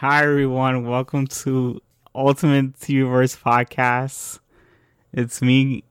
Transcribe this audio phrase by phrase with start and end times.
[0.00, 1.82] Hi everyone, welcome to
[2.14, 4.38] Ultimate TVverse podcast.
[5.12, 5.82] It's me,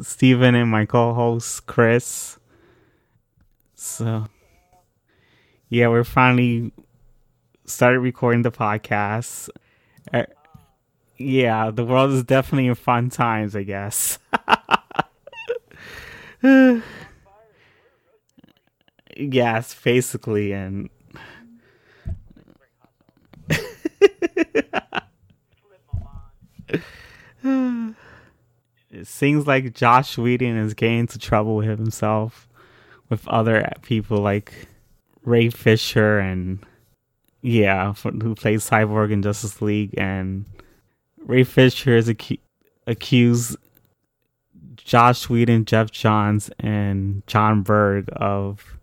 [0.00, 2.38] Steven, and my co-host Chris.
[3.74, 4.28] So,
[5.68, 6.72] yeah, we're finally
[7.66, 9.50] started recording the podcast.
[10.10, 10.22] Uh,
[11.18, 14.18] yeah, the world is definitely in fun times, I guess.
[19.18, 20.88] yes, basically, and
[29.00, 32.46] it seems like Joss Whedon is getting into trouble with himself
[33.08, 34.52] with other people like
[35.24, 36.64] Ray Fisher and
[37.42, 40.44] yeah, who plays Cyborg in Justice League, and
[41.18, 42.40] Ray Fisher is acu-
[42.86, 43.56] accused
[44.76, 48.78] Joss Whedon, Geoff Johns, and Jon Berg of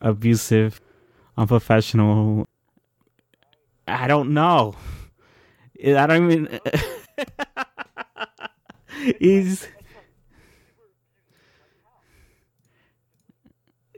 [0.00, 0.80] abusive,
[1.36, 2.46] unprofessional.
[3.88, 4.76] I don't know.
[5.84, 6.60] I don't even.
[9.18, 9.68] He's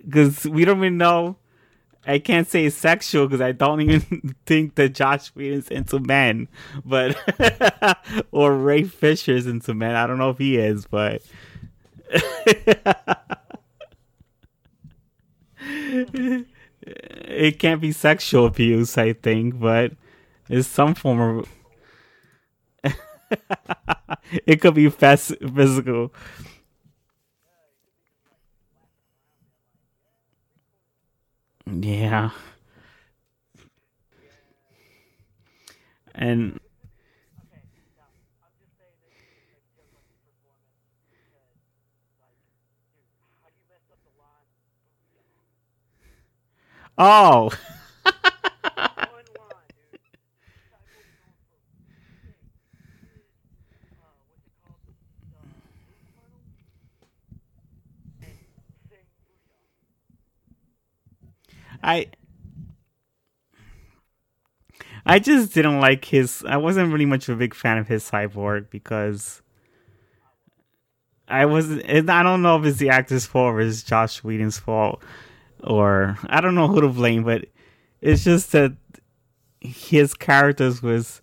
[0.05, 1.37] because we don't even know.
[2.07, 6.49] I can't say sexual because I don't even think that Joss Whedon's into men,
[6.85, 7.17] but
[8.33, 9.95] or Ray Fisher's into men.
[9.95, 11.23] I don't know if he is, but
[15.61, 18.97] it can't be sexual abuse.
[18.97, 19.93] I think, but
[20.49, 21.49] it's some form of.
[24.47, 26.13] it could be fast physical.
[31.67, 32.31] Yeah.
[36.15, 36.61] And
[46.99, 47.51] Oh.
[61.83, 62.07] I
[65.07, 66.45] I just didn't like his.
[66.47, 69.43] I wasn't really much of a big fan of his cyborg because
[71.29, 71.71] I was.
[71.71, 75.03] I don't know if it's the actor's fault or it's Joss Whedon's fault,
[75.63, 77.25] or I don't know who to blame.
[77.25, 77.47] But
[78.01, 78.73] it's just that
[79.61, 81.23] his characters was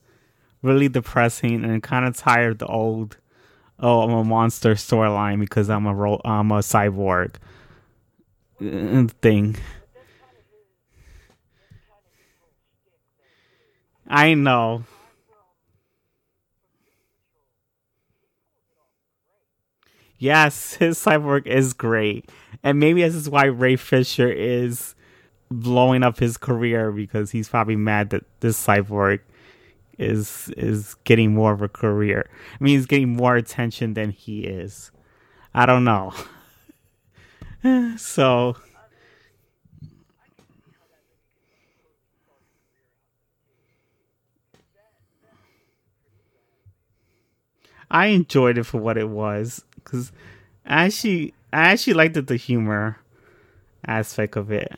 [0.62, 3.18] really depressing and kind of tired the old.
[3.80, 7.36] Oh, I'm a monster storyline because I'm a ro- I'm a cyborg
[8.62, 9.56] uh, thing.
[14.08, 14.84] I know.
[20.18, 22.30] Yes, his cyborg is great.
[22.64, 24.96] And maybe this is why Ray Fisher is
[25.50, 29.20] blowing up his career because he's probably mad that this cyborg
[29.98, 32.30] is is getting more of a career.
[32.60, 34.92] I mean, he's getting more attention than he is.
[35.54, 36.14] I don't know.
[37.98, 38.58] so
[47.90, 50.12] I enjoyed it for what it was because
[50.66, 52.98] I actually I actually liked the humor
[53.86, 54.72] aspect of it.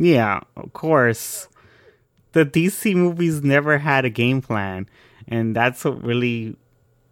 [0.00, 1.46] Yeah, of course.
[2.32, 4.88] The DC movies never had a game plan,
[5.28, 6.56] and that's what really,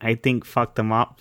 [0.00, 1.20] I think, fucked them up.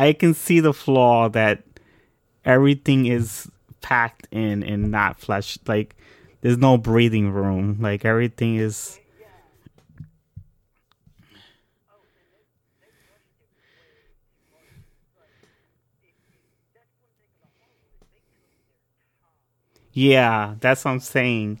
[0.00, 1.62] I can see the flaw that
[2.42, 3.50] everything is
[3.82, 5.68] packed in and not fleshed.
[5.68, 5.94] Like
[6.40, 7.76] there's no breathing room.
[7.80, 8.98] Like everything is.
[19.92, 21.60] Yeah, that's what I'm saying.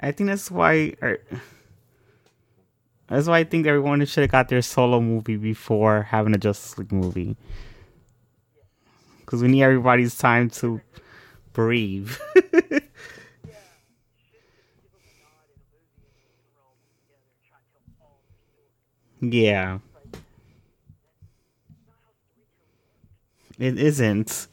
[0.00, 0.94] I think that's why.
[1.02, 1.18] Or,
[3.08, 6.78] that's why I think everyone should have got their solo movie before having a Justice
[6.78, 7.36] League movie.
[9.20, 10.80] Because we need everybody's time to
[11.52, 12.10] breathe.
[19.20, 19.78] yeah.
[23.58, 24.46] It isn't.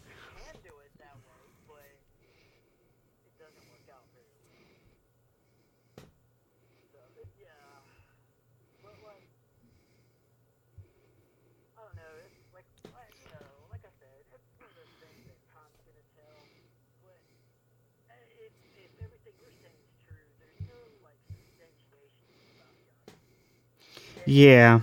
[24.28, 24.82] Yeah.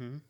[0.00, 0.29] Mm-hmm.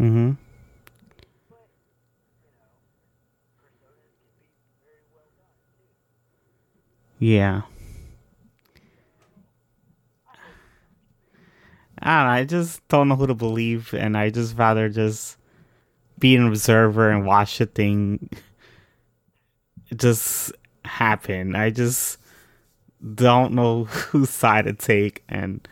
[0.00, 0.32] Mm-hmm.
[7.18, 7.62] Yeah.
[11.98, 15.38] I don't know, I just don't know who to believe, and I just rather just
[16.18, 18.28] be an observer and watch the thing
[19.94, 20.52] just
[20.84, 21.54] happen.
[21.56, 22.18] I just
[23.14, 25.66] don't know whose side to take, and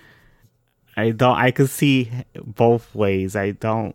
[0.97, 1.37] I don't.
[1.37, 3.37] I could see both ways.
[3.37, 3.95] I don't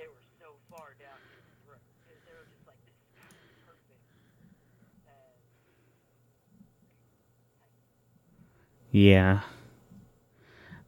[8.91, 9.41] Yeah.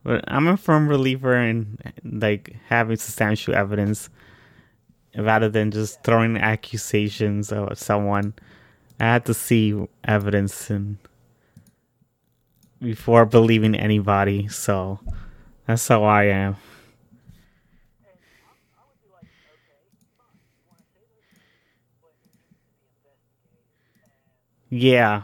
[0.03, 4.09] But I'm a firm believer in like having substantial evidence
[5.17, 8.33] rather than just throwing accusations at someone.
[8.99, 10.97] I had to see evidence and
[12.81, 14.99] before believing anybody, so
[15.65, 16.57] that's how I am.
[24.69, 25.23] Yeah.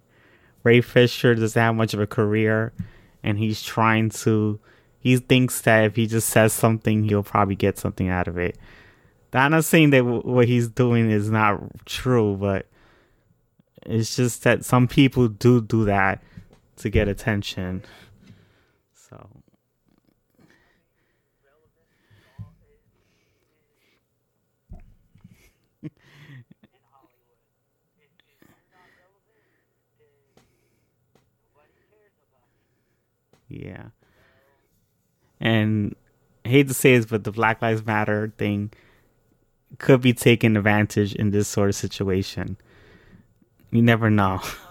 [0.63, 2.73] Ray Fisher doesn't have much of a career,
[3.23, 4.59] and he's trying to.
[4.99, 8.57] He thinks that if he just says something, he'll probably get something out of it.
[9.33, 12.67] I'm not saying that w- what he's doing is not true, but
[13.83, 16.21] it's just that some people do do that
[16.77, 17.83] to get attention.
[33.59, 33.85] Yeah.
[35.39, 35.95] And
[36.45, 38.71] I hate to say this, but the Black Lives Matter thing
[39.79, 42.57] could be taken advantage in this sort of situation.
[43.71, 44.41] You never know.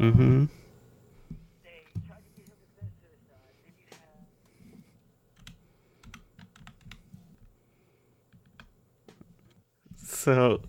[0.00, 0.48] have
[9.96, 10.60] So,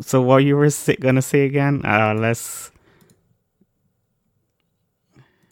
[0.00, 1.82] so what you were gonna say again?
[1.84, 2.70] Uh, let's.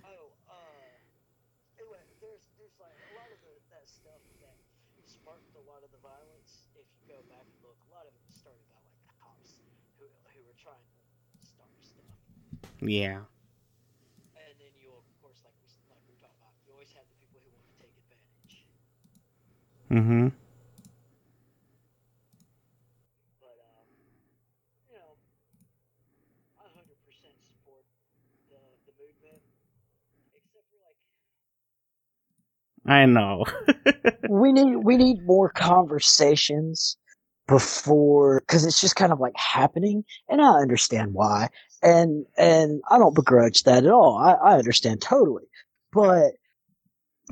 [0.03, 0.55] Oh, uh,
[1.79, 4.59] anyway, there's there's like a lot of the, that stuff that
[5.07, 6.67] sparked a lot of the violence.
[6.75, 9.59] If you go back and look, a lot of it started by like cops
[9.99, 12.11] who who were trying to start stuff,
[12.85, 13.23] Yeah.
[14.37, 17.07] and then you of course like we like we were talking about, you always have
[17.09, 18.67] the people who want to take advantage.
[19.91, 20.29] Mm-hmm.
[23.41, 23.89] But um,
[24.89, 25.19] you know,
[26.59, 27.85] I hundred percent support
[28.51, 29.43] the the movement,
[30.35, 30.99] except for like
[32.87, 33.45] I know.
[34.29, 36.97] we need we need more conversations
[37.49, 41.49] before because it's just kind of like happening and i understand why
[41.85, 44.17] and and i don't begrudge that at all.
[44.17, 45.45] I, I understand totally.
[45.93, 46.33] But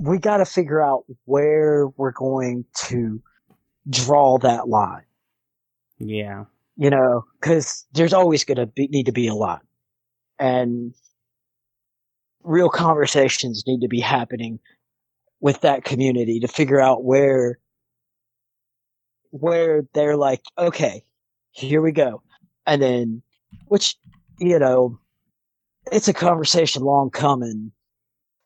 [0.00, 3.20] we got to figure out where we're going to
[3.90, 5.04] draw that line.
[5.98, 6.44] Yeah.
[6.76, 9.60] you know because there's always going to be need to be a line
[10.38, 10.94] and
[12.42, 14.58] real conversations need to be happening
[15.40, 17.58] with that community to figure out where
[19.30, 21.04] where they're like okay
[21.52, 22.22] here we go.
[22.66, 23.22] And then
[23.66, 23.96] which
[24.38, 24.98] you know
[25.90, 27.72] it's a conversation long coming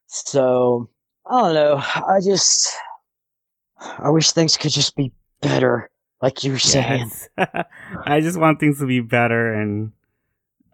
[0.07, 0.89] so
[1.31, 2.75] i don't know i just
[3.99, 5.91] i wish things could just be better
[6.23, 7.29] like you were saying Yes.
[8.07, 9.93] I just want things to be better, and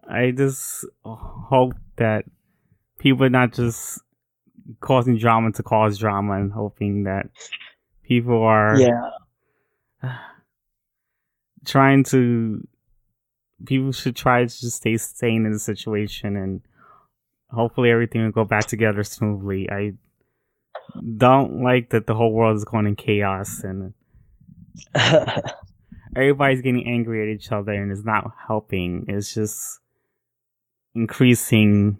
[0.09, 2.25] I just hope that
[2.97, 3.99] people are not just
[4.79, 7.25] causing drama to cause drama, and hoping that
[8.03, 9.09] people are yeah
[11.65, 12.65] trying to.
[13.65, 16.61] People should try to just stay sane in the situation, and
[17.51, 19.69] hopefully everything will go back together smoothly.
[19.69, 19.93] I
[21.17, 23.93] don't like that the whole world is going in chaos, and
[26.15, 29.05] everybody's getting angry at each other and it's not helping.
[29.07, 29.79] It's just
[30.95, 31.97] increasing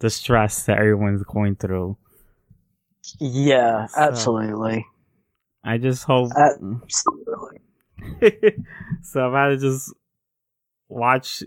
[0.00, 1.96] the stress that everyone's going through.
[3.20, 4.86] yeah So- absolutely
[5.64, 6.30] I just hope.
[6.36, 7.60] absolutely
[9.02, 9.92] so I'd rather just
[10.88, 11.42] watch.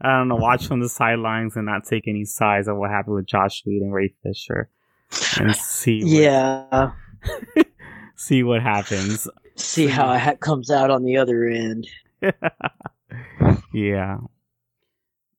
[0.00, 3.14] I don't know, watch from the sidelines and not take any sides of what happened
[3.16, 4.68] with Josh Reed and Ray Fisher,
[5.38, 6.02] and see.
[6.02, 6.90] What, yeah
[8.16, 9.28] see what happens.
[9.56, 11.86] see how it comes out on the other end
[13.72, 14.18] yeah.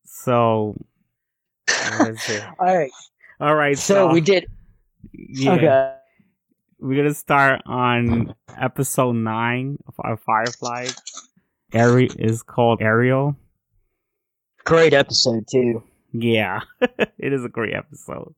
[0.06, 0.76] So.
[1.98, 2.44] what is it?
[2.60, 2.92] all right
[3.40, 3.78] All right.
[3.78, 4.48] so we did
[5.14, 5.52] Yeah.
[5.54, 5.96] okay
[6.80, 10.88] We're gonna start on episode nine of our Firefly.
[11.76, 13.36] Ari is called Ariel.
[14.64, 15.84] great episode too
[16.14, 16.62] Yeah,
[17.18, 18.34] it is a great episode.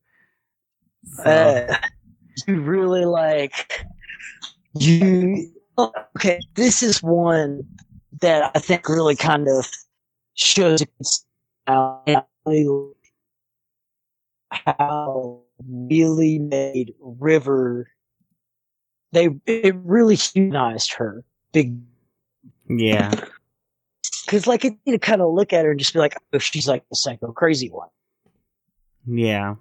[1.04, 1.76] So, uh,
[2.46, 3.84] you really like
[4.74, 7.62] you okay this is one
[8.20, 9.66] that i think really kind of
[10.34, 10.82] shows
[11.66, 12.02] how
[14.66, 17.88] how really made river
[19.12, 21.76] they it really humanized her big
[22.68, 23.10] yeah,
[24.24, 26.38] because like you need to kind of look at her and just be like oh
[26.38, 27.88] she's like the psycho crazy one
[29.06, 29.54] yeah,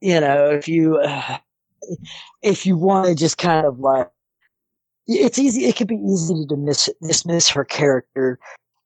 [0.00, 1.38] you know, if you uh,
[2.42, 4.08] if you want to just kind of like,
[5.06, 5.64] it's easy.
[5.64, 8.38] It could be easy to dismiss dismiss her character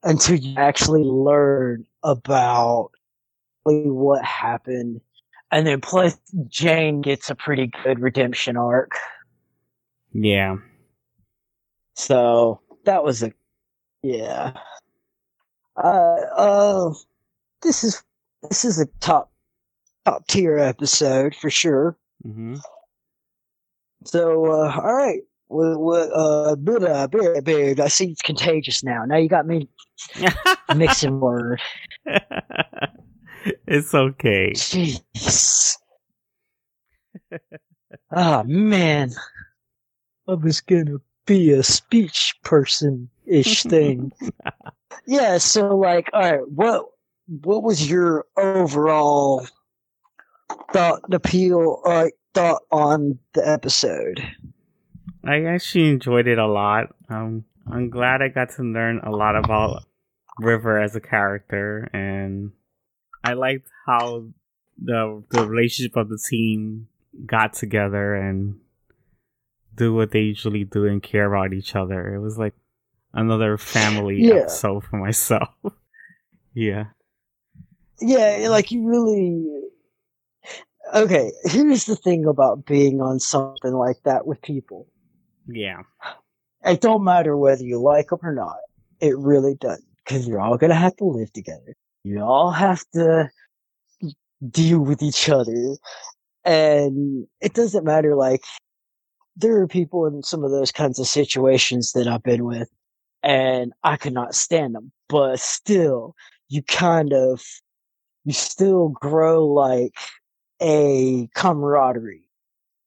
[0.02, 2.90] until you actually learn about
[3.64, 5.00] what happened,
[5.50, 8.92] and then plus Jayne gets a pretty good redemption arc.
[10.12, 10.56] yeah.
[12.02, 13.32] So that was a
[14.02, 14.54] yeah.
[15.76, 16.94] Uh, uh,
[17.62, 18.02] this is
[18.50, 19.30] this is a top
[20.04, 21.96] top tier episode for sure.
[22.24, 22.56] hmm
[24.04, 25.20] So, uh, all right.
[25.46, 29.04] What, what, uh, uh, babe, babe, I see it's contagious now.
[29.04, 29.68] Now you got me
[30.74, 31.62] mixing words.
[33.68, 34.52] it's okay.
[34.56, 35.76] Jeez.
[38.10, 39.10] Ah, man.
[40.28, 44.12] I was gonna be a speech person ish thing.
[45.06, 46.86] yeah, so, like, all right, what,
[47.26, 49.46] what was your overall
[50.72, 54.22] thought, appeal, uh, thought on the episode?
[55.24, 56.94] I actually enjoyed it a lot.
[57.08, 59.84] Um, I'm glad I got to learn a lot about
[60.38, 62.52] River as a character, and
[63.22, 64.24] I liked how
[64.82, 66.88] the the relationship of the team
[67.26, 68.58] got together and
[69.74, 72.14] do what they usually do and care about each other.
[72.14, 72.54] It was like
[73.14, 74.34] another family Yeah.
[74.34, 75.48] episode for myself.
[76.54, 76.88] Yeah.
[77.98, 79.46] Yeah, like you really.
[80.94, 84.86] Okay, here's the thing about being on something like that with people.
[85.46, 85.80] Yeah.
[86.66, 88.56] It don't matter whether you like them or not.
[89.00, 91.74] It really doesn't, because you're all gonna have to live together.
[92.04, 93.30] You all have to
[94.50, 95.76] deal with each other,
[96.44, 98.14] and it doesn't matter.
[98.14, 98.42] Like
[99.36, 102.68] there are people in some of those kinds of situations that I've been with,
[103.22, 104.92] and I could not stand them.
[105.08, 106.14] But still,
[106.48, 107.42] you kind of,
[108.24, 109.92] you still grow like
[110.60, 112.28] a camaraderie,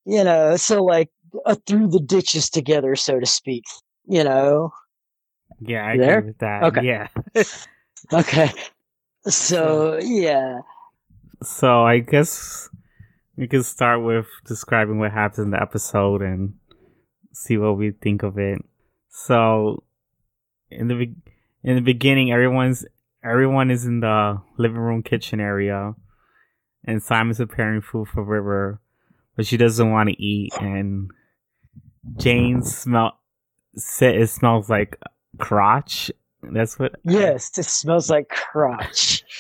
[0.05, 0.55] you know.
[0.57, 1.09] So like
[1.45, 3.63] uh, through the ditches together, so to speak.
[4.07, 4.71] You know.
[5.61, 6.17] Yeah, I You there?
[6.19, 6.63] agree with that.
[6.63, 6.85] Okay.
[6.85, 7.07] Yeah.
[8.13, 8.51] Okay.
[9.27, 10.59] So yeah.
[11.41, 12.69] So I guess
[13.37, 16.53] we can start with describing what happens in the episode and
[17.33, 18.59] see what we think of it.
[19.09, 19.83] So
[20.69, 21.15] in the be-
[21.63, 22.85] in the beginning, everyone's
[23.23, 25.95] everyone is in the living room kitchen area,
[26.85, 28.79] and Simon's preparing food for River,
[29.35, 31.09] but she doesn't want to eat, and
[32.17, 33.19] Jayne smell
[33.73, 34.97] it smells like
[35.39, 36.11] crotch.
[36.41, 36.95] That's what.
[37.03, 39.23] Yes, this smells like crotch.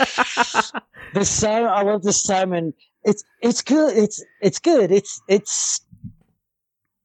[1.13, 2.73] the Simon, I love the Simon.
[3.05, 3.95] It's it's good.
[3.95, 4.91] It's it's good.
[4.91, 5.81] It's it's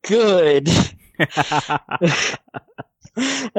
[0.03, 0.69] good.
[1.19, 1.29] and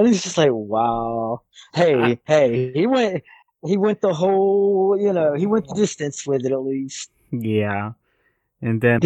[0.07, 1.41] it's just like wow.
[1.73, 3.23] Hey hey, he went
[3.63, 7.11] he went the whole you know he went the distance with it at least.
[7.31, 7.91] Yeah.
[8.59, 9.01] And then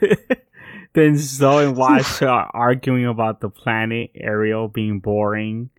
[0.92, 5.70] then Zoe and Wash are arguing about the planet Ariel being boring.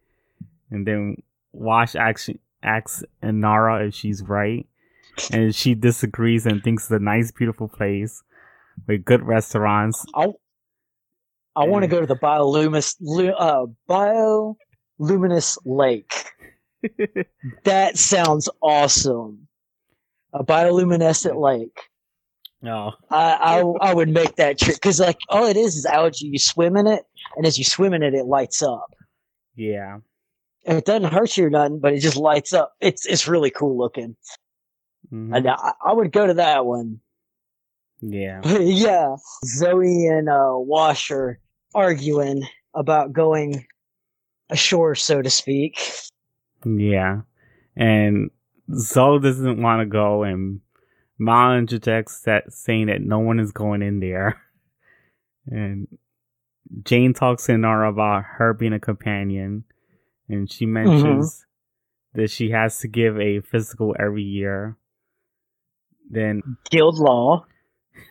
[0.72, 1.22] And then
[1.54, 4.66] Wash actually asks Inara if she's right.
[5.32, 8.24] And she disagrees and thinks it's a nice, beautiful place
[8.88, 10.06] with good restaurants.
[10.16, 10.28] I
[11.56, 12.96] I want to go to the bioluminous
[13.38, 13.66] uh
[15.00, 16.14] bioluminous lake.
[17.64, 19.48] That sounds awesome.
[20.34, 21.78] A bioluminescent lake.
[22.62, 26.28] No, I, I I would make that trip because like all it is is algae.
[26.28, 27.04] You swim in it,
[27.36, 28.94] and as you swim in it, it lights up.
[29.56, 30.00] yeah.
[30.66, 32.74] And it doesn't hurt you or nothing, but it just lights up.
[32.82, 34.16] It's it's really cool looking.
[35.12, 35.36] Mhm.
[35.36, 37.00] And I, I would go to that one.
[38.02, 38.42] Yeah.
[38.60, 39.16] Yeah,
[39.46, 41.40] Zoe and uh, Wash are
[41.74, 43.66] arguing about going
[44.50, 45.80] ashore, so to speak.
[46.66, 47.22] Yeah.
[47.76, 48.30] And
[48.74, 50.62] Zoe doesn't want to go, and
[51.18, 54.42] Mal interjects that saying that no one is going in there.
[55.50, 55.88] And
[56.84, 59.64] Jayne talks to Nara about her being a companion,
[60.28, 61.46] and she mentions
[62.16, 64.76] that she has to give a physical every year.
[66.10, 67.46] Then Guild law.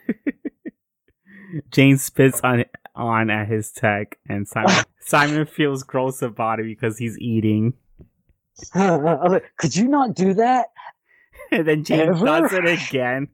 [1.71, 6.99] Jayne spits on on at his tech, and Simon Simon feels gross about it because
[6.99, 7.75] he's eating.
[8.73, 10.67] Could you not do that?
[11.53, 12.25] And then Jayne Ever?
[12.25, 13.29] does it again.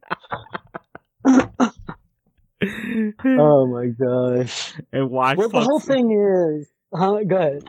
[3.24, 4.74] Oh my gosh.
[4.92, 6.68] and Wash Well, the whole thing is.
[6.94, 7.20] Huh?
[7.24, 7.64] Go ahead.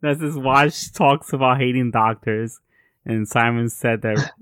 [0.00, 2.60] That's this Wash talks about hating doctors,
[3.06, 4.32] and Simon said that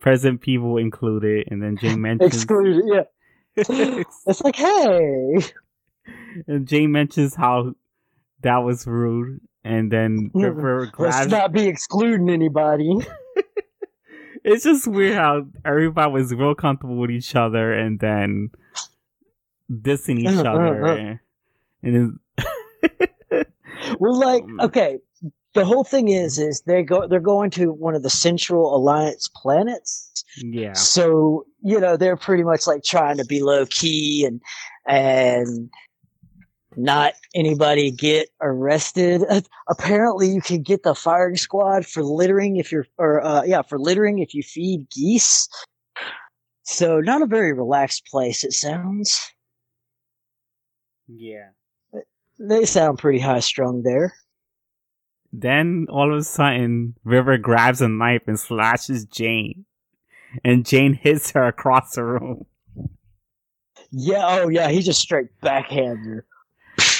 [0.00, 2.84] present people included, and then Jayne mentions Excluded.
[2.86, 3.04] Yeah.
[4.26, 5.34] It's like, hey.
[6.46, 7.74] and Jayne mentions how
[8.42, 12.92] that was rude, and then Yeah, River Let's not be excluding anybody.
[14.44, 18.50] It's just weird how everybody was real comfortable with each other, and then
[19.70, 20.96] dissing each Uh, uh, other, uh.
[20.96, 21.18] and,
[21.82, 23.10] and it-
[23.98, 24.98] We're like, Um, okay.
[25.54, 29.28] The whole thing is, is they go, they're going to one of the Central Alliance
[29.34, 30.24] planets.
[30.36, 34.40] yeah, So you know, they're pretty much like trying to be low key and
[34.86, 35.70] and
[36.76, 39.22] not anybody get arrested.
[39.68, 43.78] Apparently, you can get the firing squad for littering if you're, or uh, yeah, for
[43.78, 45.48] littering if you feed geese.
[46.62, 48.44] So not a very relaxed place.
[48.44, 49.32] It sounds.
[51.08, 51.48] yeah.
[52.38, 54.14] They sound pretty high strung there.
[55.32, 59.64] Then all of a sudden, River grabs a knife and slashes Jayne,
[60.44, 62.46] and Jayne hits her across the room.
[63.90, 64.24] Yeah.
[64.26, 64.68] Oh, yeah.
[64.68, 66.26] He just straight backhands her.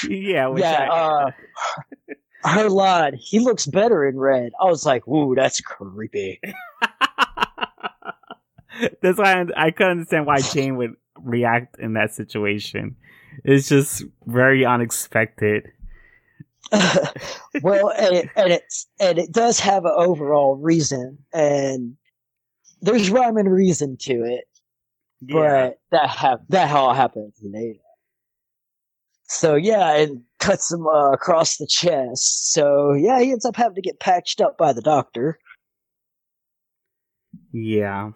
[0.08, 0.90] yeah, which yeah.
[0.90, 1.30] Uh,
[2.44, 3.14] her line.
[3.18, 4.52] He looks better in red.
[4.60, 6.40] I was like, "Ooh, that's creepy."
[9.02, 12.96] That's why I, I couldn't understand why Jayne would react in that situation.
[13.44, 15.68] It's just very unexpected.
[17.62, 21.96] well, and it, and it's and it does have an overall reason, and
[22.82, 24.44] there's rhyme and reason to it.
[25.22, 27.80] But that hap- that all happens later.
[29.24, 32.52] So yeah, it cuts him uh, across the chest.
[32.52, 35.38] So yeah, he ends up having to get patched up by the doctor.
[37.52, 38.10] Yeah.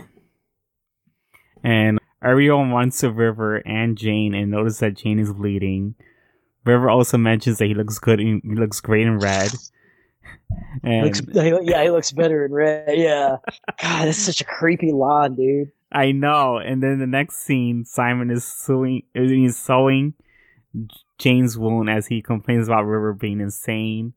[1.64, 5.94] And everyone wants to River and Jayne and notice that Jayne is bleeding.
[6.64, 8.20] River also mentions that he looks good.
[8.20, 9.50] In, he looks great in red.
[10.82, 12.96] And Looks, yeah, he looks better in red.
[12.96, 13.36] Yeah.
[13.80, 15.72] God, that's such a creepy line, dude.
[15.90, 16.58] I know.
[16.58, 19.02] And then the next scene, Simon is sewing.
[19.14, 20.14] He's sewing
[21.18, 24.14] Jayne's wound as he complains about River being insane.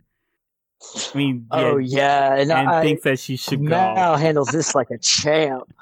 [1.13, 4.91] I mean, Oh yeah, and, and I, thinks that she should Mal handles this like
[4.91, 5.73] a champ.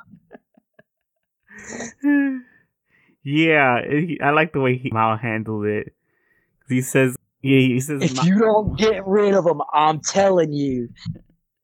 [3.24, 5.94] Yeah, he, I like the way he Mal handled it.
[6.70, 10.90] He says, yeah, he says, If you don't get rid of him, I'm telling you.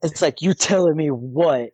[0.01, 1.71] It's like you're telling me what?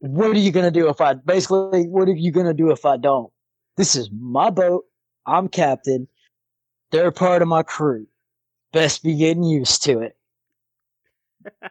[0.00, 1.86] what are you gonna do if I basically?
[1.86, 3.32] What are you gonna do if I don't?
[3.76, 4.84] This is my boat.
[5.26, 6.08] I'm captain.
[6.90, 8.06] They're part of my crew.
[8.72, 10.16] Best be getting used to it.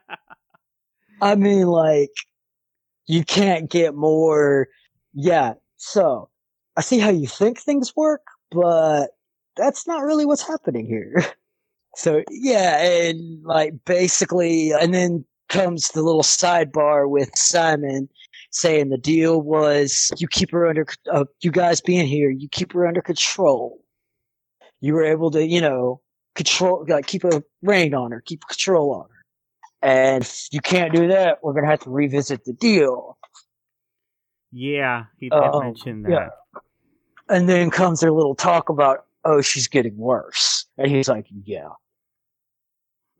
[1.21, 2.11] I mean, like,
[3.07, 4.67] you can't get more.
[5.13, 5.53] Yeah.
[5.77, 6.29] So,
[6.77, 9.07] I see how you think things work, but
[9.57, 11.23] that's not really what's happening here.
[11.97, 18.07] So, yeah, and like basically, and then comes the little sidebar with Simon
[18.51, 22.71] saying the deal was you keep her under, uh, you guys being here, you keep
[22.71, 23.83] her under control.
[24.79, 26.01] You were able to, you know,
[26.35, 29.20] control, like keep a rein on her, keep control on her.
[29.81, 33.17] And if you can't do that, we're gonna have to revisit the deal.
[34.51, 36.29] yeah, he did Oh, mention yeah.
[36.53, 36.61] that.
[37.29, 40.65] And then comes their little talk about, oh, she's getting worse.
[40.77, 41.69] And he's like, yeah.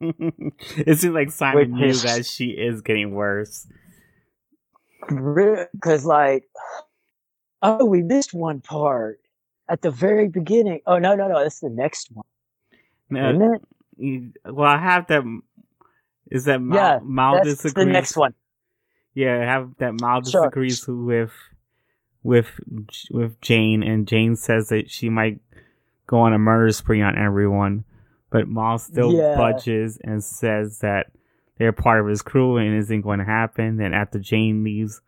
[0.00, 3.66] it seems like Simon With knew that she is getting worse.
[5.08, 6.44] Because, like,
[7.62, 9.20] oh, we missed one part
[9.68, 10.80] at the very beginning.
[10.86, 12.26] Oh, no, no, no, that's the next one.
[13.10, 13.62] Now, Isn't it?
[13.96, 15.22] you- well, I have that.
[16.32, 17.86] Is that Mal, Yeah, That's disagrees?
[17.86, 18.34] the next one.
[19.14, 20.42] Yeah, have that Mal Sure.
[20.44, 21.32] disagrees with
[22.22, 22.48] with
[23.10, 25.40] with Jayne, and Jayne says that she might
[26.06, 27.84] go on a murder spree on everyone,
[28.30, 29.36] but Mal still Yeah.
[29.36, 31.10] budges and says that
[31.58, 33.76] they're part of his crew and it isn't going to happen.
[33.76, 35.00] Then after Jayne leaves,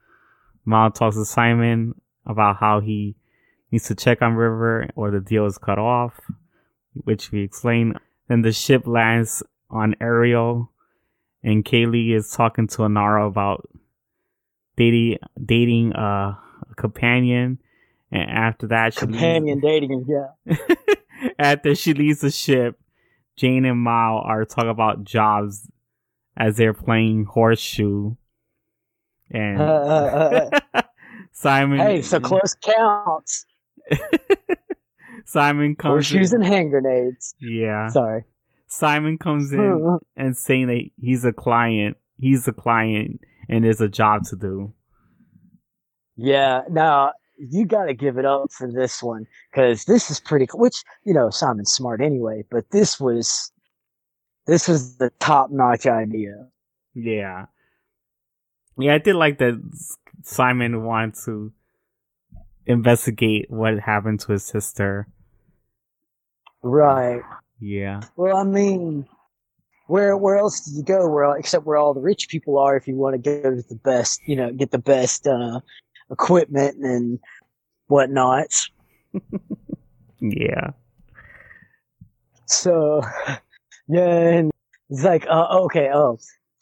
[0.66, 1.94] Mal talks to Simon
[2.26, 3.16] about how he
[3.70, 6.20] needs to check on River or the deal is cut off,
[6.92, 7.94] which we explain.
[8.28, 10.70] Then the ship lands on Ariel,
[11.44, 13.68] and Kaylee is talking to Inara about
[14.76, 16.35] dating dating uh,
[16.70, 17.61] a companion.
[18.11, 20.57] And after that, she leaves- Companion dating, yeah.
[21.38, 22.78] after she leaves the ship,
[23.37, 25.68] Jayne and Mal are talking about jobs
[26.37, 28.14] as they're playing horseshoe.
[29.30, 30.83] And Uh, uh, uh,
[31.33, 33.46] Simon, hey, so close counts.
[35.26, 36.42] Simon comes Horseshoes in.
[36.42, 37.35] and hand grenades.
[37.40, 38.24] yeah, Sorry.
[38.74, 41.96] Simon comes in and saying that he's a client.
[42.18, 44.72] He's a client, and there's a job to do.
[46.16, 50.46] Yeah, now you got to give it up for this one because this is pretty.
[50.46, 50.60] cool.
[50.60, 53.52] Which you know, Simon's smart anyway, but this was
[54.46, 56.46] this was the top notch idea.
[56.94, 57.46] Yeah.
[58.76, 59.60] Yeah, I did like that
[60.22, 61.52] Simon wanted to
[62.66, 65.08] investigate what happened to his sister.
[66.62, 67.22] Right.
[67.60, 68.02] Yeah.
[68.16, 69.06] Well, I mean,
[69.86, 71.08] where where else do you go?
[71.08, 73.74] Where except where all the rich people are, if you want to go to the
[73.76, 75.60] best, you know, get the best uh,
[76.10, 77.18] equipment and
[77.86, 78.48] whatnot.
[80.20, 80.70] Yeah.
[82.46, 83.02] So,
[83.88, 84.50] yeah, and
[84.88, 86.18] it's like, uh, okay, oh,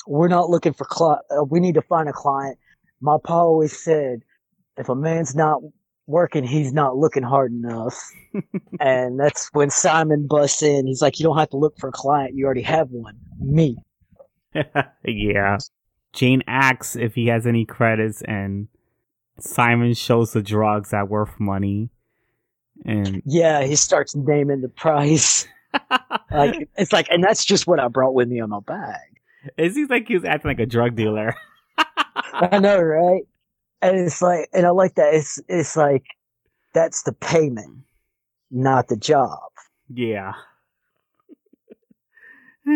[0.07, 2.59] we're not looking for cli- uh, We need to find a client.
[3.01, 4.23] My pa always said,
[4.77, 5.61] if a man's not
[6.13, 7.99] working, he's not looking hard enough.
[8.81, 10.87] and that's when Simon busts in.
[10.87, 12.35] He's like, you don't have to look for a client.
[12.35, 13.19] You already have one.
[13.41, 13.77] Me.
[15.05, 15.59] yeah.
[16.13, 18.69] Jayne asks if he has any credits and
[19.39, 21.91] Simon shows the drugs that worth money.
[22.85, 25.49] And Yeah, he starts naming the price.
[26.31, 29.01] Like it's like, and that's just what I brought with me on my bag.
[29.57, 31.35] it seems like he was acting like a drug dealer.
[32.35, 33.23] I know, right?
[33.83, 35.13] And it's like, and I like that.
[35.15, 36.05] It's it's like
[36.73, 37.81] that's the payment,
[38.51, 39.41] not the job.
[39.93, 40.35] yeah.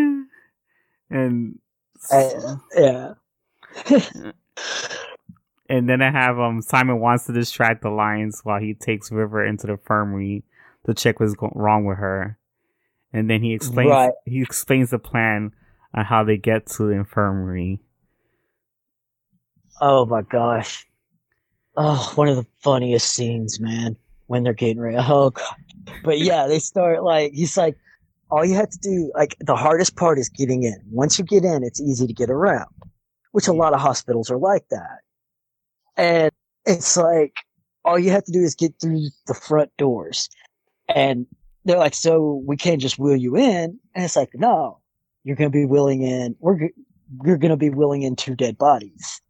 [1.10, 1.58] and
[2.10, 3.14] Uh, yeah.
[5.68, 9.44] And then I have um Simon wants to distract the lions while he takes River
[9.44, 10.44] into the infirmary
[10.86, 12.38] to check what's go- wrong with her.
[13.12, 14.12] And then he explains Right.
[14.24, 15.52] he explains the plan
[15.92, 17.80] on how they get to the infirmary.
[19.80, 20.85] Oh my gosh.
[21.76, 23.96] Oh, one of the funniest scenes, man.
[24.28, 24.96] When they're getting ready.
[24.98, 25.56] Oh god.
[26.04, 27.76] But yeah, they start like he's like,
[28.30, 30.76] all you have to do, like the hardest part is getting in.
[30.90, 32.68] Once you get in, it's easy to get around.
[33.32, 35.00] which a lot of hospitals are like that.
[35.96, 36.30] And
[36.66, 37.34] it's like,
[37.84, 40.28] all you have to do is get through the front doors.
[40.88, 41.26] And
[41.64, 43.78] they're like, so we can't just wheel you in.
[43.94, 44.80] And it's like, no,
[45.24, 46.70] you're going to be wheeling in, We're,
[47.24, 49.20] you're going to be wheeling in two dead bodies.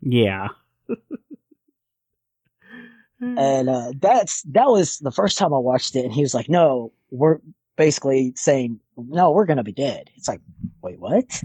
[0.00, 0.48] Yeah.
[3.38, 6.48] And uh, that's that was the first time I watched it, and he was like,
[6.48, 7.38] "No, we're
[7.76, 10.40] basically saying no, we're gonna be dead." It's like,
[10.82, 11.42] wait, what?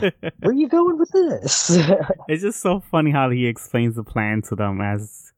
[0.00, 0.12] Where
[0.44, 1.70] are you going with this?
[2.28, 5.32] it's just so funny how he explains the plan to them as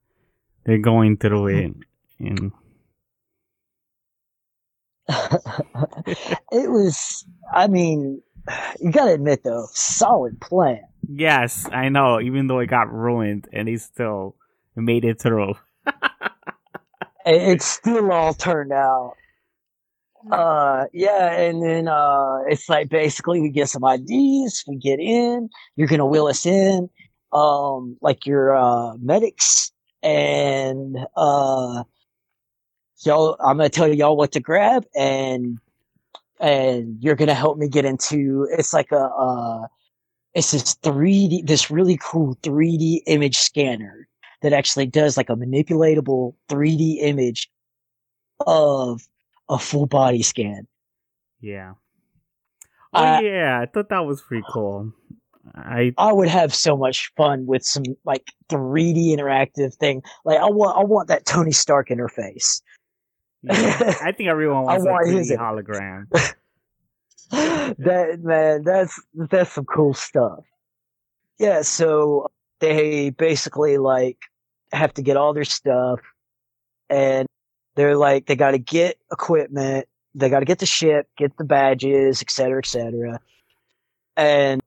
[0.64, 1.72] they're going through it.
[2.18, 2.52] And
[6.52, 8.22] it was, I mean,
[8.80, 10.82] you gotta admit though, solid plan.
[11.08, 14.36] yes, I know, even though it got ruined and he still
[14.76, 15.54] made it through.
[17.26, 19.14] It, it still all turned out.
[20.30, 25.50] Uh, yeah, and then uh, it's like basically we get some IDs, we get in.
[25.76, 26.88] You're gonna wheel us in,
[27.32, 31.84] um, like your uh medics, and uh,
[33.04, 33.36] y'all.
[33.40, 35.58] I'm gonna tell y'all what to grab, and
[36.40, 38.48] and you're gonna help me get into.
[38.50, 39.66] It's like a uh,
[40.34, 44.08] it's this 3D, this really cool 3D image scanner
[44.44, 47.50] that actually does like a manipulatable 3D image
[48.46, 49.00] of
[49.48, 50.66] a full body scan.
[51.40, 51.72] Yeah.
[52.92, 54.92] Oh Uh, yeah, I thought that was pretty cool.
[55.54, 60.02] I I would have so much fun with some like 3D interactive thing.
[60.24, 62.62] Like I want, I want that Tony Stark interface.
[63.42, 66.34] yeah, I think everyone I wants a want his- 3D hologram.
[67.78, 70.40] that man, that's that's some cool stuff.
[71.38, 72.30] Yeah, so
[72.60, 74.18] they basically like
[74.74, 76.00] have to get all their stuff,
[76.90, 77.26] and
[77.76, 81.44] they're like they got to get equipment, they got to get the ship, get the
[81.44, 83.20] badges, et cetera, et cetera.
[84.16, 84.60] And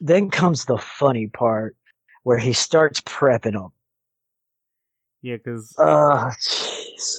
[0.00, 1.76] then comes the funny part
[2.22, 3.72] where he starts prepping them.
[5.22, 7.18] Yeah, because Oh, jeez.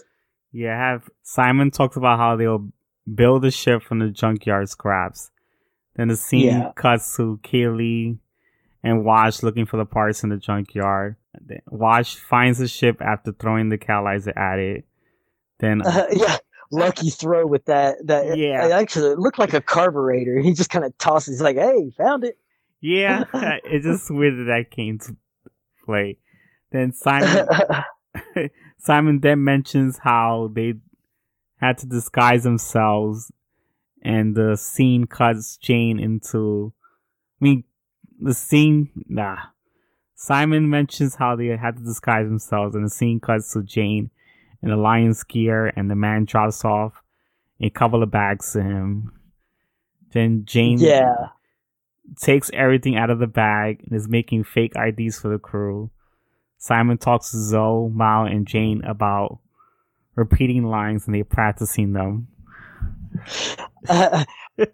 [0.51, 2.69] yeah, have Simon talks about how they'll
[3.13, 5.31] build a ship from the junkyard scraps.
[5.95, 6.71] Then the scene Yeah.
[6.75, 8.17] cuts to Kaylee
[8.83, 11.15] and Wash looking for the parts in the junkyard.
[11.39, 14.85] Then Wash finds the ship after throwing the catalyzer at it.
[15.59, 16.37] Then Uh, yeah,
[16.71, 17.97] lucky throw with that.
[18.07, 18.65] That Yeah.
[18.67, 20.39] it actually it looked like a carburetor.
[20.39, 22.37] He just kind of tosses like, "Hey, found it."
[22.81, 23.25] yeah,
[23.63, 25.15] it's just weird that that came to
[25.85, 26.17] play.
[26.71, 27.47] Then Simon
[28.77, 30.75] Simon then mentions how they
[31.57, 33.31] had to disguise themselves,
[34.01, 36.73] and the scene cuts Jayne into.
[37.39, 37.63] I mean,
[38.19, 38.89] the scene.
[39.07, 39.37] Nah.
[40.23, 44.11] Simon mentions how they had to disguise themselves, and the scene cuts to Jayne
[44.61, 47.01] in the lion's gear, and the man drops off
[47.59, 49.11] a couple of bags to him.
[50.13, 51.29] Then Jayne yeah,
[52.21, 55.89] takes everything out of the bag and is making fake IDs for the crew.
[56.59, 59.39] Simon talks to Zoe, Mal, and Jayne about
[60.13, 62.27] repeating lines and they're practicing them.
[63.89, 64.23] Uh,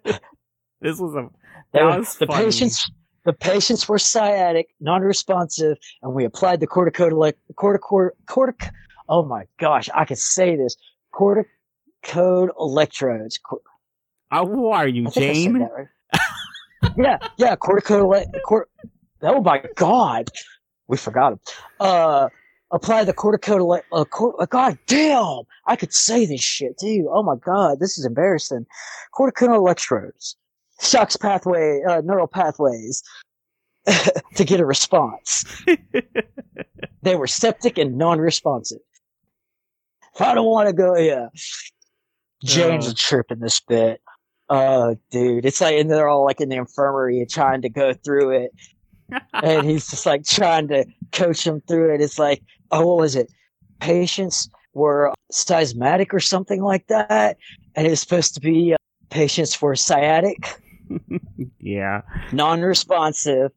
[0.80, 1.28] This was a
[1.72, 2.44] that were- was the funny.
[2.44, 2.88] patients.
[3.28, 8.70] The patients were sciatic, non-responsive, and we applied the corticotele- corticor cortic.
[9.06, 10.78] Oh my gosh, I could say this.
[11.12, 13.36] Corticode electrodes.
[13.36, 13.60] Cor-
[14.30, 15.58] Uh, who are you, I think I said Jayne?
[15.60, 15.88] right.
[16.96, 18.24] yeah, yeah, corticode.
[18.46, 18.70] Cort-
[19.20, 20.30] oh my god,
[20.86, 21.40] we forgot him.
[21.80, 22.30] Uh,
[22.70, 23.82] apply the corticode.
[23.92, 27.10] Uh, cor- uh, god damn, I could say this shit too.
[27.12, 28.64] Oh my god, this is embarrassing.
[29.14, 30.38] Corticode electrodes,
[30.80, 33.02] shocks pathway, uh, neural pathways
[34.36, 35.44] to get a response.
[37.02, 38.80] They were septic and non-responsive.
[40.18, 41.28] I don't want to go, yeah.
[42.44, 42.88] James Oh.
[42.88, 44.00] is tripping this bit.
[44.50, 48.30] Oh, dude, it's like, and they're all like in the infirmary trying to go through
[48.30, 48.50] it,
[49.32, 52.00] and he's just like trying to coach them through it.
[52.00, 52.42] It's like,
[52.72, 53.30] oh, what was it?
[53.80, 57.36] Patients were seismatic or something like that,
[57.76, 58.76] and it was supposed to be uh,
[59.10, 60.60] patients were sciatic,
[61.60, 62.02] yeah.
[62.32, 63.52] non-responsive,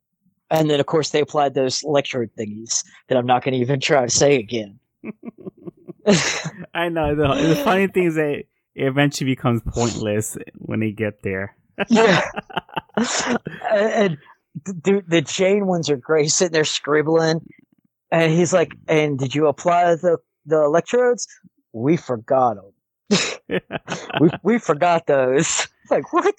[0.50, 3.80] and then of course they applied those electrode thingies that I'm not going to even
[3.80, 4.80] try to say again.
[6.74, 7.16] I know.
[7.16, 11.56] The, the funny thing is that it eventually becomes pointless when they get there.
[11.90, 12.22] yeah.
[13.72, 14.18] and
[14.66, 16.24] the, the Jayne ones are great.
[16.24, 17.46] He's sitting there scribbling,
[18.12, 21.28] and he's like, "And did you apply the the electrodes?
[21.74, 23.20] We forgot them.
[24.20, 25.68] we we forgot those.
[25.84, 26.36] It's like what?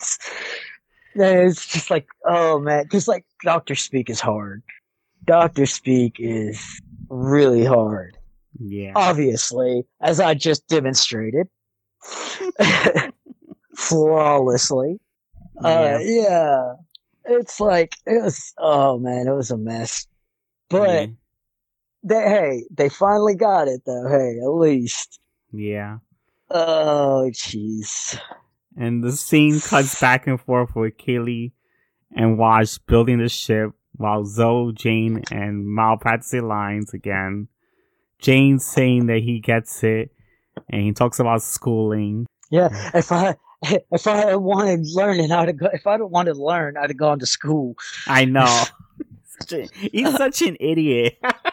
[1.14, 4.62] It's just like, oh man, because like doctor speak is hard.
[5.24, 8.16] Doctor speak is really hard.
[8.58, 8.92] yeah.
[8.96, 11.48] Obviously, as I just demonstrated,
[13.76, 14.98] flawlessly.
[15.62, 16.22] Uh, Yeah.
[16.22, 16.72] yeah.
[17.26, 18.52] it's like it was.
[18.58, 20.06] Oh man, it was a mess.
[20.68, 21.06] But yeah.
[22.02, 24.08] they, hey, they finally got it though.
[24.08, 25.20] Hey, at least.
[25.52, 25.98] yeah.
[26.50, 28.18] Oh jeez.
[28.76, 31.52] And the scene cuts back and forth with Kaylee
[32.14, 37.48] and Wash building the ship while Zoe, Jayne, and Mal practice their lines again.
[38.18, 40.10] Jayne saying that he gets it
[40.68, 42.26] and he talks about schooling.
[42.50, 46.34] Yeah, if I if I wanted learning how to go, if I don't want to
[46.34, 47.76] learn, I'd have gone to school.
[48.06, 48.64] I know.
[49.48, 51.18] He's such an idiot.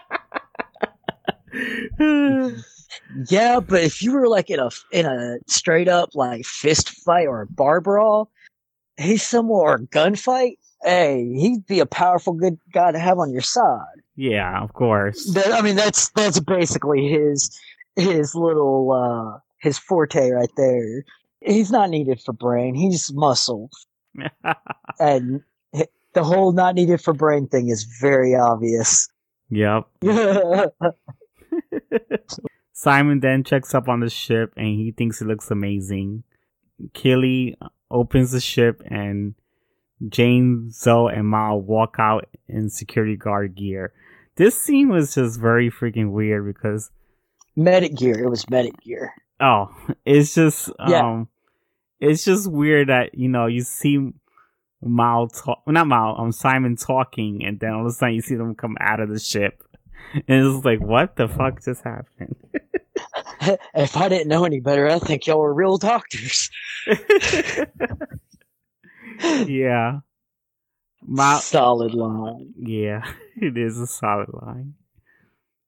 [3.30, 7.28] Yeah, but if you were like in a in a straight up like fist fight
[7.28, 8.32] or a bar brawl,
[8.98, 10.58] he's somewhere or a gunfight.
[10.84, 14.02] Hey, he'd be a powerful good guy to have on your side.
[14.16, 15.34] yeah, of course.
[15.34, 17.58] That, I mean, that's that's basically his
[17.96, 21.04] his little uh his forte right there.
[21.42, 22.76] He's not needed for brain.
[22.76, 23.70] He's muscle,
[25.00, 25.42] and
[26.14, 29.08] the whole not needed for brain thing is very obvious.
[29.50, 29.88] yep.
[32.74, 36.24] Simon then checks up on the ship and he thinks it looks amazing.
[36.94, 37.56] Kaylee
[37.92, 39.36] opens the ship and
[40.08, 43.92] Jayne, Zoe, and Mal walk out in security guard gear.
[44.38, 46.90] This scene was just very freaking weird because
[47.58, 48.18] medic gear.
[48.18, 49.12] It was medic gear.
[49.42, 49.70] oh,
[50.06, 50.90] it's just um
[52.00, 52.10] Yeah.
[52.10, 54.12] it's just weird that, you know, you see
[54.82, 58.36] Mal talk not Mal, um Simon talking and then all of a sudden you see
[58.36, 59.62] them come out of the ship.
[60.28, 62.36] And it's like, what the fuck just happened?
[63.76, 66.50] if I didn't know any better, I think y'all were real doctors.
[69.46, 70.00] yeah.
[71.08, 72.54] Mal Solid line.
[72.58, 73.04] Yeah,
[73.38, 74.74] it is a solid line.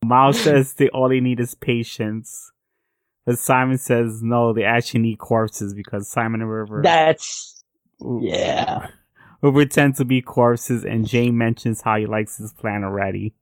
[0.04, 2.52] Miles says they all they need is patience.
[3.26, 7.64] But Simon says no, they actually need corpses because Simon and River That's
[8.00, 8.88] will- yeah.
[9.42, 13.36] will pretend to be corpses and Jayne mentions how he likes his plan already.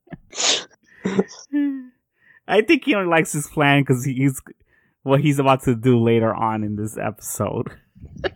[2.47, 4.41] I think he only likes his plan because he's
[5.03, 7.69] what he's about to do later on in this episode.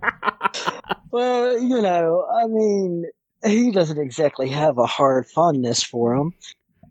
[1.12, 3.06] Well, you know, I mean,
[3.46, 6.34] he doesn't exactly have a hard fondness for him.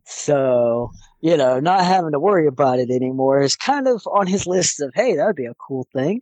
[0.05, 4.47] So, you know, not having to worry about it anymore is kind of on his
[4.47, 6.21] list of, hey, that'd be a cool thing.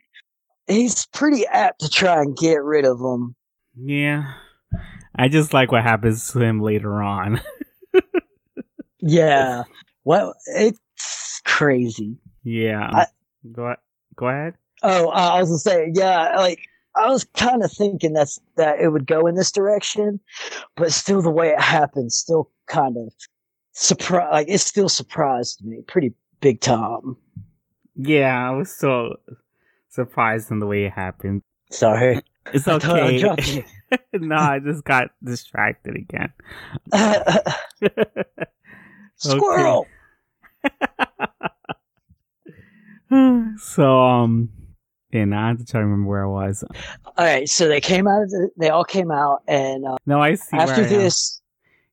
[0.66, 3.36] He's pretty apt to try and get rid of them.
[3.76, 4.32] yeah.
[5.14, 7.42] I just like what happens to him later on.
[9.00, 9.64] Yeah.
[10.04, 12.16] Well, it's crazy.
[12.44, 12.90] Yeah.
[12.92, 13.06] I-
[13.52, 13.74] go
[14.16, 14.54] go ahead.
[14.82, 16.60] Oh, uh, I was gonna say, yeah, like
[16.96, 20.20] I was kind of thinking that's that it would go in this direction,
[20.76, 23.12] but still the way it happened, still kind of
[23.72, 24.28] surprise.
[24.32, 27.16] Like it still surprised me pretty big time.
[27.94, 29.16] Yeah, I was so
[29.90, 31.42] surprised in the way it happened.
[31.70, 32.20] Sorry,
[32.52, 33.64] It's I thought I okay.
[34.14, 36.32] no, I just got distracted again.
[39.20, 39.88] Squirrel.
[43.58, 44.48] so um,
[45.12, 46.64] yeah, now I have to try to remember where I was.
[47.04, 48.50] All right, so they came out of the.
[48.56, 50.56] They all came out, and uh, No, I see.
[50.56, 51.02] after where I am.
[51.02, 51.40] this,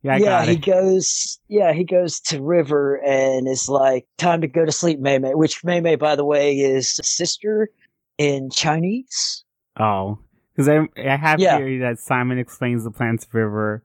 [0.04, 0.66] yeah, I yeah, got he it.
[0.66, 1.40] goes.
[1.48, 5.34] Yeah, he goes to River and is like, "Time to go to sleep, Mei Mei."
[5.34, 7.70] Which Mei Mei, by the way, is sister
[8.18, 9.44] in Chinese.
[9.80, 10.20] Oh,
[10.56, 11.58] because I I have Yeah.
[11.58, 13.84] here that Simon explains the plan to River.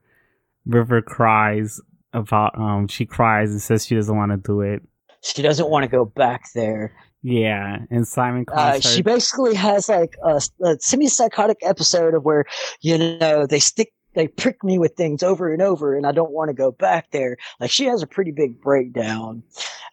[0.67, 1.81] River cries
[2.13, 4.83] about um she cries and says she doesn't want to do it.
[5.23, 6.95] She doesn't want to go back there.
[7.23, 12.45] Yeah, and Simon Uh, she basically has like a, a semi-psychotic episode of where
[12.81, 16.33] you know they stick they prick me with things over and over and i don't
[16.33, 17.37] want to go back there.
[17.61, 19.43] Like she has a pretty big breakdown.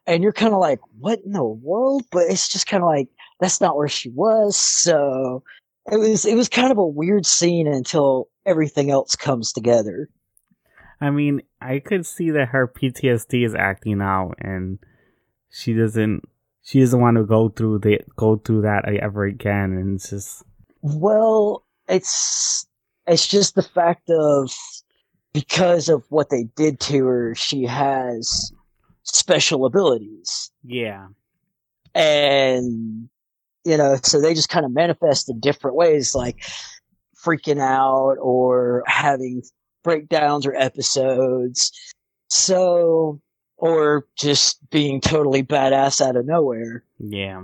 [0.08, 2.04] And you're kind of like what in the world?
[2.12, 3.10] But it's just kind of like
[3.40, 4.58] that's not where she was.
[4.58, 5.44] So
[5.92, 10.10] it was it was kind of a weird scene until everything else comes together
[11.02, 14.80] I mean, I could see that her PTSD is acting out, and
[15.50, 16.24] she doesn't.
[16.62, 20.44] She doesn't want to go through the go through that ever again, and it's just
[20.82, 22.68] Well, it's
[23.08, 24.52] it's just the fact of
[25.34, 28.52] because of what they did to her, she has
[29.04, 31.08] special abilities, yeah,
[31.96, 33.10] and
[33.66, 36.44] you know, so they just kind of manifest in different ways, like
[37.16, 39.44] freaking out or having
[39.84, 41.72] breakdowns or episodes.
[42.30, 43.22] So,
[43.58, 46.84] or just being totally badass out of nowhere.
[47.00, 47.44] yeah.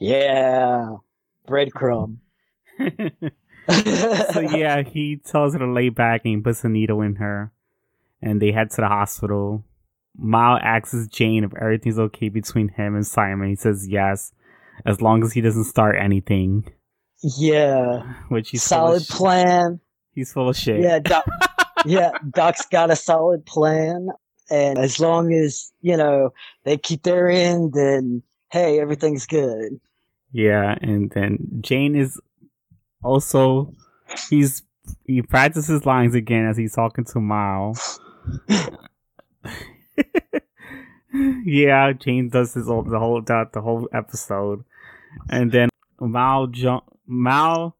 [0.00, 0.90] Yeah,
[1.48, 2.18] breadcrumb.
[2.78, 7.50] so yeah, he tells her to lay back and he puts a needle in her,
[8.22, 9.64] and they head to the hospital.
[10.16, 13.48] Mal asks Jayne if everything's okay between him and Simon.
[13.48, 14.32] He says yes,
[14.86, 16.70] as long as he doesn't start anything.
[17.22, 18.02] Yeah.
[18.28, 19.80] Which he's solid full of sh- plan.
[20.12, 20.80] He's full of shit.
[20.80, 21.26] Yeah, Doc,
[21.84, 24.08] yeah, Doc's got a solid plan,
[24.50, 26.32] and as long as you know
[26.64, 29.80] they keep their end, then hey, everything's good.
[30.32, 32.20] Yeah, and then Jayne is
[33.02, 33.72] also
[34.30, 34.62] he's
[35.04, 37.74] he practices lines again as he's talking to Mal.
[41.44, 44.64] yeah, Jayne does this all, the whole that the whole episode,
[45.30, 45.68] and then
[46.00, 47.76] Mal jo- Mal,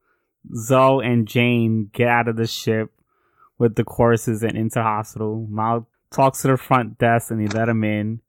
[0.54, 2.90] Zoe, and Jayne get out of the ship
[3.58, 5.46] with the courses and into hospital.
[5.50, 8.20] Mal talks to the front desk and they let him in.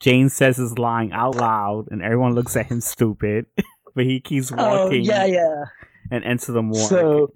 [0.00, 3.46] Jayne says his lying out loud, and everyone looks at him stupid,
[3.94, 4.68] but he keeps walking.
[4.68, 5.64] Oh yeah, yeah.
[6.10, 6.88] and enter the morgue.
[6.88, 7.32] So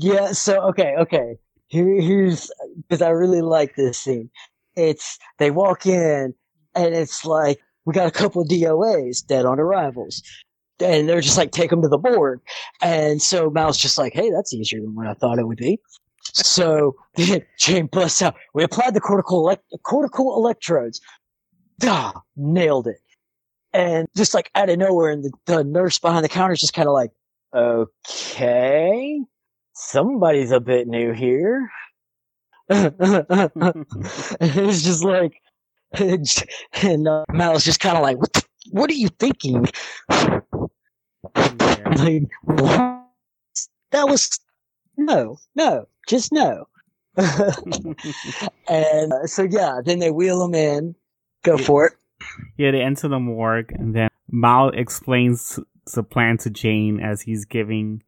[0.00, 1.36] yeah, so okay, okay.
[1.66, 2.50] Here, here's
[2.88, 4.30] because I really like this scene.
[4.76, 6.32] It's they walk in
[6.74, 10.22] and it's like we got a couple of DOAs dead on arrivals,
[10.80, 12.40] and they're just like take them to the board.
[12.80, 15.78] And so Mal's just like, hey, that's easier than what I thought it would be.
[16.34, 16.96] So
[17.58, 18.36] Jayne busts out.
[18.54, 21.00] We applied the cortical elect- cortical electrodes.
[21.78, 23.00] Duh, nailed it.
[23.72, 26.72] And just like out of nowhere, and the, the nurse behind the counter is just
[26.72, 27.10] kind of like,
[27.54, 29.20] okay,
[29.74, 31.70] somebody's a bit new here.
[32.70, 32.96] it
[34.56, 35.40] was just like,
[35.92, 39.66] and uh, Mal's just kind of like, what, the, what are you thinking?
[40.10, 40.40] Yeah.
[41.96, 43.04] Like, what?
[43.90, 44.38] That was
[44.98, 46.66] no, no, just no.
[48.68, 50.94] and uh, so yeah, then they wheel him in.
[51.44, 51.64] Go Yeah.
[51.64, 51.92] for it.
[52.56, 55.58] Yeah, they enter the morgue, and then Mal explains
[55.94, 58.02] the plan to Jayne as he's giving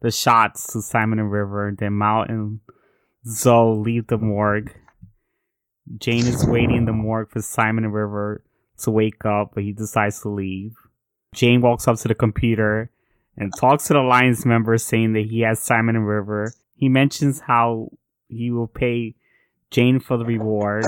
[0.00, 1.74] the shots to Simon and River.
[1.76, 2.60] Then Mal and
[3.26, 4.72] Zoe leave the morgue.
[5.98, 8.44] Jayne is waiting in the morgue for Simon and River
[8.78, 10.74] to wake up, but he decides to leave.
[11.34, 12.90] Jayne walks up to the computer
[13.36, 16.52] and talks to the Alliance members, saying that he has Simon and River.
[16.74, 17.90] He mentions how
[18.28, 19.14] he will pay
[19.70, 20.84] Jayne for the reward.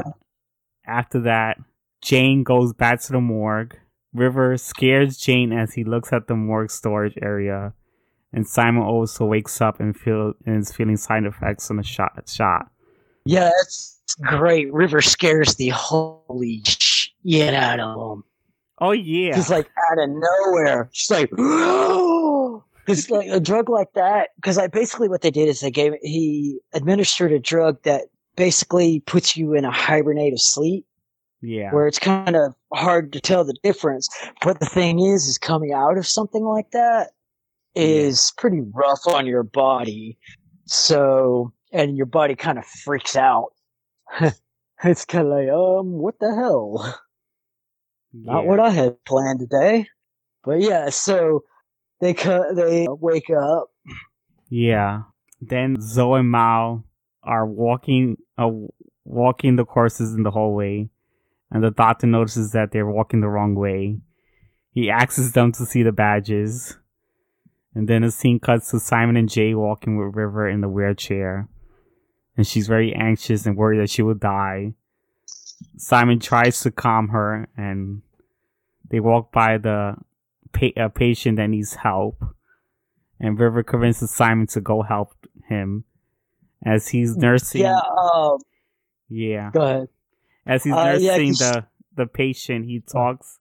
[0.87, 1.59] After that,
[2.01, 3.77] Jayne goes back to the morgue.
[4.13, 7.73] River scares Jayne as he looks at the morgue storage area,
[8.33, 12.29] and Simon also wakes up and feel and is feeling side effects from the shot.
[12.29, 12.71] Shot.
[13.25, 14.73] Yeah, that's great.
[14.73, 18.25] River scares the holy shit out of him.
[18.81, 20.91] Oh yeah, He's like out of nowhere.
[20.93, 21.31] She's like,
[22.85, 24.31] because like a drug like that.
[24.37, 28.07] Because I basically what they did is they gave he administered a drug that
[28.37, 30.87] basically puts you in a hibernative sleep
[31.43, 34.09] yeah, where it's kind of hard to tell the difference.
[34.43, 37.11] But the thing is, is coming out of something like that
[37.75, 40.19] is pretty rough on your body.
[40.67, 43.49] So, and your body kind of freaks out.
[44.85, 47.01] it's kind of like, um, what the hell?
[48.15, 49.87] Not what I had planned today.
[50.45, 51.45] But yeah, so
[52.03, 52.15] they
[52.55, 53.71] they wake up.
[54.51, 55.03] Yeah.
[55.41, 56.85] Then Zoe and Mal
[57.23, 58.51] are walking uh,
[59.05, 60.91] walking the courses in the hallway,
[61.51, 64.01] and the doctor notices that they're walking the wrong way.
[64.73, 66.77] He asks them to see the badges,
[67.75, 71.49] and then the scene cuts to Simon and Jay walking with River in the wheelchair,
[72.37, 74.75] and she's very anxious and worried that she will die.
[75.77, 78.03] Simon tries to calm her, and
[78.91, 79.97] they walk by the
[80.53, 82.23] pa- a patient that needs help
[83.21, 85.15] and River convinces Simon to go help
[85.49, 85.85] him
[86.65, 87.63] as he's nursing.
[87.63, 88.39] Yeah, um,
[89.09, 89.51] yeah.
[89.53, 89.89] go ahead.
[90.47, 93.39] As he's Uh, yeah, the the patient, he talks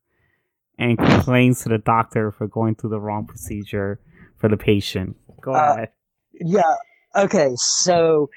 [0.78, 4.00] and complains to the doctor for going through the wrong procedure
[4.38, 5.16] for the patient.
[5.42, 5.90] Go Uh, ahead.
[6.34, 6.76] Yeah.
[7.16, 7.52] Okay.
[7.56, 8.30] So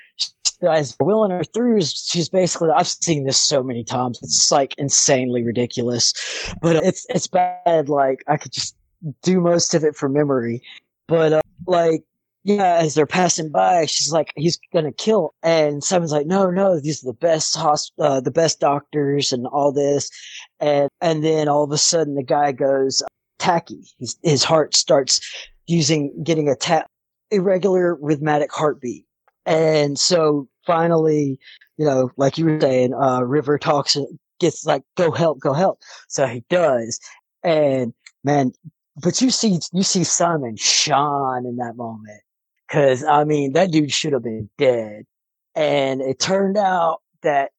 [0.63, 2.71] as wheeling her through, she's basically.
[2.75, 4.19] I've seen this so many times.
[4.23, 6.13] It's like insanely ridiculous,
[6.61, 7.89] but it's it's bad.
[7.89, 8.77] Like I could just
[9.23, 10.63] do most of it from memory,
[11.07, 12.05] but uh, like
[12.45, 16.79] yeah, as they're passing by, she's like, "He's gonna kill," and Simon's like, "No, no,
[16.81, 20.11] these are the best hosp- uh, the best doctors, and all this,"
[20.61, 23.03] and and then all of a sudden the guy goes
[23.39, 23.83] tacky.
[23.99, 25.21] His his heart starts
[25.67, 26.87] using getting a tap
[27.35, 29.07] irregular rhythmic heartbeat.
[29.47, 31.39] And so finally,
[31.77, 33.97] you know, like you were saying, uh, River talks,
[34.41, 35.81] gets like, go help, go help.
[36.09, 36.99] So he does.
[37.43, 38.53] And man,
[39.03, 42.21] but you see, you see Simon shine in that moment.
[42.71, 45.05] Cause I mean, that dude should have been dead.
[45.55, 47.51] And it turned out that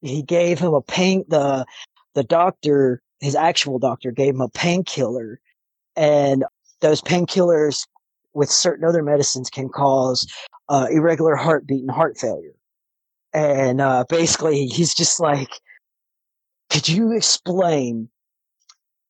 [0.00, 1.66] he gave him a pain, the,
[2.14, 5.40] the doctor, his actual doctor gave him a painkiller
[5.96, 6.44] and
[6.80, 7.86] those painkillers
[8.34, 10.26] with certain other medicines can cause
[10.68, 12.54] uh, irregular heartbeat and heart failure.
[13.32, 15.50] And uh, basically, he's just like,
[16.70, 18.08] could you explain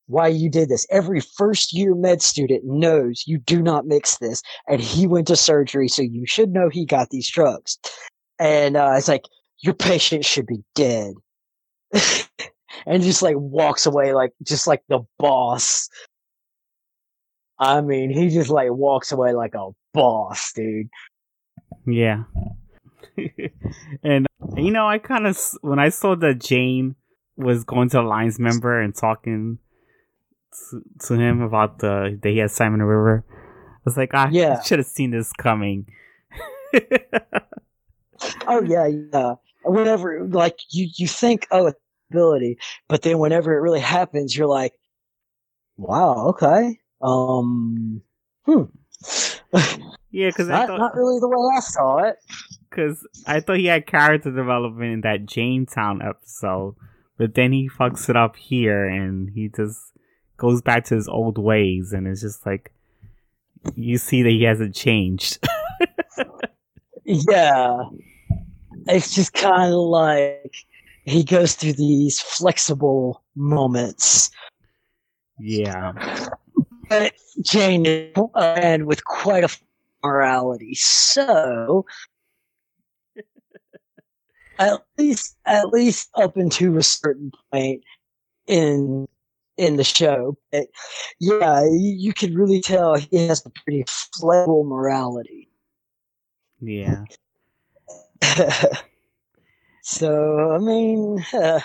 [0.06, 0.86] why you did this.
[0.90, 4.42] Every first year med student knows you do not mix this.
[4.68, 7.78] And he went to surgery, so you should know he got these drugs.
[8.38, 9.24] And uh, it's like,
[9.60, 11.14] your patient should be dead.
[12.86, 15.88] and just like walks away like just like the boss.
[17.58, 20.88] I mean, he just like walks away like a boss, dude.
[21.86, 22.24] Yeah.
[24.02, 24.26] and
[24.56, 26.96] you know, I kind of when I saw that Jayne
[27.36, 29.58] was going to Alliance member and talking
[30.70, 34.30] to, to him about the that he had Simon River, I was like, ah, I
[34.30, 34.62] Yeah.
[34.62, 35.86] should have seen this coming.
[38.46, 39.34] Oh yeah, yeah.
[39.64, 41.72] Whenever like you you think oh
[42.10, 44.72] ability, but then whenever it really happens, you're like,
[45.76, 48.02] wow, okay, um,
[48.46, 48.62] hmm.
[50.10, 52.16] yeah, because I not thought not really the way I saw it.
[52.70, 56.76] because I thought he had character development in that Jaynestown episode,
[57.18, 59.80] but then he fucks it up here, and he just
[60.36, 62.72] goes back to his old ways, and it's just like
[63.76, 65.38] you see that he hasn't changed.
[67.06, 67.82] Yeah,
[68.86, 70.54] it's just kind of like
[71.04, 74.30] he goes through these flexible moments.
[75.38, 75.92] yeah,
[76.88, 79.48] But Jayne is a man with quite a
[80.02, 81.86] morality, so
[84.58, 87.82] at least at least up into a certain point
[88.46, 89.06] in
[89.56, 90.36] in the show.
[90.52, 90.66] But
[91.20, 95.48] yeah, you, you can really tell he has a pretty flexible morality.
[96.60, 97.04] yeah,
[99.82, 101.60] so I mean, uh,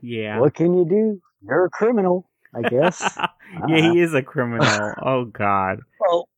[0.00, 0.38] yeah.
[0.38, 1.20] what can you do?
[1.44, 3.00] You're a criminal, I guess.
[3.16, 3.26] yeah,
[3.62, 3.92] uh-huh.
[3.92, 4.94] he is a criminal.
[5.02, 5.80] oh God.
[6.00, 6.28] well,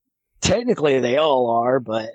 [0.41, 2.11] technically they all are, but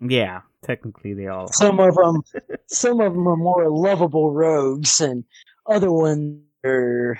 [0.00, 1.48] Yeah, technically they all.
[1.48, 2.22] some of them,
[2.66, 5.24] some of them are more lovable rogues, and
[5.66, 7.18] other ones are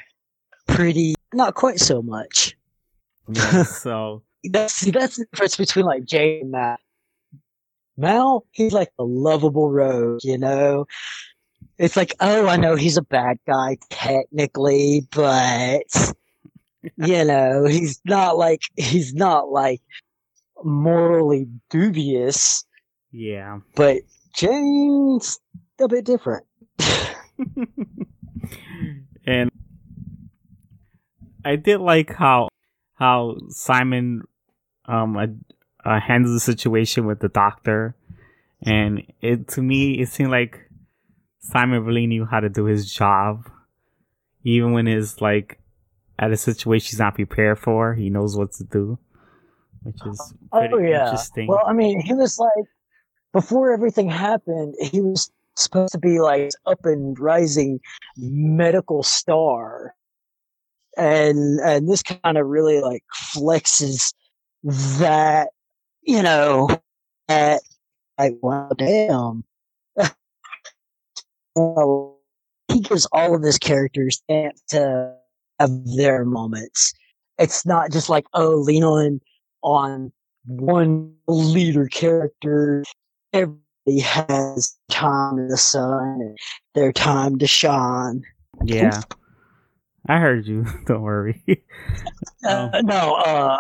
[0.69, 2.57] pretty not quite so much.
[3.29, 6.81] Yeah, so That's see, that's the difference between like Jay and Matt.
[7.97, 10.87] Mal, he's like a lovable rogue, you know.
[11.81, 16.13] It's like, oh, I know he's a bad guy technically, but
[16.99, 19.81] you know, he's not like he's not like
[20.63, 22.67] morally dubious.
[23.11, 23.61] yeah.
[23.75, 24.03] But
[24.37, 25.41] Jayne's
[25.81, 26.45] a bit different.
[29.27, 29.51] and
[31.47, 32.49] I did like how
[32.93, 34.25] how Simon
[34.85, 37.95] um uh, handled the situation with the doctor,
[38.63, 40.70] and it to me it seemed like
[41.41, 43.51] Simon really knew how to do his job,
[44.45, 45.59] even when it's like
[46.19, 47.95] at a situation he's not prepared for.
[47.95, 48.99] He knows what to do,
[49.83, 51.05] which is oh, pretty oh yeah.
[51.05, 51.49] interesting.
[51.49, 52.67] Well, I mean, he was like
[53.33, 57.81] before everything happened, he was supposed to be like up and rising
[58.17, 59.95] medical star.
[60.97, 63.03] And and this kind of really like
[63.35, 64.13] flexes
[64.99, 65.49] that,
[66.03, 66.69] you know,
[67.29, 67.63] that
[68.19, 69.45] like wow damn.
[71.61, 72.19] Well,
[72.69, 75.15] he gives all of his characters to
[75.59, 76.95] have their moments.
[77.39, 79.21] It's not just like, oh, lean on
[79.63, 80.13] on
[80.47, 82.85] one leader character.
[83.33, 86.39] Everybody has time in the sun and
[86.75, 88.23] their time to shine.
[88.65, 89.03] yeah,
[90.07, 90.67] I heard you.
[90.87, 91.43] Don't worry.
[92.43, 93.59] Uh, no, uh,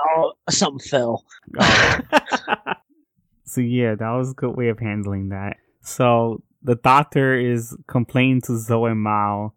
[0.48, 1.22] something fell.
[1.58, 1.90] Oh.
[3.44, 5.58] so yeah, that was a good way of handling that.
[5.82, 9.54] So the doctor is complaining to Zoe and Mal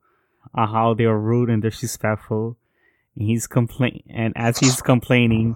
[0.55, 2.57] on how they are rude and disrespectful,
[3.15, 5.55] and he's complain and as he's complaining,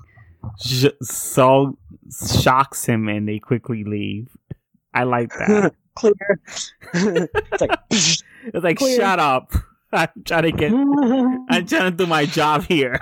[1.01, 1.77] so
[2.41, 4.29] shocks him and they quickly leave.
[4.93, 5.73] I like that.
[5.95, 6.13] Clear.
[6.93, 8.23] it's like, It's
[8.53, 8.97] like Clear.
[8.99, 9.51] shut up.
[9.91, 10.71] I'm trying to get.
[10.73, 12.99] I'm trying to do my job here.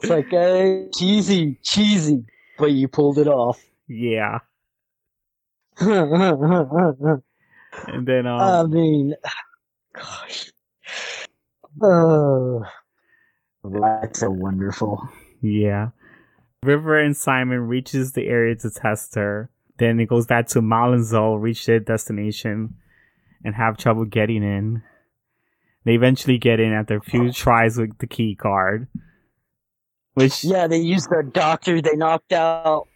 [0.00, 2.24] it's like, uh, cheesy, cheesy,
[2.58, 3.60] but you pulled it off.
[3.88, 4.38] yeah,
[5.80, 7.22] and
[8.06, 9.14] then um, I mean,
[9.92, 10.50] gosh.
[11.82, 12.64] Oh,
[13.64, 15.08] that's so wonderful.
[15.40, 15.90] Yeah.
[16.62, 19.50] River and Simon reaches the area to test her.
[19.78, 22.74] Then it goes back to Mal and Zoe reach their destination
[23.44, 24.82] and have trouble getting in.
[25.84, 28.88] They eventually get in after a few tries with the key card.
[30.14, 31.82] Which Yeah, they used their doctor.
[31.82, 32.88] They knocked out.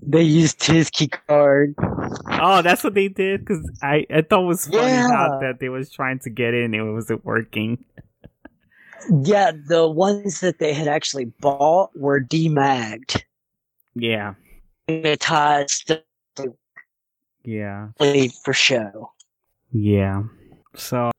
[0.00, 1.74] They used his key card.
[1.78, 5.38] oh, that's what they did because I, I thought it was funny Yeah.
[5.40, 7.84] that they was trying to get in and it wasn't working.
[9.24, 13.22] Yeah, the ones that they had actually bought were demagged.
[13.94, 14.34] Yeah,
[14.86, 15.92] Hypnotized
[17.44, 19.10] yeah, played for show.
[19.72, 20.22] yeah.
[20.74, 21.10] So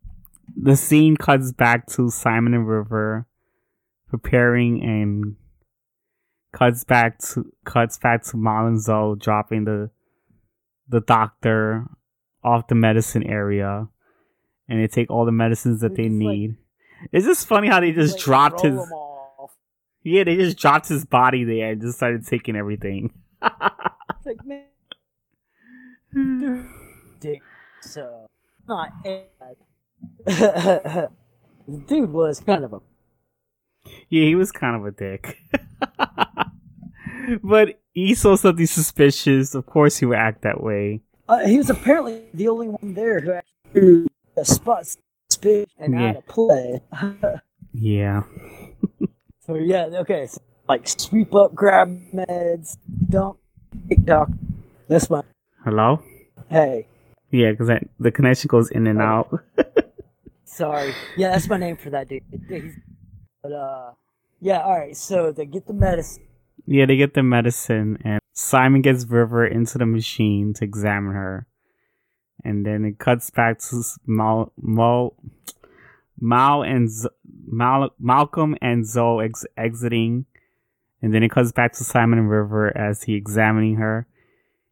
[0.55, 3.25] the scene cuts back to Simon and River
[4.09, 5.35] preparing and
[6.53, 9.89] cuts back to cuts back to Mal and Zoe dropping the
[10.87, 11.85] the doctor
[12.43, 13.87] off the medicine area
[14.69, 16.55] and they take all the medicines that they just like- need.
[17.11, 18.79] it's just funny how they just Like, dropped his.
[20.05, 23.13] Yeah, they just dropped his body there and just started taking everything.
[24.25, 24.65] Like, man,
[27.19, 27.41] dick.
[27.81, 28.27] So,
[28.67, 28.89] not
[31.87, 32.79] dude was kind of a.
[34.09, 35.37] Yeah, he was kind of a dick.
[37.43, 39.55] but he saw something suspicious.
[39.55, 41.01] Of course, he would act that way.
[41.27, 44.85] Uh, he was apparently the only one there who actually knew the spot
[45.29, 46.13] speak and how Yeah.
[46.13, 46.81] to play.
[47.75, 48.21] Yeah.
[49.47, 50.39] so yeah, okay, so,
[50.69, 52.77] like sweep up, grab meds,
[53.09, 53.39] dump,
[53.89, 54.29] TikTok.
[54.87, 55.23] That's my
[55.63, 56.03] Hello?
[56.49, 56.85] hey.
[57.31, 59.41] Yeah, because the connection goes in and out.
[60.45, 60.93] Sorry.
[61.17, 62.21] Yeah, that's my name for that dude.
[62.47, 62.75] He's-
[63.43, 63.91] But uh,
[64.39, 64.61] yeah.
[64.61, 64.95] All right.
[64.95, 66.23] So they get the medicine.
[66.65, 71.45] yeah, they get the medicine, and Simon gets River into the machine to examine her.
[72.45, 75.15] And then it cuts back to Mal, Mal,
[76.19, 77.07] Mal and Z-
[77.47, 80.25] Mal, Malcolm and Zoe ex- exiting.
[81.01, 84.07] And then it cuts back to Simon and River as he examining her.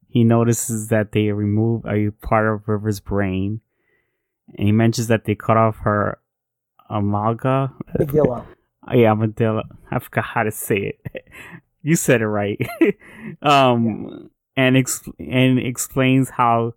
[0.09, 3.61] He notices that they remove a part of River's brain.
[4.57, 6.19] And he mentions that they cut off her
[6.89, 7.73] amalga.
[8.13, 8.45] Yellow.
[8.93, 9.63] Yeah, Amadilla.
[9.89, 11.25] I forgot how to say it.
[11.81, 12.59] you said it right.
[13.41, 16.73] um, and ex- and explains how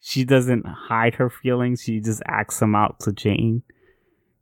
[0.00, 1.82] she doesn't hide her feelings.
[1.82, 3.62] She just acts them out to Jayne.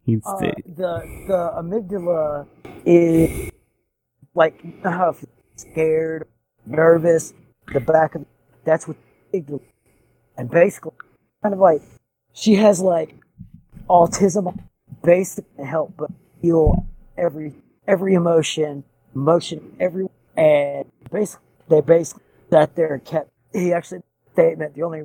[0.04, 2.46] He's Uh, the the amygdala
[2.84, 3.52] is
[4.34, 5.14] like how
[5.54, 6.26] scared,
[6.66, 7.32] nervous,
[7.72, 8.26] the back of
[8.64, 8.96] that's what
[9.32, 9.60] amygdala.
[10.36, 10.92] And basically,
[11.42, 11.82] kind of like
[12.32, 13.14] she has like
[13.88, 14.58] autism,
[15.04, 16.10] basically to help but
[16.42, 16.86] feel
[17.16, 17.54] every
[17.86, 18.84] every emotion,
[19.14, 23.30] emotion every and basically they basically sat there and kept.
[23.52, 24.02] He actually
[24.34, 25.02] statement the only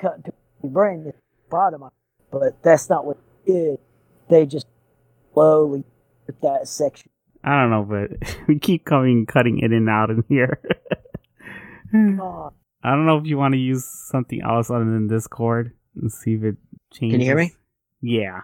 [0.00, 0.32] cut into
[0.62, 1.94] the brain is the bottom, of it,
[2.30, 3.78] but that's not what it is
[4.30, 4.66] they just
[5.34, 5.84] slowly
[6.26, 7.10] took that section.
[7.44, 10.60] I don't know, but we keep coming cutting in and out in here.
[11.92, 16.34] I don't know if you want to use something else other than Discord and see
[16.34, 16.56] if it
[16.92, 17.14] changes.
[17.14, 17.52] Can you hear me?
[18.00, 18.40] Yeah.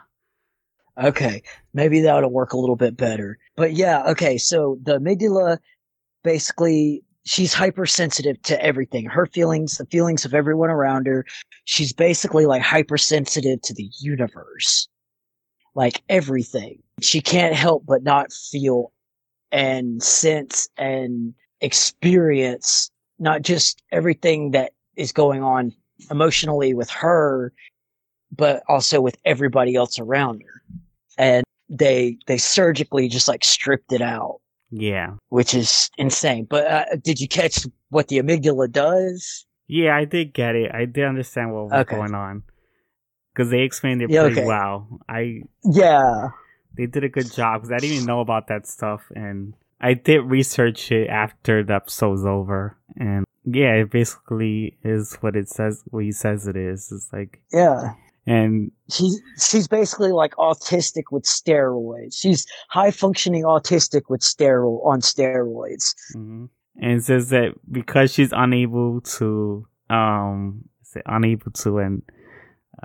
[1.03, 1.43] Okay,
[1.75, 3.39] maybe that'll work a little bit better.
[3.57, 5.59] But yeah, okay, so the amygdala
[6.23, 9.05] basically she's hypersensitive to everything.
[9.05, 11.27] Her feelings, the feelings of everyone around her.
[11.65, 14.89] She's basically like hypersensitive to the universe.
[15.75, 16.83] Like everything.
[17.03, 18.93] She can't help but not feel
[19.53, 25.73] and sense and experience not just everything that is going on
[26.11, 27.53] emotionally with her,
[28.35, 30.63] but also with everybody else around her.
[31.19, 34.41] And they they surgically just like stripped it out,
[34.71, 35.15] Yeah.
[35.31, 36.47] which is insane.
[36.49, 39.47] But uh, did you catch what the amygdala does?
[39.67, 40.71] Yeah, I did get it.
[40.73, 41.97] I did understand what was Okay.
[41.97, 42.43] going on.
[43.35, 44.47] Because they explained it Yeah, pretty okay.
[44.47, 45.01] well.
[45.09, 46.29] I Yeah.
[46.77, 49.95] they did a good job because I didn't even know about that stuff, and I
[49.95, 52.77] did research it after the episode's over.
[52.97, 55.83] And yeah, it basically is what it says.
[55.91, 56.91] What he says it is.
[56.93, 57.95] It's like, Yeah.
[58.27, 62.17] And She's she's basically like autistic with steroids.
[62.19, 65.95] She's high functioning autistic with stero on steroids.
[66.15, 66.49] mhm.
[66.77, 72.03] and says that because she's unable to, um, say unable to, and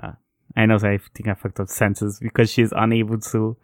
[0.02, 0.12] uh,
[0.56, 3.56] I know I think I fucked up sentences because she's unable to,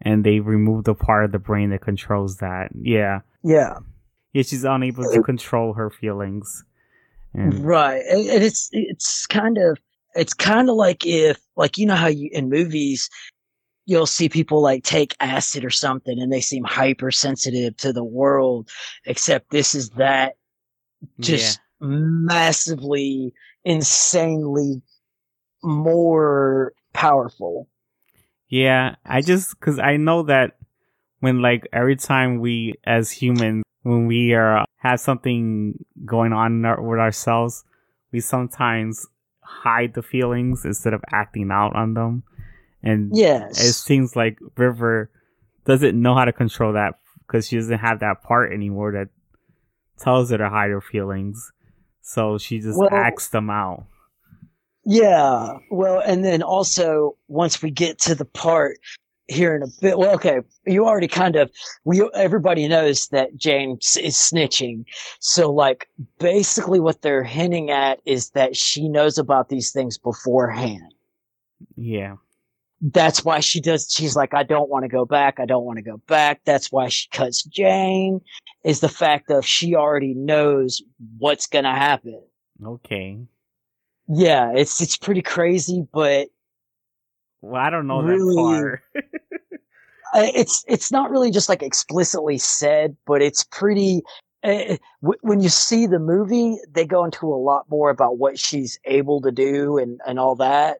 [0.00, 2.68] and they removed the part of the brain that controls that.
[2.80, 3.20] Yeah.
[3.42, 3.78] Yeah.
[4.32, 6.64] Yeah, she's unable to control her feelings.
[7.34, 8.02] And Right.
[8.08, 9.78] And it's it's kind of
[10.14, 13.10] it's kind of like if like you know how you in movies
[13.86, 18.68] you'll see people like take acid or something and they seem hypersensitive to the world
[19.04, 20.36] except this is that
[21.20, 23.32] just massively
[23.64, 24.82] insanely
[25.62, 27.68] more powerful.
[28.48, 30.56] yeah, I just because I know that
[31.20, 36.64] when like every time we as humans when we are have something going on in
[36.64, 37.64] our, with ourselves,
[38.12, 39.06] we sometimes
[39.44, 42.22] hide the feelings instead of acting out on them.
[42.82, 43.60] And Yes.
[43.60, 45.10] it seems like River
[45.64, 46.94] doesn't know how to control that
[47.26, 49.08] because she doesn't have that part anymore that
[49.98, 51.50] tells her to hide her feelings.
[52.02, 53.86] So she just Well- acts them out.
[54.84, 55.58] Yeah.
[55.70, 58.76] Well, and then also once we get to the part
[59.28, 61.50] here in a bit, well, okay, you already kind of
[61.84, 64.84] we everybody knows that James is snitching.
[65.20, 70.92] So like basically what they're hinting at is that she knows about these things beforehand.
[71.76, 72.16] Yeah.
[72.80, 73.90] That's why she does.
[73.90, 75.40] She's like, I don't want to go back.
[75.40, 76.42] I don't want to go back.
[76.44, 78.20] That's why she cuts Jayne.
[78.62, 80.82] Is the fact of she already knows
[81.18, 82.20] what's gonna happen.
[82.62, 83.18] Okay.
[84.06, 86.28] Yeah, it's it's pretty crazy, but
[87.44, 88.34] Well, I don't know Really?
[88.34, 88.80] that
[90.14, 94.02] uh, it's it's not really just like explicitly said, but it's pretty.
[94.42, 98.38] Uh, w- when you see the movie, they go into a lot more about what
[98.38, 100.78] she's able to do and and all that.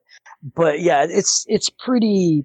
[0.54, 2.44] But yeah, it's it's pretty.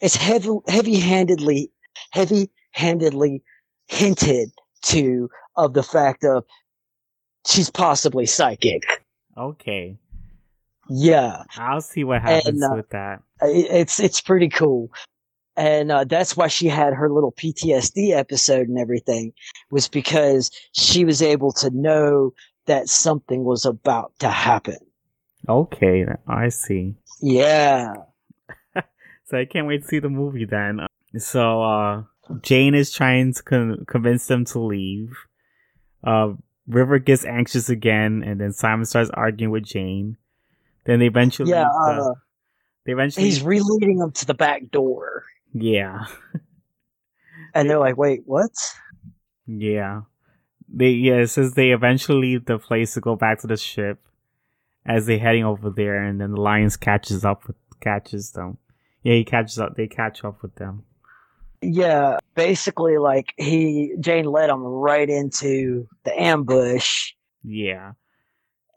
[0.00, 1.70] It's heavy heavy handedly
[2.12, 3.42] heavy handedly
[3.88, 4.50] hinted
[4.86, 6.44] to of the fact of
[7.46, 8.82] she's possibly psychic.
[9.36, 9.96] okay.
[10.90, 11.42] Yeah.
[11.56, 13.22] I'll see what happens uh, with that.
[13.42, 14.90] it's it's pretty cool
[15.56, 19.32] and uh, that's why she had her little ptsd episode and everything
[19.70, 22.32] was because she was able to know
[22.66, 24.76] that something was about to happen
[25.48, 26.94] Okay, I see.
[27.20, 27.92] yeah
[29.26, 30.80] So I can't wait to see the movie then.
[31.18, 32.02] So uh
[32.42, 35.12] Jayne is trying to con- convince them to leave.
[36.02, 36.32] Uh
[36.66, 40.16] River gets anxious again and then Simon starts arguing with Jayne.
[40.84, 42.14] Then they eventually yeah uh, uh,
[42.86, 46.06] they eventually he's releading them to the back door yeah.
[47.54, 48.50] and they're like wait what
[49.46, 50.02] Yeah.
[50.68, 54.00] They yeah, it says they eventually leave the place to go back to the ship
[54.86, 58.58] as they're heading over there and then the lions catches up with catches them.
[59.02, 60.82] Yeah, he catches up they catch up with them.
[61.62, 67.12] yeah basically like he jayne led him right into the ambush
[67.42, 67.92] Yeah.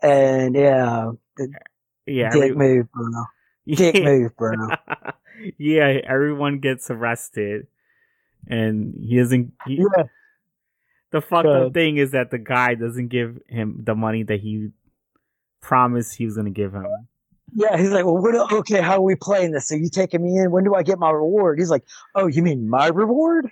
[0.02, 1.12] and yeah
[2.08, 2.30] Yeah.
[2.32, 3.26] dick every- move bruno
[3.68, 4.04] dick yeah.
[4.06, 4.76] move bruno
[5.58, 7.68] yeah, everyone gets arrested,
[8.48, 9.54] and he doesn't.
[9.66, 10.04] He, yeah
[11.12, 14.70] The fucked up thing is that the guy doesn't give him the money that he
[15.62, 16.86] promised he was gonna give him.
[17.54, 19.70] Yeah, he's like, well, what, okay, how are we playing this?
[19.70, 20.52] So you taking me in?
[20.52, 21.60] When do I get my reward?
[21.60, 21.84] He's like,
[22.14, 23.50] oh, you mean my reward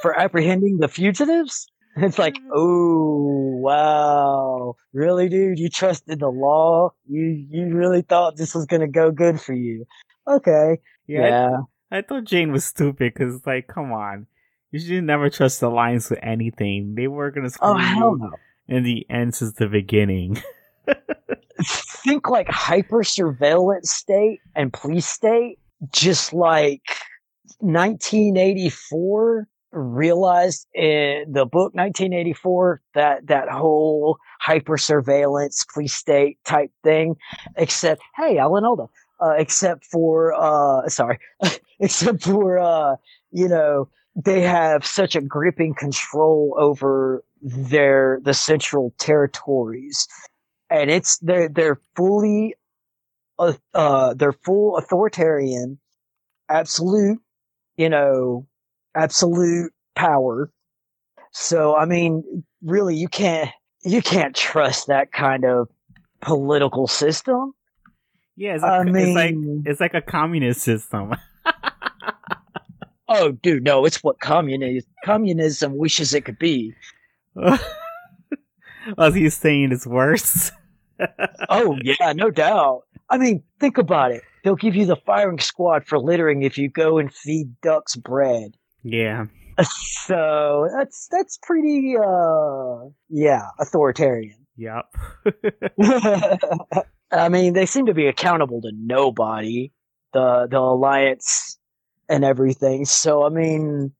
[0.00, 1.66] for apprehending the fugitives?
[2.02, 5.58] It's like, oh, wow, really, dude?
[5.58, 6.92] You trusted the law?
[7.08, 9.86] You you really thought this was gonna go good for you?
[10.28, 11.56] Okay, Yeah, I- yeah,
[11.90, 14.26] I, thought Jayne was stupid because, like, come on,
[14.72, 16.96] you should never trust the Alliance with anything.
[16.96, 18.30] They were gonna oh, screw oh hell no.
[18.68, 20.42] in the end since the beginning.
[21.64, 25.58] Think like hyper surveillance state and police state,
[25.92, 26.82] just like
[27.60, 37.16] 1984 realized in the book 1984 that that whole hyper surveillance police state type thing
[37.56, 38.86] except hey alan alda
[39.20, 41.18] uh, except for uh sorry
[41.80, 42.96] except for uh
[43.32, 50.08] you know they have such a gripping control over their the central territories.
[50.70, 52.54] And it's they're they're fully
[53.38, 55.78] uh, uh they're full authoritarian
[56.48, 57.18] absolute
[57.76, 58.46] you know
[58.96, 60.50] absolute power.
[61.32, 63.50] So i mean really you can't
[63.84, 65.68] you can't trust that kind of
[66.20, 67.52] political system.
[68.36, 69.34] Yeah, it's, i mean it's like
[69.66, 71.14] it's like a communist system.
[73.08, 76.74] oh dude no it's what communism communism wishes it could be.
[78.98, 80.52] As he's saying, it's worse.
[81.48, 82.82] oh yeah no doubt.
[83.10, 84.22] I mean think about it.
[84.42, 88.56] They'll give you the firing squad for littering if you go and feed ducks bread
[88.86, 89.24] yeah,
[90.06, 94.46] so that's that's pretty uh yeah authoritarian.
[94.56, 94.84] Yep.
[97.12, 99.72] i mean they seem to be accountable to nobody
[100.12, 101.58] the the alliance
[102.08, 102.84] and everything.
[102.84, 103.92] So i mean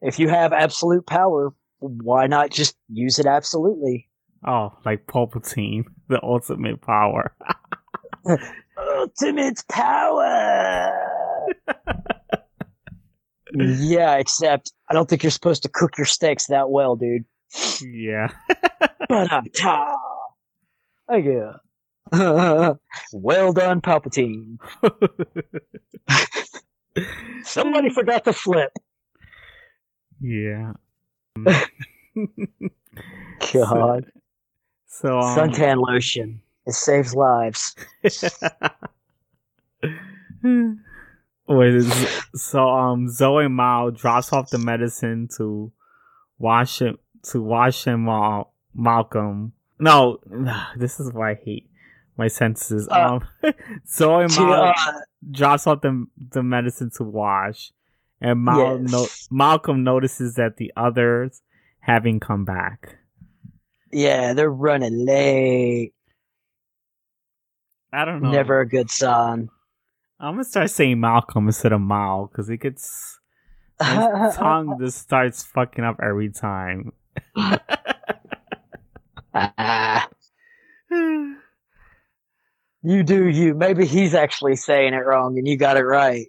[0.00, 4.06] if you have absolute power why not just use it absolutely?
[4.46, 7.34] Oh, like Palpatine, the ultimate power.
[8.78, 10.92] ultimate power
[13.78, 17.24] yeah except i don't think you're supposed to cook your steaks that well dude
[17.82, 18.28] yeah.
[19.08, 19.96] Ba-da-ta.
[21.08, 21.54] Oh yeah.
[23.12, 24.58] well done, Palpatine.
[27.44, 28.72] Somebody forgot to flip.
[30.20, 30.72] yeah.
[33.52, 34.06] God.
[34.86, 36.40] So um, Suntan lotion.
[36.66, 37.74] It saves lives.
[41.50, 41.82] Wait,
[42.34, 45.72] so um, Zoe Mal drops off the medicine to
[46.38, 48.44] wash him to wash him uh,
[48.74, 49.52] Malcolm.
[49.78, 50.20] No,
[50.76, 51.68] this is why I hate
[52.16, 52.88] my senses.
[52.88, 53.52] Uh, um,
[53.88, 54.92] Zoe Mal uh,
[55.30, 57.72] drops off the the medicine to wash,
[58.20, 58.92] and Mal- Yes.
[58.92, 61.42] no- Malcolm notices that the others
[61.80, 62.96] haven't come back.
[63.90, 65.94] yeah, they're running late.
[67.92, 68.30] I don't know.
[68.30, 69.48] Never a good sign.
[70.20, 73.18] I'm gonna start saying Malcolm instead of Mal because it gets
[73.82, 76.92] his tongue just starts fucking up every time.
[82.82, 83.54] You do you.
[83.54, 86.26] Maybe he's actually saying it wrong and you got it right.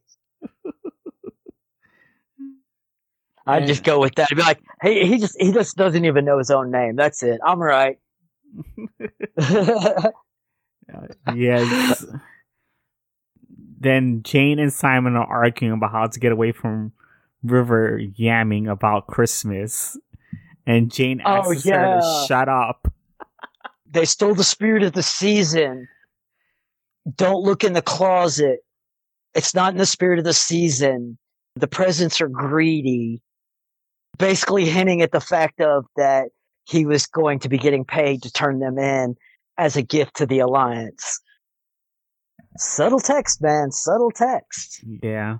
[3.48, 4.28] I'd just go with that.
[4.32, 6.96] I'd be like, hey, he just he just doesn't even know his own name.
[6.96, 7.40] That's it.
[7.46, 7.98] I'm right.
[11.36, 12.06] yes.
[13.82, 16.92] then Jayne and Simon are arguing about how to get away from
[17.44, 19.98] River yamming about Christmas.
[20.68, 22.88] And Jayne Oh, asks her to shut up.
[23.92, 25.88] they stole the spirit of the season.
[27.16, 28.60] Don't look in the closet.
[29.34, 31.18] It's not in the spirit of the season.
[31.56, 33.24] The presents are greedy.
[34.20, 36.28] Basically hinting at the fact of that
[36.66, 39.16] he was going to be getting paid to turn them in
[39.58, 41.20] as a gift to the alliance.
[42.58, 43.72] Subtle text, man.
[43.72, 44.84] Subtle text.
[45.02, 45.38] Yeah.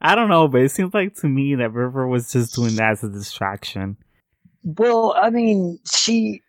[0.00, 2.92] I don't know, but it seems like to me that River was just doing that
[2.92, 3.96] as a distraction.
[4.62, 6.42] Well, I mean, she.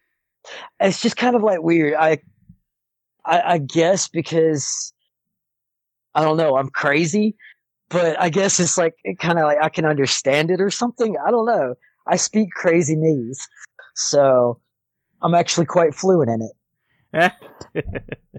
[0.80, 1.96] It's just kind of like weird.
[1.96, 2.20] I,
[3.26, 4.94] I, I guess because
[6.14, 6.58] I don't know.
[6.58, 7.36] I'm crazy,
[7.90, 11.16] but I guess it's like it kind of like I can understand it or something.
[11.26, 11.76] I don't know.
[12.08, 13.48] I speak crazy knees,
[13.96, 14.60] so
[15.22, 16.52] I'm actually quite fluent in it.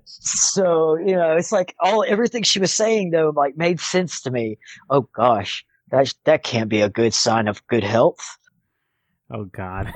[0.05, 4.31] So you know, it's like all everything she was saying though, like made sense to
[4.31, 4.59] me.
[4.89, 8.39] Oh gosh, that that can't be a good sign of good health.
[9.31, 9.93] oh God.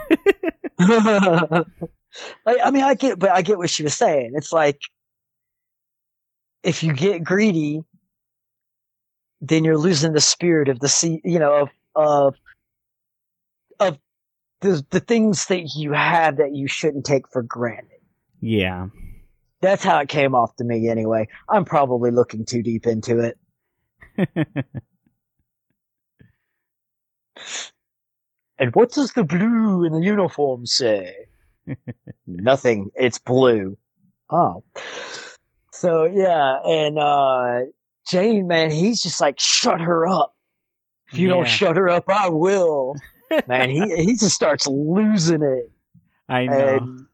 [0.79, 4.33] like, I mean, I get, but I get what she was saying.
[4.35, 4.81] It's like
[6.63, 7.83] if you get greedy,
[9.41, 11.21] then you're losing the spirit of the sea.
[11.25, 12.35] You know, of of
[13.79, 13.99] of
[14.61, 18.00] the the things that you have that you shouldn't take for granted.
[18.41, 18.89] Yeah.
[19.61, 21.29] That's how it came off to me, anyway.
[21.49, 23.33] I'm probably looking too deep into
[24.17, 24.57] it.
[28.61, 31.15] And what does the blue in the uniform say?
[32.27, 32.91] Nothing.
[32.95, 33.79] It's blue.
[34.29, 34.63] Oh.
[35.73, 37.61] So yeah, and uh
[38.07, 40.35] Jayne, man, he's just like, shut her up.
[41.11, 42.97] If you don't shut her up, I will.
[43.49, 45.71] man, he he just starts losing it.
[46.29, 46.77] I know.
[46.77, 47.07] And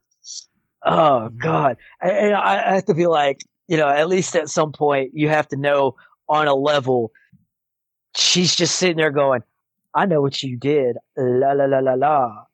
[0.86, 1.38] oh mm-hmm.
[1.38, 1.76] god.
[2.00, 5.10] And, and I, I have to be like, you know, at least at some point
[5.12, 5.96] you have to know
[6.28, 7.12] on a level
[8.16, 9.42] she's just sitting there going,
[9.94, 10.96] I know what you did.
[11.16, 12.44] La la la la la.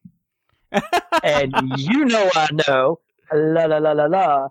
[1.23, 3.01] and you know I know.
[3.33, 4.49] La la la la la.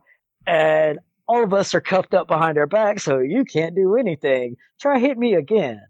[0.48, 4.58] And all of us are cuffed up behind our back, so you can't do anything.
[4.80, 5.82] Try hit me again.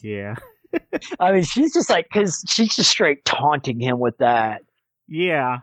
[0.00, 0.36] yeah.
[1.20, 4.62] I mean, she's just like, because she's just straight taunting him with that.
[5.08, 5.58] Yeah.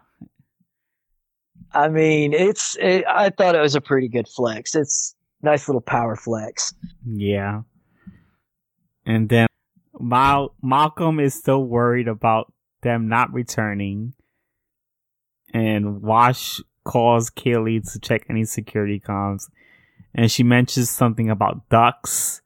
[1.74, 2.78] I mean, it's.
[2.80, 4.76] It, I thought it was a pretty good flex.
[4.76, 6.74] It's nice little power flex.
[7.06, 7.62] Yeah.
[9.06, 9.48] And then
[10.00, 12.52] Mal- Malcolm is still worried about
[12.82, 14.14] them not returning.
[15.54, 19.50] And Wash calls Kaylee to check any security comms.
[20.16, 22.42] And she mentions something about ducks.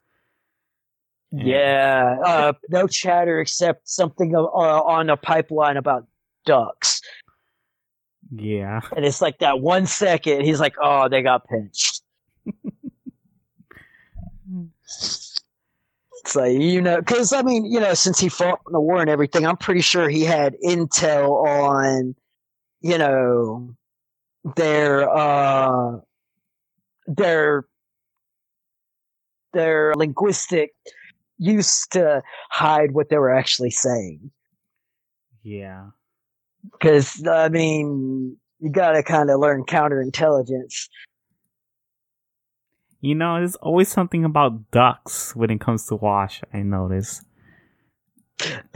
[1.32, 6.07] Yeah, uh, no chatter except something uh, on a pipeline about
[6.45, 7.01] ducks,
[8.32, 8.82] Yeah.
[8.95, 10.41] and it's like that one second.
[10.43, 12.01] He's like, "Oh, they got pinched."
[16.28, 18.99] It's like you know, because I mean, you know, since he fought in the war
[18.99, 22.15] and everything, I'm pretty sure he had intel on,
[22.82, 23.73] you know,
[24.57, 25.99] their uh,
[27.05, 27.65] their
[29.53, 30.71] their linguistic
[31.38, 34.32] use to hide what they were actually saying.
[35.43, 35.91] Yeah.
[36.72, 40.89] Because I mean, you got to kind of learn counterintelligence.
[43.01, 47.24] You know, there's always something about ducks when it comes to Wash, I notice.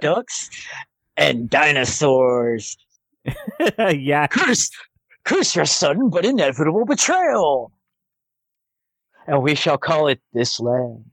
[0.00, 0.50] Ducks
[1.16, 2.76] and dinosaurs.
[3.78, 4.26] yeah.
[4.26, 4.70] curse,
[5.24, 7.72] curse your sudden but inevitable betrayal.
[9.26, 11.04] And we shall call it this land.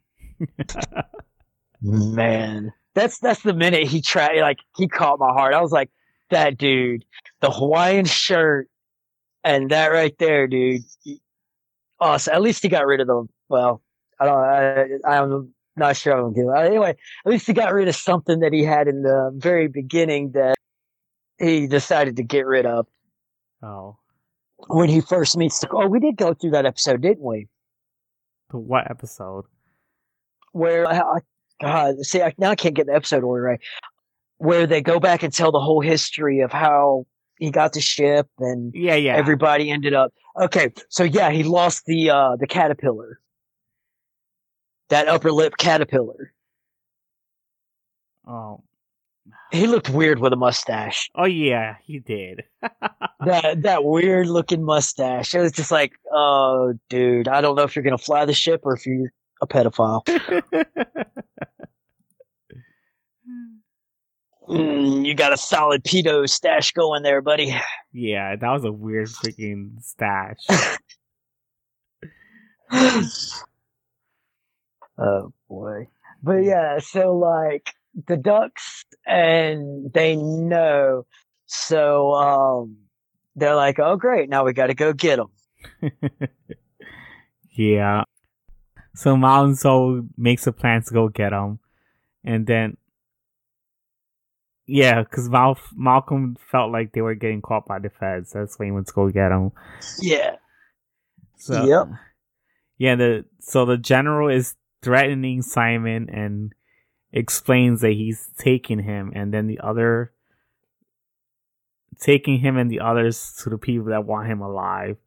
[1.81, 4.39] Man, that's that's the minute he tried.
[4.41, 5.53] Like he caught my heart.
[5.53, 5.89] I was like,
[6.29, 7.05] that dude,
[7.41, 8.69] the Hawaiian shirt,
[9.43, 10.81] and that right there, dude.
[12.01, 13.27] So at least he got rid of the.
[13.49, 13.81] Well,
[14.19, 15.05] I don't.
[15.05, 16.13] I, I'm not sure.
[16.13, 16.47] I don't give.
[16.55, 20.31] Anyway, at least he got rid of something that he had in the very beginning
[20.33, 20.55] that
[21.39, 22.87] he decided to get rid of
[23.61, 23.97] Oh.
[24.67, 25.69] when he first meets the.
[25.71, 27.47] Oh, we did go through that episode, didn't we?
[28.51, 29.45] The what episode?
[30.51, 31.19] Where I, I-
[31.61, 33.59] God, see, I, now I can't get the episode order right.
[34.37, 37.05] Where they go back and tell the whole history of how
[37.37, 39.15] he got the ship and Yeah, yeah.
[39.15, 40.73] everybody ended up okay.
[40.89, 43.19] So yeah, he lost the uh the caterpillar,
[44.89, 46.33] that upper lip caterpillar.
[48.27, 48.63] oh,
[49.51, 51.09] He looked weird with a mustache.
[51.15, 52.43] oh yeah, he did.
[53.25, 55.33] That that weird looking mustache.
[55.33, 58.61] It was just like, oh, dude, I don't know if you're gonna fly the ship
[58.65, 59.13] or if you're
[59.43, 60.03] a pedophile.
[64.47, 67.55] Mm, you got a solid pedo stash going there, buddy.
[67.93, 70.37] yeah, that was a weird freaking stash.
[74.97, 75.87] oh boy.
[76.21, 77.71] But yeah, so like
[78.07, 81.05] the ducks and they know.
[81.45, 82.77] So um
[83.35, 85.91] they're like, "Oh great, now we got to go get them."
[87.51, 88.03] yeah.
[88.95, 91.59] So Mal and Zoe makes a plan to go get him,
[92.23, 92.77] and then
[94.65, 98.31] yeah, because Mal- Malcolm felt like they were getting caught by the feds.
[98.31, 99.51] That's why he went to go get him.
[99.99, 100.37] Yeah.
[101.37, 101.99] So, Yep.
[102.77, 106.53] Yeah, the so the general is threatening Simon and
[107.11, 110.11] explains that he's taking him, and then the other
[111.99, 114.97] taking him and the others to the people that want him alive.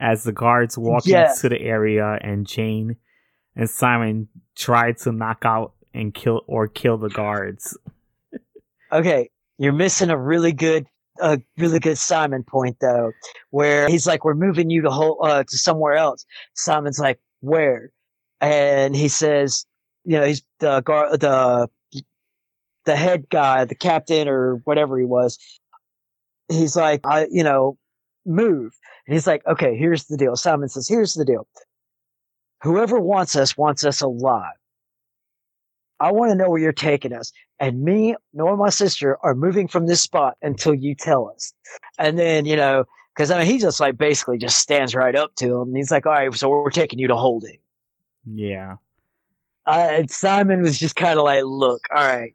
[0.00, 1.30] As the guards walk Yeah.
[1.30, 2.96] into the area, and Jayne
[3.56, 7.76] and Simon try to knock out and kill or kill the guards.
[8.90, 9.28] Okay,
[9.58, 10.86] you're missing a really good,
[11.20, 13.12] a really good Simon point though,
[13.50, 16.24] where he's like, "We're moving you to whole, uh, to somewhere else."
[16.54, 17.90] Simon's like, "Where?"
[18.40, 19.66] And he says,
[20.04, 21.68] "You know, he's the guard, the
[22.86, 25.38] the head guy, the captain or whatever he was."
[26.48, 27.76] He's like, "I, you know,
[28.28, 28.72] move."
[29.06, 31.48] And he's like, "Okay, here's the deal." Simon says, "Here's the deal.
[32.62, 34.54] Whoever wants us wants us alive.
[36.00, 39.68] I want to know where you're taking us." and me nor my sister are moving
[39.68, 41.52] from this spot until you tell us.
[41.98, 45.34] And then, you know, because I mean, he just like basically just stands right up
[45.36, 45.68] to him.
[45.68, 47.58] And he's like, all right, so we're taking you to holding.
[48.30, 48.76] Yeah,
[49.66, 52.34] Uh, and Simon was just kind of like, look, all right,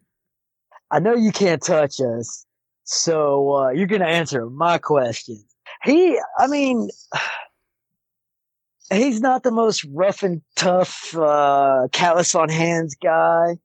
[0.91, 2.46] I know you can't touch us.
[2.84, 5.46] So uh, you're going to answer my questions.
[5.84, 6.89] He, I mean,
[8.91, 13.57] he's not the most rough and tough, uh, callous on hands guy.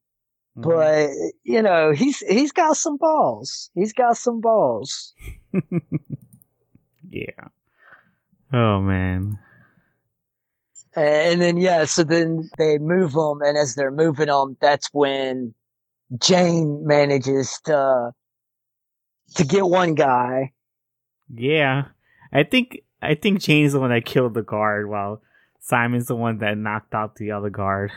[0.56, 0.62] Mhm.
[0.62, 1.10] but
[1.44, 5.14] you know he's he's got some balls he's got some balls
[7.10, 7.46] yeah.
[8.52, 9.38] Oh man.
[10.96, 15.54] and then yeah so then they move them and as they're moving them that's when
[16.18, 18.10] jayne manages to
[19.36, 20.50] to get one guy
[21.32, 21.84] Yeah,
[22.32, 25.22] I think I think Jayne's the one that killed the guard, while
[25.60, 27.92] Simon's the one that knocked out the other guard.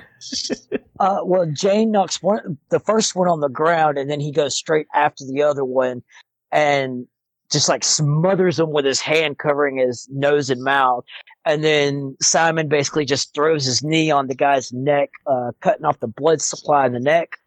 [0.99, 4.55] uh well jayne knocks one the first one on the ground and then he goes
[4.55, 6.03] straight after the other one
[6.51, 7.07] and
[7.51, 11.03] just like smothers him with his hand covering his nose and mouth
[11.45, 15.99] and then simon basically just throws his knee on the guy's neck uh cutting off
[16.01, 17.37] the blood supply in the neck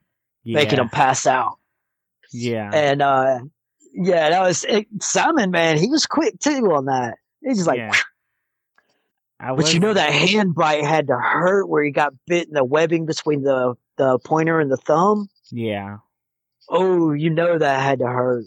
[0.43, 1.59] Yeah, making him pass out.
[2.33, 3.39] Yeah, And uh
[3.95, 5.79] yeah, that was it, Simon, man.
[5.79, 7.15] He was quick too on that.
[7.43, 7.93] He's just like, yeah.
[9.57, 12.65] But you know that hand bite had to hurt where he got bit in the
[12.65, 15.29] webbing between the the pointer and the thumb.
[15.51, 15.99] Yeah,
[16.69, 18.47] Oh, you know that had to hurt.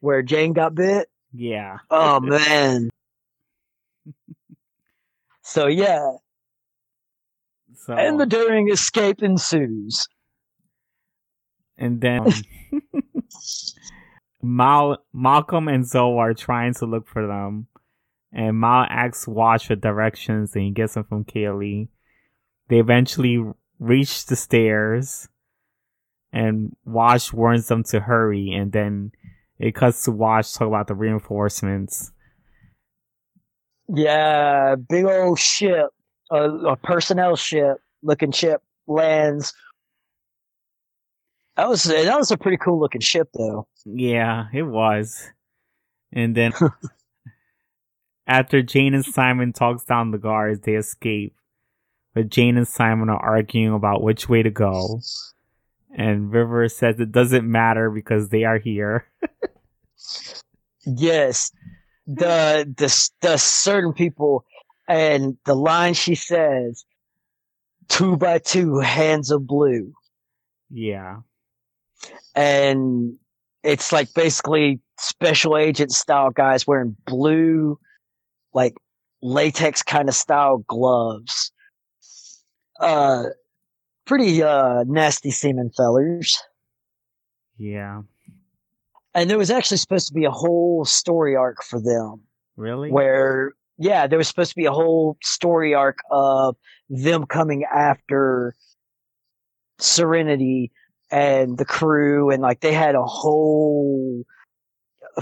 [0.00, 1.08] Where Jayne got bit.
[1.32, 2.90] yeah, Oh man.
[5.42, 6.12] so yeah,
[7.74, 10.06] so and the daring escape ensues.
[11.78, 12.26] and then
[14.42, 17.66] Mal Malcolm and Zoe are trying to look for them,
[18.32, 21.88] and Mal asks Wash for directions, and he gets them from Kaylee.
[22.68, 23.44] They eventually
[23.78, 25.28] reach the stairs,
[26.32, 29.12] and Wash warns them to hurry, and then
[29.58, 32.12] it cuts to Wash talk about the reinforcements.
[33.88, 35.88] Yeah, big old ship,
[36.30, 39.52] a, a personnel ship looking ship lands.
[41.58, 43.66] That was that was a pretty cool looking ship though.
[43.84, 45.30] Yeah, it was.
[46.12, 46.52] And then
[48.28, 51.34] after Jayne and Simon talks down the guards, they escape.
[52.14, 55.00] But Jayne and Simon are arguing about which way to go.
[55.96, 59.06] And River says it doesn't matter because they are here.
[60.86, 61.52] Yes,
[62.06, 64.44] the the the certain people
[64.88, 66.86] and the line she says,
[67.88, 69.92] two by two hands of blue,
[70.70, 71.18] Yeah.
[72.34, 73.16] And
[73.62, 77.78] it's like basically special agent style guys wearing blue,
[78.54, 78.74] like
[79.22, 81.50] latex kind of style gloves.
[82.80, 83.24] Uh,
[84.06, 86.40] pretty uh nasty seeming fellers.
[87.58, 88.02] Yeah.
[89.14, 92.20] and there was actually supposed to be a whole story arc for them
[92.56, 92.90] Really?
[92.92, 96.56] where yeah there was supposed to be a whole story arc of
[96.88, 98.54] them coming after
[99.78, 100.70] serenity
[101.10, 104.22] and the crew and like they had a whole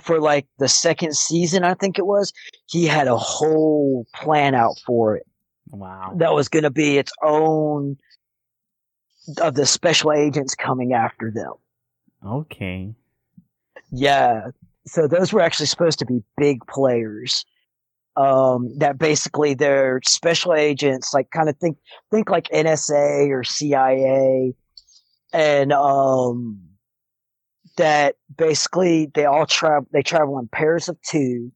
[0.03, 2.33] for like the second season i think it was
[2.67, 5.27] he had a whole plan out for it
[5.71, 6.13] Wow.
[6.17, 7.97] that was going to be its own
[9.41, 11.53] of the special agents coming after them
[12.27, 12.93] Okay.
[13.93, 14.49] Yeah.
[14.87, 17.45] So those were actually supposed to be big players.
[18.17, 21.77] Um, that basically they're special agents, like kind of think
[22.11, 24.55] think like NSA or CIA,
[25.33, 26.61] and um,
[27.77, 31.53] that basically they all travel they travel in pairs of two,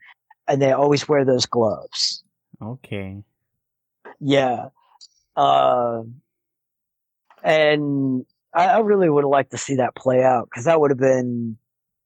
[0.48, 2.22] and they always wear those gloves.
[2.62, 3.22] Okay.
[4.20, 4.66] Yeah.
[5.36, 6.02] Uh,
[7.42, 10.90] and I, I really would have liked to see that play out because that would
[10.90, 11.56] have been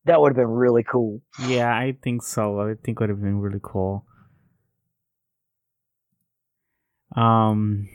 [0.04, 1.20] that would have been really cool.
[1.46, 2.60] Yeah, I think so.
[2.60, 4.04] I think it would have been really cool.
[7.16, 7.88] Um.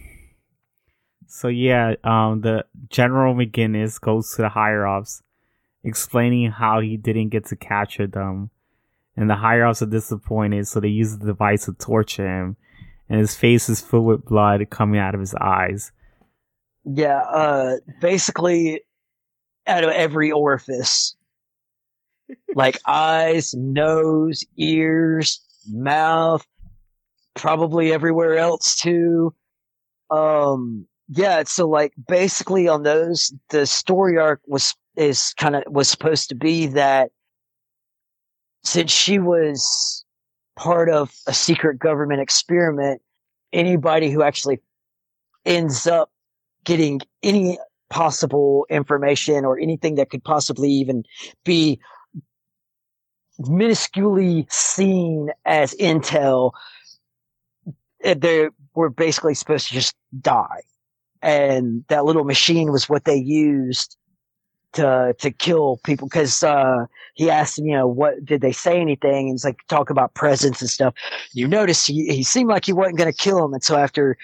[1.31, 5.21] So yeah, um, the General McGinnis goes to the higher ups,
[5.83, 8.49] explaining how he didn't get to capture them,
[9.15, 10.67] and the higher ups are disappointed.
[10.67, 12.57] So they use the device to torture him,
[13.07, 15.91] and his face is filled with blood coming out of his eyes.
[16.83, 18.81] Yeah, uh, basically,
[19.67, 21.15] out of every orifice,
[22.55, 26.43] like eyes, nose, ears, mouth,
[27.35, 29.35] probably everywhere else too.
[30.09, 35.89] Um, yeah, so like basically on those, the story arc was is kind of was
[35.89, 37.09] supposed to be that
[38.63, 40.05] since she was
[40.55, 43.01] part of a secret government experiment,
[43.51, 44.59] anybody who actually
[45.45, 46.11] ends up
[46.63, 47.57] getting any
[47.89, 51.03] possible information or anything that could possibly even
[51.43, 51.79] be
[53.39, 56.51] minusculely seen as intel
[58.03, 60.61] eh, they were basically supposed to just die
[61.21, 63.97] and that little machine was what they used
[64.73, 66.07] to to kill people.
[66.07, 66.85] Because uh
[67.15, 69.27] he asked him you know what did they say anything?
[69.29, 70.93] And it's like talk about presence and stuff.
[71.33, 74.17] You notice he, he seemed like he wasn't going to kill him and so after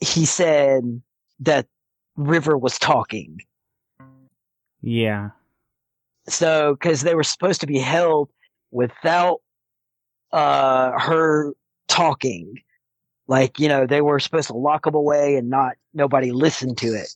[0.00, 1.00] he said
[1.40, 1.66] that
[2.16, 3.40] river was talking.
[4.80, 5.30] Yeah.
[6.28, 8.30] so because they were supposed to be held
[8.70, 9.40] without
[10.32, 11.52] uh her
[11.88, 12.62] talking.
[13.26, 16.88] Like you know they were supposed to lock them away and not nobody listened to
[16.88, 17.08] it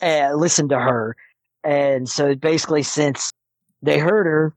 [0.00, 1.16] and listen to her
[1.64, 3.30] and so basically since
[3.82, 4.54] they heard her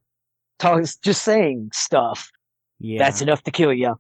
[0.60, 2.32] talk just saying stuff
[2.80, 3.00] Yeah.
[3.00, 4.00] that's enough to kill you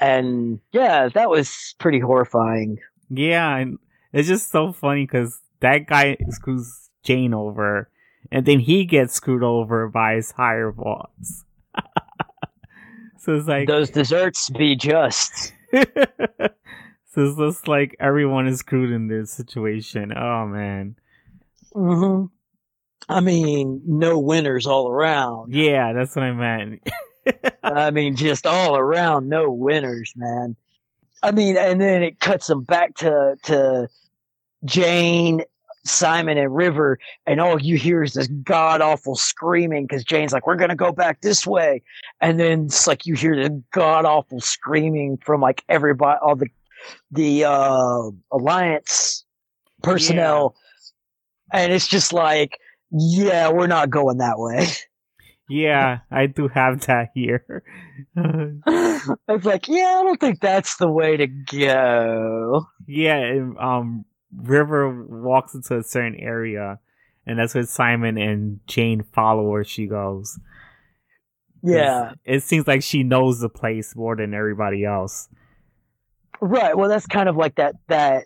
[0.00, 2.78] and yeah that was pretty horrifying
[3.10, 3.78] Yeah, and
[4.12, 7.90] it's just so funny because that guy screws Jayne over,
[8.30, 11.44] and then he gets screwed over by his higher boss.
[13.18, 15.52] so it's like, those desserts be just
[17.18, 20.12] it's just like everyone is screwed in this situation.
[20.16, 20.96] Oh man,
[21.72, 22.24] hmm
[23.08, 26.82] i mean no winners all around yeah, that's what I meant.
[27.62, 30.56] I mean, just all around, no winners, man.
[31.22, 33.88] I mean, and then it cuts them back to to
[34.64, 35.42] Jayne,
[35.84, 40.46] Simon, and River, and all you hear is this god awful screaming because Jayne's like,
[40.46, 41.82] "We're gonna go back this way,"
[42.20, 46.48] and then it's like you hear the god awful screaming from like everybody, all the
[47.10, 49.24] the uh, alliance
[49.82, 50.54] personnel,
[51.52, 52.58] and it's just like,
[52.90, 54.68] yeah, we're not going that way.
[55.48, 57.62] yeah, I do have that here.
[58.16, 62.66] it's like, yeah, I don't think that's the way to go.
[62.86, 64.04] yeah, um,
[64.36, 66.78] River walks into a certain area,
[67.26, 70.38] and that's where Simon and Jayne follow where she goes.
[71.62, 75.28] Yeah, It seems like she knows the place more than everybody else.
[76.40, 76.76] Right.
[76.76, 78.24] Well, that's kind of like that that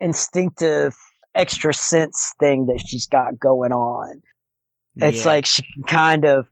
[0.00, 0.94] instinctive
[1.34, 4.22] extra sense thing that she's got going on.
[4.96, 5.32] It's Yeah.
[5.32, 6.46] like she can kind of,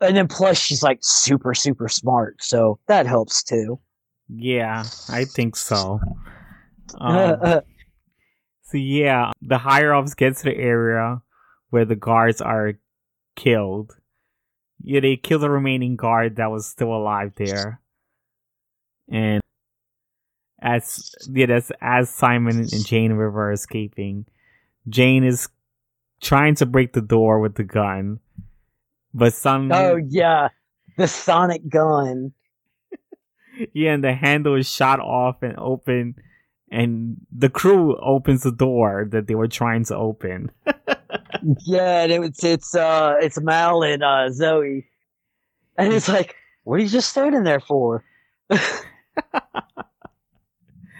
[0.00, 3.78] and then plus she's like super super smart, so that helps too.
[4.28, 6.00] Yeah, I think so.
[7.00, 7.40] Um,
[8.62, 11.22] so yeah, the higher ups get to the area
[11.70, 12.74] where the guards are
[13.36, 13.96] killed.
[14.82, 17.80] Yeah, they kill the remaining guard that was still alive there.
[19.08, 19.40] And
[20.62, 24.26] as yeah, that's as Simon and Jayne River are escaping.
[24.88, 25.48] Jayne is
[26.20, 28.20] trying to break the door with the gun,
[29.14, 30.48] but some oh yeah,
[30.96, 32.32] the sonic gun.
[33.74, 36.14] Yeah, and the handle is shot off and open,
[36.70, 40.50] and the crew opens the door that they were trying to open.
[41.66, 44.86] yeah, and it's it's uh it's Mal and uh Zoe,
[45.76, 48.02] and it's like, what are you just standing there for?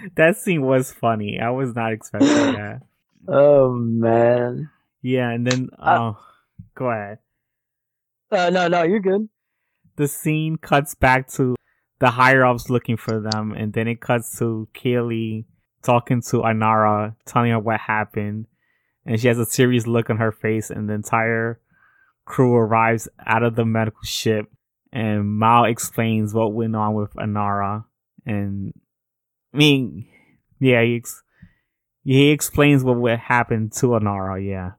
[0.16, 1.39] that scene was funny.
[1.40, 2.82] I was not expecting that.
[3.28, 4.70] Oh man.
[5.02, 6.18] Yeah, and then Uh, oh,
[6.74, 7.18] go ahead.
[8.31, 9.28] Uh, no, no, you're good.
[9.97, 11.56] The scene cuts back to
[11.98, 15.44] the higher ups looking for them, and then it cuts to Kaylee
[15.82, 18.47] talking to Inara, telling her what happened,
[19.05, 21.60] and she has a serious look on her face, and the entire
[22.24, 24.47] crew arrives out of the medical ship,
[24.93, 27.85] and Mal explains what went on with Inara,
[28.24, 28.72] and
[29.52, 30.06] I mean,
[30.59, 31.22] yeah, he ex-
[32.05, 34.72] he explains what what happened to Inara, yeah,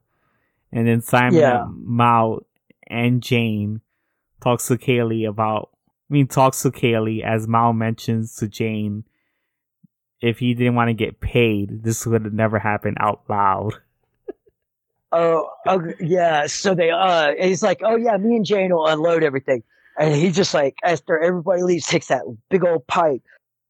[0.71, 1.65] and then Simon, Yeah.
[1.69, 2.39] Mal,
[2.87, 3.81] and Jayne
[4.41, 5.69] talks to Kaylee about.
[6.09, 9.05] I mean, talks to Kaylee as Mal mentions to Jayne
[10.21, 13.73] if he didn't want to get paid, this would have never happened out loud.
[15.13, 16.47] Oh, okay, yeah.
[16.47, 19.61] So they uh, and he's like, oh yeah, me and Jayne will unload everything,
[19.99, 23.21] and he just like after everybody leaves, takes that big old pipe,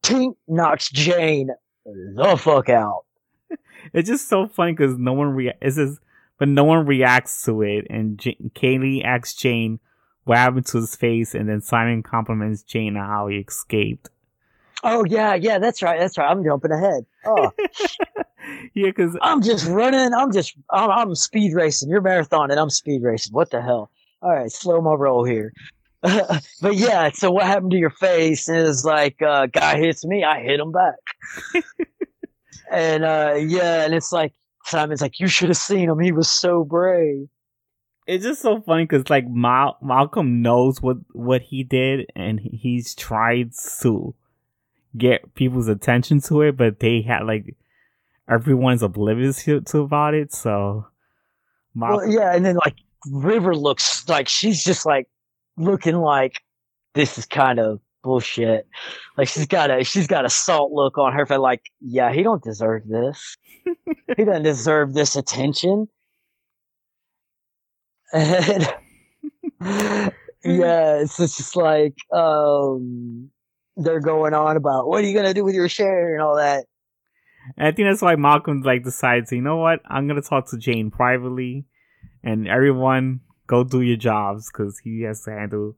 [0.02, 1.50] tink, knocks Jayne
[1.84, 3.04] the fuck out.
[3.92, 5.98] It's just so funny because no one rea- it's just,
[6.38, 7.86] but no one reacts to it.
[7.90, 9.80] And J- Kaylee asks Jayne
[10.22, 14.08] what happened to his face, and then Simon compliments Jayne on how he escaped.
[14.84, 16.30] Oh yeah, yeah, that's right, that's right.
[16.30, 17.04] I'm jumping ahead.
[17.26, 17.50] Oh,
[18.74, 20.14] yeah, because I'm just running.
[20.14, 21.90] I'm just I'm, I'm speed racing.
[21.90, 23.32] You're marathon and I'm speed racing.
[23.34, 23.90] What the hell?
[24.22, 25.52] All right, slow my roll here.
[26.60, 30.40] but yeah, so what happened to your face is like uh, guy hits me, I
[30.40, 30.96] hit him back.
[32.72, 34.32] and uh, yeah, and it's like
[34.64, 36.00] Simon's like, you should have seen him.
[36.00, 37.28] He was so brave.
[38.06, 42.96] it's just so funny because like Mal- Malcolm knows what what he did, and he's
[42.96, 43.52] tried
[43.82, 44.12] to
[44.98, 47.56] get people's attention to it, but they had like
[48.28, 50.32] everyone's oblivious to, to about it.
[50.32, 50.86] So
[51.76, 52.76] Well, yeah, and then like
[53.08, 55.08] River looks like she's just like
[55.56, 56.40] looking like
[56.94, 58.66] this is kind of bullshit.
[59.16, 61.38] Like she's got a she's got a salt look on her face.
[61.38, 63.36] Like, yeah, he don't deserve this.
[64.16, 65.88] he doesn't deserve this attention.
[70.44, 73.30] And yeah, it's just like um
[73.76, 76.66] they're going on about what are you gonna do with your share and all that.
[77.56, 80.58] And I think that's why Malcolm like decides, you know what, I'm gonna talk to
[80.58, 81.66] Jayne privately,
[82.22, 83.20] and everyone
[83.52, 85.76] go do your jobs because he has to handle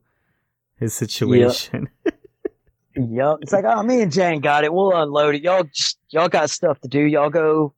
[0.77, 1.89] his situation.
[2.95, 3.39] Yup.
[3.41, 4.73] It's like, oh, me and Jayne got it.
[4.73, 5.43] We'll unload it.
[5.43, 7.01] Y'all just, y'all got stuff to do.
[7.01, 7.73] Y'all go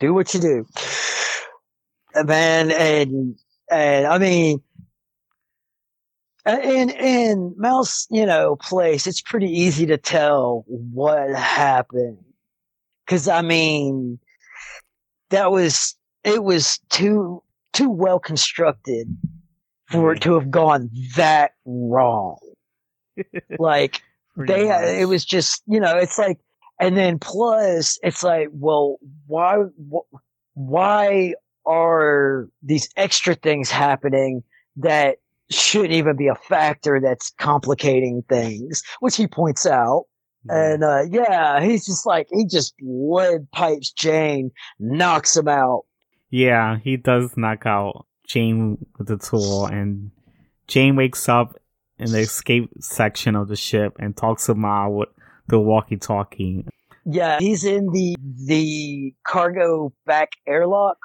[0.00, 0.66] do what you do.
[2.24, 3.38] Man, and,
[3.70, 4.62] and I mean,
[6.46, 12.16] in, in Mal's, you know, place, it's pretty easy to tell what happened.
[13.06, 14.18] Cause I mean,
[15.28, 15.94] that was,
[16.24, 17.42] it was too,
[17.78, 19.16] too well constructed
[19.86, 22.38] for it to have gone that wrong.
[23.58, 24.02] Like,
[24.36, 24.84] they much.
[24.84, 26.38] it was just you know it's like
[26.78, 29.56] and then plus it's like well why
[29.92, 30.14] wh-
[30.54, 31.34] why
[31.66, 34.44] are these extra things happening
[34.76, 35.16] that
[35.50, 38.84] shouldn't even be a factor that's complicating things?
[39.00, 40.04] Which he points out.
[40.48, 45.82] And uh yeah he's just like he just lead pipes jayne knocks him out
[46.30, 50.10] Yeah, he does knock out Jayne with the tool, and
[50.66, 51.56] Jayne wakes up
[51.98, 55.08] in the escape section of the ship and talks to Mal with
[55.48, 56.66] the walkie-talkie.
[57.06, 60.98] Yeah, he's in the the cargo back airlock,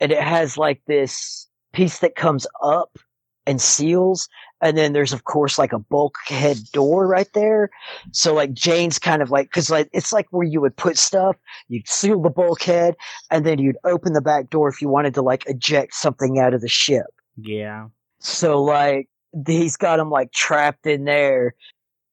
[0.00, 2.98] and it has like this piece that comes up
[3.46, 4.28] and seals,
[4.60, 7.70] and then there's of course like a bulkhead door right there.
[8.12, 11.36] So like Jayne's kind of like because like it's like where you would put stuff,
[11.68, 12.96] you'd seal the bulkhead,
[13.30, 16.54] and then you'd open the back door if you wanted to like eject something out
[16.54, 17.06] of the ship.
[17.36, 19.08] Yeah, So like
[19.46, 21.54] he's got him like trapped in there,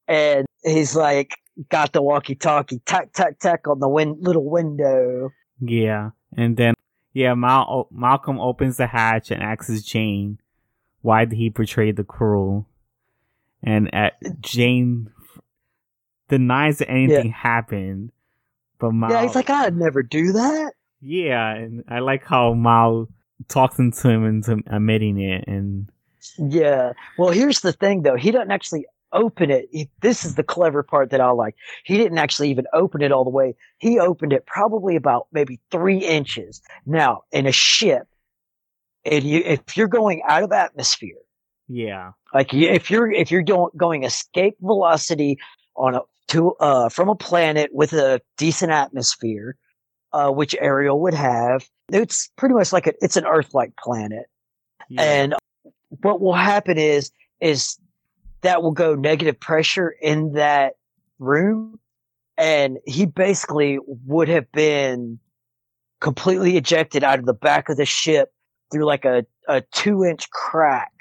[0.07, 1.31] and he's like
[1.69, 5.30] got the walkie-talkie, tack tack tack on the win- little window.
[5.60, 6.73] yeah, and then
[7.14, 10.39] yeah, Mal- Malcolm opens the hatch and asks Jayne
[11.03, 12.67] why did he portray the cruel?
[13.65, 15.09] and at Jayne
[16.27, 18.11] denies that anything happened,
[18.80, 20.73] but Mal Yeah, he's like, I'd never do that.
[20.99, 23.07] yeah, and I like how Mal
[23.47, 25.89] talks into him into admitting it, and
[26.38, 26.91] Yeah.
[27.17, 28.15] Well, here's the thing though.
[28.17, 29.69] He doesn't actually open it.
[29.71, 31.55] He, this is the clever part that I like.
[31.85, 33.55] He didn't actually even open it all the way.
[33.77, 36.61] He opened it probably about maybe three inches.
[36.85, 38.07] Now, in a ship,
[39.05, 41.17] and you, if you're going out of atmosphere,
[41.67, 45.39] yeah, Like if you're if you're going escape velocity
[45.75, 49.55] on a to uh from a planet with a decent atmosphere,
[50.13, 51.67] uh, which Ariel would have.
[51.91, 54.25] It's pretty much like a, it's an Earth-like planet,
[54.89, 55.01] Yeah.
[55.01, 55.35] and
[56.01, 57.11] what will happen is
[57.41, 57.77] is
[58.41, 60.75] that will go negative pressure in that
[61.19, 61.80] room,
[62.38, 65.19] and he basically would have been
[65.99, 68.34] completely ejected out of the back of the ship
[68.73, 70.91] through like a, a two inch crack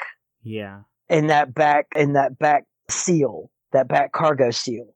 [0.42, 0.80] yeah.
[1.08, 4.94] in that back in that back seal, that back cargo seal.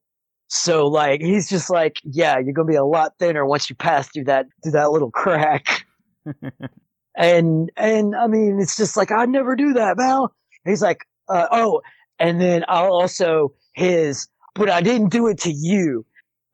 [0.48, 4.08] So like he's just like, yeah, you're gonna be a lot thinner once you pass
[4.08, 5.86] through that through that little crack.
[7.16, 10.32] And and I mean, it's just like I'd never do that, Mal.
[10.64, 11.80] He's like, uh, oh,
[12.18, 16.04] and then I'll also his, but I didn't do it to you.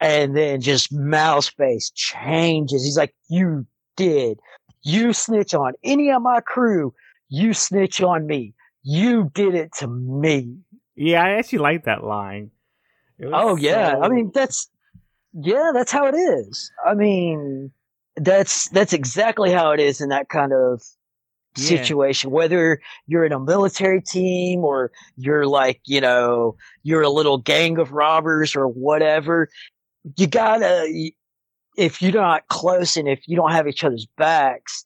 [0.01, 2.85] And then just Mal's face changes.
[2.85, 3.67] He's like, you
[3.97, 4.39] did.
[4.83, 6.95] You snitch on any of my crew.
[7.29, 8.55] You snitch on me.
[8.83, 10.57] You did it to me.
[10.97, 12.51] yeah, I actually like that line.
[13.33, 14.69] Oh yeah, I mean that's
[15.33, 16.71] yeah, that's how it is.
[16.87, 17.71] I mean,
[18.17, 20.83] that's that's exactly how it is in that kind of
[21.57, 21.67] Yeah.
[21.67, 22.31] situation.
[22.31, 27.79] Whether you're in a military team or you're like you know you're a little gang
[27.79, 29.49] of robbers or whatever,
[30.17, 31.13] you gotta
[31.77, 34.85] if you're not close and if you don't have each other's backs.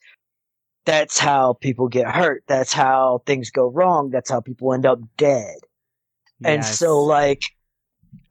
[0.84, 2.44] That's how people get hurt.
[2.46, 4.10] That's how things go wrong.
[4.10, 5.56] That's how people end up dead.
[6.44, 7.42] And so like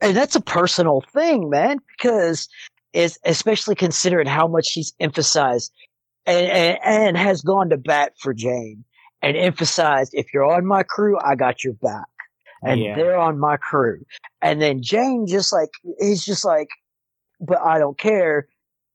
[0.00, 2.48] and that's a personal thing, man, because
[2.92, 5.70] is especially considering how much he's emphasized
[6.24, 8.84] and, and and has gone to bat for Jayne
[9.22, 12.06] and emphasized if you're on my crew, I got your back.
[12.62, 12.94] And Yeah.
[12.94, 14.00] they're on my crew.
[14.40, 15.70] And then Jayne just like
[16.00, 16.68] he's just like,
[17.40, 18.48] but I don't care.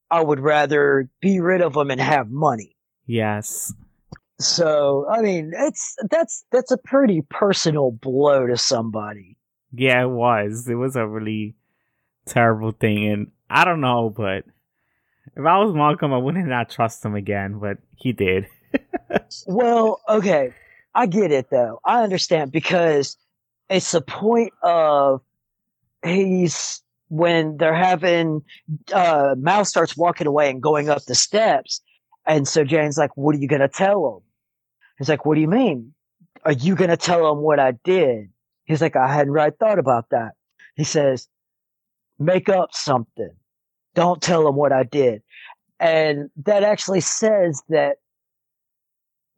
[0.09, 2.75] I would rather be rid of them and have money.
[3.05, 3.73] yes.
[4.39, 9.37] So I mean, it's that's that's a pretty personal blow to somebody.
[9.71, 10.67] Yeah, it was.
[10.67, 11.55] It was a really
[12.25, 14.45] terrible thing, and I don't know, but
[15.37, 17.59] if I was Malcolm, I wouldn't not trust him again.
[17.59, 18.47] But he did.
[19.47, 20.53] Well, okay.
[20.93, 21.79] I get it though.
[21.85, 23.17] I understand because
[23.69, 25.21] it's the point of
[26.03, 26.81] he's
[27.11, 28.41] when they're having
[28.93, 31.81] uh Mal starts walking away and going up the steps.
[32.25, 34.23] And so Jayne's like, What are you gonna tell him?
[34.97, 35.93] He's like, What do you mean?
[36.45, 38.29] Are you gonna tell him what I did?
[38.63, 40.31] He's like, I hadn't really thought about that.
[40.77, 41.27] He says,
[42.17, 43.31] Make up something.
[43.93, 45.21] Don't tell him what I did.
[45.81, 47.97] And that actually says that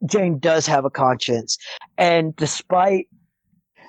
[0.06, 1.58] Jayne does have a conscience.
[1.98, 3.08] And despite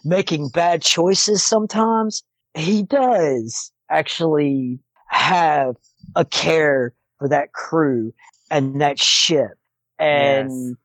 [0.04, 2.24] making bad choices sometimes,
[2.56, 5.76] he does actually have
[6.16, 8.14] a care for that crew
[8.52, 9.52] and that ship.
[10.00, 10.76] And Yes.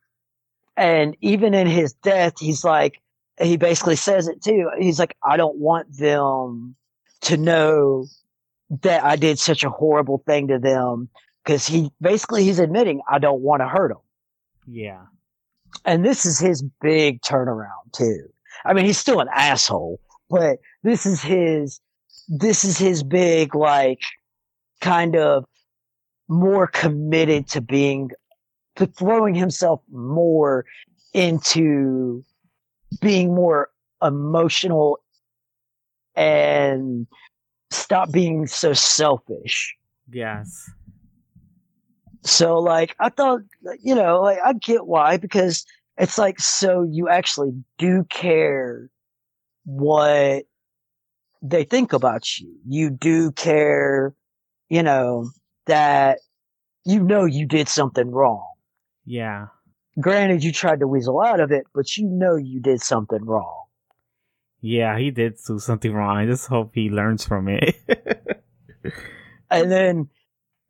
[0.76, 3.00] and even in his death, he's like
[3.40, 4.70] he basically says it too.
[4.78, 6.76] He's like, I don't want them
[7.22, 8.06] to know
[8.82, 11.08] that I did such a horrible thing to them.
[11.46, 14.02] Cause he basically he's admitting I don't want to hurt them
[14.66, 15.06] Yeah.
[15.86, 18.28] and this is his big turnaround too.
[18.64, 19.98] I mean, he's still an asshole,
[20.28, 21.80] but this is his,
[22.30, 24.00] this is his big, like,
[24.80, 25.44] kind of
[26.28, 28.10] more committed to being,
[28.76, 30.64] to throwing himself more
[31.12, 32.24] into
[33.00, 33.68] being more
[34.02, 34.98] emotional
[36.14, 37.06] and
[37.70, 39.74] stop being so selfish.
[40.10, 40.70] Yes.
[42.22, 43.40] So like I thought,
[43.82, 45.64] you know, like I get why because
[45.96, 48.90] it's like so you actually do care
[49.64, 50.44] what
[51.42, 52.54] they think about you.
[52.66, 54.14] You do care,
[54.68, 55.30] you know,
[55.66, 56.18] that
[56.84, 58.46] you know you did something wrong.
[59.04, 59.46] Yeah.
[60.00, 63.64] Granted, you tried to weasel out of it, but you know you did something wrong.
[64.60, 66.16] Yeah, he did do something wrong.
[66.16, 67.76] I just hope he learns from it.
[69.50, 70.08] And then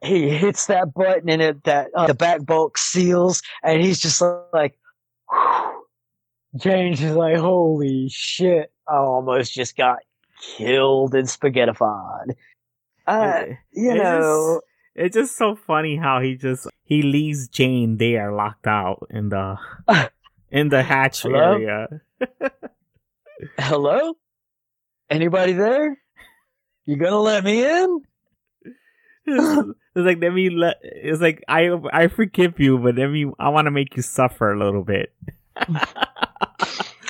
[0.03, 4.23] he hits that button and it that uh, the back bulk seals, and he's just
[4.53, 4.79] like,
[6.57, 8.73] James is like, holy shit!
[8.89, 9.99] I almost just got
[10.41, 12.35] killed and spaghettified.
[13.07, 14.21] Uh, It- you it's know,
[14.61, 14.65] just-
[14.97, 19.57] it's just so funny how he just he leaves Jayne there locked out in the
[20.51, 21.53] in the hatch Hello?
[21.55, 21.89] area.
[23.59, 24.15] hello,
[25.09, 25.97] anybody there?
[26.87, 28.01] You gonna let me in?
[29.27, 33.49] it's like let me let it's like I I forgive you, but let me I
[33.51, 35.13] want to make you suffer a little bit.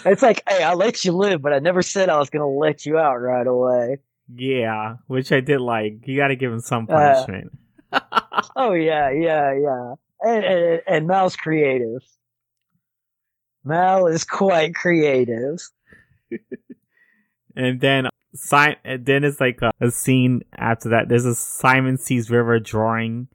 [0.05, 2.86] It's like, hey, I let you live, but I never said I was gonna let
[2.86, 3.98] you out right away.
[4.35, 6.06] yeah, which I did like.
[6.06, 6.94] You got to give him some Uh,
[7.24, 7.59] punishment.
[8.56, 9.94] Oh yeah, yeah, yeah.
[10.22, 12.02] And, and and Mal's creative.
[13.64, 15.59] Mal is quite creative.
[17.56, 21.09] and then Simon, and then it's like a, a scene after that.
[21.09, 23.28] There's a Simon sees River drawing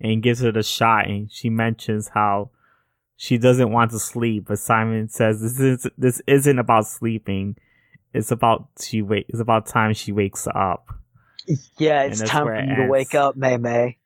[0.00, 2.50] and gives her the shot, and she mentions how
[3.16, 7.56] she doesn't want to sleep, but Simon says this is this isn't about sleeping.
[8.12, 9.26] It's about she wait.
[9.28, 10.88] It's about time she wakes up.
[11.78, 13.98] Yeah, it's time for it you to wake up, May May.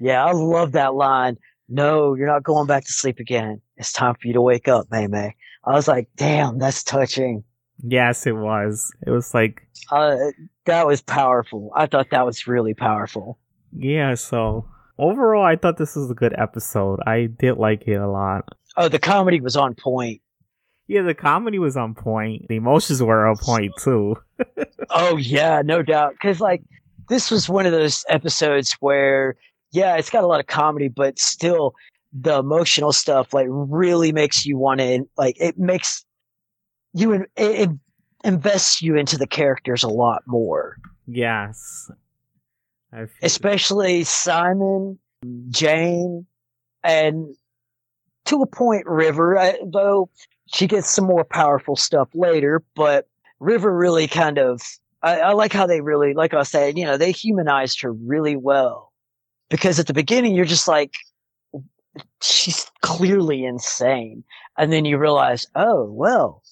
[0.00, 1.36] Yeah, I love that line.
[1.68, 3.60] No, you're not going back to sleep again.
[3.76, 5.34] It's time for you to wake up, May May.
[5.64, 7.44] I was like, damn, that's touching.
[7.82, 8.90] Yes, it was.
[9.06, 10.16] It was like Uh,
[10.64, 11.70] that was powerful.
[11.76, 13.38] I thought that was really powerful.
[13.76, 14.14] yeah.
[14.14, 14.66] So
[15.00, 17.00] overall, I thought this was a good episode.
[17.06, 18.48] I did like it a lot.
[18.76, 20.20] Oh, the comedy was on point.
[20.86, 22.46] Yeah, the comedy was on point.
[22.48, 24.16] The emotions were on point too.
[24.92, 26.14] Oh yeah, no doubt.
[26.14, 26.62] Because like
[27.08, 29.36] this was one of those episodes where
[29.70, 31.74] yeah, it's got a lot of comedy, but still
[32.12, 36.04] the emotional stuff like really makes you want to like it makes
[36.92, 37.70] you in, it, it
[38.24, 41.90] invests you into the characters a lot more, Yes.
[43.22, 44.98] Especially Simon,
[45.50, 46.26] Jane,
[46.82, 47.34] and
[48.26, 49.38] to a point River.
[49.38, 50.10] I, though
[50.46, 53.08] she gets some more powerful stuff later, but
[53.38, 54.60] River really kind of
[55.02, 58.36] I, I like how they really like I said, you know, they humanized her really
[58.36, 58.92] well.
[59.48, 60.94] Because at the beginning you're just like
[62.22, 64.24] she's clearly insane.
[64.58, 66.42] And then you realize, oh well,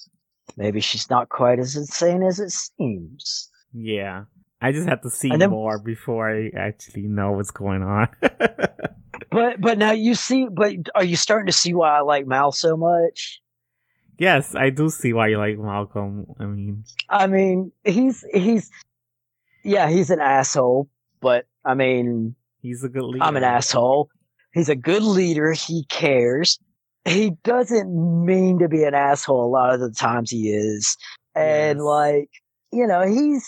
[0.57, 3.49] maybe she's not quite as insane as it seems.
[3.73, 4.25] yeah.
[4.61, 8.09] I just have to see then- more before I actually know what's going on.
[9.31, 12.51] But but now you see but are you starting to see why I like Mal
[12.51, 13.41] so much?
[14.19, 16.25] yes, I do see why you like Malcolm.
[16.41, 18.71] I mean, I mean, he's he's
[19.65, 20.89] yeah, he's an asshole,
[21.21, 23.23] but I mean he's a good leader.
[23.25, 24.09] I'm an asshole.
[24.55, 25.53] He's a good leader.
[25.53, 26.59] He cares.
[27.05, 30.97] He doesn't mean to be an asshole a lot of the times he is.
[31.35, 31.85] And Yes.
[31.85, 32.31] like,
[32.73, 33.47] you know, he's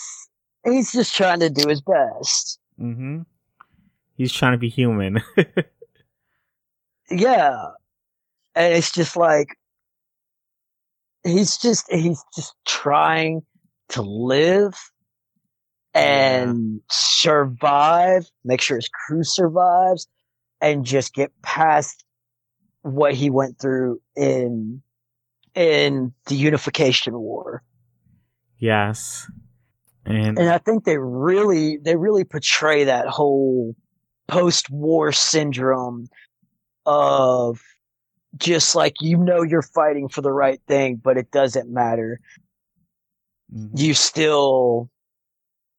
[0.63, 2.59] he's just trying to do his best.
[2.79, 3.21] Mm-hmm.
[4.15, 5.21] He's trying to be human.
[7.11, 7.65] Yeah.
[8.55, 9.57] And it's just like
[11.23, 13.41] he's just he's just trying
[13.89, 14.73] to live
[15.93, 20.07] and survive, make sure his crew survives,
[20.61, 22.05] and just get past
[22.83, 24.81] what he went through in
[25.53, 27.61] in the unification war.
[28.57, 29.29] yes.
[30.05, 33.75] And, And I think they really they really portray that whole
[34.27, 36.07] post-war syndrome
[36.85, 37.59] of
[38.37, 42.19] just like you know you're fighting for the right thing, but it doesn't matter.
[43.53, 43.77] Mhm.
[43.79, 44.89] you still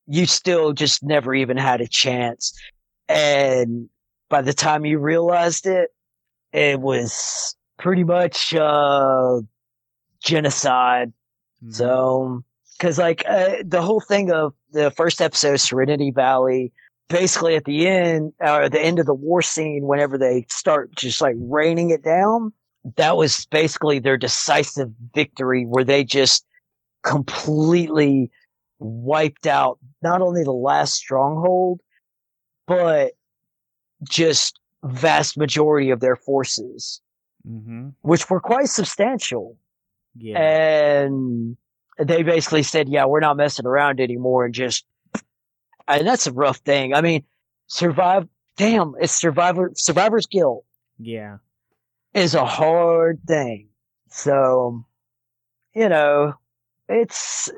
[0.06, 2.52] you still just never even had a chance
[3.08, 3.88] and
[4.28, 5.90] by the time you realized it
[6.52, 9.40] it was pretty much uh
[10.22, 11.12] genocide
[11.64, 11.74] Mhm.
[11.74, 12.44] so
[12.82, 16.72] because like uh, the whole thing of the first episode serenity valley
[17.08, 21.20] basically at the end or the end of the war scene whenever they start just
[21.20, 22.52] like raining it down
[22.96, 26.44] that was basically their decisive victory where they just
[27.04, 28.28] completely
[28.80, 31.80] wiped out not only the last stronghold
[32.66, 33.12] but
[34.08, 37.00] just vast majority of their forces
[37.46, 37.94] Mhm.
[38.02, 39.56] which were quite substantial
[40.16, 40.38] Yeah.
[40.40, 41.56] and
[41.98, 44.84] they basically said yeah we're not messing around anymore and just
[45.88, 47.22] and that's a rough thing i mean
[47.66, 50.64] survive damn it's survivor survivor's guilt
[50.98, 51.38] yeah.
[52.14, 53.68] is a hard thing.
[54.08, 54.84] So,
[55.74, 56.34] you know,
[56.88, 57.50] it's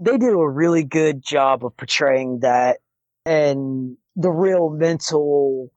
[0.00, 2.78] they do a really good job of portraying that
[3.24, 5.72] and the real mental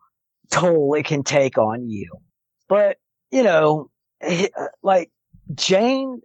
[0.50, 2.12] toll it can take on you.
[2.68, 2.98] But,
[3.32, 3.90] you know,
[4.22, 4.48] eh,
[4.84, 5.12] like
[5.54, 6.22] Jayne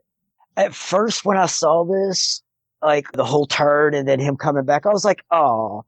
[0.56, 2.42] at first when I saw this,
[2.82, 5.84] like the whole turn and then him coming back, I was like, "Oh,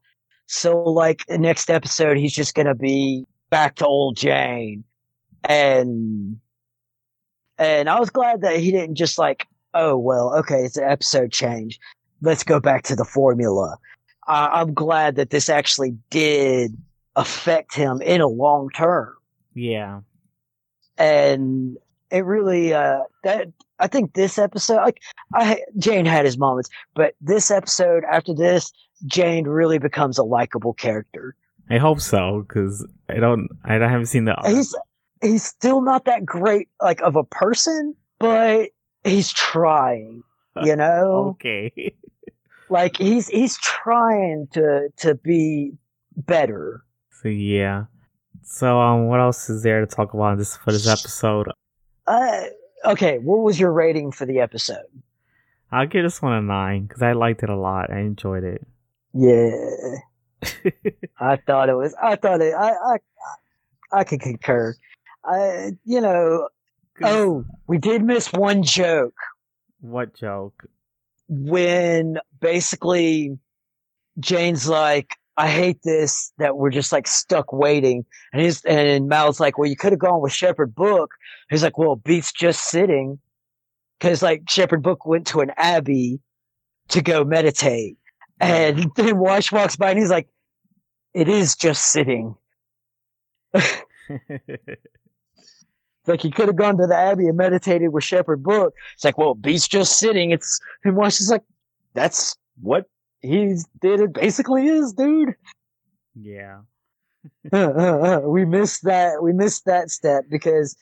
[0.46, 4.84] so like the next episode he's just going to be back to old Jayne."
[5.44, 6.38] and
[7.58, 11.32] and I was glad that he didn't just like, oh well, okay, it's an episode
[11.32, 11.78] change.
[12.20, 13.76] Let's go back to the formula.
[14.26, 16.76] I'm glad that this actually did
[17.16, 19.14] affect him in a long term,
[19.54, 20.00] Yeah.
[20.98, 21.78] and
[22.10, 23.48] it really uh that
[23.78, 25.00] I think this episode, like
[25.34, 28.72] I Jayne had his moments, but this episode after this,
[29.06, 31.34] Jayne really becomes a likable character.
[31.70, 33.48] I hope so because I don't.
[33.64, 34.36] I haven't seen the.
[34.46, 34.74] he's
[35.20, 38.70] he's still not that great like of a person, but
[39.05, 40.22] he's trying.
[40.64, 41.94] You know, okay.
[42.68, 45.72] like he's he's trying to to be
[46.16, 46.84] better.
[47.22, 47.84] So yeah.
[48.42, 51.48] So um, what else is there to talk about this for this episode?
[52.06, 52.44] Uh,
[52.84, 54.86] okay, what was your rating for the episode?
[55.70, 57.90] I'll give this one a nine because I liked it a lot.
[57.90, 58.66] I enjoyed it.
[59.14, 59.50] Yeah,
[61.18, 61.96] I thought it was.
[62.00, 62.55] I thought it.
[62.55, 62.98] I I
[63.90, 64.76] I could concur.
[65.24, 66.48] I you know.
[67.02, 69.14] Oh, we did miss one joke
[69.80, 70.68] what joke?
[71.28, 73.38] when basically
[74.18, 78.05] Jayne's like, I hate this that we're just like stuck waiting.
[78.32, 81.15] And he's and Mal's like, Well, you could have gone with Shepherd Book.
[81.48, 83.20] He's like, Well, Beef's just sitting.
[84.01, 86.20] Cause like Shepherd Book went to an abbey
[86.89, 87.97] to go meditate.
[88.40, 90.28] And then Wash walks by and he's like,
[91.15, 92.35] It is just sitting.
[96.09, 98.74] Like he could have gone to the abbey and meditated with Shepherd Book.
[98.94, 100.31] It's like, well, Beef's just sitting.
[100.31, 101.44] It's and Wash is like,
[101.93, 102.86] that's what
[103.20, 104.00] he did.
[104.00, 105.34] It basically is, dude.
[106.14, 106.60] yeah.
[108.22, 109.22] we missed that.
[109.22, 110.76] We missed that step because,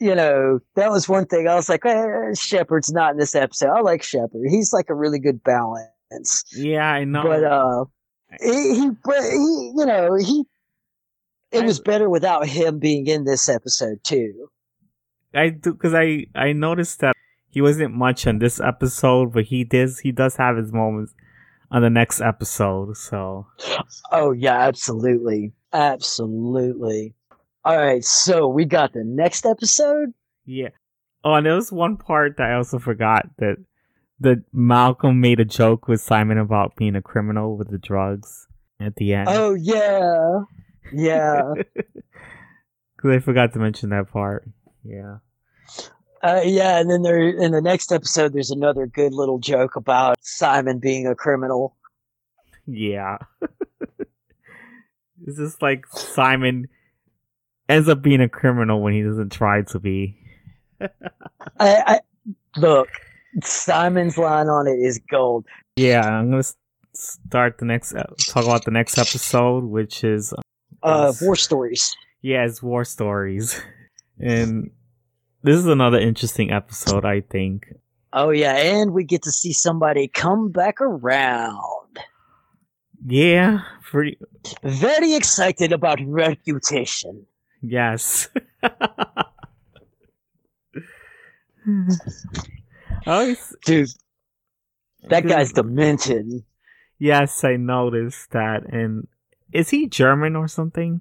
[0.00, 1.48] you know, that was one thing.
[1.48, 3.70] I was like, eh, Shepherd's not in this episode.
[3.70, 4.46] I like Shepherd.
[4.48, 6.44] He's like a really good balance.
[6.52, 7.22] Yeah, I know.
[7.22, 7.84] But uh,
[8.40, 10.44] he, he, but he, you know, he.
[11.52, 14.50] It was better without him being in this episode too.
[15.32, 17.14] I do because I I noticed that
[17.48, 21.14] he wasn't much on this episode, but he does he does have his moments
[21.70, 22.96] on the next episode.
[22.96, 23.46] So
[24.12, 27.14] Oh yeah, absolutely, absolutely.
[27.64, 30.12] All right, so we got the next episode.
[30.44, 30.68] yeah.
[31.24, 33.56] Oh, and there was one part that I also forgot that
[34.20, 38.46] that Malcolm made a joke with Simon about being a criminal with the drugs
[38.80, 39.28] at the end.
[39.30, 40.42] Oh yeah,
[40.92, 41.52] yeah.
[42.96, 44.48] Because I forgot to mention that part.
[44.82, 45.18] Yeah.
[46.26, 50.16] Uh, yeah, and then there in the next episode, there's another good little joke about
[50.20, 51.76] Simon being a criminal.
[52.66, 53.18] Yeah.
[55.26, 56.68] it's just like Simon
[57.68, 60.16] ends up being a criminal when he doesn't try to be.
[60.80, 60.88] I,
[61.60, 62.00] I
[62.56, 62.88] look,
[63.42, 65.46] Simon's line on it is gold.
[65.76, 66.42] Yeah, I'm gonna
[66.94, 67.92] start the next
[68.28, 70.32] talk about the next episode, which is
[70.82, 71.22] Uh, Yes.
[71.22, 71.94] war stories.
[72.22, 73.60] yeah, it's war stories,
[74.20, 74.70] and
[75.46, 77.04] this is another interesting episode.
[77.04, 77.72] I think.
[78.12, 81.98] Oh yeah, and we get to see somebody come back around.
[83.06, 84.18] Yeah, pretty.
[84.64, 87.26] Very excited about reputation.
[87.62, 88.28] Yes.
[93.06, 93.90] oh, Dude,
[95.08, 96.26] that guy's demented.
[96.98, 98.64] Yes, I noticed that.
[98.72, 99.06] And
[99.52, 101.00] is he German or something?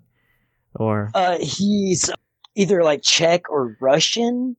[0.76, 2.12] Or Uh, he's
[2.56, 4.56] either like Czech or Russian,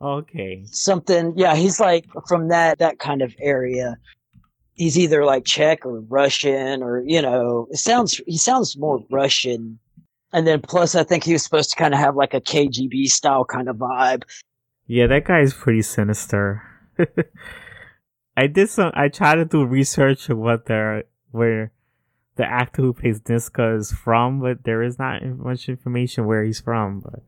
[0.00, 1.34] okay, something.
[1.36, 3.96] Yeah, he's like from that that kind of area.
[4.74, 9.78] He's either like Czech or Russian, or you know, it sounds he sounds more Russian.
[10.32, 13.08] And then plus, I think he was supposed to kind of have like a KGB
[13.08, 14.22] style kind of vibe.
[14.86, 16.62] yeah, that guy is pretty sinister.
[18.36, 18.92] I did some.
[18.94, 21.72] I tried to do research of what their where
[22.40, 26.58] the actor who plays Niska is from, but there is not much information where he's
[26.58, 27.00] from.
[27.00, 27.20] But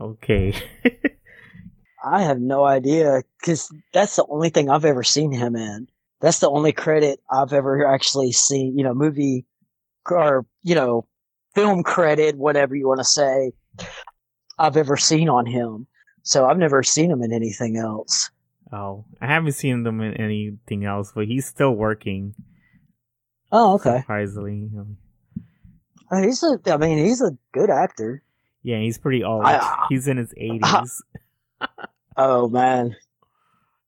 [0.00, 0.54] okay,
[2.04, 5.88] I have no idea because that's the only thing I've ever seen him in.
[6.22, 9.44] That's the only credit I've ever actually seen, you know, movie
[10.10, 11.06] or, you know,
[11.54, 13.52] film credit, whatever you want to say,
[14.58, 15.86] I've ever seen on him.
[16.22, 18.30] So I've never seen him in anything else.
[18.72, 22.34] oh, I haven't seen them in anything else, but he's still working.
[23.56, 24.00] Oh, okay.
[24.00, 24.96] Surprisingly, Um,
[26.10, 28.22] Uh, He's a, I mean, he's a good actor.
[28.62, 29.44] yeah, he's pretty old.
[29.44, 31.02] I- he's in his eighties,
[32.16, 32.96] Oh, man.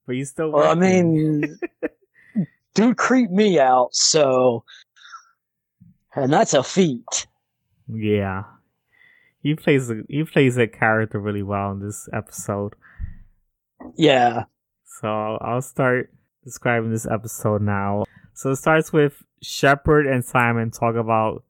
[0.05, 0.51] but he's still.
[0.51, 1.59] Well, I mean,
[2.75, 3.89] dude creep me out.
[3.93, 4.63] So,
[6.15, 7.27] and that's a feat.
[7.87, 8.43] Yeah.
[9.43, 12.73] He plays a, he plays that character really well in this episode.
[13.95, 14.43] Yeah.
[14.99, 15.07] So
[15.41, 16.11] I'll start
[16.43, 18.03] describing this episode now.
[18.37, 21.43] So it starts with Shepherd and Simon talk about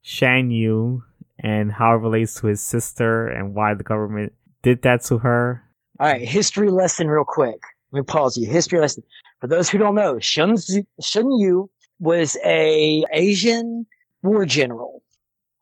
[0.00, 1.02] Shan Yu
[1.38, 4.32] and how it relates to his sister and why the government
[4.62, 5.62] did that to her.
[6.00, 7.60] All right, history lesson, real quick.
[7.92, 8.48] Let me pause you.
[8.48, 9.02] History lesson.
[9.42, 10.56] For those who don't know, Shun,
[11.02, 11.68] Shun Yu
[11.98, 13.84] was a Asian
[14.22, 15.02] war general.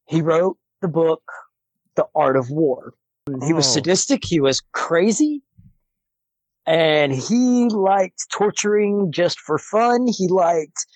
[0.06, 1.24] He wrote the book,
[1.96, 2.94] The Art of War.
[3.44, 3.72] He was Oh.
[3.72, 4.24] sadistic.
[4.24, 5.42] He was crazy.
[6.66, 10.06] And he liked torturing just for fun.
[10.06, 10.86] He liked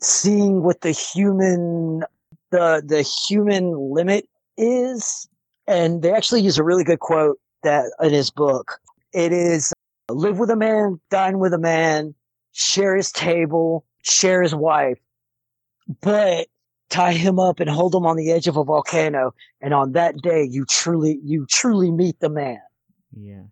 [0.00, 2.04] seeing what the human,
[2.50, 5.28] the, the human limit is.
[5.66, 8.80] And they actually use a really good quote that in his book.
[9.12, 9.72] It is
[10.08, 12.14] live with a man, dine with a man,
[12.52, 14.98] share his table, share his wife,
[16.00, 16.46] but
[16.88, 19.34] tie him up and hold him on the edge of a volcano.
[19.60, 22.60] And on that day, you truly, you truly meet the man.
[23.12, 23.42] Yeah.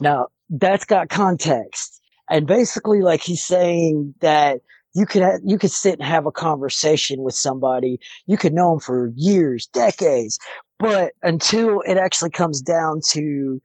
[0.00, 2.00] Now that's got context.
[2.28, 4.60] And basically, like he's saying that
[4.94, 8.00] you could ha- you could sit and have a conversation with somebody.
[8.26, 10.38] You could know them for years, decades,
[10.78, 13.60] but until it actually comes down to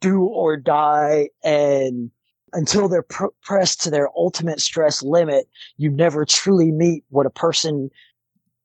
[0.00, 2.10] do or die, and
[2.52, 7.30] until they're pr- pressed to their ultimate stress limit, you never truly meet what a
[7.30, 7.90] person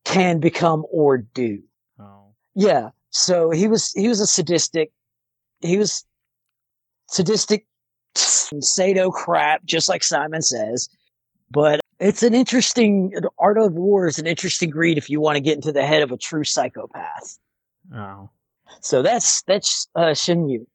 [0.04, 1.62] can become or do.
[2.00, 2.34] Oh.
[2.54, 2.90] Yeah.
[3.10, 4.92] So he was he was a sadistic
[5.62, 6.06] he was
[7.08, 7.66] sadistic
[8.16, 10.90] sado crap, just like Simon says.
[11.50, 15.36] But it's an interesting the Art of War is an interesting read if you want
[15.36, 17.38] to get into the head of a true psychopath.
[17.96, 18.30] Oh.
[18.82, 20.68] So that's that's uh Shin Yu.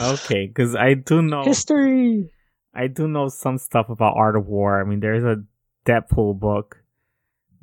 [0.00, 2.30] Okay, because I do know History.
[2.74, 4.80] I do know some stuff about Art of War.
[4.80, 5.42] I mean, there's a
[5.86, 6.82] Deadpool book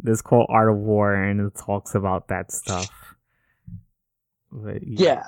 [0.02, 2.90] that's called Art of War, and it talks about that stuff.
[4.52, 5.24] But, Yeah.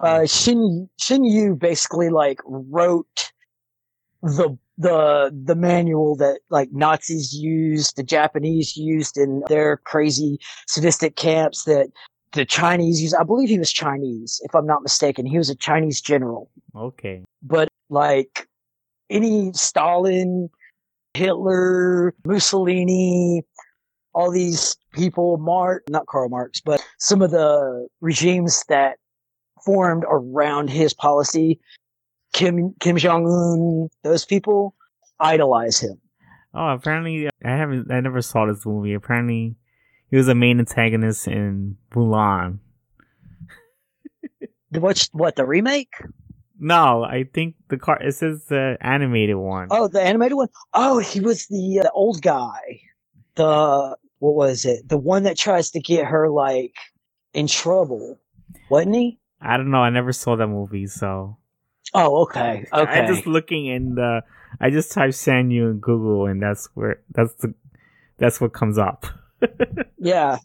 [0.00, 3.32] Uh Shin Shin Yu basically like wrote
[4.22, 11.16] the the the manual that like Nazis used, the Japanese used in their crazy sadistic
[11.16, 11.88] camps that
[12.32, 13.14] the Chinese used.
[13.14, 15.26] I believe he was Chinese, if I'm not mistaken.
[15.26, 16.50] He was a Chinese general.
[16.74, 17.22] Okay.
[17.42, 18.48] But like
[19.10, 20.50] any Stalin,
[21.14, 23.44] Hitler, Mussolini,
[24.14, 28.98] all these people, Mark, not Karl Marx, but some of the regimes that
[29.64, 31.60] formed around his policy,
[32.32, 34.74] Kim Kim Jong Un, those people
[35.20, 36.00] idolize him.
[36.54, 37.90] Oh, apparently I haven't.
[37.90, 38.94] I never saw this movie.
[38.94, 39.56] Apparently,
[40.10, 42.58] he was a main antagonist in Mulan.
[44.70, 45.94] What's what the remake?
[46.58, 48.00] No, I think the car.
[48.00, 49.68] It says the animated one.
[49.70, 50.48] Oh, the animated one.
[50.72, 52.80] Oh, he was the, uh, the old guy.
[53.34, 54.88] The what was it?
[54.88, 56.74] The one that tries to get her like
[57.32, 58.18] in trouble,
[58.70, 59.18] wasn't he?
[59.44, 59.78] I don't know.
[59.78, 61.36] I never saw that movie, so
[61.92, 63.00] Oh, okay, okay.
[63.00, 64.22] I'm just looking in the.
[64.60, 67.54] I just typed Sanyu in Google, and that's where that's the
[68.18, 69.06] that's what comes up.
[69.98, 70.38] yeah,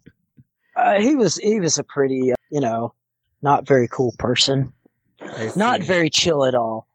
[0.75, 2.93] uh, he was he was a pretty uh, you know
[3.41, 4.73] not very cool person.
[5.55, 6.87] Not very chill at all.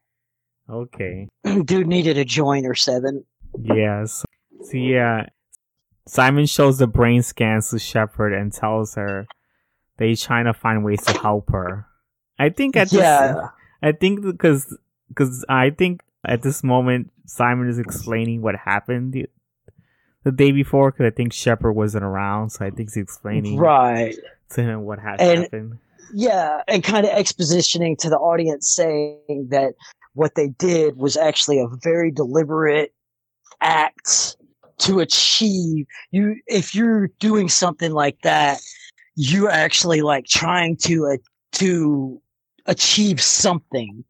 [0.70, 1.28] Okay.
[1.64, 3.24] Dude needed a joint or seven.
[3.60, 4.24] Yes.
[4.62, 5.26] So yeah,
[6.06, 9.26] Simon shows the brain scans to Shepherd and tells her
[9.98, 11.86] that he's trying to find ways to help her.
[12.38, 13.48] I think at this, Yeah,
[13.82, 14.76] I think because
[15.08, 19.26] because I think at this moment Simon is explaining what happened the,
[20.24, 24.14] the day before because I think Shepherd wasn't around, so I think he's explaining right.
[24.50, 25.78] to him what had And- happened.
[26.16, 29.72] Yeah, and kind of expositioning to the audience saying that
[30.12, 32.92] what they did was actually a very deliberate
[33.60, 34.36] act
[34.78, 38.60] to achieve you if you're doing something like that
[39.16, 41.16] you're actually like trying to uh,
[41.52, 42.20] to
[42.66, 44.04] achieve something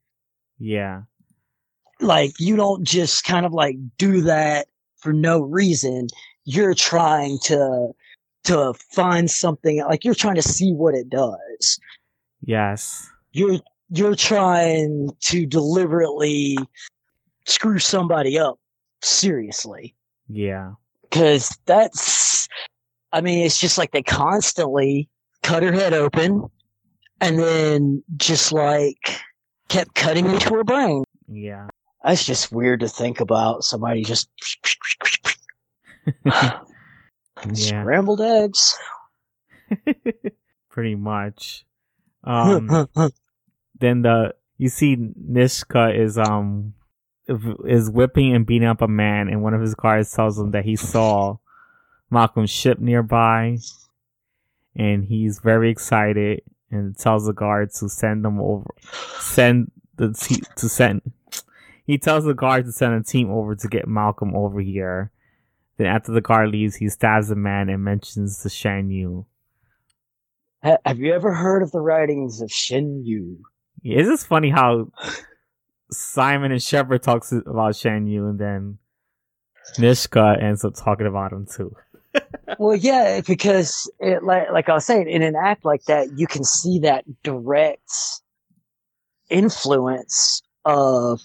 [0.59, 1.03] Yeah.
[2.01, 4.67] like you don't just kind of like do that
[4.99, 6.07] for no reason
[6.45, 7.89] you're trying to
[8.45, 11.79] to find something like you're trying to see what it does
[12.43, 13.09] Yes.
[13.33, 13.59] you're
[13.91, 16.57] you're trying to deliberately
[17.47, 18.59] screw somebody up
[19.03, 19.95] seriously
[20.29, 20.73] Yeah.
[21.03, 22.49] because that's
[23.13, 25.09] i mean it's just like they constantly
[25.43, 26.45] cut her head open
[27.25, 29.21] and then just like
[29.69, 31.69] kept cutting into her brain Yeah.
[32.05, 34.29] that's just weird to think about somebody just
[37.55, 38.77] scrambled eggs
[40.71, 41.65] Pretty much.
[42.25, 42.89] Um.
[43.81, 46.75] then the you see Niska is um
[47.65, 50.65] is whipping and beating up a man, and one of his guards tells him that
[50.65, 51.37] he saw
[52.11, 53.57] Malcolm's ship nearby,
[54.77, 56.43] and he's very excited
[56.75, 58.67] and tells the guards to send them over,
[59.21, 61.03] send the te- to send.
[61.87, 65.11] He tells the guard to send a team over to get Malcolm over here.
[65.77, 69.27] Then after the guard leaves, he stabs the man and mentions the Shen Yu.
[70.63, 73.37] Have you ever heard of the writings of Shen yu
[73.83, 74.91] Yeah, it's just funny how
[75.91, 78.79] Simon and Shepherd talks about Shen Yu, and then
[79.77, 81.77] Niska ends up talking about him too.
[82.59, 86.27] Well, yeah, because it, like like I was saying, in an act like that, you
[86.27, 87.91] can see that direct
[89.31, 91.21] influence of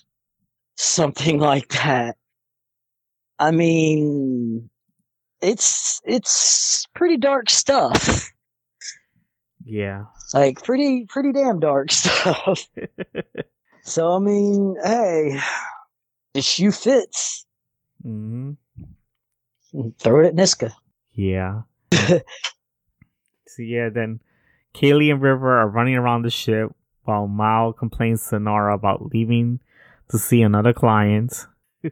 [0.75, 2.15] something like that.
[3.37, 4.69] I mean,
[5.41, 8.29] it's it's pretty dark stuff.
[9.63, 10.05] Yeah.
[10.33, 12.67] Like pretty pretty damn dark stuff.
[13.81, 15.39] So I mean, hey,
[16.35, 17.45] the shoe fits.
[18.03, 18.51] hmm
[19.99, 20.71] Throw it at Niska.
[21.13, 21.61] Yeah.
[21.91, 22.21] so
[23.59, 24.19] yeah, then
[24.73, 26.71] Kaylee and River are running around the ship
[27.03, 29.59] while Mal complains to Inara about leaving
[30.09, 31.45] to see another client.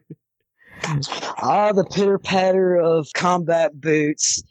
[1.40, 4.44] Ah, the pitter patter of combat boots.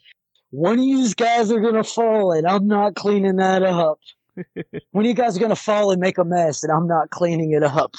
[0.49, 3.99] One of you guys are gonna fall, and I'm not cleaning that up.
[4.91, 7.53] One of you guys are gonna fall and make a mess, and I'm not cleaning
[7.53, 7.95] it up.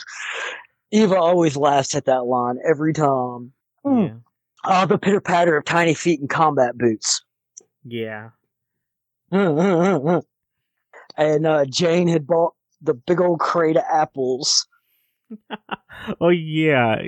[0.91, 3.53] Eva always laughs at that line every time.
[3.85, 4.17] Yeah.
[4.65, 7.23] Ah, the pitter patter of tiny feet in combat boots.
[7.85, 8.31] Yeah.
[9.31, 10.23] and
[11.47, 14.67] uh, Jayne had bought the big old crate of apples.
[16.21, 17.03] Oh yeah.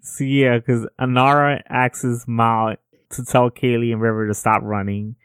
[0.00, 2.76] So yeah, because Inara asks Mal
[3.10, 5.16] to tell Kaylee and River to stop running,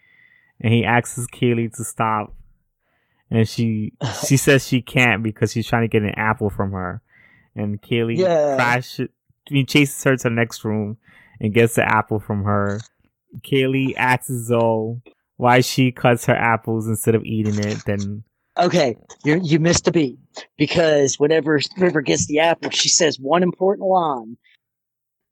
[0.60, 2.34] and he asks Kaylee to stop,
[3.30, 3.94] and she
[4.28, 7.02] she says she can't because she's trying to get an apple from her,
[7.56, 8.56] and Kaylee Yeah.
[8.56, 9.10] crashes,
[9.52, 10.98] mean, chases her to the next room
[11.42, 12.80] and gets the apple from her.
[13.40, 15.02] Kaylee asks Zoe
[15.38, 17.84] why she cuts her apples instead of eating it.
[17.86, 18.24] Then
[18.58, 20.20] Okay, you you missed a beat
[20.58, 24.38] because whenever River gets the apple, she says one important line: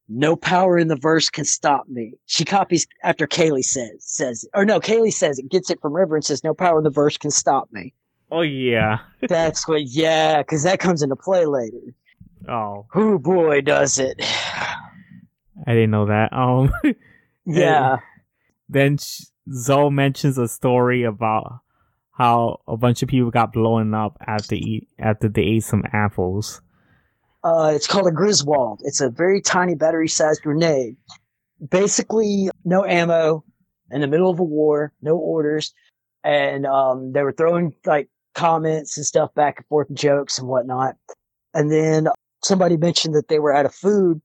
[0.07, 4.65] "No power in the verse can stop me." She copies after Kaylee says says, or
[4.65, 7.17] no, Kaylee says it, gets it from River and says, "No power in the verse
[7.17, 7.93] can stop me."
[8.31, 11.93] oh yeah, That's what, yeah, because that comes into play later.
[12.47, 14.23] oh Who boy does it?
[15.67, 16.31] I didn't know that.
[16.33, 16.71] Um.
[17.45, 17.97] Yeah,
[18.69, 21.61] then sh- Zoe mentions a story about
[22.11, 26.61] how a bunch of people got blown up after eat after they ate some apples.
[27.43, 28.81] Uh, it's called a Griswold.
[28.83, 30.97] It's a very tiny battery-sized grenade.
[31.69, 33.45] Basically, no ammo
[33.91, 35.73] in the middle of a war, no orders,
[36.23, 40.95] and um, they were throwing like comments and stuff back and forth, jokes and whatnot.
[41.53, 42.07] And then
[42.43, 44.21] somebody mentioned that they were out of food.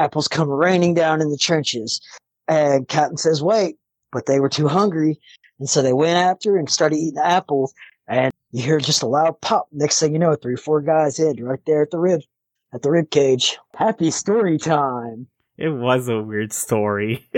[0.00, 2.00] Apples come raining down in the trenches,
[2.48, 3.76] and Captain says, "Wait!"
[4.12, 5.20] But they were too hungry,
[5.58, 7.72] and so they went after and started eating apples.
[8.08, 9.68] And you hear just a loud pop.
[9.70, 12.22] Next thing you know, three, or four guys hit right there at the rib
[12.72, 13.58] at the rib cage.
[13.76, 15.26] Happy story time.
[15.56, 17.28] It was a weird story.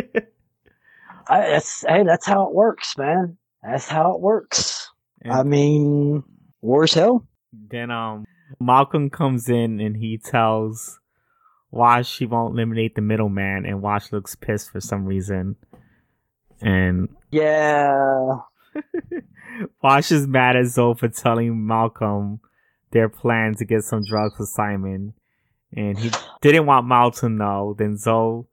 [1.28, 3.36] I, that's hey, that's how it works, man.
[3.62, 4.88] That's how it works.
[5.24, 6.22] I And mean,
[6.60, 7.26] war's hell.
[7.52, 8.24] then um
[8.60, 11.00] Malcolm comes in and he tells
[11.72, 15.56] Wash she won't eliminate the middleman and Wash looks pissed for some reason.
[16.60, 18.36] And Yeah,
[19.82, 22.40] Wash is mad at Zoe for telling Malcolm
[22.90, 25.14] their plan to get some drugs for Simon.
[25.74, 26.10] And he
[26.42, 27.74] didn't want Mal to know.
[27.76, 28.44] Then Zoe,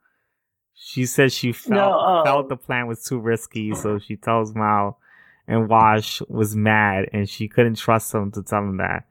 [0.73, 4.55] she said she felt, No, uh, felt the plan was too risky, so she tells
[4.55, 4.97] Mal.
[5.45, 9.08] And Wash was mad, and she couldn't trust him to tell him that.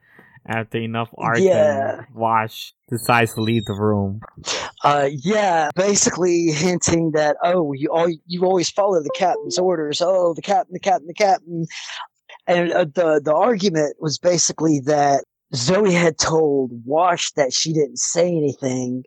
[0.48, 2.04] After enough arguing, Yeah.
[2.14, 4.20] Wash decides to leave the room.
[4.82, 5.70] uh, yeah.
[5.76, 10.00] Basically hinting that oh, you all you always follow the captain's orders.
[10.00, 11.66] Oh, the captain, the captain, the captain.
[12.46, 17.98] And uh, the the argument was basically that Zoe had told Wash that she didn't
[17.98, 19.04] say anything.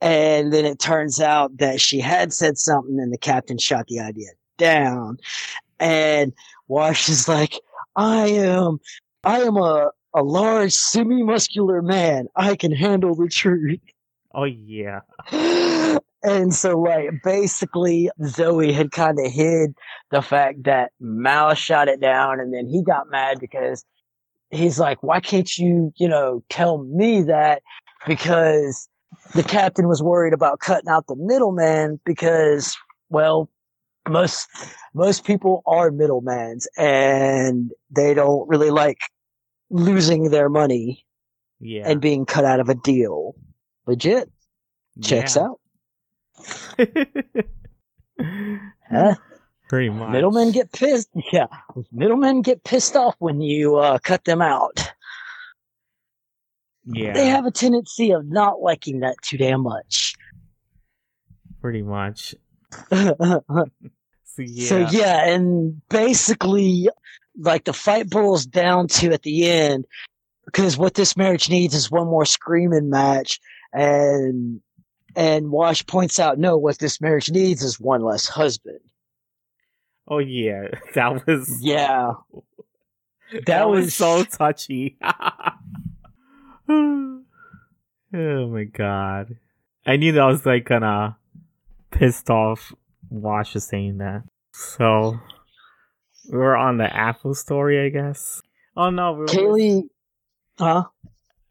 [0.00, 3.98] And then it turns out that she had said something and the captain shot the
[4.00, 5.18] idea down.
[5.80, 6.32] And
[6.68, 7.54] Wash is like,
[7.96, 8.78] I am,
[9.24, 12.28] I am a, a large semi-muscular man.
[12.34, 13.80] I can handle the truth.
[14.34, 15.00] Oh yeah,
[16.22, 19.74] and so like basically Zoe had kind of hid
[20.10, 23.84] the fact that Mal shot it down and then he got mad because
[24.50, 27.62] he's like, why can't you, you know, tell me that?
[28.06, 28.88] Because
[29.34, 32.76] the captain was worried about cutting out the middleman because,
[33.08, 33.48] well,
[34.08, 34.46] most
[34.94, 38.98] most people are middlemans and they don't really like
[39.70, 41.04] losing their money
[41.60, 43.34] yeah, and being cut out of a deal.
[43.86, 44.30] Legit.
[45.02, 45.42] Checks yeah.
[45.42, 45.60] out.
[48.90, 49.14] Huh?
[49.68, 50.10] Pretty much.
[50.10, 51.08] Middlemen get pissed.
[51.32, 51.46] Yeah,
[51.92, 54.92] middlemen get pissed off when you uh, cut them out.
[56.84, 60.14] Yeah, They have a tendency of not liking that too damn much.
[61.60, 62.34] pretty much.
[62.90, 63.64] so
[64.24, 66.88] So yeah, yeah, and basically,
[67.38, 69.86] like the fight boils down to at the end,
[70.44, 73.40] because what this marriage needs is one more screaming match,
[73.72, 74.60] and
[75.16, 78.80] and Wash points out, no, what this marriage needs is one less husband.
[80.08, 82.12] oh yeah, that was Yeah,
[83.32, 84.96] that, that was, was- so touchy.
[86.68, 87.20] oh
[88.12, 89.36] my god,
[89.86, 91.16] I knew that was like gonna
[91.90, 92.72] pissed off
[93.10, 94.24] Wash for saying that.
[94.52, 95.18] So
[96.28, 98.42] we're on the Apple story, I guess.
[98.76, 99.88] Oh no, we're Kaylee,
[100.58, 100.84] huh?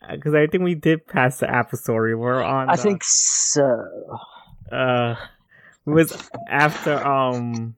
[0.09, 2.15] because I think we did pass the Apple story.
[2.15, 2.69] We're on.
[2.69, 3.85] I the- think so.
[4.71, 5.15] uh
[5.85, 7.75] it was after um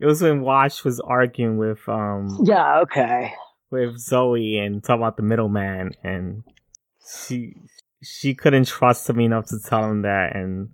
[0.00, 3.32] it was when Wash was arguing with um Yeah, okay.
[3.70, 6.42] with Zoe and talking about the middleman and
[7.24, 7.54] she
[8.02, 10.70] she couldn't trust him enough to tell him that, and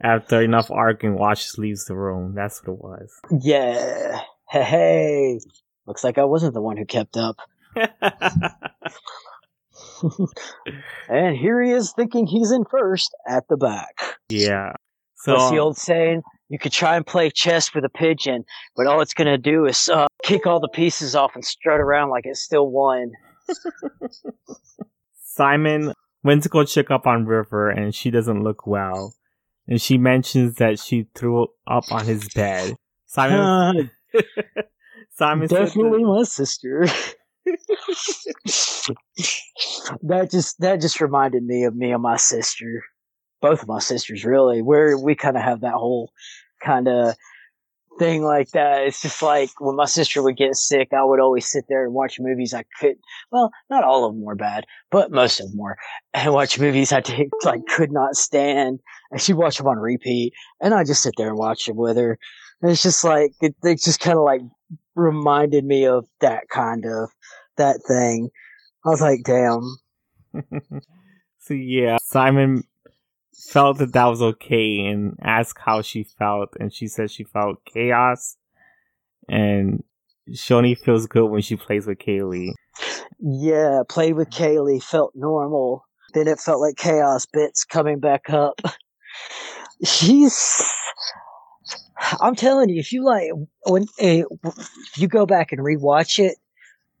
[0.00, 2.34] after enough arguing, Wash leaves the room.
[2.34, 3.20] That's what it was.
[3.42, 4.20] Yeah.
[4.54, 5.40] Hey, hey.
[5.84, 7.38] Looks like I wasn't the one who kept up.
[11.08, 13.98] and here he is thinking he's in first at the back.
[14.28, 14.74] yeah.
[15.16, 16.22] So What's the old saying?
[16.50, 18.44] You could try and play chess with a pigeon,
[18.76, 21.80] but all it's going to do is uh, kick all the pieces off and strut
[21.80, 23.10] around like it's still won.
[25.24, 29.16] Simon went to go check up on River, and she doesn't look well.
[29.66, 32.76] And she mentions that she threw up on his bed.
[33.06, 33.90] Simon.
[35.16, 36.86] Simon definitely my sister.
[40.02, 42.82] that just that just reminded me of me and my sister,
[43.40, 44.62] both of my sisters, really.
[44.62, 46.10] Where we kind of have that whole
[46.62, 47.14] kind of
[47.98, 48.82] thing like that.
[48.82, 51.94] It's just like when my sister would get sick, I would always sit there and
[51.94, 52.96] watch movies I could.
[53.30, 55.76] Well, not all of them were bad, but most of them were,
[56.12, 58.80] and watch movies I did, like could not stand.
[59.10, 61.96] And she'd watch them on repeat, and I just sit there and watch them with
[61.96, 62.18] her.
[62.62, 64.40] And it's just like it, it just kind of like
[64.94, 67.10] reminded me of that kind of
[67.56, 68.30] that thing.
[68.84, 69.76] I was like, damn.
[71.38, 72.64] so yeah, Simon
[73.50, 77.64] felt that that was okay and asked how she felt, and she said she felt
[77.64, 78.36] chaos,
[79.28, 79.82] and
[80.32, 82.52] she only feels good when she plays with Kaylee.
[83.20, 85.84] Yeah, played with Kaylee, felt normal.
[86.14, 88.60] Then it felt like chaos bits coming back up.
[89.84, 90.62] She's.
[92.20, 93.30] I'm telling you, if you like,
[93.66, 96.36] when eh, if you go back and rewatch it,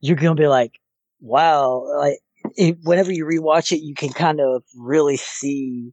[0.00, 0.80] you're gonna be like,
[1.20, 2.18] wow, like
[2.56, 5.92] it, whenever you rewatch it, you can kind of really see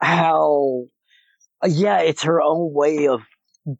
[0.00, 0.84] how,
[1.66, 3.22] yeah, it's her own way of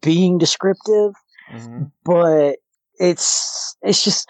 [0.03, 1.13] being descriptive,
[1.53, 1.85] Mm-hmm.
[2.05, 2.57] but
[2.99, 4.29] it's it's just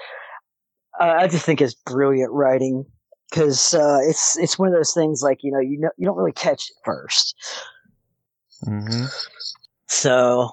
[1.01, 2.85] uh, I just think it's brilliant writing
[3.31, 6.17] because uh, it's it's one of those things like you know you know you don't
[6.17, 7.35] really catch it first.
[8.67, 9.05] Mm-hmm.
[9.89, 10.51] So,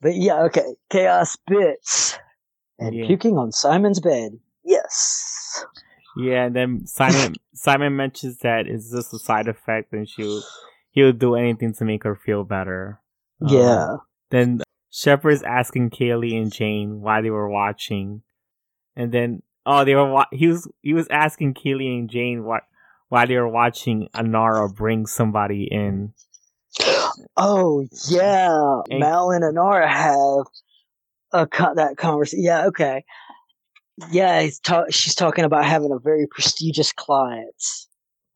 [0.00, 2.18] but yeah, okay, chaos bits
[2.78, 3.06] and Yeah.
[3.06, 4.32] puking on Simon's bed.
[4.64, 5.64] Yes.
[6.16, 10.42] Yeah, and then Simon Simon mentions that it's just a side effect, and she'll
[10.90, 13.00] he would do anything to make her feel better.
[13.40, 13.96] Um, Yeah.
[14.30, 14.60] Then
[14.90, 18.22] Shepherd's asking Kaylee and Jayne why they were watching,
[18.96, 22.62] and then oh, they were wa- he was he was asking Kaylee and Jayne what
[23.08, 26.12] why they were watching Inara bring somebody in.
[27.36, 30.46] Oh yeah, And- Mal and Inara have
[31.32, 32.44] a co- that conversation.
[32.44, 33.04] Yeah, okay.
[34.10, 37.54] Yeah, he's ta- she's talking about having a very prestigious client.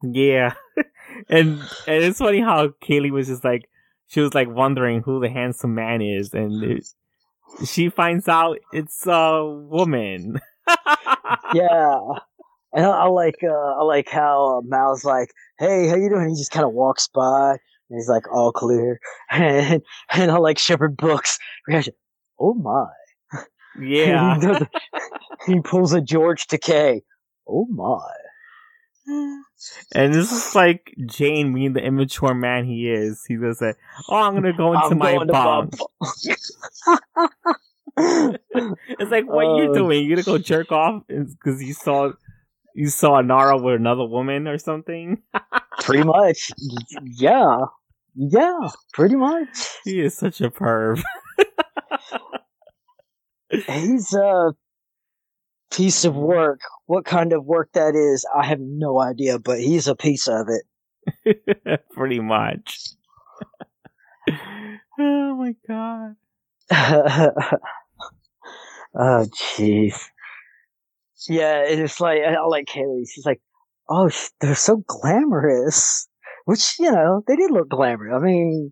[0.03, 0.55] Yeah,
[1.29, 3.69] and and it's funny how Kaylee was just like
[4.09, 6.87] she was like wondering who the handsome man is, and it,
[7.65, 10.41] she finds out it's a woman.
[11.55, 11.99] yeah,
[12.73, 16.29] and I, I like uh, I like how uh, Mal's like, "Hey, how you doing?"
[16.31, 17.59] He just kind of walks by,
[17.93, 18.99] and he's like, "All clear,"
[19.31, 21.39] and and I like Shepherd Brooks
[21.69, 21.93] reaction.
[22.41, 22.87] Oh my!
[23.81, 24.35] yeah.
[24.37, 24.67] he, does-
[25.47, 27.03] he pulls a George Takei.
[27.47, 28.09] Oh my!
[29.95, 33.23] And this is like Jayne being the immature man he is.
[33.29, 33.75] He just say,
[34.09, 36.39] "Oh, I'm gonna go into I'm my going to bunk." bunk.
[38.89, 39.75] It's like, what you Oh.
[39.75, 40.03] doing?
[40.05, 42.13] You gonna go jerk off because you saw
[42.75, 45.21] you saw Inara with another woman or something?
[45.81, 46.51] pretty much.
[47.03, 47.57] Yeah,
[48.15, 49.49] yeah, pretty much.
[49.85, 51.03] He is such a perv.
[53.51, 54.53] He's a
[55.73, 56.61] piece of work.
[56.87, 60.49] What kind of work that is, I have no idea, but he's a piece of
[60.49, 60.63] it.
[61.93, 62.91] Pretty much.
[64.99, 66.17] oh my god.
[68.95, 69.27] oh,
[69.57, 70.01] jeez.
[71.29, 73.09] Yeah, and it's like I I like Kaylee.
[73.09, 73.41] She's like,
[73.89, 74.11] "Oh,
[74.41, 76.09] they're so glamorous,"
[76.45, 78.15] which you know they did look glamorous.
[78.15, 78.71] I mean,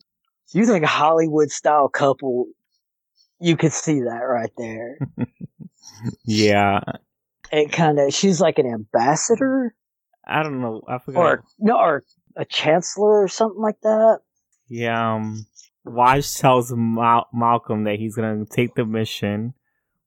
[0.53, 2.47] you think a Hollywood style couple,
[3.41, 4.99] you could see that right there.
[6.25, 6.81] Yeah.
[7.53, 9.75] It kind of she's like an ambassador
[10.27, 10.83] I don't know.
[10.89, 11.21] I forgot.
[11.21, 12.03] or no, or
[12.37, 14.21] a chancellor or something like that.
[14.69, 15.47] Yeah, um,
[15.85, 19.55] Wash tells Mal- Malcolm that he's gonna take the mission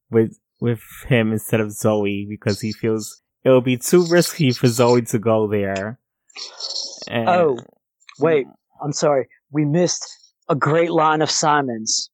[0.09, 4.67] with with him instead of Zoe because he feels it would be too risky for
[4.67, 5.99] Zoe to go there.
[7.09, 7.57] And, Oh,
[8.19, 8.47] wait,
[8.83, 10.05] I'm sorry, we missed
[10.49, 12.09] a great line of Simon's.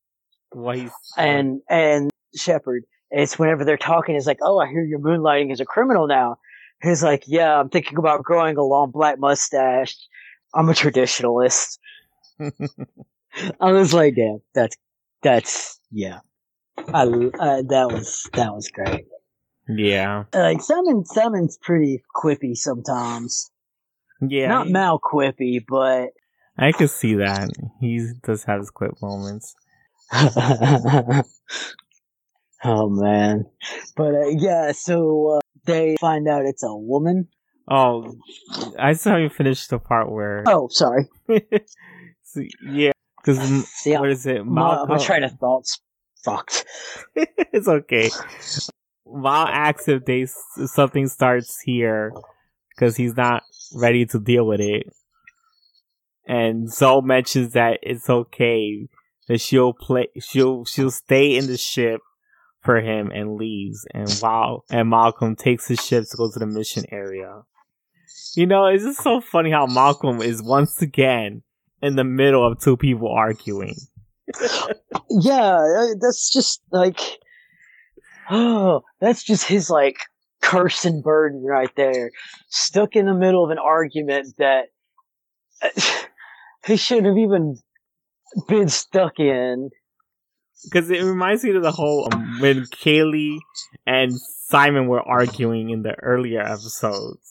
[0.53, 2.83] he's and and Shepherd.
[3.11, 6.37] It's whenever they're talking, it's like, "Oh, I hear you're moonlighting as a criminal now."
[6.81, 9.95] He's like, "Yeah, I'm thinking about growing a long black mustache.
[10.53, 11.79] I'm a traditionalist."
[13.59, 14.77] I was like, "Damn, that's
[15.23, 16.19] that's yeah."
[16.93, 19.05] I, uh, that was that was great.
[19.67, 20.23] Yeah.
[20.33, 23.48] Like Simon, Simon's pretty quippy sometimes.
[24.21, 24.47] Yeah.
[24.47, 26.09] Not he- Mal quippy, but
[26.57, 27.49] I could see that.
[27.79, 29.55] He does have his quip moments.
[30.13, 31.23] oh
[32.89, 33.45] man.
[33.95, 37.27] But uh, yeah, so uh, they find out it's a woman.
[37.69, 38.15] Oh,
[38.77, 40.43] I saw you finish the part where.
[40.47, 41.07] Oh, sorry.
[42.31, 43.39] So, yeah, because
[43.85, 44.45] what is it?
[44.45, 44.89] my, Malcolm.
[44.89, 45.79] my train of thoughts
[46.23, 46.63] fucked.
[47.15, 48.11] it's okay.
[49.07, 50.27] Mal asks if they
[50.67, 52.13] something starts here
[52.79, 53.43] because he's not
[53.73, 54.93] ready to deal with it,
[56.25, 58.87] and Zoe mentions that it's okay
[59.27, 62.01] that she'll play she'll she'll stay in the ship
[62.61, 66.47] for him and leaves, and while and Malcolm takes his ship to go to the
[66.47, 67.41] mission area.
[68.35, 71.41] You know, it's just so funny how Malcolm is once again
[71.81, 73.75] in the middle of two people arguing.
[75.11, 76.99] Yeah, uh, that's just like,
[78.29, 79.97] oh, that's just his like
[80.41, 82.11] curse and burden right there.
[82.49, 84.65] Stuck in the middle of an argument that
[86.65, 87.57] he shouldn't have even
[88.47, 89.69] been stuck in.
[90.65, 93.39] because it reminds me of the whole um, when Kaylee
[93.85, 94.11] and
[94.47, 97.21] Simon were arguing in the earlier episodes.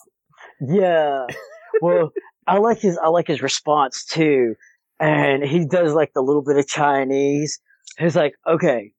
[0.60, 1.26] Yeah.
[1.80, 2.10] Well,
[2.48, 4.56] I like his I like his response too.
[4.98, 7.60] And he does like the little bit of Chinese.
[7.98, 8.94] He's like, okay,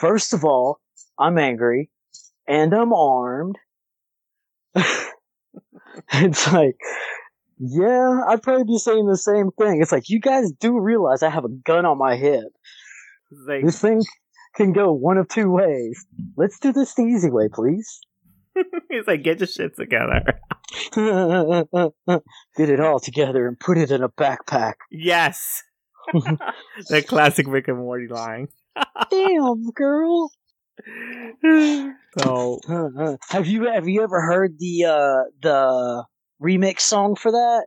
[0.00, 0.80] first of all,
[1.18, 1.90] I'm angry
[2.46, 3.56] and I'm armed.
[6.12, 6.76] it's like,
[7.58, 9.80] yeah, I'd probably be saying the same thing.
[9.80, 12.48] It's like, you guys do realize I have a gun on my hip.
[13.30, 14.02] It's like, This thing
[14.56, 16.04] can go one of two ways.
[16.36, 18.00] Let's do this the easy way, please.
[18.90, 20.22] He's like get your shit together.
[20.94, 24.74] Get it all together and put it in a backpack.
[24.90, 25.62] Yes,
[26.88, 28.48] that classic Rick and Morty line.
[29.10, 30.30] Damn, girl.
[32.18, 32.60] So
[33.28, 36.04] have you have you ever heard the uh the
[36.42, 37.66] remix song for that?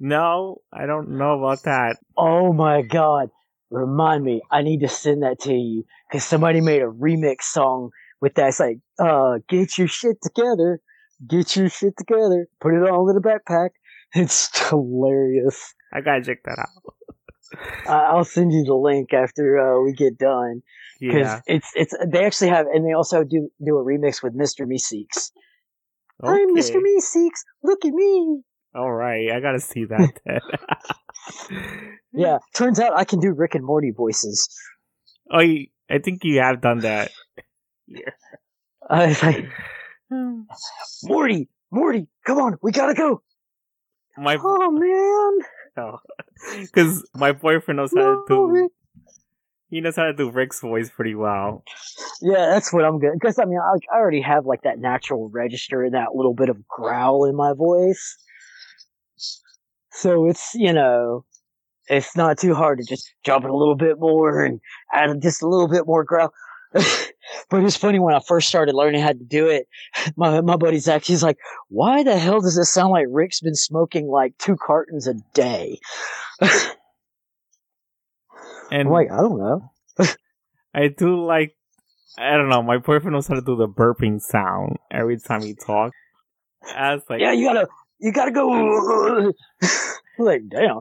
[0.00, 1.96] no, I don't know about that.
[2.16, 3.30] Oh my god.
[3.70, 7.90] Remind me, I need to send that to you because somebody made a remix song
[8.20, 8.48] with that.
[8.48, 10.80] It's like, uh, get your shit together,
[11.26, 13.70] get your shit together, put it all in a backpack.
[14.16, 15.74] It's hilarious.
[15.92, 16.94] I gotta check that out.
[17.88, 20.62] I I'll send you the link after uh, we get done
[21.06, 21.40] because Yeah.
[21.46, 24.66] it's it's they actually have and they also do do a remix with Mr.
[24.66, 25.30] Meeseeks.
[26.22, 26.60] I'm Okay.
[26.60, 26.76] Mr.
[26.80, 27.40] Meeseeks.
[27.62, 28.42] Look at me.
[28.74, 30.12] All right, I gotta see that.
[30.26, 30.40] Then.
[32.16, 34.48] Yeah, turns out I can do Rick and Morty voices.
[35.32, 37.10] Oh, you, I think you have done that.
[37.88, 38.10] yeah.
[38.88, 39.46] I was like,
[41.02, 43.22] Morty, Morty, come on, we gotta go.
[44.16, 45.98] My Oh man, oh.
[46.52, 46.60] No.
[46.60, 48.70] Because my boyfriend knows how to do.
[49.74, 51.64] He knows how to do Rick's voice pretty well.
[52.22, 53.14] Yeah, that's what I'm good.
[53.14, 56.48] Because I mean, I, I already have like that natural register and that little bit
[56.48, 58.16] of growl in my voice.
[59.90, 61.24] So it's you know,
[61.88, 64.60] it's not too hard to just jump it a little bit more and
[64.92, 66.32] add just a little bit more growl.
[66.72, 69.66] but it's funny when I first started learning how to do it.
[70.16, 71.38] My my buddy Zach, he's like,
[71.68, 75.80] "Why the hell does it sound like Rick's been smoking like two cartons a day?"
[78.70, 79.70] And I'm like, "I don't know."
[80.74, 81.54] I do like,
[82.18, 85.54] I don't know, my boyfriend knows how to do the burping sound every time he
[85.54, 85.96] talks.
[86.74, 87.68] I was like, yeah, you gotta,
[88.00, 89.32] you gotta go.
[90.18, 90.80] Like, damn.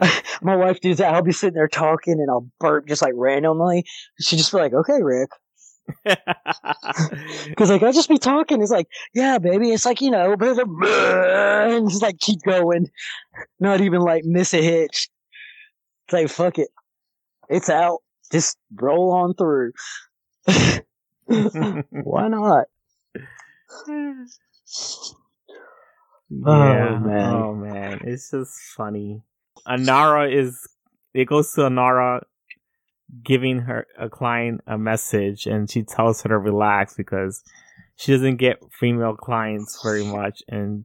[0.42, 1.14] My wife does that.
[1.14, 3.84] I'll be sitting there talking and I'll burp just like randomly.
[4.20, 5.30] She just be like, okay, Rick.
[7.56, 8.62] Cause like, I'll just be talking.
[8.62, 9.72] It's like, yeah, baby.
[9.72, 12.88] It's like, you know, and just like keep going.
[13.58, 15.08] Not even like miss a hitch.
[16.06, 16.68] It's like, fuck it.
[17.48, 17.98] It's out.
[18.30, 19.72] Just roll on through.
[21.26, 22.66] Why not?
[23.88, 24.24] yeah.
[26.46, 27.34] Oh, man.
[27.34, 29.22] Oh man, it's just funny.
[29.66, 30.68] Inara is
[31.14, 32.22] it goes to Inara
[33.24, 37.42] giving her a client a message and she tells her to relax because
[37.96, 40.84] she doesn't get female clients very much and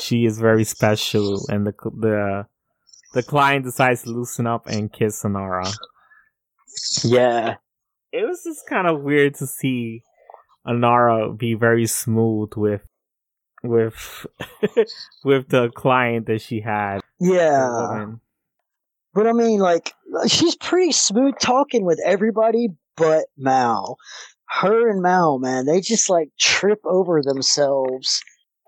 [0.00, 2.46] she is very special and the the
[3.14, 5.74] the client decides to loosen up and kiss Inara.
[7.04, 7.56] Yeah.
[8.12, 10.02] It was just kind of weird to see
[10.66, 12.82] Inara be very smooth with
[13.62, 14.26] with
[15.24, 17.00] with the client that she had.
[17.20, 18.14] Yeah.
[19.14, 19.92] But I mean, like,
[20.28, 22.68] she's pretty smooth talking with everybody
[22.98, 23.96] but Mal.
[24.46, 28.22] Her and Mal, man, they just like trip over themselves.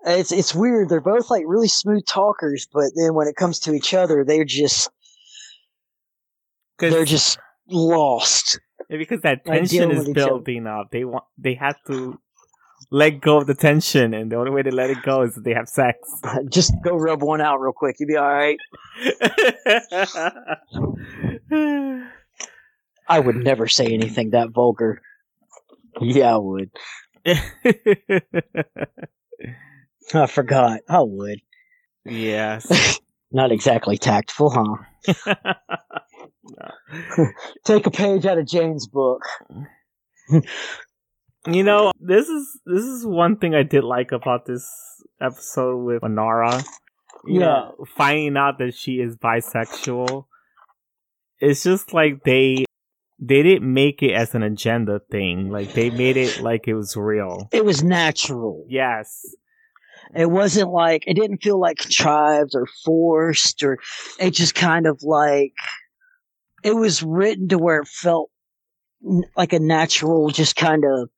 [0.05, 0.89] It's it's weird.
[0.89, 4.45] They're both like really smooth talkers, but then when it comes to each other, they're
[4.45, 4.89] just
[6.79, 7.37] they're just
[7.71, 8.59] lost.
[8.89, 10.31] Yeah, because that tension is with each other.
[10.31, 10.91] building up.
[10.91, 12.19] They want they have to
[12.91, 15.43] let go of the tension, and the only way to let it go is if
[15.43, 15.97] they have sex.
[16.49, 17.95] Just go rub one out real quick.
[17.99, 18.57] You'll be all right.
[23.07, 25.01] I would never say anything that vulgar.
[25.99, 26.71] Yeah, I would.
[30.13, 30.81] I forgot.
[30.89, 31.41] I would.
[32.05, 32.99] yes.
[33.31, 34.75] Not exactly tactful, huh?
[37.65, 39.21] Take a page out of Jayne's book.
[41.47, 44.69] You know, this is this is one thing I did like about this
[45.19, 46.63] episode with Inara.
[47.25, 50.25] You know, finding out that she is bisexual.
[51.39, 52.65] It's just like they
[53.19, 55.49] they didn't make it as an agenda thing.
[55.49, 57.49] Like they made it like it was real.
[57.51, 58.65] It was natural.
[58.69, 59.25] Yes.
[60.15, 63.79] It wasn't like it didn't feel like contrived or forced or
[64.19, 65.53] it just kind of like
[66.63, 68.29] it was written to where it felt
[69.35, 71.09] like a natural just kind of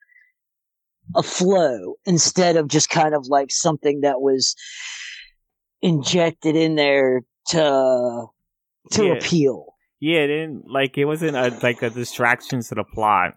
[1.15, 4.55] a flow instead of just kind of like something that was
[5.81, 8.25] injected in there to
[8.91, 9.13] to Yeah.
[9.13, 9.75] appeal.
[9.99, 13.35] Yeah, it didn't like it wasn't a like a distraction to the plot,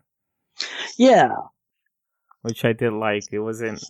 [0.97, 1.31] Yeah.
[2.43, 3.25] which I did like.
[3.33, 3.83] It wasn't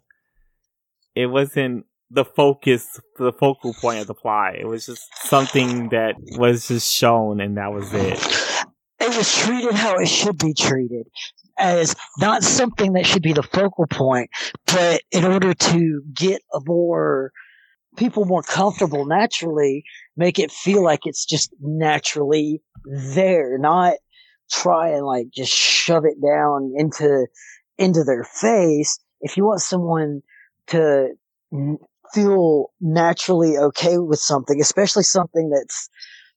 [1.14, 4.56] it wasn't the focus the focal point of the plot.
[4.56, 8.18] It was just something that was just shown and that was it.
[9.00, 11.06] it was treated how it should be treated
[11.58, 14.30] as not something that should be the focal point
[14.66, 17.32] but in order to get a more
[17.96, 19.82] people more comfortable naturally
[20.16, 23.94] make it feel like it's just naturally there not
[24.50, 27.26] try and like just shove it down into
[27.78, 30.20] into their face if you want someone
[30.66, 31.08] to
[32.12, 35.88] feel naturally okay with something especially something that's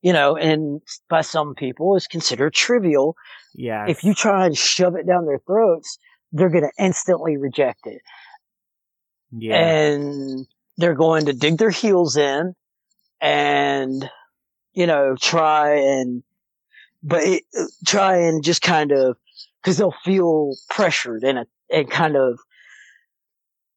[0.02, 3.16] you know, and by some people is considered trivial.
[3.54, 3.86] Yeah.
[3.88, 5.98] If you try and shove it down their throats,
[6.32, 8.02] they're going to instantly reject it.
[9.32, 9.58] yeah.
[9.58, 10.48] And
[10.78, 12.54] they're going to dig their heels in
[13.20, 14.10] and,
[14.74, 16.24] you know, try and,
[17.04, 19.18] but it, uh, try and just kind of,
[19.64, 22.40] cause they'll feel pressured and, and kind of,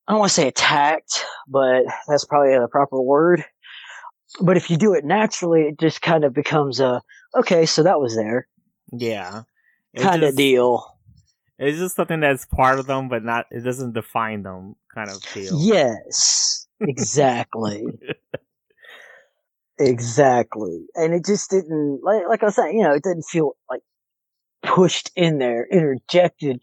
[0.09, 3.45] I don't want to say attacked, but that's probably a proper word.
[4.41, 7.03] But if you do it naturally, it just kind of becomes a,
[7.37, 8.49] okay, so that was there
[8.93, 9.43] yeah.
[9.97, 10.87] Kind of deal.
[11.59, 13.47] It's just something that's part of them, but not.
[13.51, 15.59] It doesn't define them, kind of deal.
[15.61, 17.85] Yes, exactly.
[19.79, 20.87] exactly.
[20.95, 23.83] And it just didn't, like, like I was saying, you know, it didn't feel like
[24.63, 26.61] pushed in there, interjected,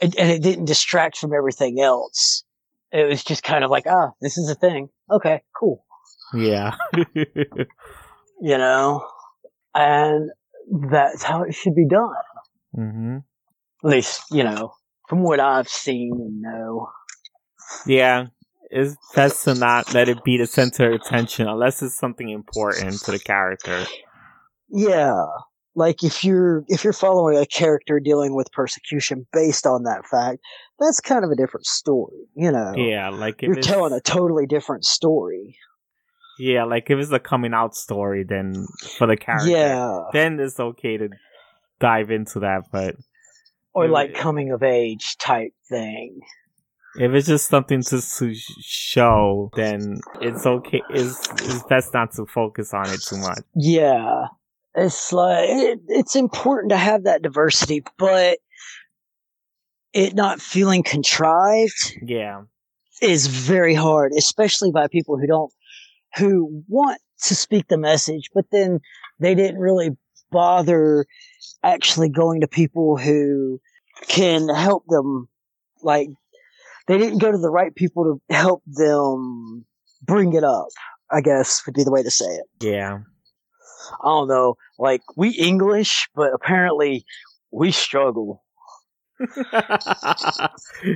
[0.00, 2.44] and, and it didn't distract from everything else.
[2.92, 4.88] It was just kind of like, ah, this is a thing.
[5.10, 5.84] Okay, cool.
[6.34, 6.74] Yeah.
[8.40, 9.04] You know?
[9.74, 10.30] And
[10.90, 12.14] that's how it should be done.
[12.74, 13.16] hmm
[13.84, 14.74] At least, you know,
[15.08, 16.88] from what I've seen and know.
[17.86, 18.26] Yeah.
[18.70, 23.00] It's best to not let it be the center of attention unless it's something important
[23.00, 23.86] to the character.
[24.68, 25.24] Yeah.
[25.78, 30.40] Like if you're if you're following a character dealing with persecution based on that fact,
[30.80, 32.72] that's kind of a different story, you know.
[32.76, 35.56] Yeah, like if You're it's, telling a totally different story.
[36.40, 40.02] yeah, like if it's a coming out story, then for the character, Yeah.
[40.12, 41.08] then it's okay to
[41.80, 42.62] dive into that.
[42.72, 42.96] But
[43.72, 43.92] Or Yeah.
[43.92, 46.18] like coming of age type thing.
[46.98, 50.82] if it's just something to, to show, then it's okay.
[50.90, 53.42] It's, it's best not to focus on it too much.
[53.54, 54.26] Yeah.
[54.78, 58.38] It's like it, it's important to have that diversity, but
[59.92, 62.42] it not feeling contrived Yeah,
[63.02, 65.52] is very hard, especially by people who don't
[66.16, 68.80] who want to speak the message, but then
[69.18, 69.96] they didn't really
[70.30, 71.06] bother
[71.62, 73.60] actually going to people who
[74.08, 75.28] can help them
[75.82, 76.08] like
[76.86, 79.64] they didn't go to the right people to help them
[80.02, 80.68] bring it up,
[81.10, 82.46] I guess would be the way to say it.
[82.60, 83.00] yeah,
[83.92, 84.56] I don't know.
[84.78, 87.04] Like we English, but apparently
[87.50, 88.44] we struggle.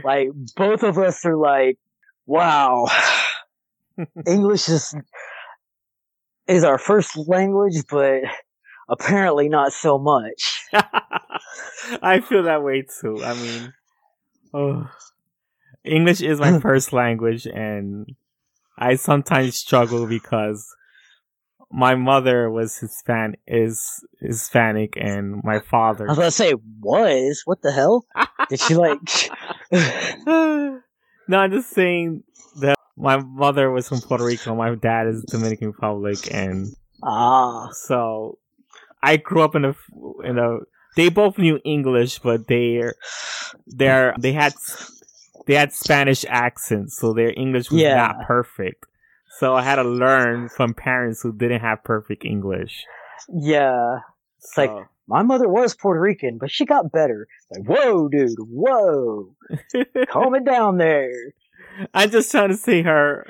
[0.04, 1.76] Like both of us are like,
[2.26, 2.86] wow,
[4.26, 4.94] English is
[6.46, 8.20] is our first language, but
[8.88, 10.62] apparently not so much.
[12.02, 13.22] I feel that way too.
[13.24, 13.72] I mean,
[14.54, 14.90] oh,
[15.84, 18.06] English is my first language, and
[18.78, 20.66] I sometimes struggle because
[21.72, 26.06] my mother was Hispan is Hispanic, and my father.
[26.06, 28.04] I was gonna say was what the hell?
[28.48, 29.00] Did she like?
[29.72, 32.22] no, I'm just saying
[32.60, 36.68] that my mother was from Puerto Rico, my dad is Dominican Republic, and
[37.02, 38.38] ah, so
[39.02, 39.74] I grew up in a
[40.24, 40.58] in a.
[40.94, 42.94] They both knew English, but they're
[43.66, 44.52] they're they had
[45.46, 47.96] they had Spanish accents, so their English was Yeah.
[47.96, 48.84] not perfect.
[49.38, 52.84] So I had to learn from parents who didn't have perfect English.
[53.32, 53.98] Yeah.
[54.56, 57.26] like- So- My mother was Puerto Rican, but she got better.
[57.50, 59.34] Like, whoa, dude, whoa.
[60.08, 61.10] Calm it down there.
[61.92, 63.26] I'm just trying to see her.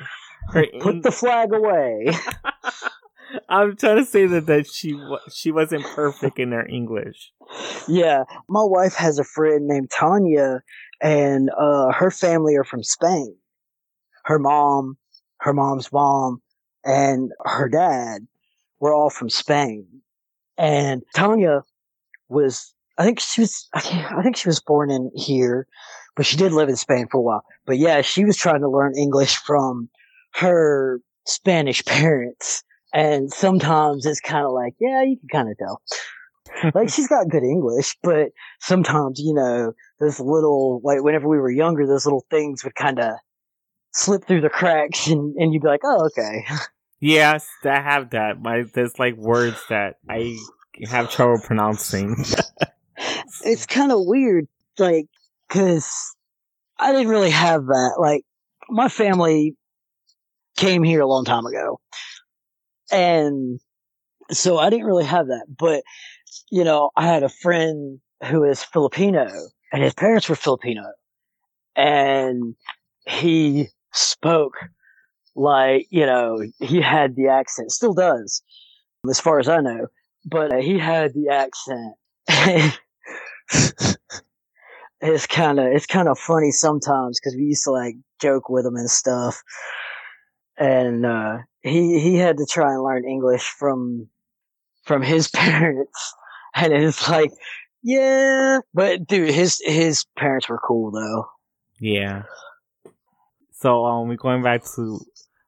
[0.53, 2.09] Her Put Eng- the flag away.
[3.49, 5.01] I'm trying to say that that she
[5.33, 7.33] she wasn't perfect in her English.
[7.89, 8.24] yeah.
[8.49, 10.61] My wife has a friend named Tanya,
[11.01, 13.37] and uh, her family are from Spain.
[14.24, 14.99] Her mom,
[15.43, 16.40] her mom's mom,
[16.85, 18.27] and her dad
[18.78, 19.86] were all from Spain.
[20.56, 21.62] And Tanya
[22.28, 25.66] was, I think she was, I, think she was born in here,
[26.14, 27.44] but she did live in Spain for a while.
[27.66, 29.89] But yeah, she was trying to learn English from
[30.35, 32.62] her Spanish parents.
[32.94, 35.82] And sometimes it's kind of like, yeah, you can kind of tell.
[36.74, 38.28] like she's got good English, but
[38.60, 43.01] sometimes, you know, those little, like whenever we were younger, those little things would kind
[43.01, 43.14] of
[43.93, 46.44] slip through the cracks and, and you'd be like, oh, okay.
[47.01, 48.40] Yes, I have that.
[48.40, 50.39] My there's like words that I
[50.89, 52.24] have trouble pronouncing.
[53.44, 54.47] it's kind of weird,
[54.78, 55.06] like,
[55.48, 56.14] cause
[56.78, 57.97] I didn't really have that.
[57.98, 58.23] Like,
[58.69, 59.56] my family
[60.56, 61.81] came here a long time ago.
[62.90, 63.59] And
[64.31, 65.47] so I didn't really have that.
[65.59, 65.82] But,
[66.51, 69.28] you know, I had a friend who is Filipino
[69.73, 70.85] and his parents were Filipino.
[71.74, 72.55] And
[73.06, 74.55] he spoke
[75.35, 78.43] like, you know, he had the accent, still does,
[79.09, 79.86] as far as I know.
[80.24, 81.94] But uh, he had the accent.
[85.01, 88.64] it's kind of it's kind of funny sometimes because we used to like joke with
[88.64, 89.43] him and stuff
[90.56, 94.09] and uh he he had to try and learn english from
[94.85, 96.14] from his parents
[96.55, 97.32] and it's like
[97.82, 101.27] yeah but dude his his parents were cool though
[101.82, 102.23] yeah.
[103.63, 104.99] So um, we're going back to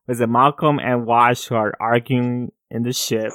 [0.06, 3.32] was it Malcolm and Wash who are arguing in the ship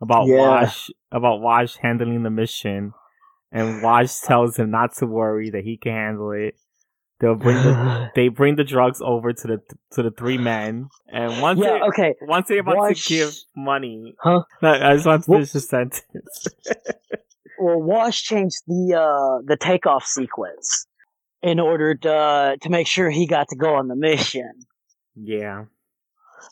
[0.00, 0.36] about Yeah.
[0.36, 2.92] Wash about Wash handling the mission,
[3.50, 6.54] and Wash tells him not to worry that he can handle it.
[7.18, 9.62] They'll bring the they bring the drugs over to the
[9.92, 13.34] to the three men, and once yeah they, okay once they're about Wash- to give
[13.56, 14.42] money, Huh?
[14.60, 16.46] I just want to finish the sentence.
[17.58, 20.88] well wash changed the uh the takeoff sequence
[21.44, 24.50] in order to to make sure he got to go on the mission
[25.16, 25.66] yeah,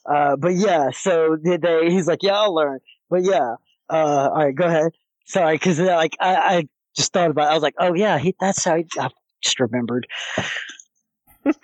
[0.06, 1.90] Uh, but yeah, so did they?
[1.90, 2.78] He's like, yeah, I'll learn.
[3.10, 3.56] But yeah,
[3.90, 4.92] uh, all right, go ahead.
[5.26, 7.48] Sorry, because like I, I just thought about.
[7.48, 7.50] It.
[7.50, 9.08] I was like, oh yeah, he, that's how he, I
[9.42, 10.06] just remembered.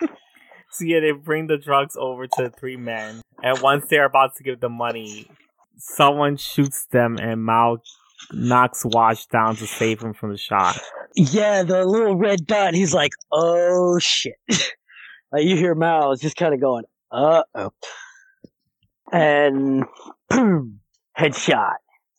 [0.71, 4.35] So yeah, they bring the drugs over to the three men, and once they're about
[4.35, 5.27] to give the money,
[5.77, 7.81] someone shoots them, and Mal
[8.31, 10.79] knocks Wash down to save him from the shot.
[11.15, 12.73] Yeah, the little red dot.
[12.73, 14.35] He's like, oh shit.
[15.31, 17.71] like you hear Miles just kind of going, uh oh,
[19.11, 19.85] and
[20.29, 20.79] boom,
[21.19, 21.75] headshot.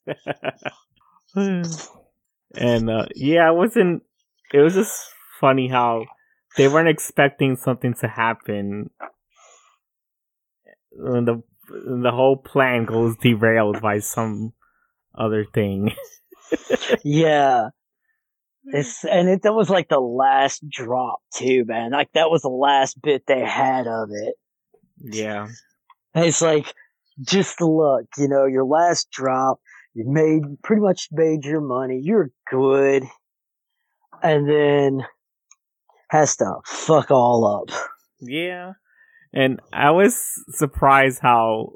[1.35, 4.03] and uh, yeah, it wasn't.
[4.53, 5.01] It was just
[5.41, 6.05] funny how
[6.57, 8.91] they weren't expecting something to happen.
[10.91, 14.53] The the whole plan goes derailed by some
[15.17, 15.93] other thing.
[17.05, 17.69] Yeah.
[18.73, 21.93] It's and it that was like the last drop too, man.
[21.93, 24.35] Like that was the last bit they had of it.
[25.01, 25.49] yeah.
[26.15, 26.75] And it's like
[27.21, 29.61] just look, you know, your last drop,
[29.95, 33.05] you made pretty much made your money, you're good.
[34.23, 35.07] And then
[36.09, 37.75] has to fuck all up.
[38.21, 38.73] Yeah.
[39.33, 41.75] And I was surprised how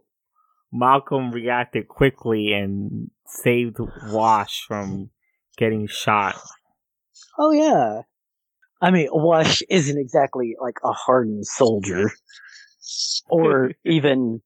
[0.73, 5.11] Malcolm reacted quickly and saved Wash from
[5.57, 6.37] getting shot.
[7.39, 8.02] Oh yeah.
[8.81, 12.11] I mean, Wash isn't exactly like a hardened soldier.
[13.28, 14.43] Or even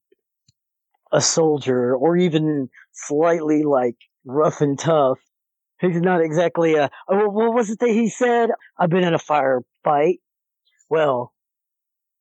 [1.13, 5.19] a soldier, or even slightly like rough and tough.
[5.81, 6.91] He's not exactly a.
[7.09, 8.51] Oh, what was it that he said?
[8.79, 10.19] I've been in a firefight.
[10.91, 11.33] Well,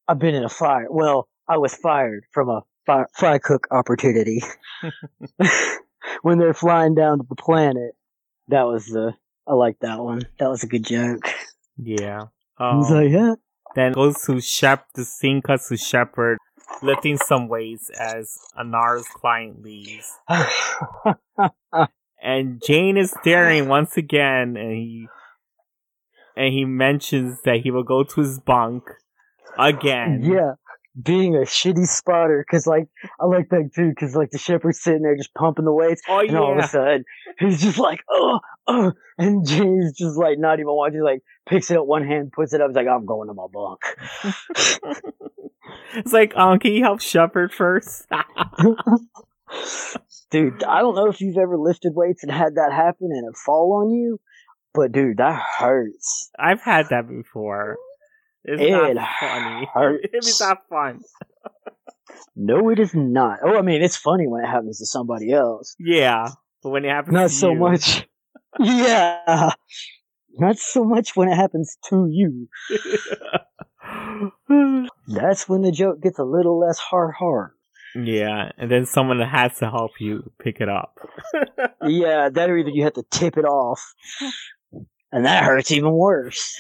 [0.08, 0.88] I've been in a fire.
[0.90, 4.42] Well, I was fired from a fire, fry cook opportunity
[6.22, 7.92] when they're flying down to the planet.
[8.48, 9.14] That was the.
[9.48, 10.24] I like that one.
[10.40, 11.28] That was a good joke.
[11.82, 12.26] Yeah.
[12.60, 13.36] He's Um, like, yeah.
[13.76, 14.88] then goes to Shep.
[14.96, 16.38] The scene cuts to Shepherd
[16.82, 20.12] lifting some weights as Inara's client leaves,
[22.22, 25.08] and Jayne is staring once again, and he
[26.36, 28.84] and he mentions that he will go to his bunk
[29.58, 30.22] again.
[30.24, 30.54] yeah.
[31.02, 32.88] Being a shitty spotter, because like
[33.20, 36.20] I like that too, because like the shepherd's sitting there just pumping the weights, Oh
[36.20, 37.06] and all of a sudden
[37.40, 41.78] he's just like, oh, oh, and Jayne just like not even watching, like picks it
[41.78, 43.82] up one hand, puts it up, he's like, I'm going to my bunk.
[45.96, 48.08] it's like, um, can you help Shepherd first?
[50.32, 53.38] dude, I don't know if you've ever lifted weights and had that happen and it
[53.38, 54.20] fall on you,
[54.74, 56.30] but dude, that hurts.
[56.38, 57.78] I've had that before.
[58.48, 59.70] It's It not funny.
[59.74, 60.08] hurts.
[60.14, 61.02] it's not fun.
[62.36, 63.40] No, it is not.
[63.44, 65.76] Oh, I mean, it's funny when it happens to somebody else.
[65.80, 66.30] Yeah,
[66.64, 68.08] but when it happens, Not to so you- much.
[68.60, 69.52] Yeah.
[70.40, 72.48] Not so much when it happens to you.
[75.08, 77.52] That's when the joke gets a little less hard hard.
[77.96, 80.98] yeah, and then someone has to help you pick it up.
[81.86, 83.82] Yeah, that or either you have to tip it off.
[85.12, 86.60] And that hurts even worse.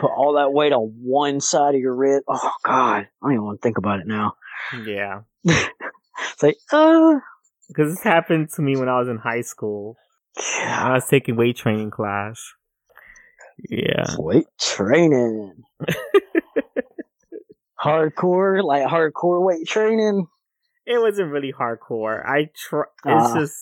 [0.00, 2.24] Put all that weight on one side of your wrist.
[2.28, 3.06] Oh god.
[3.06, 4.34] I don't even want to think about it now.
[4.84, 7.14] yeah, It's like, uh
[7.68, 9.96] because this happened to me when I was in high school.
[10.62, 12.40] I was taking weight training class.
[13.68, 15.54] Yeah, weight training.
[17.82, 20.26] hardcore, like hardcore weight training.
[20.86, 22.24] it wasn't really hardcore.
[22.24, 22.82] I try.
[23.04, 23.38] It's Ah.
[23.38, 23.56] just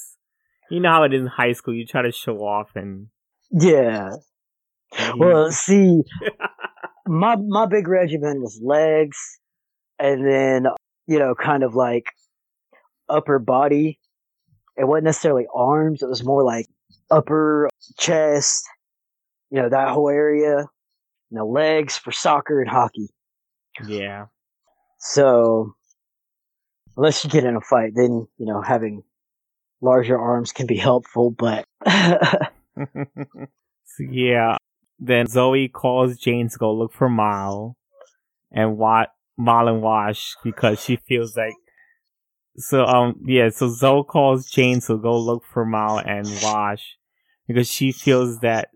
[0.71, 1.75] you know how it is in high school.
[1.75, 3.09] You try to show off and.
[3.51, 4.11] Yeah.
[5.17, 6.03] Well, see,
[7.07, 9.19] my my big regimen was legs,
[9.99, 10.67] and then
[11.07, 12.07] you know, kind of like
[13.09, 13.99] upper body.
[14.77, 16.67] It wasn't necessarily arms; it was more like
[17.11, 17.69] upper
[17.99, 18.65] chest.
[19.51, 20.67] You know that whole area.
[21.31, 23.09] You know, legs for soccer and hockey.
[23.87, 24.27] yeah.
[24.99, 25.75] So,
[26.97, 29.03] unless you get in a fight, then you know having
[29.81, 31.31] larger arms can be helpful.
[31.31, 31.67] But
[33.99, 34.57] yeah.
[34.99, 37.77] Then Zoe calls Jayne to go look for Mal
[38.53, 41.55] and what Mal and Wash because she feels like
[42.57, 46.97] so um yeah, so Zoe calls Jayne to go look for Mal and Wash
[47.49, 48.69] because she feels that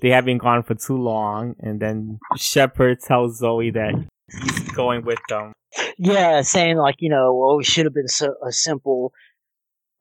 [0.00, 3.94] they have been gone for too long and then Shepherd tells Zoe that
[4.30, 5.52] he's going with them.
[5.98, 9.12] Yeah, saying like you know, well, it should have been so, a simple,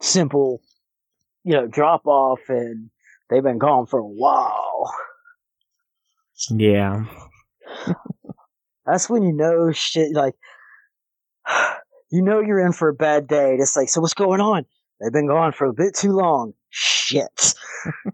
[0.02, 0.62] simple,
[1.44, 2.90] you know, drop off, and
[3.30, 4.92] they've been gone for a while.
[6.50, 7.06] Yeah.
[8.86, 10.14] That's when you know shit.
[10.14, 10.36] Like,
[12.12, 13.56] you know, you're in for a bad day.
[13.60, 14.66] It's like, so what's going on?
[15.00, 16.54] They've been gone for a bit too long.
[16.70, 17.54] Shit.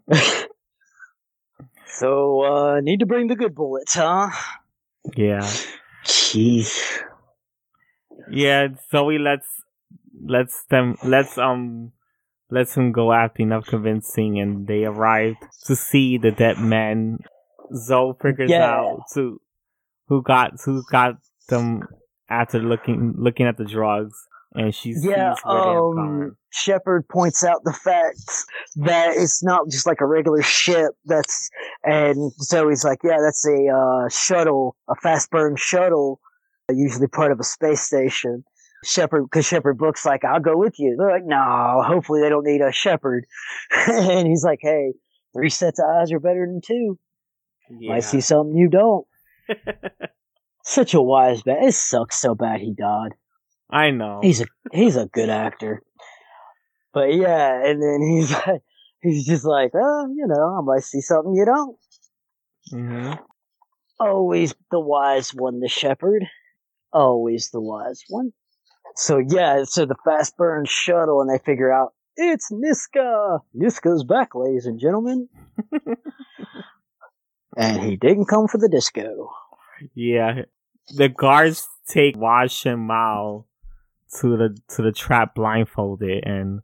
[1.87, 4.29] so, uh, need to bring the good bullets, huh?
[5.15, 5.49] Yeah.
[6.05, 7.01] Jeez.
[8.29, 9.47] Yeah, Zoe lets
[10.23, 11.91] lets them lets um
[12.49, 15.35] lets him go after enough convincing and they arrive
[15.65, 17.19] to see the dead man.
[17.75, 18.65] Zoe figures Yeah.
[18.65, 19.39] out to
[20.07, 21.15] who got who got
[21.49, 21.87] them
[22.29, 26.37] after looking looking at the drugs and she sees Yeah, um.
[26.49, 28.17] Shepherd points out the fact
[28.77, 30.91] that it's not just like a regular ship.
[31.05, 31.49] That's
[31.83, 36.21] and so he's like, yeah, that's a uh, shuttle, a fast burn shuttle,
[36.71, 38.45] usually part of a space station.
[38.85, 40.95] Shepherd, because Shepherd Book's like, I'll go with you.
[40.97, 43.25] They're like, no, hopefully they don't need a Shepherd.
[43.87, 44.93] and he's like, hey,
[45.33, 46.97] three sets of eyes are better than two.
[47.69, 47.93] Yeah.
[47.93, 49.05] I see something you don't.
[50.63, 51.63] Such a wise man.
[51.63, 53.13] It sucks so bad he died.
[53.69, 54.19] I know.
[54.21, 55.83] He's a he's a good actor.
[56.93, 58.61] But yeah, and then he's like,
[59.01, 61.77] he's just like, oh, you know, I might see something you don't.
[62.71, 63.13] hmm
[63.99, 66.25] Always the wise one, the shepherd.
[66.91, 68.31] Always the wise one.
[68.95, 73.39] So yeah, so the fast burn shuttle, and they figure out it's Niska.
[73.55, 75.27] Niska's back, ladies and gentlemen.
[77.55, 79.31] and he didn't come for the disco.
[79.93, 80.43] Yeah.
[80.95, 83.47] The guards take Wash and Mal
[84.19, 86.61] to the to the trap blindfolded and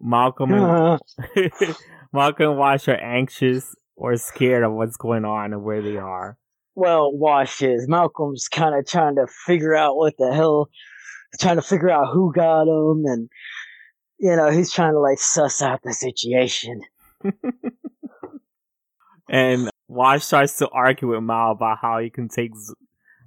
[0.00, 0.98] Malcolm and Uh,
[2.12, 6.38] Malcolm and Wash are anxious or scared of what's going on and where they are.
[6.74, 7.88] well, Wash is.
[7.88, 10.68] Malcolm's kind of trying to figure out what the hell,
[11.40, 13.28] trying to figure out who got him, and
[14.18, 16.82] you know he's trying to like suss out the situation.
[19.30, 22.74] And Wash starts to argue with Mal about how he can take Z-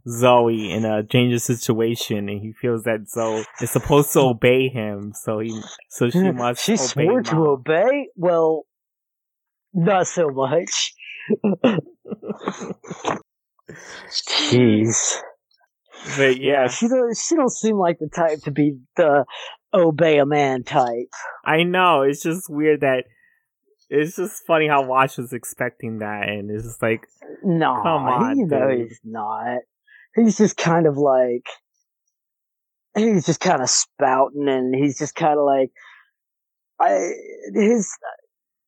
[0.08, 5.14] Zoe in a dangerous situation, and he feels that Zoe is supposed to obey him,
[5.14, 5.60] so he
[5.90, 6.64] so she hmm, must.
[6.64, 8.08] she obey swore to obey.
[8.16, 8.66] Well,
[9.74, 10.94] not so much.
[14.50, 15.18] Jeez.
[16.18, 17.16] But yeah, she don't.
[17.18, 19.26] She don't seem like the type to be the
[19.74, 21.10] obey a man type.
[21.46, 22.02] I know.
[22.02, 23.06] It's just weird that
[23.94, 27.08] it's just funny how Wash was expecting that, and it's just like,
[27.44, 28.88] No, Come on, you know dude.
[28.88, 29.60] he's not.
[30.16, 31.46] He's just kind of like
[32.96, 35.72] he's just kind of spouting, and he's just kind of like,
[36.80, 37.12] I
[37.54, 37.90] his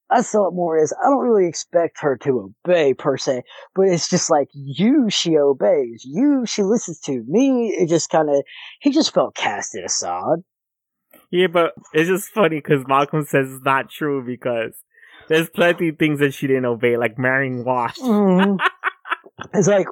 [0.09, 3.43] I saw it more as I don't really expect her to obey per se,
[3.73, 7.69] but it's just like you she obeys, you she listens to me.
[7.79, 8.43] It just kind of
[8.81, 10.39] he just felt casted aside.
[11.31, 14.82] Yeah, but it's just funny because Malcolm says it's not true because
[15.27, 17.97] there's plenty of things that she didn't obey, like marrying Wash.
[17.97, 18.57] Mhm.
[19.53, 19.87] it's like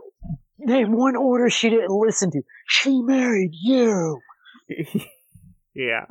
[0.59, 2.41] name one order she didn't listen to.
[2.67, 4.19] She married you.
[5.73, 6.05] yeah,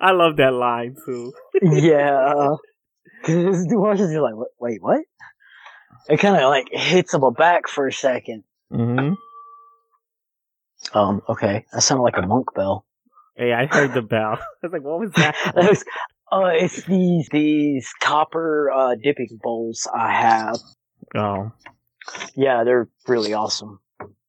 [0.00, 1.32] I love that line too.
[1.62, 2.54] yeah.
[3.20, 5.00] Because Wash is like, wait, what?
[6.08, 8.44] It kind of like hits him back for a second.
[8.72, 9.14] Mm-hmm.
[10.96, 12.84] Um, okay, that sounded like a monk bell.
[13.34, 14.38] Hey, I heard the bell.
[14.40, 15.34] I was like, what was that?
[15.54, 15.84] That was-
[16.32, 20.58] uh, it's these these copper uh, dipping bowls I have.
[21.14, 21.52] oh,
[22.34, 23.80] Yeah, they're really awesome.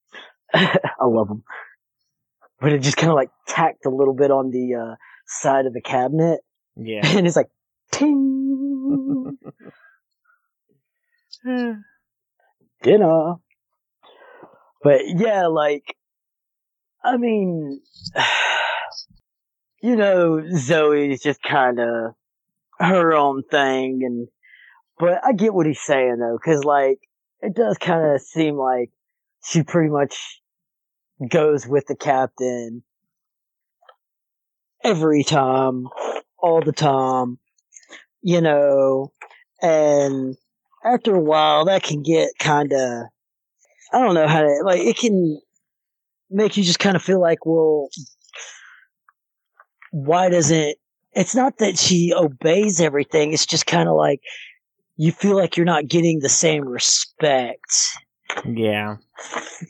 [0.53, 1.43] I love them.
[2.59, 4.95] But it just kind of like tacked a little bit on the uh,
[5.27, 6.39] side of the cabinet,
[6.75, 7.01] yeah.
[7.17, 7.49] and it's like
[7.91, 9.37] ting
[12.81, 13.35] dinner.
[14.83, 15.95] But yeah, like
[17.03, 17.81] I mean,
[19.81, 22.13] you know, Zoe's just kind of
[22.79, 24.27] her own thing, and
[24.99, 26.99] but I get what he's saying though, because like
[27.41, 28.89] it does kind of seem like
[29.43, 30.41] she pretty much
[31.29, 32.83] goes with the captain
[34.83, 35.87] every time,
[36.37, 37.39] all the time,
[38.21, 39.11] you know,
[39.61, 40.35] and
[40.83, 43.03] after a while that can get kind of
[43.91, 45.39] I don't know how to like it can
[46.29, 47.89] make you just kind of feel like well
[49.97, 50.77] why doesn't
[51.13, 54.21] it's not that she obeys everything it's just kind of like
[54.95, 57.73] you feel like you're not getting the same respect
[58.45, 58.97] yeah.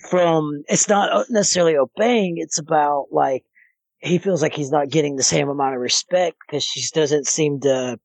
[0.10, 3.45] from it's not necessarily obeying it's about like
[3.99, 7.62] he feels like he's not getting the same amount of respect because she doesn't seem
[7.62, 7.98] to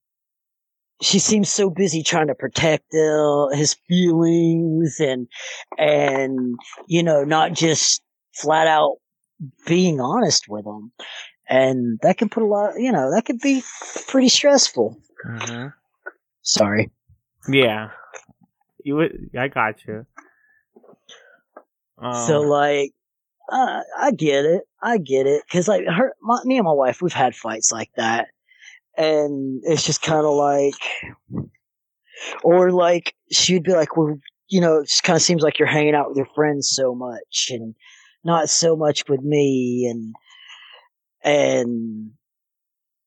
[1.01, 5.27] she seems so busy trying to protect uh, his feelings and
[5.77, 6.55] and
[6.87, 8.01] you know not just
[8.33, 8.99] flat out
[9.67, 10.93] being honest with him
[11.49, 13.63] and that can put a lot you know that could be
[14.09, 15.67] pretty stressful hmm
[16.43, 16.91] sorry
[17.49, 17.91] Yeah.
[18.85, 19.31] You would.
[19.39, 20.07] I got you.
[21.99, 22.93] Um, So like,
[23.51, 27.03] uh, I get it, I get it, because like her, my, me and my wife,
[27.03, 28.29] we've had fights like that,
[28.97, 30.75] and it's just kind of like,
[32.43, 35.69] or like she'd be like, well, you know, it just kind of seems like you're
[35.69, 37.75] hanging out with your friends so much, and
[38.25, 40.15] not so much with me, and
[41.23, 42.13] and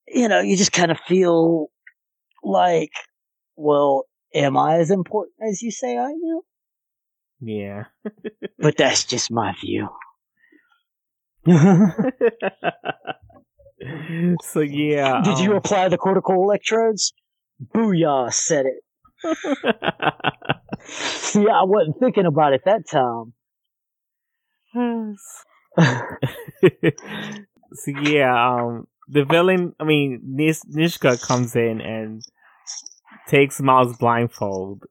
[0.08, 1.68] you know, you just kind of feel
[2.44, 2.92] like,
[3.56, 6.40] well, am I as important as you say I am?
[7.42, 7.86] yeah.
[8.60, 9.90] But that's just my view.
[14.42, 15.22] so yeah.
[15.24, 17.14] Did you um, apply the cortical electrodes?
[17.74, 18.82] Booyah, said it.
[20.88, 23.34] See, I wasn't thinking about it that time.
[27.76, 29.74] so yeah, um, the villain.
[29.80, 32.22] I mean, Nis- Niska comes in and
[33.28, 34.84] takes Mal's blindfold.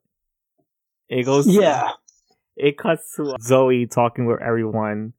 [1.08, 1.46] It goes.
[1.46, 1.90] yeah.
[2.56, 5.12] It cuts to Zoe talking with everyone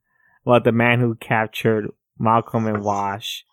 [0.45, 3.43] about the man who captured Malcolm and Wash.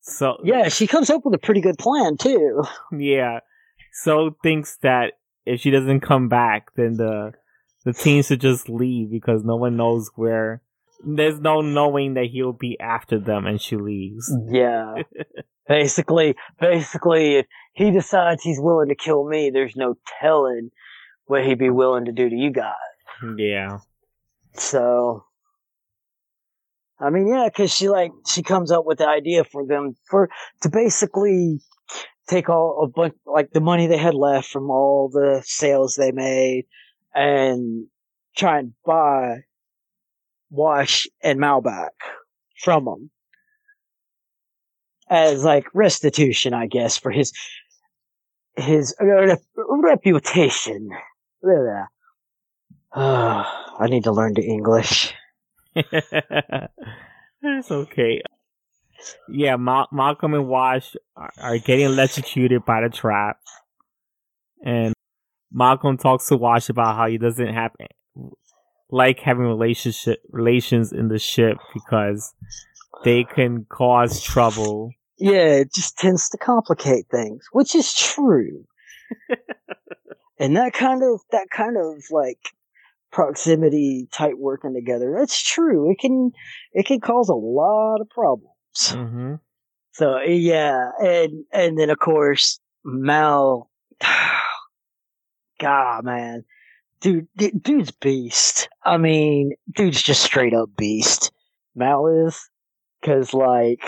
[0.00, 2.62] So Yeah, she comes up with a pretty good plan, too.
[2.96, 3.40] yeah.
[4.02, 5.14] So thinks that
[5.44, 7.32] if she doesn't come back, then the
[7.84, 10.62] the team should just leave because no one knows where.
[11.04, 14.32] There's no knowing that he'll be after them, and she leaves.
[14.50, 14.94] Yeah.
[15.68, 20.70] basically, basically, if he decides he's willing to kill me, there's no telling
[21.26, 22.74] what he'd be willing to do to you guys.
[23.36, 23.78] Yeah,
[24.54, 25.24] So,
[26.98, 30.28] I mean, yeah, because she like she comes up with the idea for them for
[30.62, 31.60] to basically
[32.28, 36.12] take all a bunch like the money they had left from all the sales they
[36.12, 36.64] made
[37.14, 37.86] and
[38.36, 39.40] try and buy
[40.50, 41.92] Wash and Mal back
[42.62, 43.10] from them
[45.08, 47.32] as like restitution, I guess, for his
[48.56, 50.90] his reputation.
[52.92, 55.14] I need to learn the English.
[55.74, 58.22] it's okay.
[59.28, 63.38] Yeah, Ma- Malcolm and Wash are, are getting electrocuted by the trap,
[64.64, 64.92] and
[65.52, 67.72] Malcolm talks to Wash about how he doesn't have
[68.90, 72.34] like having relationship relations in the ship because
[73.04, 74.92] they can cause trouble.
[75.18, 78.64] Yeah, it just tends to complicate things, which is true.
[80.38, 82.38] and that kind of that kind of like
[83.12, 85.90] proximity tight working together, that's true.
[85.90, 86.32] It can
[86.72, 88.90] it can cause a lot of problems.
[88.90, 89.34] hmm
[89.92, 93.70] So yeah, and and then of course Mal.
[95.60, 96.44] God, man,
[97.00, 98.68] dude, d- dude's beast.
[98.84, 101.32] I mean, dude's just straight up beast.
[101.74, 102.50] Mal is,
[103.00, 103.82] because like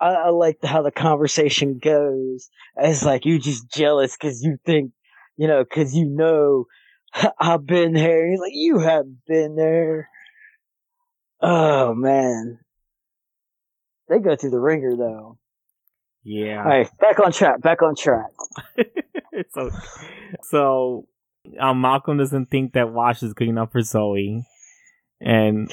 [0.00, 2.48] I, I like how the conversation goes.
[2.76, 4.92] It's like you're just jealous because you think,
[5.36, 6.66] you know, because you know
[7.38, 8.30] I've been there.
[8.30, 10.08] He's like, you haven't been there.
[11.42, 12.58] Oh man,
[14.08, 15.38] they go through the ringer though.
[16.22, 16.58] Yeah.
[16.58, 17.62] All right, back on track.
[17.62, 18.30] Back on track.
[19.54, 19.70] so,
[20.42, 21.06] so
[21.58, 24.44] um, Malcolm doesn't think that Wash is good enough for Zoe,
[25.20, 25.70] and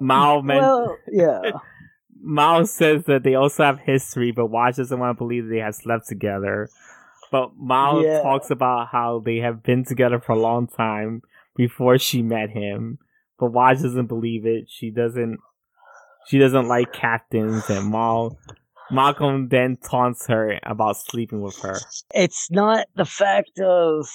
[0.00, 1.40] Mal men- Well, yeah,
[2.20, 5.60] Mal says that they also have history, but Wash doesn't want to believe that they
[5.60, 6.68] have slept together.
[7.30, 8.22] But Mal Yeah.
[8.22, 11.22] talks about how they have been together for a long time
[11.56, 12.98] before she met him.
[13.38, 14.64] But Wash doesn't believe it.
[14.68, 15.38] She doesn't.
[16.26, 18.36] She doesn't like captains, and Mal.
[18.90, 21.76] Malcolm then taunts her about sleeping with her.
[22.14, 24.06] it's not the fact of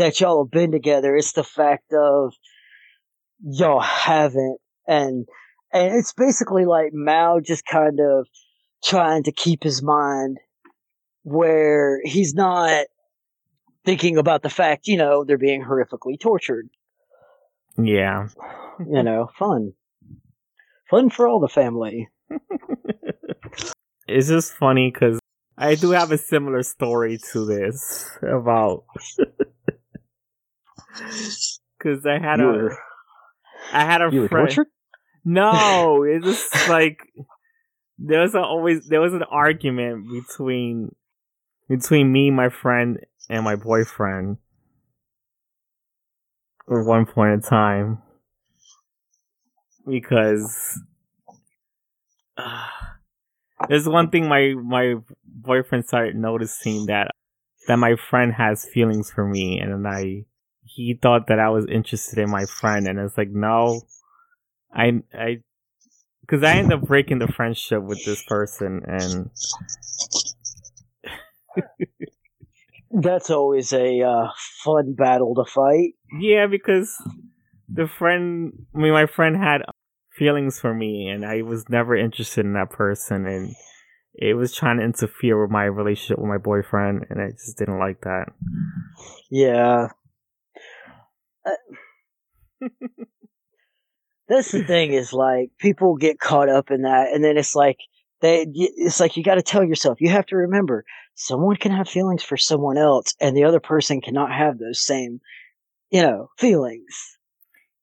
[0.00, 1.14] that y'all have been together.
[1.14, 2.32] It's the fact of
[3.42, 4.58] y'all haven't,
[4.88, 5.28] and
[5.72, 8.26] and it's basically like Mal just kind of
[8.82, 10.38] trying to keep his mind
[11.22, 12.86] where he's not
[13.84, 16.68] thinking about the fact, you know, they're being horrifically tortured.
[17.76, 18.28] Yeah.
[18.78, 19.74] You know, fun,
[20.88, 22.08] fun for all the family.
[24.08, 25.20] it's just funny because
[25.58, 28.84] I do have a similar story to this about
[31.78, 32.78] because I had You a were,
[33.72, 34.66] I had a friend.
[35.24, 37.00] No, it's just like
[37.98, 40.94] there was a, always there was an argument between
[41.68, 44.38] between me, my friend, and my boyfriend
[46.68, 48.02] at one point in time
[49.86, 50.80] because
[52.36, 52.66] uh,
[53.68, 54.94] there's one thing my my
[55.24, 57.10] boyfriend started noticing that
[57.68, 60.24] that my friend has feelings for me, and then I
[60.74, 63.82] he thought that I was interested in my friend, and it's like no,
[64.72, 65.42] I I
[66.20, 69.30] because I ended up breaking the friendship with this person, and
[72.90, 74.28] That's always a uh,
[74.64, 75.94] fun battle to fight.
[76.18, 76.92] yeah, because
[77.68, 79.62] the friend, I mean, my friend had
[80.12, 83.54] feelings for me, and I was never interested in that person, and
[84.14, 87.78] it was trying to interfere with my relationship with my boyfriend, and I just didn't
[87.78, 88.26] like that.
[89.30, 89.88] Yeah.
[91.46, 92.68] Uh,
[94.28, 97.78] that's the thing is like people get caught up in that, and then it's like
[98.20, 98.46] they.
[98.54, 102.22] It's like you got to tell yourself you have to remember someone can have feelings
[102.22, 105.20] for someone else, and the other person cannot have those same,
[105.90, 107.18] you know, feelings.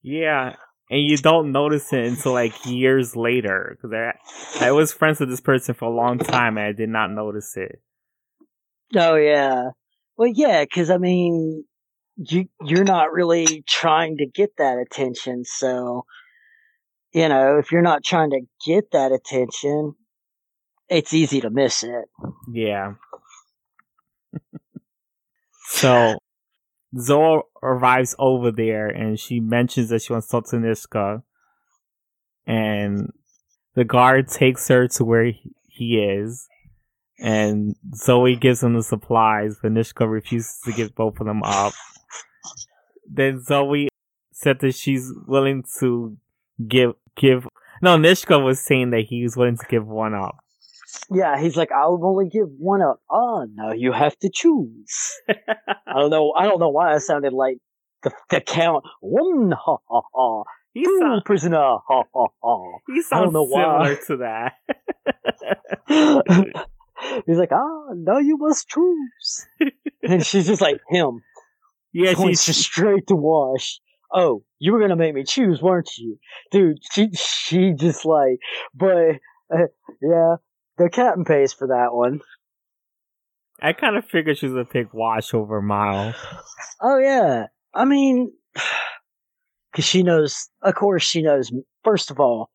[0.02, 0.56] Yeah,
[0.90, 5.30] and you don't notice it until like years later, because I I was friends with
[5.30, 7.82] this person for a long time, and I did not notice it.
[8.95, 9.72] Oh yeah.
[10.18, 11.66] Well, yeah, because I mean,
[12.18, 16.06] you you're not really trying to get that attention, so
[17.14, 19.94] you know if you're not trying to get that attention,
[20.90, 22.06] it's easy to miss it.
[22.52, 22.94] Yeah.
[25.70, 26.18] so
[27.00, 31.24] Zoe arrives over there and she mentions that she wants to talk to Niska.
[32.46, 33.12] And
[33.76, 36.48] the guard takes her to where he- he is.
[37.20, 41.74] And Zoe gives him the supplies, but Niska refuses to give both of them up.
[43.08, 43.88] Then Zoe
[44.32, 46.18] said that she's willing to
[46.68, 47.48] give give
[47.82, 50.38] no, Niska was saying that he was willing to give one up.
[51.11, 53.00] Yeah, he's like, I'll only give one up.
[53.10, 55.14] Oh, now you have to choose.
[55.30, 56.34] I don't know.
[56.36, 57.58] I don't know why I sounded like
[58.03, 58.84] the, the count.
[59.02, 60.44] One, ha ha ha.
[60.74, 62.77] He sounds prisoner, ha ha ha.
[62.88, 63.95] He I don't sounds know why.
[63.95, 64.53] similar to that.
[67.26, 69.48] he's like, ah, now you must choose.
[70.03, 71.22] and she's just like, him.
[71.94, 73.80] Yeah, points she's straight to Wash.
[74.14, 76.18] Oh, you were gonna make me choose, weren't you,
[76.52, 76.78] dude?
[76.92, 78.40] She she just like,
[78.74, 79.18] but
[79.54, 79.68] uh,
[80.02, 80.36] yeah,
[80.78, 82.22] the captain pays for that one.
[83.62, 86.14] I kind of figured she was gonna pick Wash over Mile.
[86.82, 88.32] Oh yeah, I mean,
[89.72, 90.50] because she knows.
[90.62, 91.52] Of course, she knows.
[91.84, 92.50] First of all,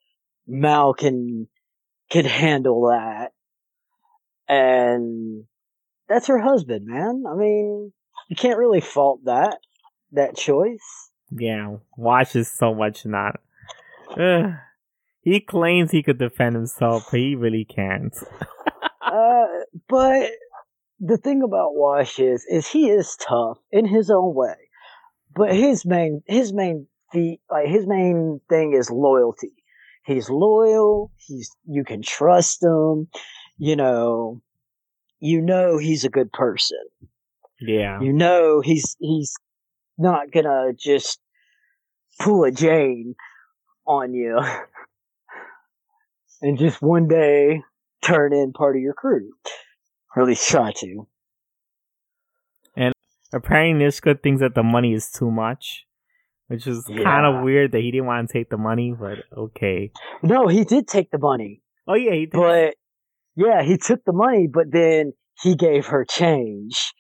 [0.47, 1.49] Mal can
[2.11, 3.33] can handle that,
[4.49, 5.45] and
[6.09, 7.25] that's her husband, man.
[7.29, 7.93] I mean,
[8.29, 9.59] you can't really fault that
[10.13, 11.11] that choice.
[11.31, 13.41] Yeah, Wash is so much not.
[14.19, 14.53] Ugh.
[15.23, 18.15] He claims he could defend himself, but he really can't.
[19.01, 19.47] uh,
[19.89, 20.31] but
[21.01, 24.57] the thing about Wash is, is he is tough in his own way,
[25.35, 29.53] but his main, his main, the like his main thing is loyalty.
[30.05, 31.13] He's loyal.
[31.17, 33.09] He's you can trust him.
[33.59, 34.43] you know,
[35.21, 36.81] you know he's a good person.
[37.65, 38.01] Yeah.
[38.01, 39.35] You know he's he's
[39.99, 41.19] not gonna just
[42.21, 43.15] pull a Jayne
[43.87, 44.39] on you
[46.43, 47.63] and just one day
[48.03, 49.31] turn in part of your crew.
[50.15, 51.07] Or at least try to.
[52.77, 52.93] And
[53.33, 55.87] apparently, Niska thinks that the money is too much,
[56.49, 59.91] which is kind of weird that he didn't want to take the money, but okay.
[60.23, 61.63] No, he did take the money.
[61.89, 62.33] Oh yeah, he did.
[62.33, 62.75] But
[63.37, 66.93] yeah, he took the money, but then he gave her change.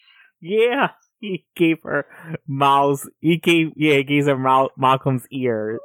[0.42, 0.90] Yeah,
[1.20, 2.04] he gave her
[2.46, 3.08] Mal's.
[3.20, 5.78] He gave yeah, he gave her Mal, Malcolm's ear.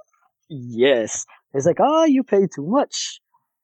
[0.50, 1.26] Yes.
[1.54, 3.20] It's like, oh, you paid too much.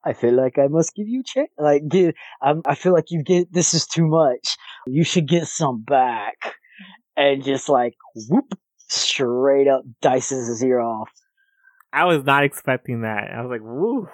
[0.05, 1.49] I feel like I must give you check.
[1.57, 4.57] Like, give, I'm, I feel like you get, this is too much.
[4.85, 6.55] You should get some back.
[7.15, 7.93] And just like,
[8.27, 8.57] whoop,
[8.89, 11.09] straight up dices his ear off.
[11.93, 13.30] I was not expecting that.
[13.33, 14.07] I was like, woo.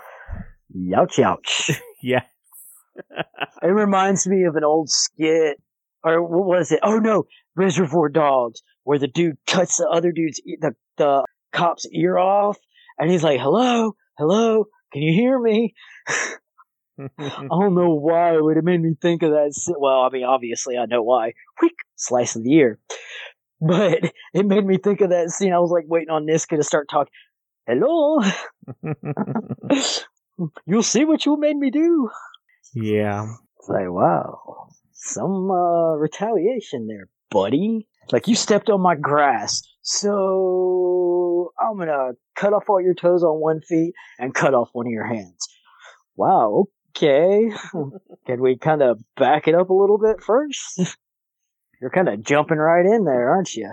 [0.76, 1.80] Youch, youch.
[2.02, 2.22] Yeah.
[3.62, 5.62] it reminds me of an old skit.
[6.04, 6.80] Or what was it?
[6.84, 11.86] Oh no, Reservoir Dogs, where the dude cuts the other dude's, e- the, the cop's
[11.94, 12.58] ear off.
[12.98, 15.74] And he's like, hello, hello, can you hear me?
[17.00, 19.54] I don't know why it would have made me think of that.
[19.80, 21.34] Well, I mean, obviously I know why.
[21.58, 22.80] Quick slice of the ear,
[23.62, 25.54] but it made me think of that scene.
[25.54, 27.12] I was like waiting on Niska to start talking.
[27.68, 28.20] Hello,
[30.66, 32.10] you'll see what you made me do.
[32.74, 33.28] yeah.
[33.60, 34.70] It's like wow,
[35.00, 37.88] some uh, retaliation there, buddy.
[38.12, 43.40] Like you stepped on my grass, so I'm gonna cut off all your toes on
[43.40, 45.48] one feet and cut off one of your hands.
[46.16, 47.52] Wow, okay.
[48.26, 50.82] Can we kind of back it up a little bit first?
[51.82, 53.72] You're kind of jumping right in there, aren't you?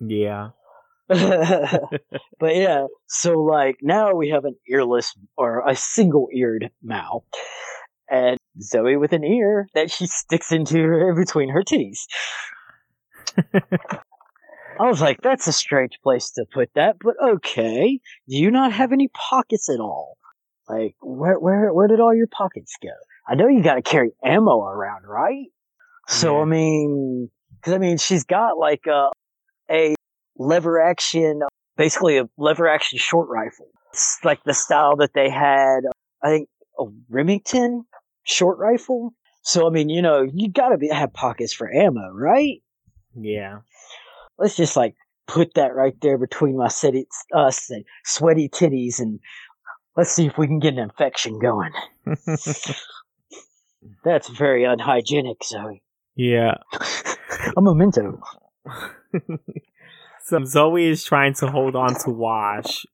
[0.00, 0.50] Yeah.
[1.08, 7.26] but yeah, so like now we have an earless or a single eared Mal.
[8.08, 12.00] And Zoe with an ear that she sticks into her between her titties.
[14.80, 18.00] I was like, that's a strange place to put that, but okay.
[18.28, 20.16] Do you not have any pockets at all?
[20.68, 22.90] Like, where where where did all your pockets go?
[23.28, 25.46] I know you got to carry ammo around, right?
[26.08, 26.42] So Yeah.
[26.42, 29.10] I mean, because I mean, she's got like a
[29.70, 29.94] a
[30.36, 31.42] lever action,
[31.76, 33.68] basically a lever action short rifle.
[33.92, 35.80] It's like the style that they had.
[36.22, 37.84] I think a Remington
[38.24, 39.14] short rifle.
[39.42, 42.62] So I mean, you know, you got to be have pockets for ammo, right?
[43.14, 43.58] Yeah.
[44.38, 44.96] let's just like
[45.26, 49.20] put that right there between my sweaty, uh, say, sweaty titties and
[49.96, 51.70] let's see if we can get an infection going.
[54.04, 55.82] That's very unhygienic, Zoe.
[56.16, 56.54] yeah.
[57.56, 58.20] A memento.
[60.24, 62.86] so Zoe is trying to hold on to Wash,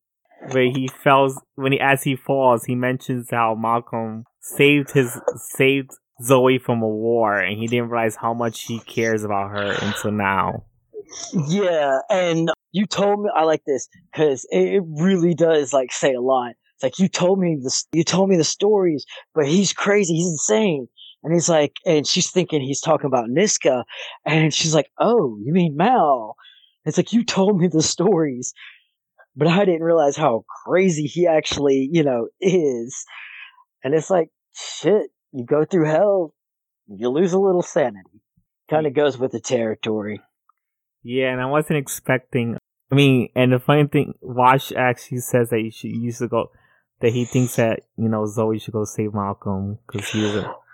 [0.49, 2.65] but he falls when he as he falls.
[2.65, 8.17] He mentions how Malcolm saved his saved Zoe from a war, and he didn't realize
[8.17, 10.65] how much he cares about her until now.
[11.49, 16.21] Yeah, and you told me I like this because it, really does like say a
[16.21, 16.55] lot.
[16.75, 19.05] It's like you told me this, you told me the stories,
[19.35, 20.89] but he's crazy, he's insane.
[21.23, 23.85] And he's like, and she's thinking he's talking about Niska,
[24.25, 26.35] and she's like, "Oh, you mean Mal?"
[26.87, 28.55] It's like you told me the stories,
[29.37, 33.05] but I didn't realize how crazy he actually, you know, is.
[33.83, 36.35] And it's like, shit, you go through hell,
[36.89, 38.23] you lose a little sanity.
[38.69, 40.21] Kind of goes with the territory.
[41.03, 42.57] Yeah, and I wasn't expecting.
[42.93, 46.51] I mean, and the funny thing, Wash actually says that you should you should go.
[47.01, 50.35] That he thinks that you know Zoe should go save Malcolm because he was.
[50.37, 50.55] A,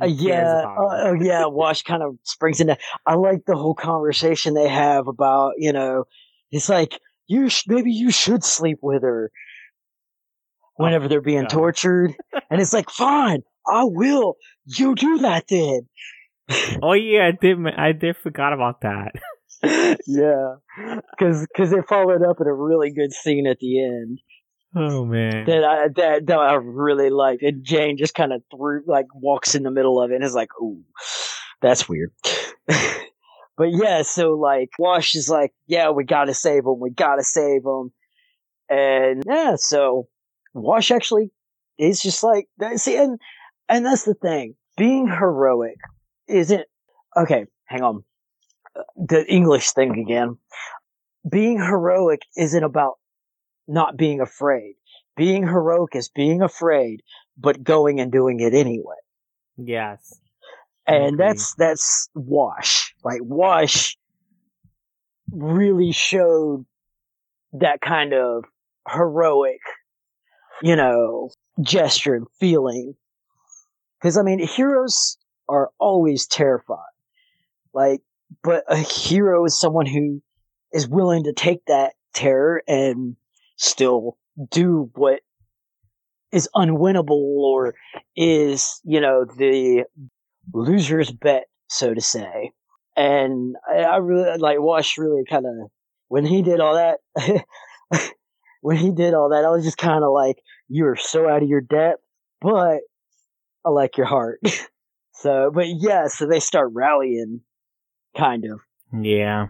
[0.00, 1.44] Uh, yeah, uh, oh yeah.
[1.44, 2.74] Wash kind of springs into.
[3.04, 6.04] I like the whole conversation they have about you know,
[6.50, 9.30] it's like you sh- maybe you should sleep with her
[10.78, 11.50] Oh, whenever they're being God.
[11.50, 12.14] tortured,
[12.50, 14.36] and it's like fine, I will.
[14.66, 15.88] You do that then.
[16.82, 17.58] Oh yeah, I did.
[17.76, 19.12] I did forgot about that.
[20.06, 20.54] yeah,
[21.16, 24.20] because because they followed up in a really good scene at the end
[24.76, 25.46] Oh man.
[25.46, 29.54] that I that, that I really liked, and Jayne just kind of threw like walks
[29.54, 30.82] in the middle of it and is like, "Ooh,
[31.62, 32.12] that's weird."
[32.66, 36.80] but yeah, so like Wash is like, "Yeah, we gotta save him.
[36.80, 37.92] We gotta save him,"
[38.68, 40.08] and yeah, so
[40.54, 41.30] Wash actually
[41.78, 43.20] is just like see, and
[43.68, 44.54] and that's the thing.
[44.76, 45.76] Being heroic
[46.28, 46.66] isn't
[47.16, 47.46] okay.
[47.66, 48.04] Hang on,
[48.96, 50.38] the English thing again.
[51.28, 52.94] Being heroic isn't about
[53.66, 54.74] not being afraid.
[55.16, 57.02] Being heroic is being afraid,
[57.38, 58.96] but going and doing it anyway.
[59.56, 60.20] yes.
[60.86, 62.94] And that's that's Wash.
[63.02, 63.96] Like Wash
[65.30, 66.66] really showed
[67.54, 68.44] that kind of
[68.88, 69.60] heroic,
[70.62, 71.30] you know,
[71.62, 72.94] gesture and feeling
[74.00, 75.18] Because I mean, heroes
[75.48, 76.78] are always terrified.
[77.72, 78.02] Like,
[78.42, 80.22] but a hero is someone who
[80.72, 83.16] is willing to take that terror and
[83.56, 84.16] still
[84.50, 85.20] do what
[86.32, 87.74] is unwinnable or
[88.16, 89.84] is, you know, the
[90.52, 92.52] loser's bet, so to say.
[92.96, 95.70] And I, I really like Wash really kind of
[96.08, 97.44] when he did all that.
[98.64, 101.42] when he did all that, I was just kind of like, "You are so out
[101.42, 102.02] of your depth,"
[102.40, 102.80] but
[103.62, 104.40] I like your heart.
[105.12, 107.42] so, but yeah, so they start rallying,
[108.16, 108.60] kind of.
[108.98, 109.48] Yeah.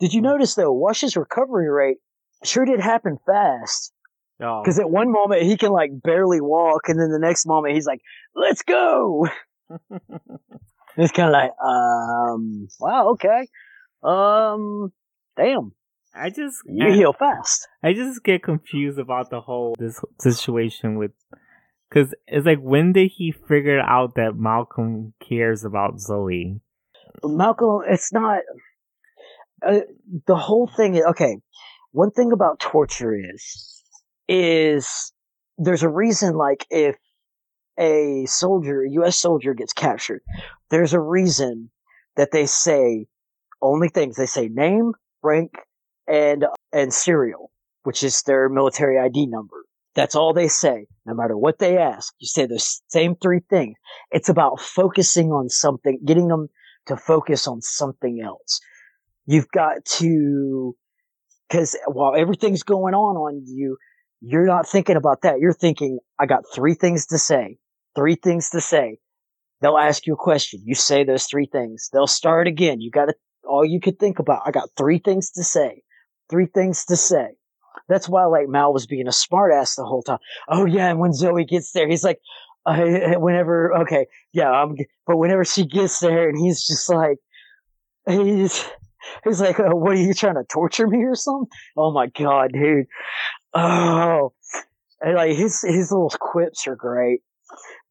[0.00, 1.98] Did you notice though, Wash's recovery rate
[2.42, 3.92] sure did happen fast.
[4.42, 4.62] Oh.
[4.62, 7.86] Because at one moment he can like barely walk, and then the next moment he's
[7.86, 8.00] like,
[8.34, 9.28] "Let's go."
[10.96, 13.48] It's kind of like, um, wow, okay,
[14.04, 14.92] um,
[15.36, 15.72] damn,
[16.14, 17.68] I just you heal fast.
[17.82, 21.10] I just get confused about the whole this situation with
[21.88, 26.60] because it's like when did he figure out that Malcolm cares about Zoe?
[27.22, 28.40] Malcolm, it's not.
[29.66, 29.80] Uh,
[30.26, 31.38] the whole thing okay.
[31.92, 33.82] One thing about torture is,
[34.28, 35.12] is
[35.58, 36.36] there's a reason.
[36.36, 36.96] Like if
[37.78, 39.18] a soldier, a U.S.
[39.18, 40.22] soldier, gets captured,
[40.70, 41.70] there's a reason
[42.16, 43.06] that they say
[43.62, 44.16] only things.
[44.16, 45.52] They say name, rank,
[46.06, 47.50] and and serial,
[47.82, 49.64] which is their military ID number.
[49.94, 50.86] That's all they say.
[51.06, 52.58] No matter what they ask, you say the
[52.88, 53.76] same three things.
[54.10, 56.48] It's about focusing on something, getting them
[56.86, 58.60] to focus on something else.
[59.26, 60.76] You've got to,
[61.48, 63.76] because while everything's going on on you,
[64.20, 65.38] you're not thinking about that.
[65.38, 67.58] You're thinking, I got three things to say.
[67.94, 68.98] Three things to say.
[69.60, 70.60] They'll ask you a question.
[70.64, 71.88] You say those three things.
[71.92, 72.80] They'll start again.
[72.80, 73.14] You got to,
[73.48, 74.42] all you could think about.
[74.44, 75.82] I got three things to say.
[76.30, 77.36] Three things to say.
[77.88, 80.18] That's why like Mal was being a smartass the whole time.
[80.48, 82.20] Oh yeah, and when Zoe gets there, he's like,
[82.66, 82.76] uh,
[83.16, 87.18] whenever okay, yeah, I'm, but whenever she gets there, and he's just like,
[88.06, 88.64] he's
[89.24, 91.48] he's like, uh, what are you trying to torture me or something?
[91.76, 92.86] Oh my god, dude.
[93.52, 94.32] Oh,
[95.00, 97.20] and like his his little quips are great,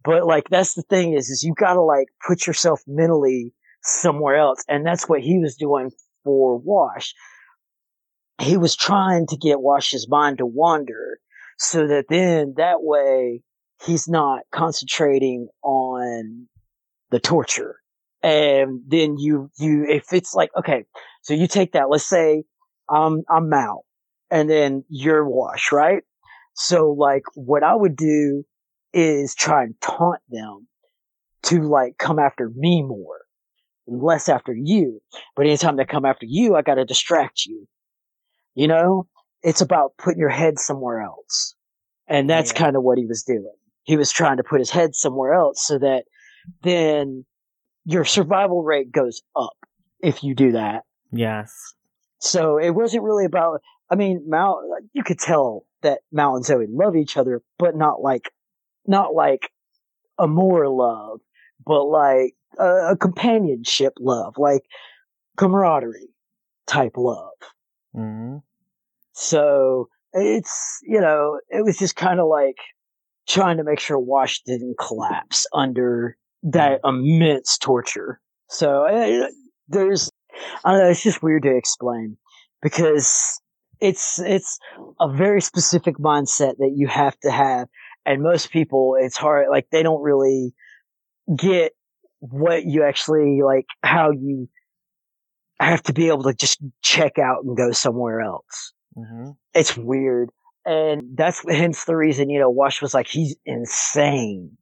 [0.03, 3.53] but like that's the thing is is you got to like put yourself mentally
[3.83, 5.91] somewhere else, and that's what he was doing
[6.23, 7.13] for Wash
[8.41, 11.19] he was trying to get Wash's mind to wander
[11.57, 13.41] so that then that way
[13.85, 16.47] he's not concentrating on
[17.11, 17.77] the torture.
[18.21, 20.85] And then you, you, if it's like, okay,
[21.21, 22.43] so you take that, let's say
[22.89, 23.85] um, I'm, I'm Mal
[24.31, 26.03] and then you're Wash, right?
[26.53, 28.43] So like what I would do
[28.93, 30.67] is try and taunt them
[31.43, 33.21] to like come after me more,
[33.87, 35.01] less after you.
[35.35, 37.67] But anytime they come after you, I got to distract you.
[38.55, 39.07] You know,
[39.41, 41.55] it's about putting your head somewhere else.
[42.07, 42.59] And that's Yeah.
[42.59, 43.55] kind of what he was doing.
[43.83, 46.05] He was trying to put his head somewhere else so that
[46.61, 47.25] then
[47.85, 49.57] your survival rate goes up
[49.99, 50.83] if you do that.
[51.11, 51.53] Yes.
[52.19, 54.61] So it wasn't really about, I mean, Mal,
[54.93, 58.31] you could tell that Mal and Zoe love each other, but not like,
[58.87, 59.49] not like
[60.17, 61.19] a more love,
[61.65, 64.63] but like a, a companionship love, like
[65.37, 66.09] camaraderie
[66.67, 67.31] type love.
[67.93, 68.37] Hmm
[69.13, 72.57] So it's, you know, it was just kind of like
[73.27, 78.19] trying to make sure Wash didn't collapse under that immense torture.
[78.49, 79.27] So uh,
[79.67, 80.09] there's,
[80.65, 82.17] I don't know, it's just weird to explain
[82.61, 83.39] because
[83.79, 84.59] it's, it's
[84.99, 87.67] a very specific mindset that you have to have.
[88.05, 90.53] And most people, it's hard, like they don't really
[91.35, 91.73] get
[92.19, 94.49] what you actually, like how you
[95.59, 100.29] have to be able to just check out and go somewhere else hmm it's weird.
[100.65, 104.57] And that's hence the reason, you know, Wash was like, he's insane.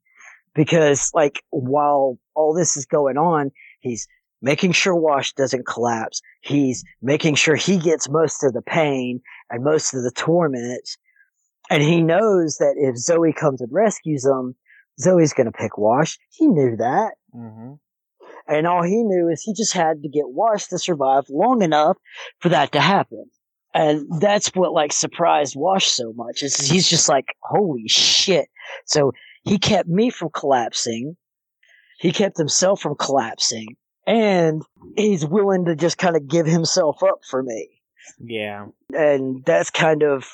[0.54, 4.08] Because, like, while all this is going on, he's
[4.42, 6.22] making sure Wash doesn't collapse.
[6.42, 10.98] He's making sure he gets most of the pain and most of the torment.
[11.70, 14.56] And he knows that if Zoe comes and rescues him,
[15.00, 16.18] Zoe's gonna pick Wash.
[16.32, 17.14] He knew that.
[17.32, 17.74] hmm
[18.52, 21.96] And all he knew is he just had to get Wash to survive long enough
[22.40, 23.26] for that to happen.
[23.74, 28.50] And that's what like surprised Wash so much is he's just like, holy shit.
[28.86, 29.14] So
[29.44, 31.16] he kept me from collapsing.
[32.00, 34.64] He kept himself from collapsing and
[34.98, 37.70] he's willing to just kind of give himself up for me.
[38.20, 38.66] Yeah.
[38.94, 40.28] And that's kind of,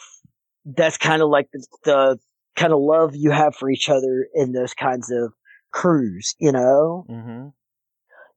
[0.66, 2.20] that's kind of like the, the
[2.56, 5.34] kind of love you have for each other in those kinds of
[5.72, 7.06] crews, you know?
[7.08, 7.50] hmm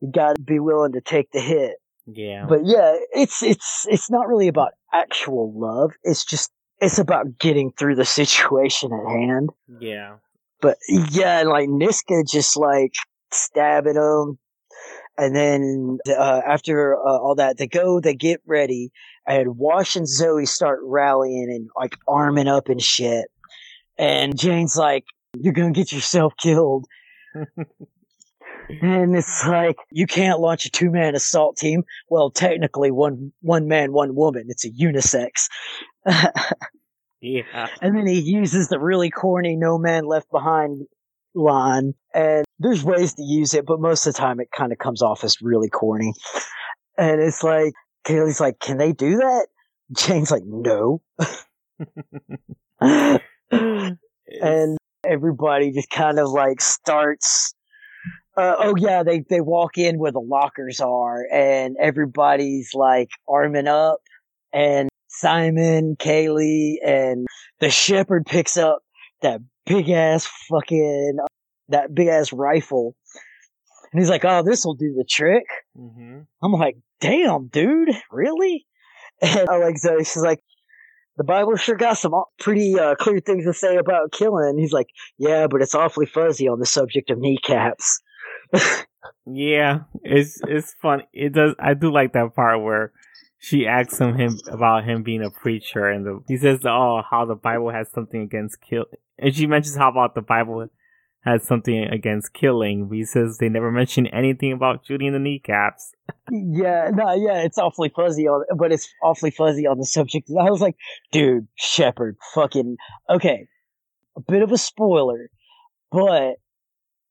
[0.00, 1.76] You gotta be willing to take the hit.
[2.06, 2.46] Yeah.
[2.48, 5.92] But yeah, it's it's it's not really about actual love.
[6.02, 9.50] It's just it's about getting through the situation at hand.
[9.80, 10.16] yeah.
[10.62, 12.92] But yeah, like Niska just like
[13.32, 14.38] stabbing him.
[15.16, 18.90] And then uh, after uh, all that, they go, they get ready,
[19.26, 23.26] and Wash and Zoe start rallying and like arming up and shit.
[23.98, 25.04] And Jayne's like,
[25.38, 26.86] "You're gonna get yourself killed."
[28.82, 31.84] and it's like you can't launch a two man assault team.
[32.08, 34.46] Well, technically, one one man, one woman.
[34.48, 35.48] It's a unisex.
[37.20, 37.68] Yeah.
[37.82, 40.86] And then he uses the really corny no man left behind
[41.34, 41.94] line.
[42.14, 45.02] And there's ways to use it, but most of the time it kind of comes
[45.02, 46.14] off as really corny.
[46.96, 47.74] And it's like,
[48.04, 49.46] Kaylee's like, can they do that?
[49.92, 51.02] Jayne's like, no.
[54.40, 57.54] and everybody just kind of like starts.
[58.36, 63.66] Uh, oh yeah, they they walk in where the lockers are, and everybody's like arming
[63.66, 64.00] up,
[64.52, 67.26] and Simon, Kaylee, and
[67.58, 68.82] the shepherd picks up
[69.22, 71.18] that big ass fucking
[71.68, 72.94] that big ass rifle,
[73.92, 75.44] and he's like, "Oh, this will do the trick."
[75.76, 78.66] hmm I'm like, "Damn, dude, really?"
[79.22, 79.98] And I like Zoe.
[80.04, 80.40] She's like,
[81.18, 84.86] "The Bible sure got some pretty uh, clear things to say about killing." He's like,
[85.18, 88.00] "Yeah, but it's awfully fuzzy on the subject of kneecaps."
[89.26, 91.02] Yeah, it's it's fun.
[91.12, 91.54] It does.
[91.58, 92.92] I do like that part where
[93.38, 97.24] she asks him, him about him being a preacher, and the, he says, "Oh, how
[97.24, 98.86] the Bible has something against kill."
[99.18, 100.68] And she mentions how about the Bible
[101.22, 102.88] has something against killing.
[102.88, 105.92] But he says they never mention anything about shooting the kneecaps.
[106.30, 110.28] Yeah, no, yeah, it's awfully fuzzy on, but it's awfully fuzzy on the subject.
[110.30, 110.76] I was like,
[111.12, 112.76] dude, Shepherd, fucking
[113.08, 113.48] okay.
[114.16, 115.30] A bit of a spoiler,
[115.92, 116.36] but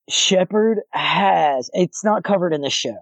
[0.09, 1.69] Shepherd has.
[1.73, 2.97] It's not covered in the show.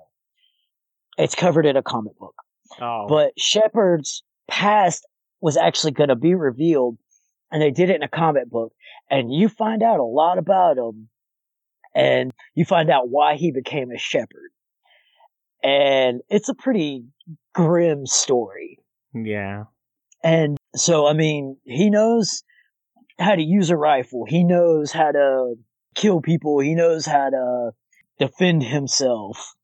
[1.18, 2.36] It's covered in a comic book,
[2.80, 5.06] Oh, but Shepherd's past
[5.42, 6.98] was actually going to be revealed,
[7.52, 8.74] and they did it in a comic book,
[9.10, 11.10] and you find out a lot about him,
[11.95, 14.52] and you find out why he became a Shepherd
[15.64, 17.06] and it's a pretty
[17.53, 18.80] grim story.
[19.14, 19.64] yeah,
[20.24, 22.44] And so, I mean, he knows
[23.19, 24.26] how to use a rifle.
[24.27, 25.56] He knows how to
[25.98, 26.59] kill people.
[26.59, 27.72] He knows how to
[28.19, 29.56] defend himself.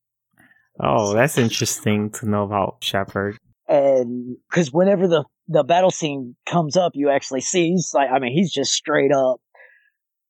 [0.79, 3.37] Oh, that's interesting to know about Shepherd.
[3.69, 8.19] And because whenever the, the battle scene comes up, you actually see he's like, I
[8.19, 9.39] mean, he's just straight up.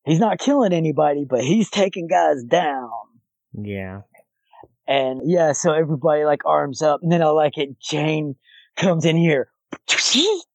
[0.05, 2.89] He's not killing anybody, but he's taking guys down.
[3.53, 4.01] Yeah.
[4.85, 6.99] And yeah, so everybody like arms up.
[7.01, 7.79] And then I like it.
[7.79, 8.35] Jayne
[8.75, 9.49] comes in here.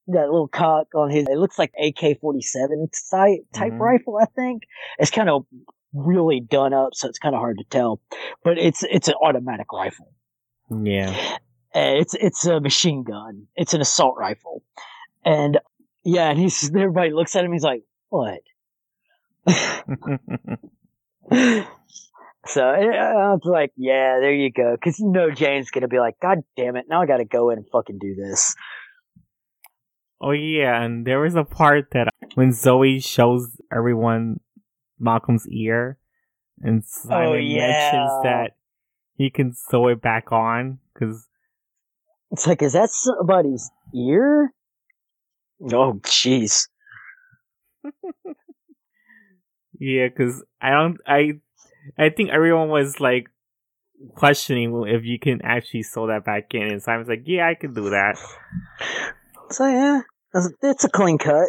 [0.09, 3.81] That little cock on his, it looks like AK 47 type, type Mhm.
[3.81, 4.63] rifle, I think.
[4.99, 5.45] It's kind of
[5.93, 8.01] really done up, so it's kind of hard to tell.
[8.43, 10.13] But it's, it's an automatic rifle.
[10.71, 11.37] Yeah.
[11.75, 13.47] And it's, it's a machine gun.
[13.55, 14.63] It's an assault rifle.
[15.25, 15.59] And
[16.05, 17.53] yeah, and he's, everybody looks at him.
[17.53, 18.41] He's like, what?
[22.47, 24.75] So I was like, yeah, there you go.
[24.83, 27.59] Cause you know Jayne's gonna be like, God damn it, now I gotta go in
[27.59, 28.55] and fucking do this.
[30.21, 34.41] Oh yeah, and there was a part that when Zoe shows everyone
[34.99, 35.99] Malcolm's ear,
[36.61, 38.57] and oh, Simon Oh, mentions that
[39.17, 41.27] he can sew it back on because
[42.31, 44.53] It's like, is that somebody's ear?
[45.73, 46.69] Oh, jeez.
[49.79, 51.41] yeah, because I don't I
[51.97, 53.29] I think everyone was like
[54.15, 57.75] questioning if you can actually sew that back in, and Simon's like, yeah, I can
[57.75, 58.19] do that.
[59.51, 60.01] So yeah,
[60.63, 61.49] it's- a clean cut.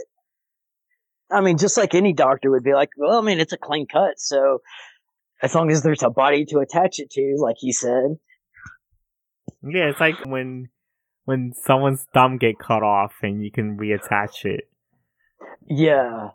[1.31, 3.85] I mean, just like any doctor would be like, well, I mean, it's a clean
[3.87, 4.59] cut, so
[5.41, 8.17] as long as there's a body to attach it to, like he said.
[9.61, 10.69] Yeah, it's like when
[11.25, 14.69] when someone's thumb get cut off and you can reattach it.
[15.67, 16.29] Yeah.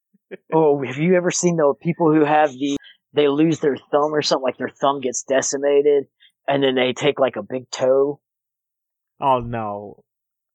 [0.52, 2.76] oh, have you ever seen the people who have the
[3.14, 6.04] they lose their thumb or something like their thumb gets decimated
[6.48, 8.20] and then they take like a big toe?
[9.20, 10.03] Oh no.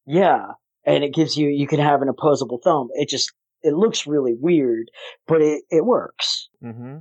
[0.10, 0.54] Yeah.
[0.86, 2.90] And it gives you you can have an opposable thumb.
[2.94, 3.32] It just
[3.62, 4.90] it looks really weird,
[5.28, 6.50] but it it works.
[6.62, 6.98] hmm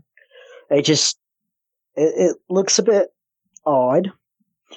[0.70, 1.18] It just
[1.94, 3.08] it, it looks a bit
[3.64, 4.10] odd,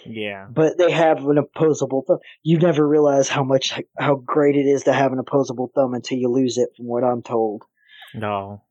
[0.06, 0.48] Yeah.
[0.50, 2.20] but they have an opposable thumb.
[2.44, 6.18] You never realize how much how great it is to have an opposable thumb until
[6.18, 7.64] you lose it from what I'm told.
[8.14, 8.64] No.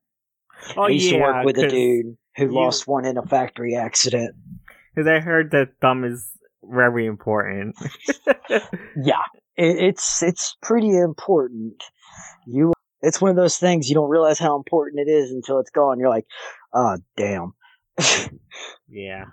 [0.77, 1.19] Oh I used yeah.
[1.19, 4.35] to work with a dude who you- lost one in a factory accident.
[4.95, 6.31] Because I heard that thumb is
[6.65, 7.77] very important.
[9.03, 9.23] Yeah,
[9.61, 11.85] it, it's it's pretty important.
[12.47, 12.73] You,
[13.03, 16.01] it's one of those things you don't realize how important it is until it's gone.
[16.01, 16.27] You're like,
[16.73, 17.53] oh damn.
[18.89, 19.25] yeah.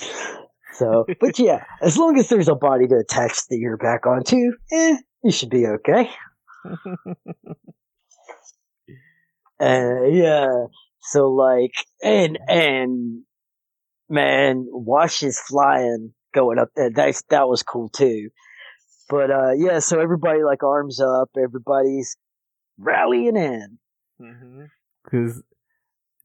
[0.74, 4.52] so, but yeah, as long as there's a body to attach the ear back onto,
[4.72, 6.10] eh, you should be okay.
[9.60, 10.48] Uh, yeah.
[11.00, 11.70] So like,
[12.02, 13.22] and and
[14.10, 16.90] man, Wash is flying going up there.
[16.90, 18.30] That that was cool too.
[19.08, 21.30] But uh, yeah, so everybody like arms up.
[21.36, 22.16] Everybody's
[22.78, 23.78] rallying in.
[25.04, 25.42] Because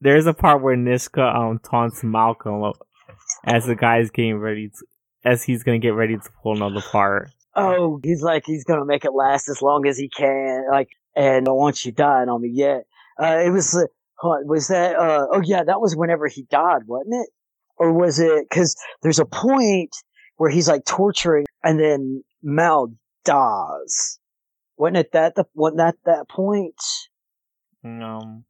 [0.02, 2.74] there's a part where Niska um taunts Malcolm
[3.46, 4.86] as the guy's getting ready to,
[5.26, 7.30] as he's gonna get ready to pull another part.
[7.56, 10.66] Oh, he's like he's gonna make it last as long as he can.
[10.72, 12.84] Like, and don't want you dying on me yet.
[13.22, 13.84] Uh, it was uh,
[14.22, 14.96] was that?
[14.96, 17.30] Uh, oh yeah, that was whenever he died, wasn't it?
[17.78, 18.46] Or was it?
[18.50, 19.92] Because there's a point
[20.38, 22.94] where he's like torturing, and then Mal
[23.26, 24.20] dies.
[24.78, 26.82] Wasn't it that the wasn't that that point?
[27.84, 28.46] Um,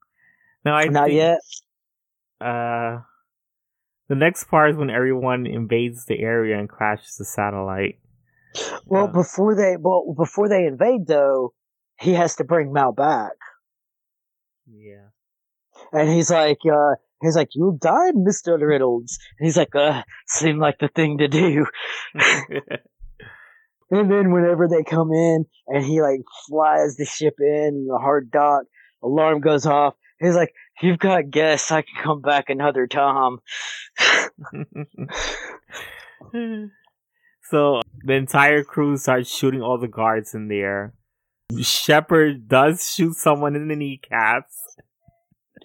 [0.66, 1.40] no, I Not think, yet.
[2.42, 3.02] Uh,
[4.08, 8.00] the next part is when everyone invades the area and crashes the satellite.
[8.86, 11.54] Well, Uh, before they well before they invade though,
[12.00, 13.34] he has to bring Mal back,
[14.68, 15.10] Yeah.
[15.92, 20.60] and he's like, uh, he's like, "You died, Mister Reynolds." And he's like, "Uh, seemed
[20.60, 21.68] like the thing to do."
[23.92, 28.30] And then whenever they come in and he like flies the ship in the hard
[28.32, 28.64] dock,
[29.04, 29.96] alarm goes off.
[30.20, 31.72] He's like, "You've got guests.
[31.72, 33.40] I can come back another time."
[37.50, 40.94] so the entire crew starts shooting all the guards in there.
[41.62, 44.56] Shepherd does shoot someone in the kneecaps.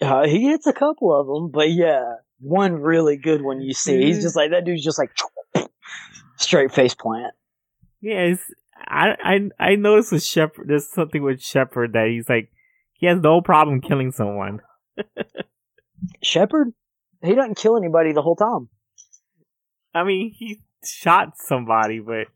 [0.01, 4.03] Uh, he hits a couple of them, but yeah, one really good one you see.
[4.03, 5.11] He's just like that dude's just like
[6.37, 7.33] straight face plant.
[8.05, 8.37] Yes,
[8.77, 9.15] I
[9.59, 10.67] I I noticed with Shepherd.
[10.67, 12.51] There's something with Shepherd that he's like
[12.93, 14.59] he has no problem killing someone.
[16.21, 16.73] Shepherd,
[17.23, 18.69] he doesn't kill anybody the whole time.
[19.95, 22.27] I mean, he shot somebody, but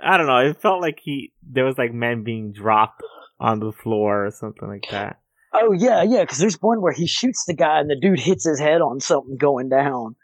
[0.00, 0.38] I don't know.
[0.48, 3.02] It felt like he there was like men being dropped
[3.40, 5.18] on the floor or something like that.
[5.52, 8.44] Oh yeah, yeah, because there's one where he shoots the guy and the dude hits
[8.44, 10.14] his head on something going down.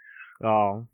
[0.44, 0.86] Oh,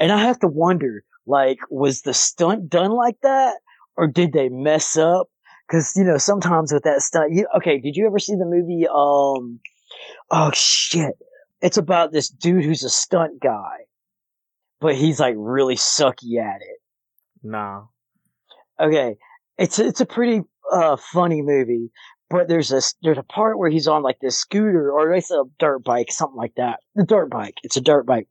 [0.00, 3.58] And I have to wonder, like, was the stunt done like that,
[3.96, 5.28] or did they mess up?
[5.68, 8.86] Because you know, sometimes with that stunt, you, okay, did you ever see the movie?
[8.88, 9.60] Um,
[10.30, 11.14] oh shit,
[11.60, 13.78] it's about this dude who's a stunt guy,
[14.80, 16.80] but he's like really sucky at it.
[17.42, 17.90] no.
[18.80, 19.16] Okay,
[19.58, 20.42] it's it's a pretty
[20.72, 21.90] uh funny movie,
[22.30, 25.44] but there's a there's a part where he's on like this scooter or it's a
[25.58, 26.80] dirt bike, something like that.
[26.94, 28.28] The dirt bike, it's a dirt bike,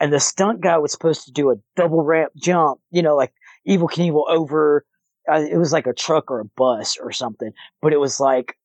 [0.00, 3.32] and the stunt guy was supposed to do a double ramp jump, you know, like
[3.68, 4.84] Evel Knievel over.
[5.30, 8.56] Uh, it was like a truck or a bus or something, but it was like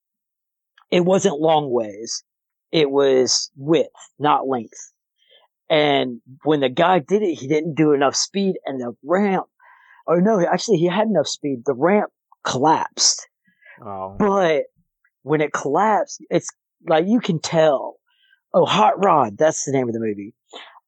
[0.91, 2.23] it wasn't long ways.
[2.71, 3.89] It was width,
[4.19, 4.91] not length.
[5.69, 9.47] And when the guy did it, he didn't do enough speed, and the ramp
[10.07, 11.63] Oh no, actually he had enough speed.
[11.65, 12.11] The ramp
[12.43, 13.27] collapsed.
[13.81, 14.63] Oh, But
[15.23, 16.49] when it collapsed, it's
[16.87, 17.97] like you can tell.
[18.53, 20.33] Oh, Hot Rod, that's the name of the movie.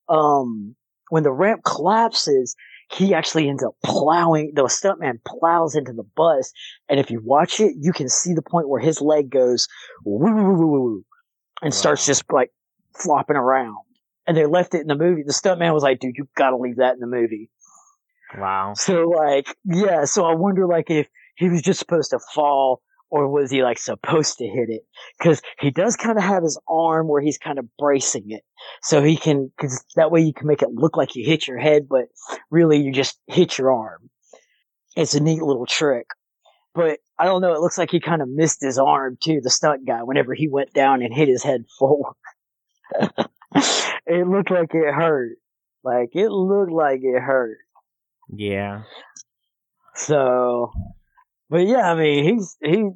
[0.08, 0.76] Um,
[1.10, 2.56] when the ramp collapses,
[2.92, 6.52] he actually ends up plowing, the stuntman plows into the bus.
[6.88, 9.68] And if you watch it, you can see the point where his leg goes
[10.06, 11.06] woo, woo, woo, woo, woo,
[11.62, 12.52] and starts just like
[12.96, 13.78] flopping around.
[14.26, 15.24] And they left it in the movie.
[15.26, 17.50] The stuntman was like, dude, you gotta leave that in the movie.
[18.38, 18.74] wow.
[18.76, 21.08] So like, yeah, so I wonder like if
[21.40, 24.82] he was just supposed to fall or was he like supposed to hit it?
[25.24, 28.44] Cause he does kind of have his arm where he's kind of bracing it.
[28.84, 31.58] So he can, cause that way you can make it look like you hit your
[31.58, 32.10] head, but
[32.52, 34.10] really you just hit your arm.
[34.96, 36.08] It's a neat little trick.
[36.76, 39.50] But I don't know, it looks like he kind of missed his arm too, the
[39.50, 42.16] stunt guy, whenever he went down and hit his head forward.
[43.56, 45.38] it looked like it hurt.
[45.86, 47.60] Like it looked like it hurt.
[48.32, 48.84] Yeah.
[49.96, 50.72] So,
[51.50, 52.90] but yeah, I mean, he's he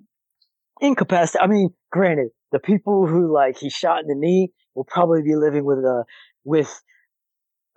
[0.81, 1.49] incapacitated.
[1.49, 5.35] I mean, granted, the people who like he shot in the knee will probably be
[5.35, 6.05] living with a
[6.43, 6.81] with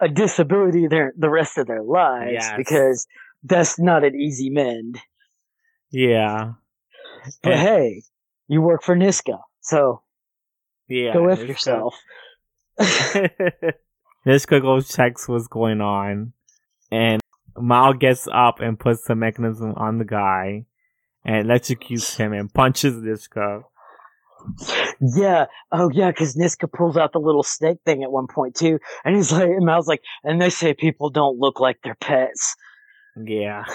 [0.00, 2.52] a disability their the rest of their lives Yes.
[2.56, 3.06] because
[3.42, 4.98] that's not an easy mend.
[5.90, 6.52] Yeah.
[7.42, 8.02] But And- hey,
[8.48, 10.02] you work for Niska, so
[10.88, 11.12] yeah.
[11.14, 11.94] go Niska- yourself.
[14.26, 16.32] Niska goes checks what's going on,
[16.90, 17.20] and
[17.60, 20.67] Mal gets up and puts the mechanism on the guy,
[21.25, 23.62] and electrocutes him and punches Niska.
[25.01, 25.47] Yeah.
[25.73, 26.10] Oh, yeah.
[26.10, 29.49] Because Niska pulls out the little snake thing at one point too, and he's like,
[29.49, 32.55] and Mal's like, and they say people don't look like their pets.
[33.17, 33.65] Yeah.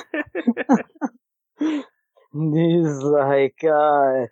[2.33, 4.25] He's like, uh,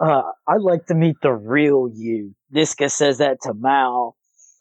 [0.00, 2.34] uh, I'd like to meet the real you.
[2.54, 4.16] Niska says that to Mal.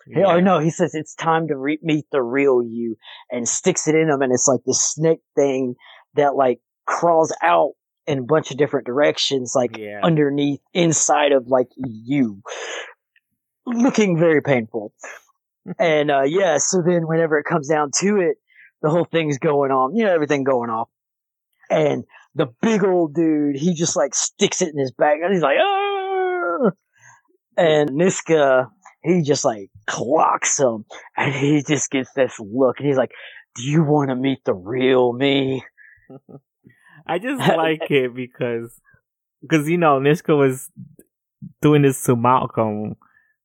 [0.07, 0.35] Hey, yeah.
[0.35, 2.95] Or no, he says it's time to re- meet the real you
[3.31, 4.21] and sticks it in him.
[4.21, 5.75] And it's like this snake thing
[6.15, 7.71] that like crawls out
[8.07, 10.01] in a bunch of different directions, like Yeah.
[10.03, 12.41] underneath, inside of like you,
[13.65, 14.93] looking very painful.
[15.79, 18.37] and uh, yeah, so then whenever it comes down to it,
[18.81, 20.89] the whole thing's going on, you know, everything going off,
[21.71, 22.03] and
[22.35, 25.57] the big old dude, he just like sticks it in his back, and he's like,
[25.59, 26.69] ah!
[27.57, 28.67] and Niska,
[29.03, 30.85] he just like clocks him,
[31.17, 33.11] and he just gets this look, and he's like,
[33.55, 35.63] "Do you want to meet the real me?"
[37.07, 38.79] I just like it because,
[39.41, 40.69] because you know, Niska was
[41.61, 42.95] doing this to Malcolm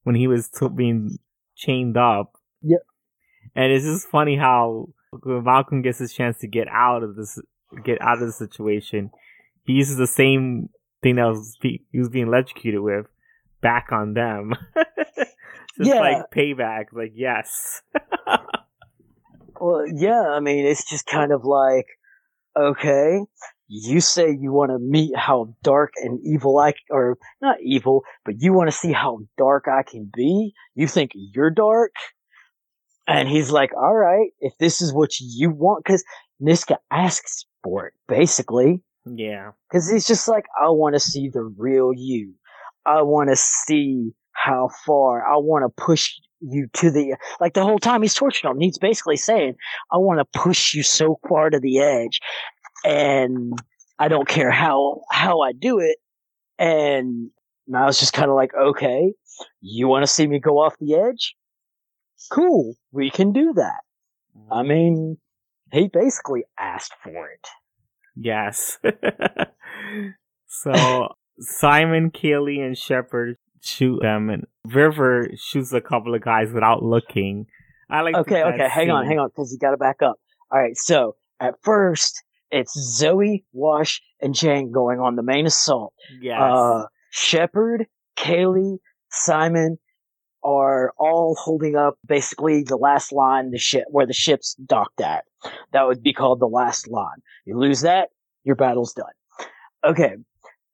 [0.04, 1.18] when he was t- being
[1.56, 2.32] chained up.
[2.62, 2.80] Yep.
[3.54, 4.88] And it's just funny how
[5.22, 7.38] when Malcolm gets his chance to get out of this,
[7.84, 9.10] get out of the situation,
[9.64, 10.70] he uses the same
[11.02, 13.06] thing that was he was being electrocuted with
[13.60, 14.54] back on them.
[15.76, 16.00] just Yeah.
[16.00, 16.86] like payback.
[16.92, 17.82] Like yes.
[19.60, 21.84] Well, yeah, I mean, it's just kind of like,
[22.58, 23.20] okay,
[23.68, 28.36] you say you want to meet how dark and evil I, or not evil, but
[28.40, 30.54] you want to see how dark I can be.
[30.74, 31.92] You think you're dark?
[33.06, 36.04] And he's like, all right, if this is what you want, cause
[36.42, 38.82] Niska asks for it, basically.
[39.04, 39.50] yeah.
[39.70, 42.32] Cause he's just like, I want to see the real you.
[42.86, 44.12] I want to see
[44.44, 45.24] how far.
[45.26, 48.60] I want to push you to the, like the whole time he's torturing him.
[48.60, 49.54] He's basically saying,
[49.92, 52.20] I want to push you so far to the edge
[52.84, 53.52] and
[53.98, 55.98] I don't care how, how I do it.
[56.58, 57.30] And
[57.74, 59.12] I was just kind of like, okay,
[59.60, 61.34] you want to see me go off the edge?
[62.30, 62.74] Cool.
[62.92, 63.80] We can do that.
[64.50, 64.68] I mm-hmm.
[64.68, 65.16] mean,
[65.72, 67.48] he basically asked for it.
[68.16, 68.78] Yes.
[70.46, 76.82] so Simon, Kaylee, and Shepherd shoot them, and River shoots a couple of guys without
[76.82, 77.46] looking.
[77.88, 78.14] I like.
[78.14, 80.16] Okay, okay, hang on, hang on, because you got to back up.
[80.50, 85.94] All right, so at first it's Zoe, Wash, and Jayne going on the main assault.
[86.20, 86.40] Yes.
[86.40, 88.78] Uh, Shepherd, Kaylee,
[89.10, 89.78] Simon
[90.42, 95.24] are all holding up basically the last line the ship where the ship's docked at.
[95.72, 97.18] That would be called the last line.
[97.44, 98.08] You lose that,
[98.44, 99.06] your battle's done.
[99.84, 100.14] Okay,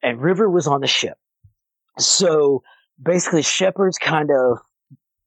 [0.03, 1.19] and River was on the ship,
[1.99, 2.63] so
[3.03, 4.59] basically Shepherd's kind of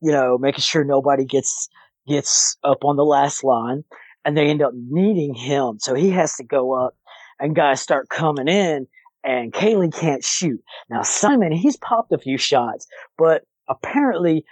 [0.01, 1.69] you know making sure nobody gets
[2.07, 3.83] gets up on the last line,
[4.25, 6.95] and they end up needing him, so he has to go up,
[7.39, 8.88] and guys start coming in,
[9.23, 10.61] and Kaylee can't shoot.
[10.89, 14.45] Now Simon, he's popped a few shots, but apparently,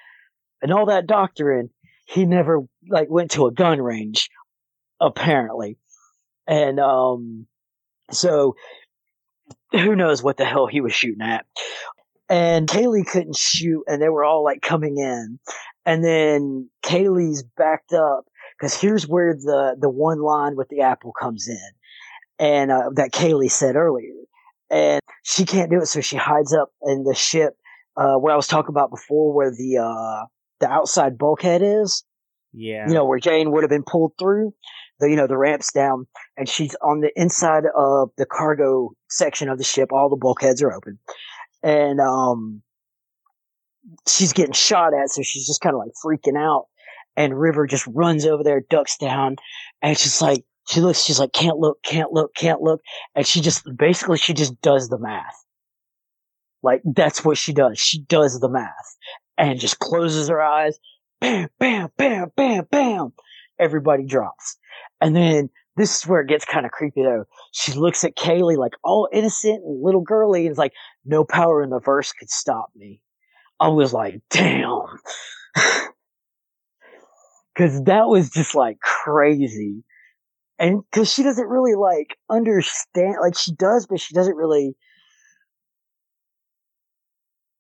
[0.62, 1.70] and all that doctoring,
[2.06, 4.30] he never like went to a gun range.
[5.00, 5.78] Apparently,
[6.48, 7.46] and um,
[8.12, 8.56] so
[9.72, 11.46] who knows what the hell he was shooting at.
[12.30, 15.40] And Kaylee couldn't shoot, and they were all like coming in.
[15.86, 18.26] And then Kaylee's backed up
[18.60, 21.72] because here's where the the one line with the apple comes in,
[22.40, 24.14] and uh, that Kaylee said earlier.
[24.70, 27.54] And she can't do it, so she hides up in the ship
[27.96, 30.26] uh, where I was talking about before, where the uh,
[30.60, 32.04] the outside bulkhead is.
[32.54, 32.88] yeah.
[32.88, 34.54] You know where Jayne would have been pulled through.
[35.00, 39.48] The you know the ramps down, and she's on the inside of the cargo section
[39.48, 39.94] of the ship.
[39.94, 41.00] All the bulkheads are open,
[41.64, 42.62] and um,
[44.08, 46.68] she's getting shot at, so she's just kind of like freaking out.
[47.16, 49.38] And River just runs over there, ducks down,
[49.82, 51.02] and she's like she looks.
[51.04, 52.82] She's like, can't look, can't look, can't look,
[53.16, 55.46] and she just basically she just does the math.
[56.62, 57.80] Like that's what she does.
[57.80, 58.98] She does the math
[59.38, 60.78] and just closes her eyes.
[61.22, 63.14] Bam, bam, bam, bam, bam.
[63.60, 64.58] Everybody drops.
[65.02, 67.26] And then this is where it gets kind of creepy though.
[67.54, 70.74] She looks at Kaylee like all innocent and little girly and is like,
[71.06, 73.00] no power in the verse could stop me.
[73.60, 74.82] I was like, damn.
[77.58, 79.84] Cause that was just like crazy.
[80.60, 84.76] And cause she doesn't really like understand, like she does, but she doesn't really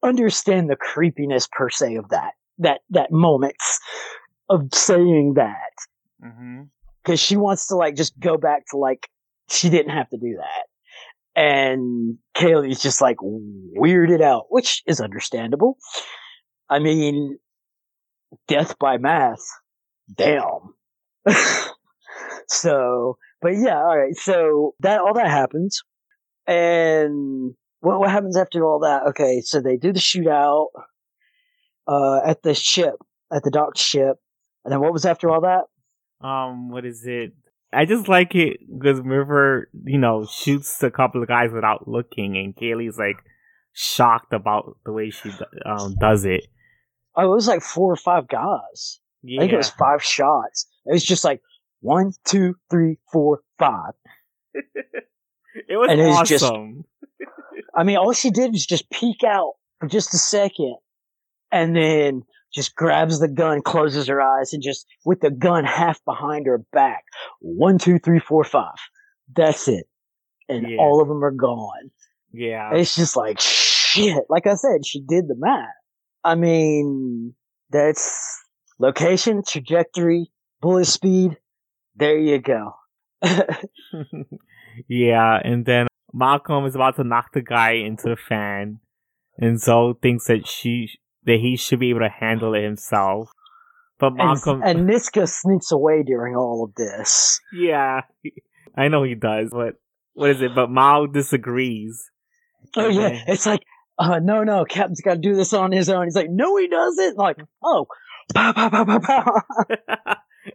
[0.03, 3.55] understand the creepiness per se of that, that, that moment
[4.49, 5.71] of saying that
[6.21, 6.63] hmm
[7.07, 9.07] because she wants to like just go back to like
[9.49, 11.41] she didn't have to do that.
[11.41, 15.77] And Kaylee's just like weirded out, which is understandable.
[16.69, 17.37] I mean,
[18.49, 19.45] death by math,
[20.13, 20.73] damn.
[22.47, 24.15] so, but yeah, all right.
[24.15, 25.81] So that all that happens,
[26.45, 29.03] and what what happens after all that?
[29.09, 30.67] Okay, so they do the shootout
[31.87, 32.95] uh, at the ship,
[33.31, 34.17] at the docked ship,
[34.65, 35.65] and then what was after all that?
[36.21, 37.33] Um, what is it?
[37.73, 42.37] I just like it because River, you know, shoots a couple of guys without looking,
[42.37, 43.17] and Kaylee's like
[43.73, 45.31] shocked about the way she
[45.65, 46.45] um does it.
[47.15, 48.99] Oh, it was like four or five guys.
[49.23, 49.39] Yeah.
[49.39, 50.67] I think it was five shots.
[50.85, 51.41] It was just like
[51.81, 53.93] one, two, three, four, five.
[55.67, 56.85] It was And it's just- awesome.
[57.75, 60.75] I mean, all she did was just peek out for just a second
[61.51, 62.23] and then
[62.57, 66.57] just grabs the gun, closes her eyes, and just with the gun half behind her
[66.73, 67.03] back.
[67.39, 68.75] One, two, three, four, five.
[69.33, 69.85] That's it.
[70.49, 70.77] And Yeah.
[70.79, 71.91] all of them are gone.
[72.33, 72.73] yeah.
[72.73, 74.23] It's just like, shit.
[74.29, 75.67] Like I said, she did the math.
[76.23, 77.33] I mean,
[77.69, 78.43] that's
[78.79, 81.37] location, trajectory, bullet speed.
[81.95, 82.73] There you go.
[84.87, 88.79] yeah, and then Malcolm is about to knock the guy into the fan,
[89.37, 90.89] and Zoe thinks that she
[91.27, 93.29] that he should be able to handle it himself.
[93.99, 97.39] But and, Malcolm, and Niska sneaks away during all of this.
[97.53, 98.01] yeah,
[98.75, 99.75] I know he does, but
[100.13, 100.55] what is it?
[100.55, 102.09] But Mal disagrees.
[102.75, 103.23] Oh yeah, Okay.
[103.27, 103.61] it's like,
[103.99, 106.05] uh, no, no, Captain's got to do this on his own.
[106.05, 107.17] He's like, no, he doesn't.
[107.17, 107.87] Like, oh,
[108.33, 109.41] pow, pow, pow.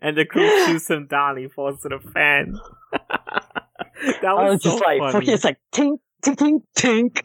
[0.00, 1.36] and the crew shoots him down.
[1.36, 2.58] He falls to the fan.
[2.92, 5.12] that I was, was just so like, funny.
[5.12, 7.22] fuck it's like tink, tink, tink, tink.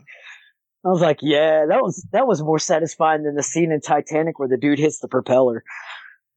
[0.87, 4.39] I was like, yeah, that was that was more satisfying than the scene in Titanic
[4.39, 5.65] where the dude hits the propeller.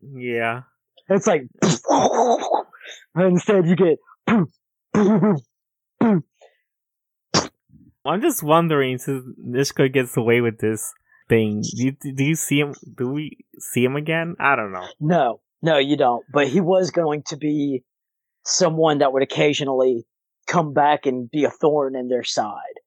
[0.03, 0.63] yeah.
[1.09, 1.43] It's like,
[3.17, 3.99] instead you get,
[8.05, 10.93] I'm just wondering, since Niska gets away with this
[11.29, 12.75] thing, do you, do you see him?
[12.97, 14.35] Do we see him again?
[14.41, 14.87] I don't know.
[15.01, 16.25] no, no, you don't.
[16.33, 17.85] But he was going to be
[18.45, 20.07] someone that would occasionally
[20.49, 22.80] come back and be a thorn in their side.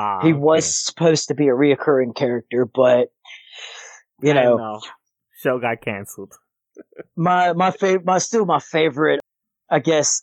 [0.00, 0.38] Ah, he okay.
[0.38, 3.08] was supposed to be a reoccurring character, but
[4.22, 4.80] you I know,
[5.42, 6.34] show got canceled.
[7.16, 9.20] my my favorite, my still my favorite,
[9.70, 10.22] I guess,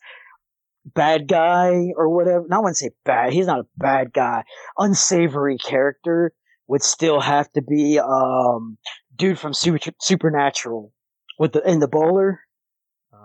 [0.86, 2.46] bad guy or whatever.
[2.48, 3.34] No, I wouldn't say bad.
[3.34, 4.44] He's not a bad guy.
[4.78, 6.32] Unsavory character
[6.68, 8.78] would still have to be um
[9.16, 10.94] dude from Super, Supernatural
[11.38, 12.40] with the in the bowler.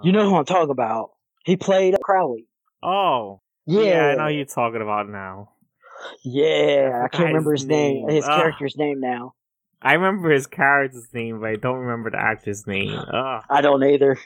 [0.02, 1.10] You know who I'm talking about.
[1.44, 2.46] He played Crowley.
[2.82, 5.50] Oh, Yeah, yeah, I know you're talking about now.
[6.24, 8.36] Yeah, I can't remember his his name, his Ah.
[8.36, 9.34] character's name now.
[9.82, 12.90] I remember his character's name, but I don't remember the actor's name.
[13.12, 13.42] Ugh.
[13.48, 14.18] I don't either.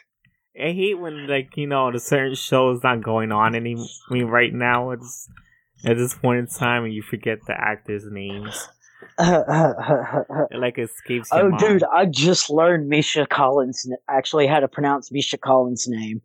[0.56, 3.74] I hate when like you know the certain show is not going on any.
[3.76, 5.28] I mean, right now it's
[5.84, 8.68] at this point in time, and you forget the actors' names.
[9.18, 11.58] It like escapes oh, mind.
[11.60, 16.20] dude, I just learned Misha Collins actually how to pronounce Misha Collins' name.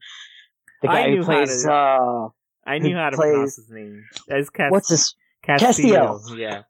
[0.82, 2.28] The I guy knew who how plays to- uh,
[2.66, 4.04] I knew how to plays- pronounce his name.
[4.54, 5.16] Cas- what's his?
[5.58, 6.20] Castillo.
[6.20, 6.38] Castiel.
[6.38, 6.62] Yeah,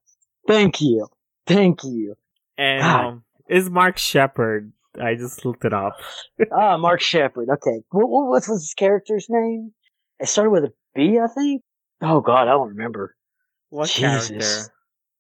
[0.48, 1.08] Thank you,
[1.46, 2.16] thank you.
[2.58, 4.72] and um, is Mark Sheppard.
[5.00, 5.94] I just looked it up.
[6.52, 7.50] Ah, Mark Sheppard.
[7.50, 9.72] Okay, what, what what was his character's name?
[10.20, 11.62] It started with a B, I think.
[12.02, 13.16] Oh God, I don't remember.
[13.70, 14.30] What Jesus.
[14.30, 14.74] character?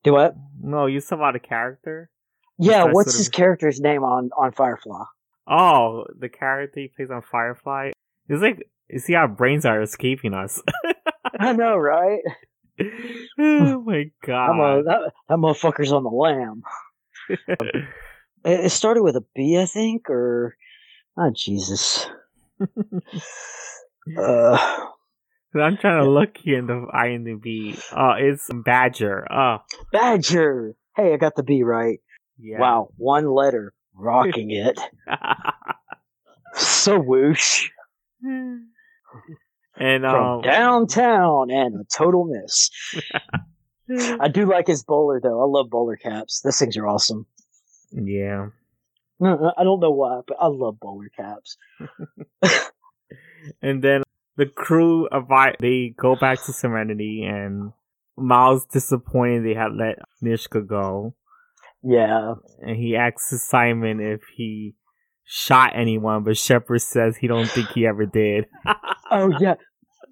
[0.03, 0.35] Do what?
[0.61, 2.09] No, you said about a character.
[2.57, 5.03] Yeah, Starts what's with a- his character's name on on Firefly?
[5.47, 7.91] Oh, the character he plays on Firefly.
[8.27, 10.61] It's like, you see, our brains are escaping us.
[11.39, 12.19] I know, right?
[13.39, 14.49] Oh my god.
[14.49, 16.63] I'm a, that, that motherfucker's on the lam.
[18.45, 20.55] It, started with a B, I think, or
[21.17, 22.07] oh Jesus.
[24.17, 24.57] Uh,
[25.53, 27.79] I'm trying to look here in the IMDb.
[27.91, 29.27] Oh, uh, it's Badger.
[29.31, 29.57] Oh,
[29.91, 30.75] Badger.
[30.95, 31.99] Hey, I got the B right.
[32.39, 32.59] yeah.
[32.59, 34.79] Wow, one letter, rocking it.
[36.55, 37.69] So whoosh
[39.79, 42.69] and from um, downtown and a total miss.
[44.19, 45.41] I do like his bowler though.
[45.41, 46.41] I love bowler caps.
[46.41, 47.25] Those things are awesome.
[47.91, 48.47] yeah.
[49.21, 51.57] Uh, I don't know why, but I love bowler caps.
[53.61, 54.03] And then
[54.35, 57.71] the crew avi- they go back to Serenity, and
[58.17, 61.15] Mal's disappointed they had let Niska go,
[61.81, 64.75] Yeah, and he asks Simon if he
[65.25, 68.45] shot anyone, but Shepherd says he don't think he ever did.
[69.11, 69.55] Oh yeah.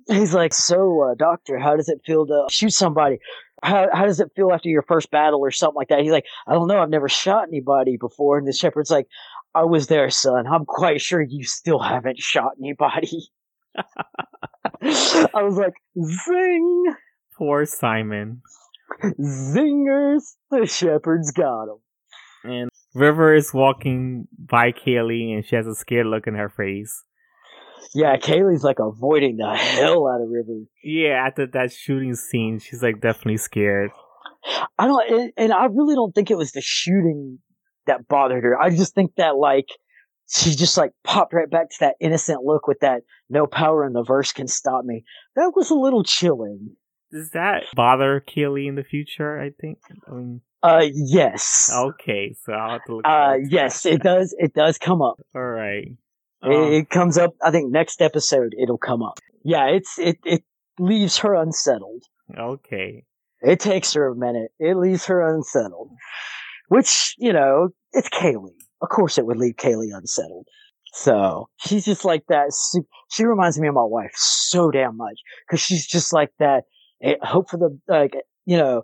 [0.08, 3.20] He's like, so, uh, doctor, how does it feel to shoot somebody?
[3.64, 6.02] How how does it feel after your first battle or something like that?
[6.02, 8.38] He's like, I don't know, I've never shot anybody before.
[8.38, 9.08] And the shepherd's like,
[9.56, 10.46] I was there, son.
[10.48, 13.30] I'm quite sure you still haven't shot anybody.
[13.76, 16.94] I was like, zing,
[17.38, 18.42] Poor Simon.
[19.04, 20.36] zingers.
[20.52, 21.78] The shepherd's got him.
[22.44, 27.04] And River is walking by Kaylee, and she has a scared look in her face.
[27.94, 30.62] Yeah, Kaylee's like avoiding the hell out of River.
[30.84, 33.92] Yeah, after that shooting scene, she's like definitely scared.
[34.78, 37.40] I don't, and, and I really don't think it was the shooting
[37.86, 38.60] that bothered her.
[38.60, 39.68] I just think that like
[40.30, 43.94] she just like popped right back to that innocent look with that no power in
[43.94, 45.04] the verse can stop me.
[45.36, 46.76] That was a little chilling.
[47.12, 49.40] Does that bother Kaylee in the future?
[49.40, 49.78] I think.
[50.08, 51.72] I mean, Uh, yes.
[51.74, 53.06] okay, so I'll have to look.
[53.06, 53.94] Uh, yes, that.
[53.94, 54.36] it does.
[54.38, 55.18] It does come up.
[55.34, 55.88] All right.
[56.44, 57.34] It, Um, it comes up.
[57.44, 59.20] I think next episode it'll come up.
[59.44, 60.44] Yeah, it's it it
[60.80, 62.04] leaves her unsettled.
[62.38, 63.04] Okay.
[63.42, 64.52] It takes her a minute.
[64.60, 65.92] It leaves her unsettled.
[66.70, 68.58] Which, you know, it's Kaylee.
[68.82, 70.48] Of course it would leave Kaylee unsettled.
[70.94, 72.52] So she's just like that.
[73.12, 76.64] She reminds me of my wife so damn much because she's just like that.
[77.02, 78.82] eh, Hope for the, like, you know,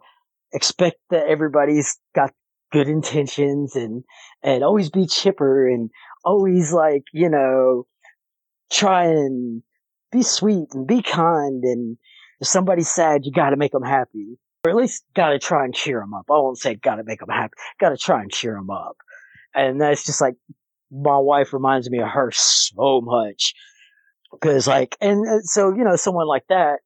[0.53, 2.31] expect that everybody's got
[2.71, 4.03] good intentions and,
[4.43, 5.89] and always be chipper and
[6.23, 7.85] always like, you know,
[8.71, 9.61] try and
[10.11, 11.63] be sweet and be kind.
[11.63, 11.97] And
[12.39, 15.65] if somebody's sad, you got to make them happy or at least got to try
[15.65, 16.25] and cheer them up.
[16.29, 17.53] I won't say got to make them happy.
[17.79, 18.95] Got to try and cheer them up.
[19.53, 20.35] And that's just like
[20.91, 23.53] my wife reminds me of her so much
[24.31, 26.79] because like, and uh, so you know, someone like that,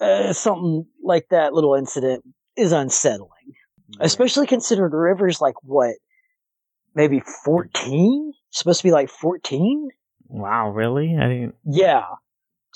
[0.00, 2.24] uh, something like that little incident
[2.56, 3.54] is unsettling,
[4.00, 5.96] especially considering Rivers like what,
[6.94, 9.88] maybe fourteen, supposed to be like fourteen.
[10.28, 11.16] Wow, really?
[11.20, 11.54] I didn't.
[11.64, 12.04] Yeah,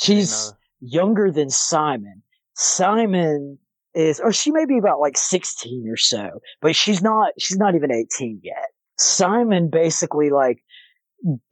[0.01, 2.23] she's didn't younger than Simon.
[2.55, 3.59] Simon
[3.95, 7.75] is, or she may be about like 16 or so, but she's not, she's not
[7.75, 8.69] even 18 yet.
[8.97, 10.59] Simon basically like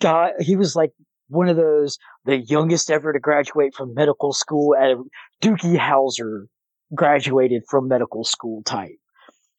[0.00, 0.92] got, he was like
[1.28, 4.96] one of those, the youngest ever to graduate from medical school at
[5.42, 6.46] Doogie Howser
[6.94, 8.98] graduated from medical school type.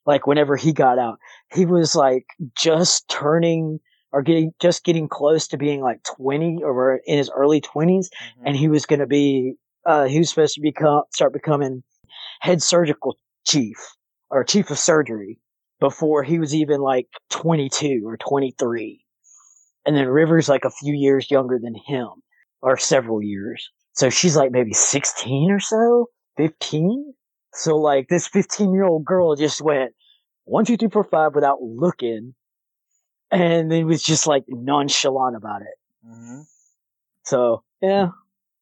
[0.05, 1.17] Like whenever he got out,
[1.53, 2.25] he was like
[2.57, 3.79] just turning
[4.11, 8.43] or getting, just getting close to being like 20 or in his early 20s know.
[8.45, 9.53] and he was going to be
[9.85, 11.83] uh, he was supposed to become start becoming
[12.41, 13.77] head surgical chief
[14.29, 15.39] or chief of surgery
[15.79, 19.03] before he was even like 22 or 23
[19.85, 22.09] and then rivers like a few years younger than him
[22.61, 23.69] or several years.
[23.93, 26.07] So she's like maybe 16 or so?
[26.35, 27.13] 15
[27.53, 29.93] so like this 15 year old girl just went
[30.45, 32.35] one two three four five without looking
[33.31, 36.43] and then was just like nonchalant about it Mhm.
[37.23, 38.09] so yeah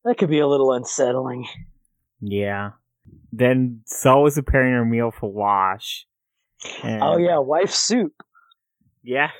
[0.03, 1.45] that could be a little unsettling
[2.21, 2.71] Yeah.
[3.31, 6.07] Then Zoe is preparing her meal for Wash.
[6.83, 8.13] And- Oh yeah, wife soup.
[9.03, 9.33] Yes.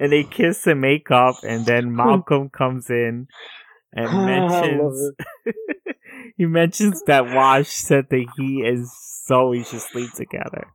[0.00, 3.26] And they kiss and make up, and then Malcolm comes in
[3.92, 5.12] and mentions
[6.36, 8.86] he mentions that Wash said that he and
[9.26, 10.68] Zoe should sleep together.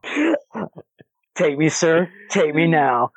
[1.35, 2.09] Take me, sir.
[2.29, 3.11] Take me now.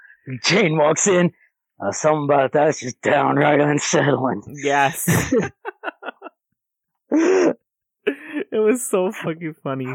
[0.45, 1.33] Jayne walks in.
[1.79, 4.43] Uh, something about that's just downright unsettling.
[4.63, 5.07] Yes.
[7.11, 7.57] it
[8.53, 9.87] was so fucking funny.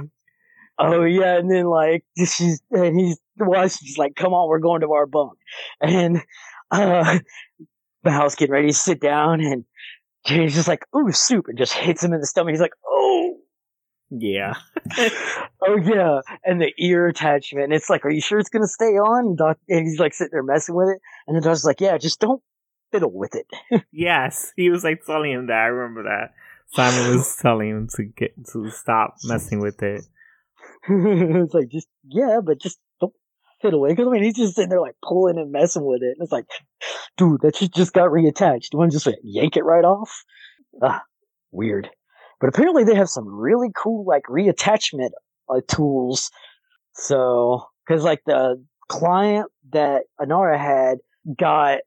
[0.78, 4.82] oh yeah, and then like she's and he's well, she's like, "Come on, we're going
[4.82, 5.40] to our bunk."
[5.82, 6.22] And
[6.70, 7.18] uh,
[8.06, 9.66] house getting ready to sit down, and
[10.28, 12.52] Jayne's just like, "Ooh, soup," and just hits him in the stomach.
[12.52, 13.31] He's like, "Oh."
[14.12, 14.56] Yeah.
[15.62, 17.66] oh yeah, and the ear attachment.
[17.66, 19.28] And it's like, are you sure it's gonna stay on?
[19.28, 21.98] And, doc, and he's like sitting there messing with it, and the doctor's like, yeah,
[21.98, 22.42] just don't
[22.92, 23.48] fiddle with it.
[23.92, 24.52] Yes.
[24.56, 25.54] He was like telling him that.
[25.54, 26.34] I remember that.
[26.74, 30.04] Simon was telling him to get to stop messing with it.
[30.90, 33.14] it's like, just yeah, but just don't
[33.62, 33.98] fiddle with it.
[33.98, 36.32] Because I mean, he's just sitting there like pulling and messing with it, and it's
[36.32, 36.46] like,
[37.18, 38.74] dude, that shit just got reattached.
[38.74, 40.24] You want to just like, yank it right off?
[40.82, 41.04] Ah,
[41.52, 41.90] weird.
[42.42, 45.12] But apparently they have some really cool like reattachment
[45.48, 46.32] uh, tools.
[46.94, 50.98] So, because like the client that Inara had
[51.38, 51.80] got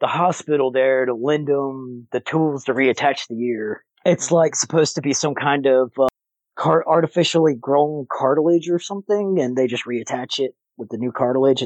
[0.00, 3.84] the hospital there to lend them the tools to reattach the ear.
[4.04, 6.08] It's like supposed to be some kind of uh,
[6.56, 11.62] car- artificially grown cartilage or something, and they just reattach it with the new cartilage.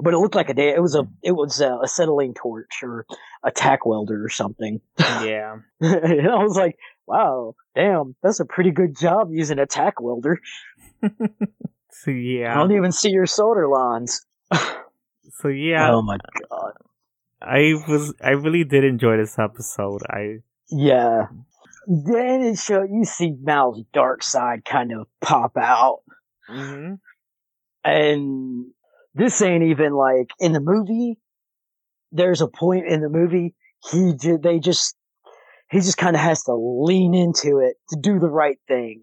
[0.00, 0.70] But it looked like a day.
[0.70, 3.06] It was a it was a acetylene torch or
[3.44, 4.80] a tack welder or something.
[4.98, 5.58] Yeah.
[5.80, 6.76] and I was like,
[7.06, 10.40] wow, damn, that's a pretty good job using a tack welder.
[12.02, 14.24] So yeah, I don't even see your solder lines.
[15.32, 15.92] So yeah.
[15.92, 16.16] Oh my
[16.48, 16.72] god.
[17.42, 20.00] I was I really did enjoy this episode.
[20.08, 20.38] I
[20.70, 21.26] Yeah.
[21.86, 25.98] Then it show you see Mal's dark side kind of pop out.
[26.48, 26.94] hmm
[27.84, 28.66] and
[29.14, 31.18] this ain't even like in the movie.
[32.12, 33.54] There's a point in the movie
[33.90, 34.42] he did.
[34.42, 34.96] They just
[35.70, 39.02] he just kind of has to lean into it to do the right thing,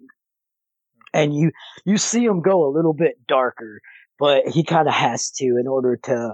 [1.14, 1.52] and you
[1.86, 3.82] you see him go a little bit darker,
[4.20, 6.34] but he kind of has to in order to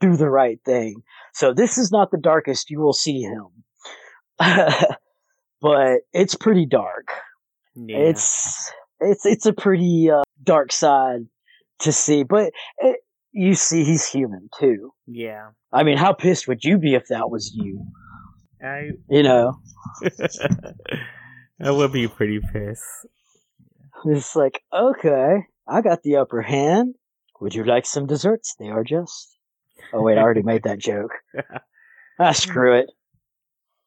[0.00, 1.02] do the right thing.
[1.32, 3.46] So this is not the darkest you will see him,
[5.60, 7.08] but it's pretty dark.
[7.74, 7.96] yeah.
[7.98, 11.26] It's it's it's a pretty uh, dark side
[11.80, 13.00] to see, but it,
[13.32, 14.92] you see he's human too.
[15.06, 15.48] yeah.
[15.72, 17.84] I mean, how pissed would you be if that was you?
[18.64, 19.58] I You know,
[21.62, 22.82] I would be pretty pissed.
[24.06, 26.94] it's like okay, I got the upper hand.
[27.40, 28.54] Would you like some desserts?
[28.58, 29.36] They are just.
[29.92, 31.12] Oh wait, I already made that joke.
[32.16, 32.92] Ah, screw it.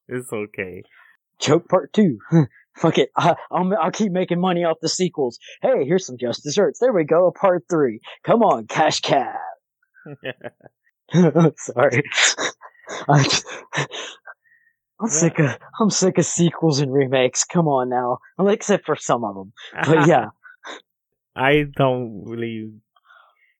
[0.09, 0.83] It's okay.
[1.39, 2.19] Joke part two.
[2.75, 3.09] Fuck it.
[3.15, 5.39] I, I'll, I'll keep making money off the sequels.
[5.61, 6.79] Hey, here's some just desserts.
[6.79, 7.31] There we go.
[7.31, 8.01] Part three.
[8.25, 9.35] Come on, cash cab.
[11.55, 12.03] Sorry.
[13.07, 13.39] I,
[14.99, 17.43] I'm sick of I'm sick of sequels and remakes.
[17.43, 19.53] Come on now, well, except for some of them.
[19.85, 20.27] But yeah,
[21.35, 22.71] I don't really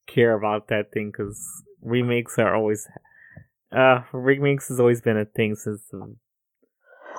[0.08, 1.40] care about that thing because
[1.82, 2.88] remakes are always
[3.76, 6.16] uh remakes has always been a thing since the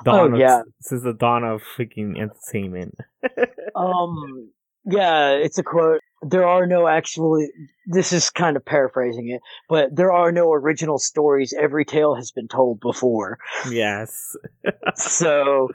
[0.04, 0.62] dawn Oh, of, yeah.
[0.80, 2.94] since the dawn of freaking entertainment.
[3.76, 4.50] um,
[4.84, 6.00] yeah, it's a quote.
[6.22, 7.48] There are no actually.
[7.86, 11.54] This is kind of paraphrasing it, but there are no original stories.
[11.58, 13.38] Every tale has been told before.
[13.70, 14.36] yes.
[14.96, 15.68] so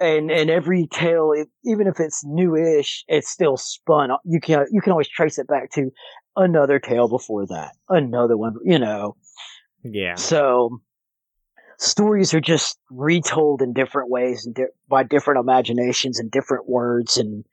[0.00, 4.80] and and every tale it, even if it's newish it's still spun you can you
[4.80, 5.90] can always trace it back to
[6.36, 9.16] another tale before that another one you know
[9.82, 10.14] Yeah.
[10.14, 10.80] so
[11.78, 17.16] stories are just retold in different ways and di- by different imaginations and different words
[17.16, 17.44] and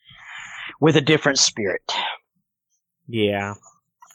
[0.82, 1.92] with a different spirit
[3.08, 3.56] Yeah.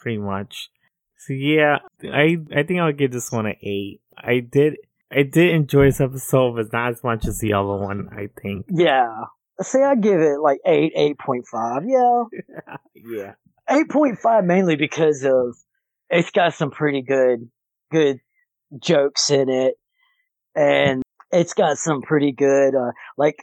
[0.01, 0.69] Pretty much.
[1.17, 4.01] So yeah, I I think I'll give this one an eight.
[4.17, 4.77] I did
[5.11, 8.09] I did enjoy this episode, but not as much as the other one.
[8.11, 8.65] I think.
[8.69, 9.25] yeah
[9.61, 13.33] say i give it like 8 8.5 yeah yeah.
[13.69, 15.55] 8.5 mainly because of
[16.09, 17.47] it's got some pretty good
[17.91, 18.19] good
[18.79, 19.75] jokes in it
[20.55, 23.39] and it's got some pretty good uh like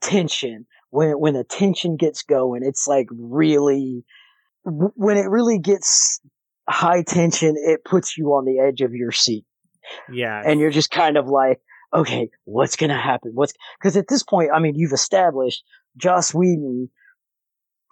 [0.00, 0.66] tension
[0.96, 4.04] when when the tension gets going it's like really
[4.64, 6.20] when it really gets
[6.68, 9.44] high tension it puts you on the edge of your seat
[10.10, 10.42] Yeah.
[10.44, 11.60] and you're just kind of like,
[11.94, 13.30] okay, what's gonna happen?
[13.34, 15.62] What's because at this point, I mean, you've established
[15.96, 16.90] Joss Whedon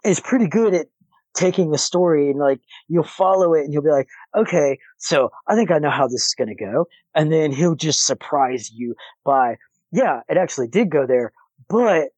[0.05, 0.87] is pretty good at
[1.35, 5.55] taking a story and like you'll follow it and you'll be like, okay, so I
[5.55, 9.57] think I know how this is gonna go, and then he'll just surprise you by,
[9.93, 11.33] yeah, it actually did go there,
[11.69, 12.09] but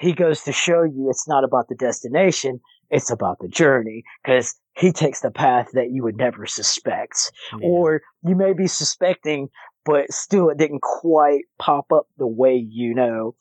[0.00, 4.54] he goes to show you it's not about the destination, it's about the journey because
[4.76, 7.68] he takes the path that you would never suspect Yeah.
[7.68, 9.48] or you may be suspecting,
[9.84, 13.36] but still it didn't quite pop up the way you know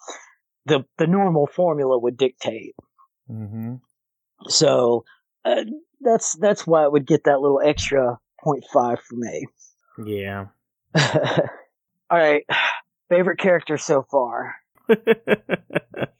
[0.66, 2.76] the the normal formula would dictate.
[3.30, 3.76] Mm-hmm.
[4.48, 5.06] So
[5.46, 5.64] uh,
[6.02, 9.48] that's that's why it would get that little extra 0.5 for me.
[10.06, 10.48] Yeah.
[12.12, 12.44] All right,
[13.10, 14.56] favorite character so far.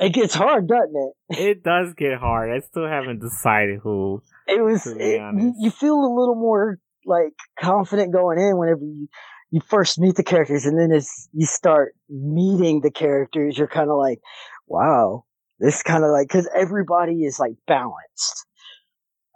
[0.00, 0.94] It gets hard, doesn't
[1.28, 1.38] it?
[1.38, 2.50] it does get hard.
[2.50, 4.22] I still haven't decided who.
[4.46, 4.86] It was.
[4.86, 5.20] It,
[5.58, 9.08] you, feel a little more like confident going in whenever you
[9.50, 13.90] you first meet the characters, and then as you start meeting the characters, you're kind
[13.90, 14.20] of like,
[14.66, 15.24] wow,
[15.58, 18.46] this kind of like because everybody is like balanced.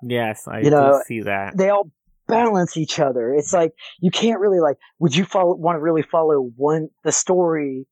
[0.03, 1.57] Yes, I You know, do see that.
[1.57, 1.91] They all
[2.29, 3.33] balance each other.
[3.35, 4.77] It's like you can't really like.
[4.99, 7.87] Would you follow want to really follow one the story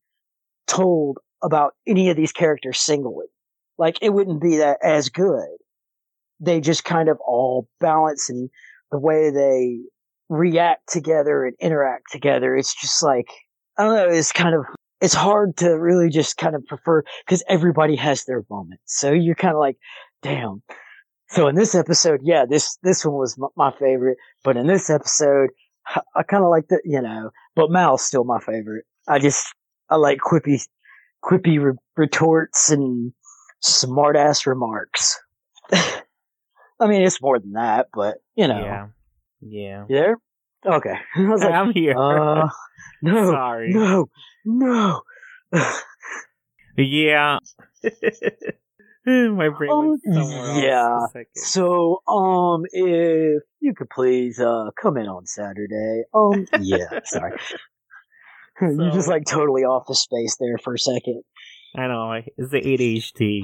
[0.67, 3.25] told about any of these characters singly?
[3.77, 5.47] Like it wouldn't be that as good.
[6.39, 8.49] They just kind of all balance and
[8.91, 9.79] the way they
[10.27, 12.55] react together and interact together.
[12.55, 13.27] It's just like
[13.77, 14.09] I don't know.
[14.09, 14.65] It's kind of
[15.01, 18.81] it's hard to really just kind of prefer because everybody has their moments.
[18.85, 19.77] So you're kind of like,
[20.21, 20.63] damn.
[21.29, 24.17] So in this episode, yeah, this this one was m- my favorite.
[24.43, 25.49] But in this episode,
[25.87, 28.85] I, I kind of like the you know, but Mal's still my favorite.
[29.07, 29.53] I just
[29.89, 30.65] I like quippy
[31.25, 33.11] quippy re- retorts and
[33.61, 35.19] smart ass remarks.
[35.71, 38.87] I mean, it's more than that, but you know, Yeah.
[39.41, 39.85] Yeah.
[39.89, 40.17] you there?
[40.65, 40.95] Okay.
[41.15, 41.97] I was like, I'm here.
[41.97, 42.49] uh,
[43.01, 43.73] no, Sorry.
[43.73, 44.09] no,
[44.45, 45.01] no.
[46.77, 47.39] Yeah.
[49.05, 50.87] My brain Um, was somewhere else yeah.
[50.87, 51.27] for a second.
[51.35, 56.03] So, um, if you could please, uh, come in on Saturday.
[56.13, 57.37] Um, yeah, sorry.
[58.61, 61.23] you just like totally off the space there for a second.
[61.75, 62.21] I know.
[62.37, 63.41] It's the ADHD.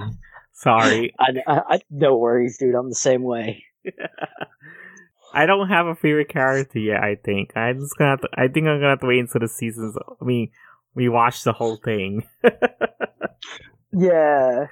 [0.53, 1.13] Sorry.
[1.19, 2.75] I, I, I no worries, dude.
[2.75, 3.63] I'm the same way.
[5.33, 7.01] I don't have a favorite character yet.
[7.01, 8.11] I think I'm just gonna.
[8.11, 9.97] Have to, I think I'm gonna have to wait until the seasons.
[9.97, 10.51] I mean,
[10.93, 12.23] we watch the whole thing.
[13.93, 14.67] Yeah.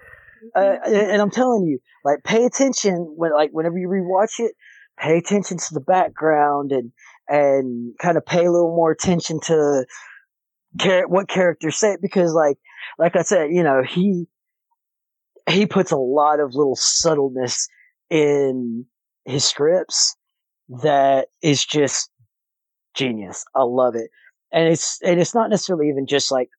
[0.55, 4.53] Uh, and I'm telling you, like, pay attention when, like, whenever you rewatch it,
[4.97, 6.91] pay attention to the background and,
[7.27, 9.85] and kind of pay a little more attention to
[11.07, 12.57] what characters say because, like,
[12.97, 14.27] like I said, you know, he,
[15.49, 17.67] he puts a lot of little subtleness
[18.09, 18.85] in
[19.25, 20.15] his scripts
[20.81, 22.09] that is just
[22.93, 23.45] genius.
[23.55, 24.09] I love it.
[24.51, 26.49] And it's, and it's not necessarily even just like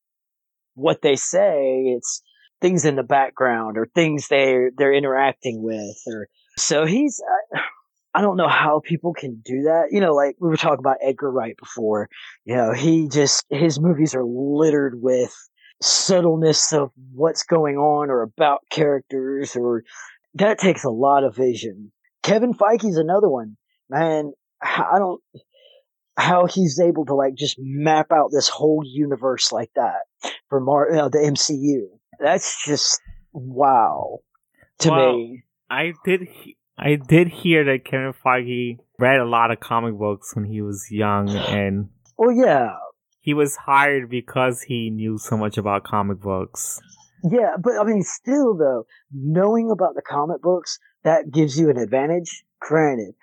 [0.74, 1.94] what they say.
[1.96, 2.22] It's,
[2.60, 7.20] things in the background or things they're they're interacting with or so he's
[7.54, 7.58] uh,
[8.14, 9.88] I don't know how people can do that.
[9.90, 12.08] You know, like we were talking about Edgar Wright before.
[12.44, 15.34] You know, he just his movies are littered with
[15.80, 19.84] subtleness of what's going on or about characters or
[20.34, 21.92] that takes a lot of vision.
[22.22, 23.56] Kevin Feige's another one.
[23.88, 24.32] Man,
[24.62, 25.20] I don't
[26.16, 30.02] how he's able to like just map out this whole universe like that
[30.48, 31.86] for Mar- uh, the MCU.
[32.18, 33.00] That's just
[33.32, 34.18] wow
[34.80, 35.44] to me.
[35.70, 36.22] I did.
[36.22, 40.62] He- I did hear that Kevin Feige read a lot of comic books when he
[40.62, 42.70] was young, and oh yeah,
[43.20, 46.80] he was hired because he knew so much about comic books.
[47.22, 51.76] yeah, but I mean, still though, knowing about the comic books that gives you an
[51.76, 52.44] advantage.
[52.60, 53.14] Granted,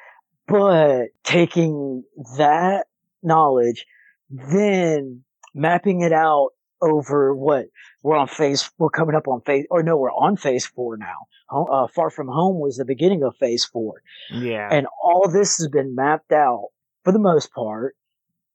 [0.48, 2.04] but taking
[2.38, 2.86] that
[3.24, 3.88] knowledge,
[4.30, 5.24] then
[5.56, 6.50] mapping it out
[6.82, 7.66] over what
[8.04, 11.28] we're on phase, we're coming up on phase, or no, we're on phase four now.
[11.50, 14.02] Uh, Far From Home was the beginning of phase four.
[14.32, 16.68] Yeah, and all this has been mapped out
[17.04, 17.96] for the most part.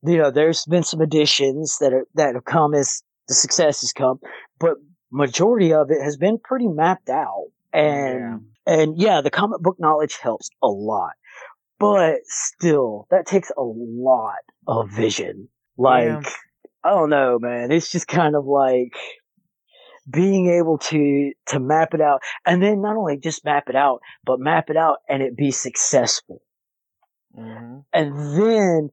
[0.04, 3.92] You know, there's been some additions that are, that have come as the success has
[3.92, 4.18] come,
[4.58, 4.74] but
[5.10, 7.46] majority of it has been pretty mapped out.
[7.72, 8.20] And
[8.66, 11.12] and yeah, the comic book knowledge helps a lot,
[11.78, 15.48] but still, that takes a lot of vision.
[15.78, 16.22] Like, Yeah.
[16.84, 17.70] I don't know, man.
[17.70, 18.94] It's just kind of like
[20.10, 24.00] being able to to map it out, and then not only just map it out,
[24.24, 26.42] but map it out and it be successful.
[27.34, 28.90] hmm And then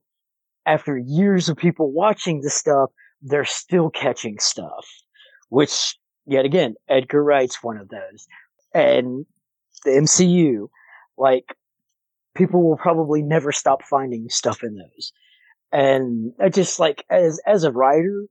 [0.66, 4.88] after years of people watching the stuff, they're still catching stuff,
[5.50, 8.28] which yet again, Edgar Wright's one of those.
[8.74, 9.26] And
[9.84, 10.70] the MCU,
[11.18, 11.56] like
[12.36, 15.12] people will probably never stop finding stuff in those.
[15.72, 18.26] And I just like as as a writer,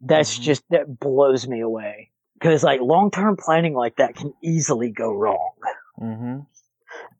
[0.00, 0.42] that's Mhm.
[0.42, 2.10] just that blows me away.
[2.34, 5.52] Because like long term planning like that can easily go wrong.
[6.00, 6.40] Mm-hmm.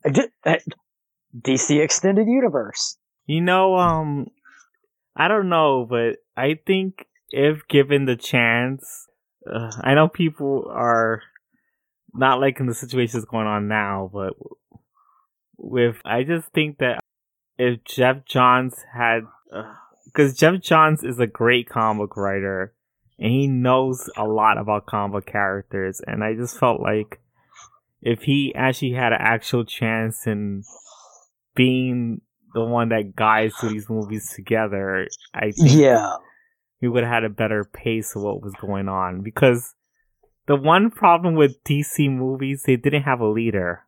[0.04, 0.62] I ju- that-
[1.38, 2.98] DC Extended Universe.
[3.26, 4.26] You know, um,
[5.14, 9.06] I don't know, but I think if given the chance,
[9.48, 11.22] uh, I know people are
[12.12, 14.32] not liking the situations going on now, but
[15.56, 17.00] with, I just think that
[17.60, 19.20] if Geoff Johns had,
[19.52, 19.74] uh,
[20.06, 22.72] because Geoff Johns is a great comic writer
[23.18, 27.20] and he knows a lot about comic characters, and I just felt like
[28.00, 30.62] if he actually had an actual chance in
[31.55, 32.22] being
[32.55, 36.16] the one that guides through these movies together, I think Yeah.
[36.80, 39.20] we would have had a better pace of what was going on.
[39.20, 39.74] Because
[40.47, 43.84] the one problem with DC movies, they didn't have a leader.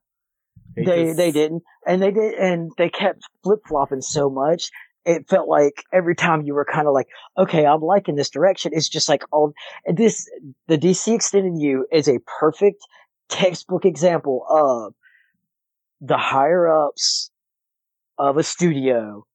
[0.76, 4.70] They just- they didn't, and they did, and they kept flip flopping so much.
[5.04, 8.72] It felt like every time you were kind of like, okay, I'm liking this direction.
[8.74, 9.52] It's just like all
[9.86, 10.28] this.
[10.68, 12.82] The DC Extended U is a perfect
[13.28, 14.94] textbook example of
[16.00, 17.30] the higher ups
[18.18, 19.26] of a studio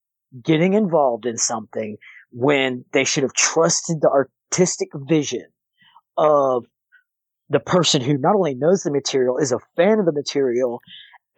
[0.42, 1.96] getting involved in something
[2.30, 5.46] when they should have trusted the artistic vision
[6.16, 6.64] of
[7.50, 10.80] the person who not only knows the material is a fan of the material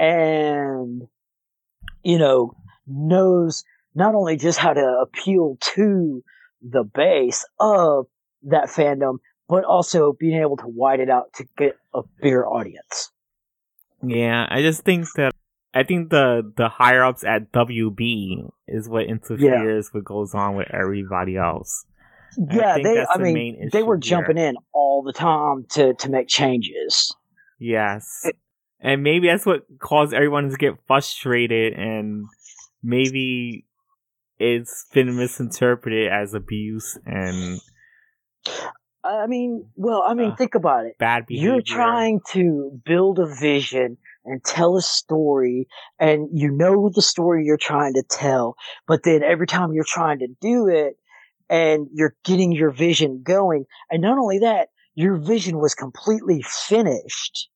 [0.00, 1.02] and
[2.02, 2.54] you know
[2.86, 3.64] knows
[3.94, 6.24] not only just how to appeal to
[6.62, 8.06] the base of
[8.42, 13.12] that fandom but also being able to widen it out to get a bigger audience
[14.02, 15.32] Yeah, I just think that
[15.74, 20.56] I think the the higher ups at WB is what interferes with what goes on
[20.56, 21.84] with everybody else.
[22.50, 23.98] I yeah think they i the mean they were here.
[23.98, 27.14] jumping in all the time to to make changes
[27.58, 28.32] Yes.
[28.80, 32.24] And maybe that's what caused everyone to get frustrated and
[32.82, 33.66] maybe
[34.38, 37.60] it's been misinterpreted as abuse and
[39.04, 41.52] i mean well i mean Uh, think about it bad behavior.
[41.52, 45.66] You're trying to build a vision and tell a story,
[45.98, 48.54] and you know the story you're trying to tell,
[48.86, 50.96] but then every time you're trying to do it,
[51.48, 57.48] and you're getting your vision going, and not only that, your vision was completely finished,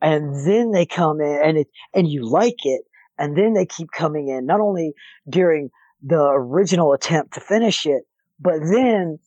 [0.00, 2.82] and then they come in and it and you like it,
[3.18, 4.94] and then they keep coming in not only
[5.28, 5.70] during
[6.02, 8.04] the original attempt to finish it,
[8.38, 9.18] but then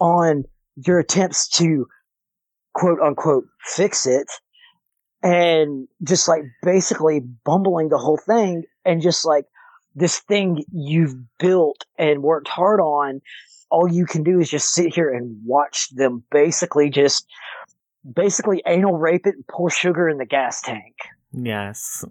[0.00, 0.44] on
[0.76, 1.86] your attempts to
[2.74, 4.30] quote unquote fix it
[5.22, 9.44] and just like basically bumbling the whole thing and just like
[9.94, 13.20] this thing you've built and worked hard on
[13.70, 17.26] all you can do is just sit here and watch them basically just
[18.14, 20.94] basically anal rape it and pour sugar in the gas tank
[21.32, 22.04] Yes.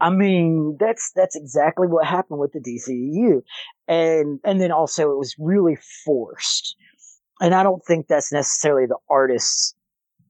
[0.00, 3.42] I mean, that's that's exactly what happened with the DCEU,
[3.88, 6.76] and and then also it was really forced,
[7.40, 9.74] and I don't think that's necessarily the artists,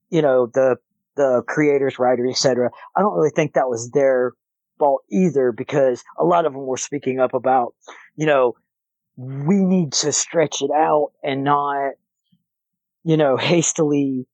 [0.09, 0.77] you know, the
[1.17, 2.71] the creators, writers, etc.
[2.97, 4.35] I don't really think that was their
[4.79, 7.75] fault either, because a lot of them were speaking up about,
[8.15, 8.55] you know,
[9.17, 11.95] we need to stretch it out and not
[13.03, 14.27] you know, hastily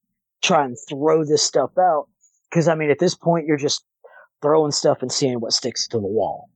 [0.42, 2.08] try and throw this stuff out.
[2.50, 3.84] Because I mean, at this point, you're just
[4.42, 6.50] throwing stuff and seeing what sticks to the wall.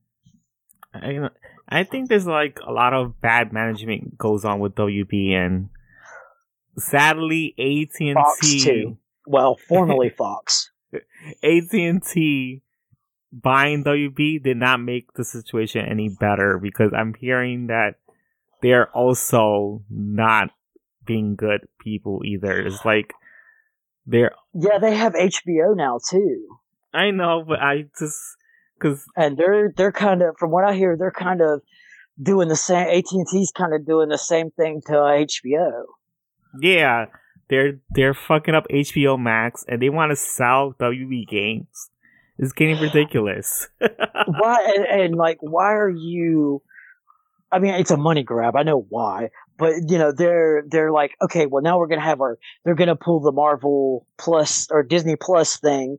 [0.93, 1.29] I,
[1.67, 5.69] I think there's like a lot of bad management goes on with WB, and
[6.77, 8.95] sadly, AT and T.
[9.25, 10.71] Well, formerly Fox.
[11.43, 12.61] AT and T
[13.31, 17.95] buying WB did not make the situation any better because I'm hearing that
[18.61, 20.49] they're also not
[21.05, 22.59] being good people either.
[22.59, 23.13] It's like
[24.07, 26.57] they're Yeah, they have HBO now too,
[26.93, 28.17] I know, but I just
[28.79, 31.61] because and they're they're kind of, from what I hear, they're kind of
[32.21, 32.87] doing the same.
[32.87, 35.83] AT and T's kind of doing the same thing to uh, HBO.
[36.59, 37.05] yeah,
[37.49, 41.89] they're they're fucking up HBO Max and they want to sell WB games.
[42.39, 43.67] It's getting ridiculous.
[43.79, 46.61] why and, and like why are you
[47.51, 51.11] i mean it's a money grab i know why but you know they're they're like
[51.21, 55.15] okay well now we're gonna have our they're gonna pull the marvel plus or disney
[55.15, 55.97] plus thing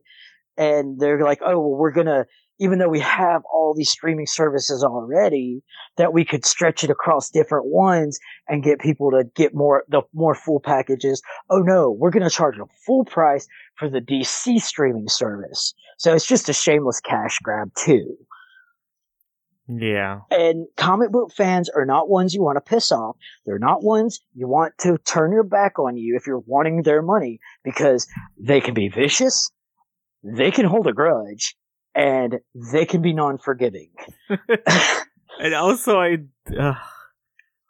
[0.57, 2.25] and they're like oh well we're gonna
[2.59, 5.63] even though we have all these streaming services already
[5.97, 10.01] that we could stretch it across different ones and get people to get more the
[10.13, 11.21] more full packages.
[11.49, 15.73] Oh no we're gonna charge a full price for the dc streaming service.
[15.97, 18.17] So it's just a shameless cash grab too
[19.69, 23.15] yeah, and comic book fans are not ones you want to piss off.
[23.45, 27.01] They're not ones you want to turn your back on you if you're wanting their
[27.01, 28.07] money because
[28.39, 29.51] they can be vicious,
[30.23, 31.55] they can hold a grudge,
[31.93, 32.39] and
[32.73, 33.91] they can be non-forgiving.
[35.39, 36.17] and also I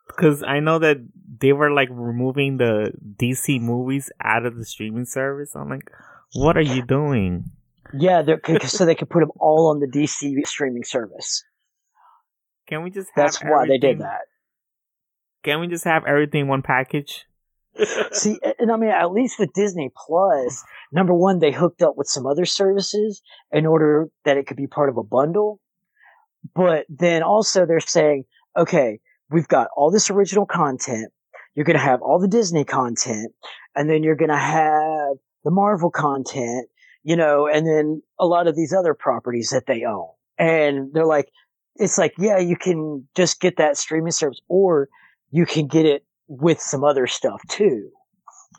[0.08, 0.98] because I know that
[1.40, 5.56] they were like removing the DC movies out of the streaming service.
[5.56, 5.92] I'm like,
[6.34, 7.52] what are you doing?
[7.94, 11.44] Yeah, they're, so they could put them all on the DC streaming service.
[12.70, 14.22] Can we just have That's why they did that.
[15.44, 17.26] Can we just have everything in one package?
[18.12, 22.08] See, and I mean, at least with Disney Plus, number one, they hooked up with
[22.08, 25.60] some other services in order that it could be part of a bundle.
[26.56, 28.26] But then also they're saying,
[28.56, 29.00] okay,
[29.32, 31.12] we've got all this original content.
[31.56, 33.34] You're going to have all the Disney content
[33.76, 36.68] and then you're going to have the Marvel content,
[37.04, 40.08] you know, and then a lot of these other properties that they own.
[40.38, 41.30] And they're like,
[41.80, 44.90] it's like, yeah, you can just get that streaming service or
[45.32, 47.90] you can get it with some other stuff too.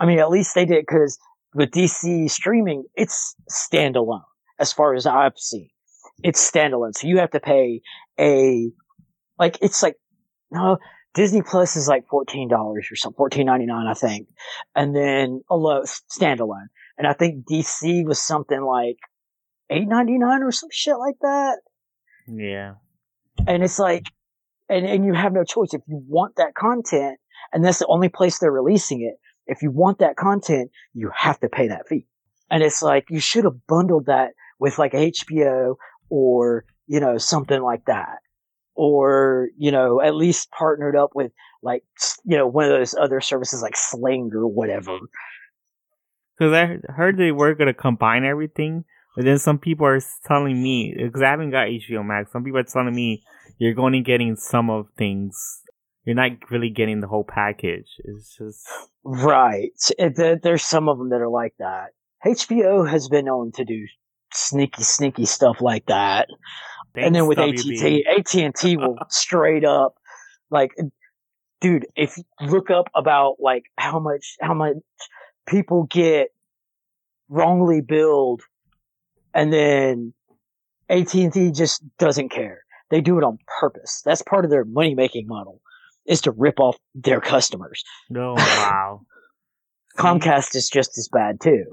[0.00, 1.18] I mean, at least they did because
[1.55, 4.23] with DC streaming, it's standalone
[4.58, 5.68] as far as I've seen.
[6.23, 6.97] It's standalone.
[6.97, 7.82] So you have to pay
[8.18, 8.70] a,
[9.39, 9.97] like, it's like,
[10.50, 10.78] no,
[11.15, 14.28] Disney Plus is like $14 or something, fourteen ninety nine, I think.
[14.74, 16.66] And then a low standalone.
[16.97, 18.97] And I think DC was something like
[19.70, 21.58] eight ninety nine or some shit like that
[22.26, 22.74] Yeah.
[23.47, 24.07] And it's like
[24.68, 27.18] and and you have no choice if you want that content
[27.52, 29.18] and that's the only place they're releasing it.
[29.47, 32.07] If you want that content you have to pay that fee.
[32.50, 35.76] And it's like you should have bundled that with like hbo
[36.09, 38.18] or you know something like that.
[38.75, 41.83] Or you know at least partnered up with like
[42.25, 44.99] you know one of those other services like sling or whatever.
[46.39, 48.84] Because I heard they were gonna combine everything,
[49.16, 52.32] but then some people are telling me because I haven't got HBO Max.
[52.32, 53.22] Some people are telling me
[53.58, 55.62] you're only getting some of things.
[56.05, 57.89] You're not really getting the whole package.
[58.05, 58.66] It's just
[59.05, 61.89] right It- eh, there's some of them that are like that
[62.26, 63.86] hbo has been known to do
[64.30, 66.28] sneaky sneaky stuff like that
[66.94, 69.94] and then with thanks, AT&T, AT&T will straight up
[70.50, 70.82] like eh,
[71.62, 74.76] dude, if you look up about like how much how much
[75.47, 76.28] people get
[77.28, 78.42] wrongly billed
[79.34, 80.12] and then
[80.89, 82.62] AT&T just doesn't care.
[82.91, 84.02] They do it on purpose.
[84.05, 85.60] That's part of their money making model
[86.07, 87.84] is to rip off their customers.
[88.15, 89.02] Oh wow.
[89.97, 91.65] Comcast is just as bad too.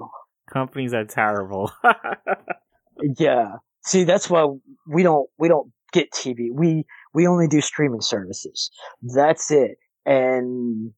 [0.51, 1.71] companies are terrible.
[3.17, 3.57] Yeah.
[3.85, 4.47] See, that's why
[4.87, 6.47] we don't we don't get TV.
[6.51, 8.71] We we only do streaming services.
[9.01, 9.77] That's it.
[10.05, 10.91] And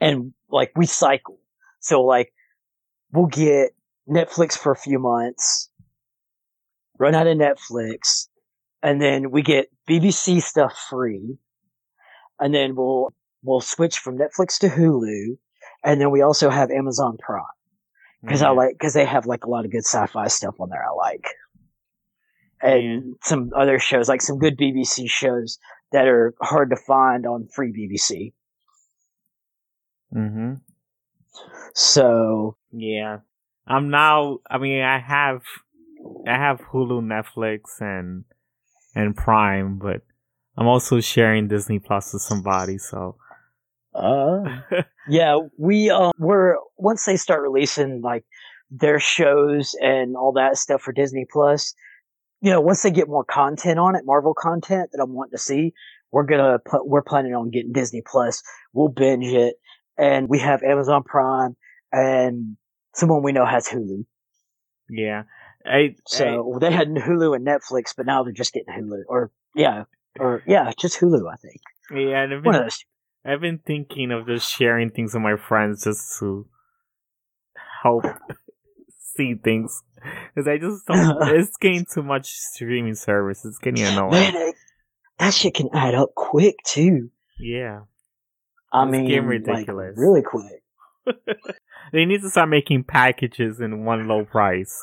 [0.00, 1.38] and like we cycle.
[1.80, 2.32] So like
[3.12, 3.72] we'll get
[4.08, 5.68] Netflix for a few months,
[6.98, 8.28] run out of Netflix,
[8.82, 11.38] and then we get BBC stuff free.
[12.38, 15.38] And then we'll we'll switch from Netflix to Hulu,
[15.84, 17.44] and then we also have Amazon Prime
[18.22, 20.84] because I like because they have like a lot of good sci-fi stuff on there.
[20.84, 21.26] I like,
[22.60, 25.58] and some other shows like some good BBC shows
[25.92, 28.32] that are hard to find on free BBC.
[30.14, 30.54] Mm-hmm.
[31.74, 33.18] So Yeah.
[33.66, 35.42] I'm now I mean I have
[36.26, 38.24] I have Hulu, Netflix and
[38.94, 40.02] and Prime, but
[40.56, 43.16] I'm also sharing Disney Plus with somebody, so
[43.94, 44.60] Uh,
[45.08, 48.24] yeah, we um, we're once they start releasing like
[48.70, 51.74] their shows and all that stuff for Disney Plus.
[52.40, 55.38] You know, once they get more content on it, Marvel content that I'm wanting to
[55.38, 55.72] see,
[56.12, 58.42] we're gonna put, we're planning on getting Disney Plus.
[58.72, 59.56] We'll binge it,
[59.96, 61.56] and we have Amazon Prime,
[61.92, 62.56] and
[62.94, 64.04] someone we know has Hulu.
[64.90, 65.24] yeah.
[65.66, 69.84] I, So they had Hulu and Netflix, but now they're just getting Hulu, or yeah,
[70.18, 71.30] or yeah, just Hulu.
[71.32, 72.84] I think yeah, and I've one been, of those.
[73.24, 76.46] I've been thinking of just sharing things with my friends just to
[77.82, 78.04] help
[79.16, 79.82] see things.
[80.34, 83.44] Because I just don't, it's getting too much streaming service.
[83.44, 84.10] It's getting annoying.
[84.10, 84.52] Man,
[85.18, 87.10] that shit can add up quick too.
[87.40, 87.80] Yeah.
[88.72, 89.94] I It's mean, getting like, ridiculous.
[89.96, 90.62] really quick.
[91.92, 94.82] They need to start making packages in one low price.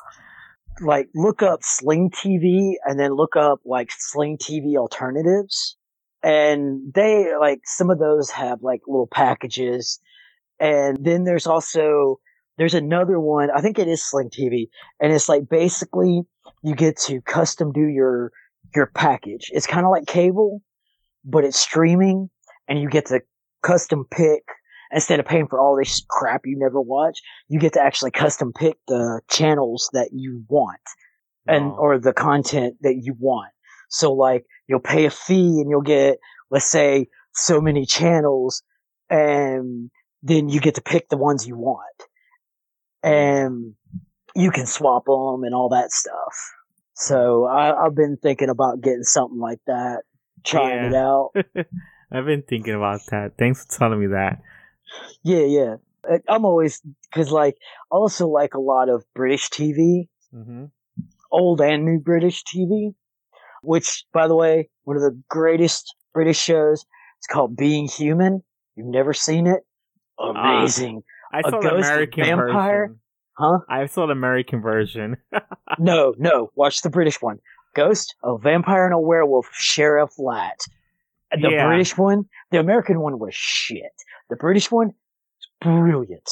[0.82, 5.78] Like, look up Sling TV and then look up like Sling TV alternatives,
[6.24, 10.00] and they like some of those have like little packages,
[10.60, 12.20] and then there's also
[12.58, 13.50] there's another one.
[13.52, 14.68] I think it is Sling TV,
[15.00, 16.24] and it's like basically
[16.64, 18.32] you get to custom do your
[18.76, 19.52] your package.
[19.54, 20.62] It's kind of like cable,
[21.24, 22.30] but it's streaming,
[22.68, 23.22] and you get to
[23.62, 24.44] custom pick
[24.94, 27.20] instead of paying for all this crap you never watch.
[27.48, 30.80] You get to actually custom pick the channels that you want
[31.48, 31.78] and Oh.
[31.80, 33.52] or the content that you want.
[33.90, 36.18] So like you'll pay a fee and you'll get
[36.52, 38.62] let's say so many channels
[39.10, 39.90] and
[40.22, 41.82] then you get to pick the ones you want.
[43.02, 43.74] And
[44.36, 46.34] you can swap them and all that stuff.
[46.94, 50.04] So I, I've been thinking about getting something like that,
[50.46, 51.32] trying it out.
[52.12, 53.34] I've been thinking about that.
[53.38, 54.40] Thanks for telling me that.
[55.24, 55.76] Yeah, yeah.
[56.28, 56.82] I'm always
[57.12, 57.56] because like
[57.92, 60.66] I also like a lot of British TV, hmm
[61.32, 62.94] old and new British TV.
[63.64, 66.86] Which, by the way, one of the greatest British shows.
[67.18, 68.44] It's called Being Human.
[68.76, 69.62] You've never seen it?
[70.20, 72.88] Amazing, I A saw the American vampire?
[72.88, 73.00] version.
[73.38, 73.60] huh?
[73.70, 75.18] I saw the American version.
[75.80, 76.52] No, no.
[76.56, 77.40] Watch the British one.
[77.74, 80.60] Ghost, a vampire, and a werewolf share a flat.
[81.32, 81.66] The Yeah.
[81.66, 83.92] British one, the American one was shit.
[84.34, 86.28] The British one, is brilliant.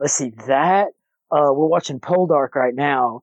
[0.00, 0.88] Let's see that.
[1.30, 3.20] Uh, we're watching Poldark right now.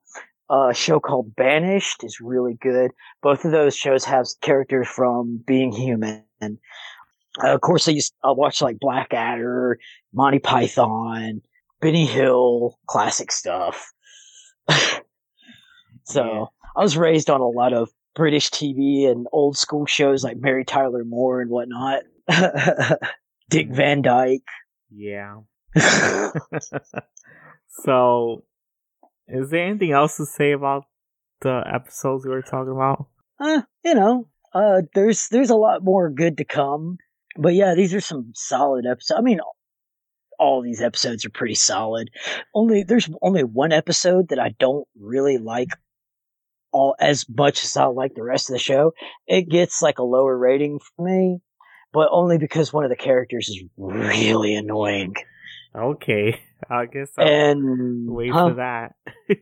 [0.50, 2.92] Uh, a show called Banished is really good.
[3.22, 6.24] Both of those shows have characters from Being Human.
[6.42, 6.56] Uh,
[7.44, 9.78] of course, I used I watch like Blackadder,
[10.14, 11.42] Monty Python,
[11.82, 13.92] Benny Hill, classic stuff.
[16.06, 16.46] so Yeah.
[16.78, 20.64] I was raised on a lot of British TV and old school shows like Mary
[20.64, 22.04] Tyler Moore and whatnot.
[23.54, 24.42] Dick Van Dyke.
[24.90, 25.42] yeah.
[27.70, 28.44] so,
[29.28, 30.86] is there anything else to say about
[31.42, 33.08] the episodes we were talking about?
[33.40, 36.98] uh, you know, uh, there's there's a lot more good to come.
[37.38, 39.20] But yeah, these are some solid episodes.
[39.20, 39.40] I mean,
[40.40, 42.10] all these episodes are pretty solid.
[42.54, 45.70] Only there's only one episode that I don't really like
[46.72, 48.94] all as much as I like the rest of the show.
[49.28, 51.40] It gets like a lower rating for me,
[51.94, 55.16] but only because one of the characters is really annoying.
[55.76, 56.40] Okay,
[56.70, 58.50] I guess I'll And wait huh?
[58.50, 58.96] for that.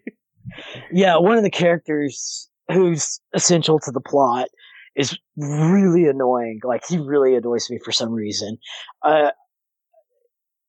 [0.92, 4.50] yeah, one of the characters who's essential to the plot
[4.96, 6.60] is really annoying.
[6.64, 8.58] Like he really annoys me for some reason.
[9.02, 9.32] Uh,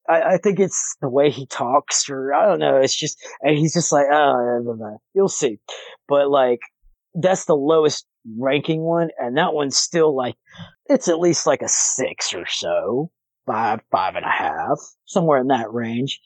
[0.08, 2.76] I, I think it's the way he talks, or I don't know.
[2.78, 5.58] It's just and he's just like, oh, blah, blah, blah." you'll see.
[6.08, 6.60] But like,
[7.14, 8.06] that's the lowest
[8.38, 10.36] ranking one, and that one's still like,
[10.86, 13.10] it's at least like a six or so,
[13.46, 16.20] five, five and a half, somewhere in that range.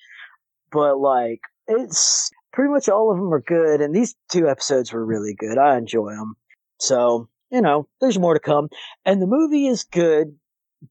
[0.73, 5.05] But like, it's pretty much all of them are good, and these two episodes were
[5.05, 5.59] really good.
[5.59, 6.35] I enjoy them.
[6.79, 8.69] So, you know, there's more to come.
[9.05, 10.37] And the movie is good,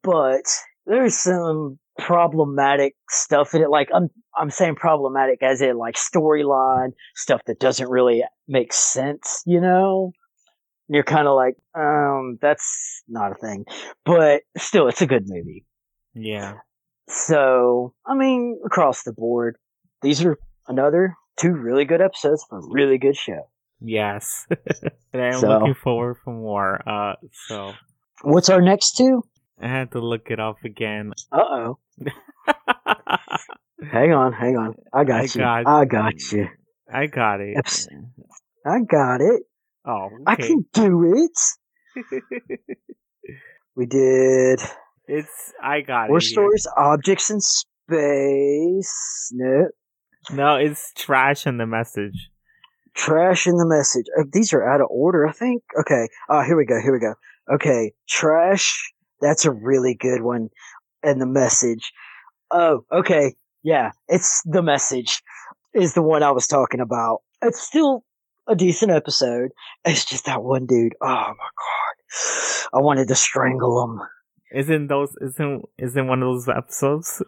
[0.02, 0.44] but
[0.86, 3.70] there's some problematic stuff in it.
[3.70, 9.44] Like, I'm, I'm saying problematic as in like storyline, stuff that doesn't really make sense,
[9.46, 10.12] you know?
[10.88, 13.66] You're kind of like, um, that's not a thing.
[14.06, 15.66] But still, it's a good movie.
[16.14, 16.56] Yeah.
[17.10, 19.58] So, I mean, across the board,
[20.02, 23.50] these are another two really good episodes for a really good show.
[23.82, 24.46] Yes.
[25.14, 26.82] and I'm So- looking forward for more.
[26.88, 27.16] Uh,
[27.48, 27.74] so
[28.22, 29.24] What's our next two?
[29.62, 31.14] I had to look it up again.
[31.32, 31.78] Uh oh.
[33.92, 34.74] Hang on, hang on.
[34.94, 35.28] I got I you.
[35.40, 36.48] got- I got you.
[36.92, 37.88] I got it.
[38.66, 39.44] I got it.
[39.88, 41.38] Oh, I can do it.
[43.76, 44.62] We did
[45.08, 46.22] it's I got War it.
[46.22, 49.30] Stories, Objects in Space.
[49.34, 49.68] No.
[50.32, 52.30] No, it's trash in the message.
[52.96, 54.06] Trash in the message.
[54.18, 55.62] Uh, these are out of order, I think.
[55.82, 56.08] Okay.
[56.30, 56.80] Uh, here we go.
[56.82, 57.14] Here we go.
[57.54, 57.92] Okay.
[58.08, 58.94] Trash.
[59.22, 60.50] That's a really good one.
[61.04, 61.92] and the message.
[62.52, 63.36] Oh, okay.
[63.62, 65.22] Yeah, it's the message
[65.74, 67.20] is the one I was talking about.
[67.42, 68.05] It's still
[68.48, 69.52] a decent episode.
[69.84, 70.94] It's just that one dude.
[71.02, 72.74] Oh my god.
[72.74, 74.02] I wanted to strangle him.
[74.54, 77.22] Isn't those isn't isn't one of those episodes?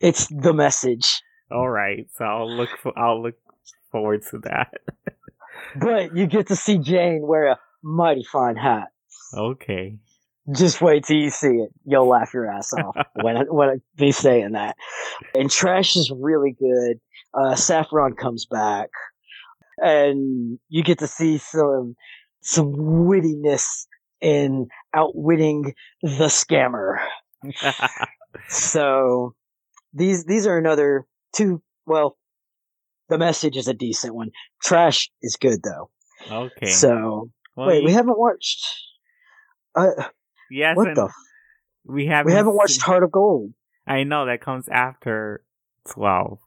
[0.00, 1.22] It's the message.
[1.50, 3.36] All right, so I'll look for I'll look
[3.90, 4.74] forward to that.
[5.76, 8.88] But you get to see Jayne wear a mighty fine hat.
[9.34, 9.98] Okay.
[10.50, 11.70] Just wait till you see it.
[11.84, 14.76] You'll laugh your ass off when I, when I be saying that.
[15.34, 17.00] And Trash is really good.
[17.34, 18.88] Uh, Saffron comes back,
[19.82, 21.94] and you get to see some
[22.40, 23.86] some wittiness
[24.20, 26.96] in outwitting the scammer.
[28.48, 29.34] So
[29.92, 31.62] these these are another two.
[31.86, 32.16] Well,
[33.08, 34.30] the message is a decent one.
[34.62, 35.90] Trash is good though.
[36.30, 36.66] okay.
[36.66, 38.64] So Well, wait, we haven't watched.
[39.74, 40.08] Uh,
[40.50, 41.04] yes, what the?
[41.04, 41.14] f-
[41.84, 43.52] we haven't We haven't watched Heart of Gold.
[43.86, 45.42] I know that comes after
[45.88, 46.38] twelve,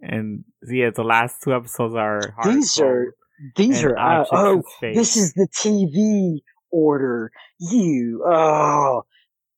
[0.00, 2.20] and yeah, the last two episodes are.
[2.44, 3.14] These are
[3.56, 6.38] these are uh, oh this is the TV
[6.70, 7.30] order.
[7.58, 9.02] You oh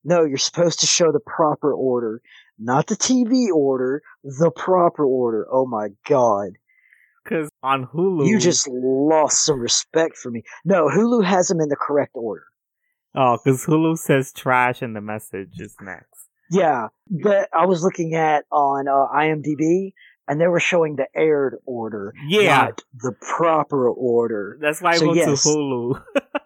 [0.05, 2.21] no, you're supposed to show the proper order,
[2.59, 5.47] not the TV order, the proper order.
[5.51, 6.51] Oh my god,
[7.25, 10.43] because on Hulu you just lost some respect for me.
[10.65, 12.45] No, Hulu has them in the correct order.
[13.15, 16.29] oh because Hulu says trash and the message is next.
[16.51, 16.89] Yeah,
[17.23, 19.93] that I was looking at on uh, IMDb,
[20.29, 24.59] and they were showing the aired order, Yeah, not the proper order.
[24.61, 25.43] that's why I So, go yes.
[25.43, 26.03] to Hulu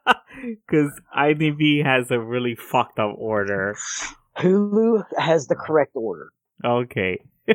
[0.67, 3.77] because IMDb has a really fucked up order.
[4.39, 6.31] Hulu has the correct order.
[6.65, 7.20] Okay.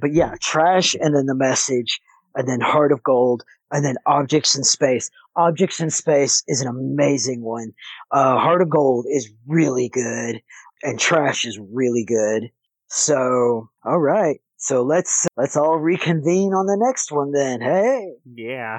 [0.00, 2.00] But yeah, trash and then the message
[2.34, 5.10] and then heart of gold and then objects in space.
[5.36, 7.72] Objects in space is an amazing one.
[8.10, 10.40] Uh, heart of gold is really good
[10.82, 12.50] and trash is really good.
[12.88, 14.40] So, all right.
[14.60, 17.60] So let's, let's all reconvene on the next one then.
[17.60, 18.12] Hey.
[18.34, 18.78] yeah.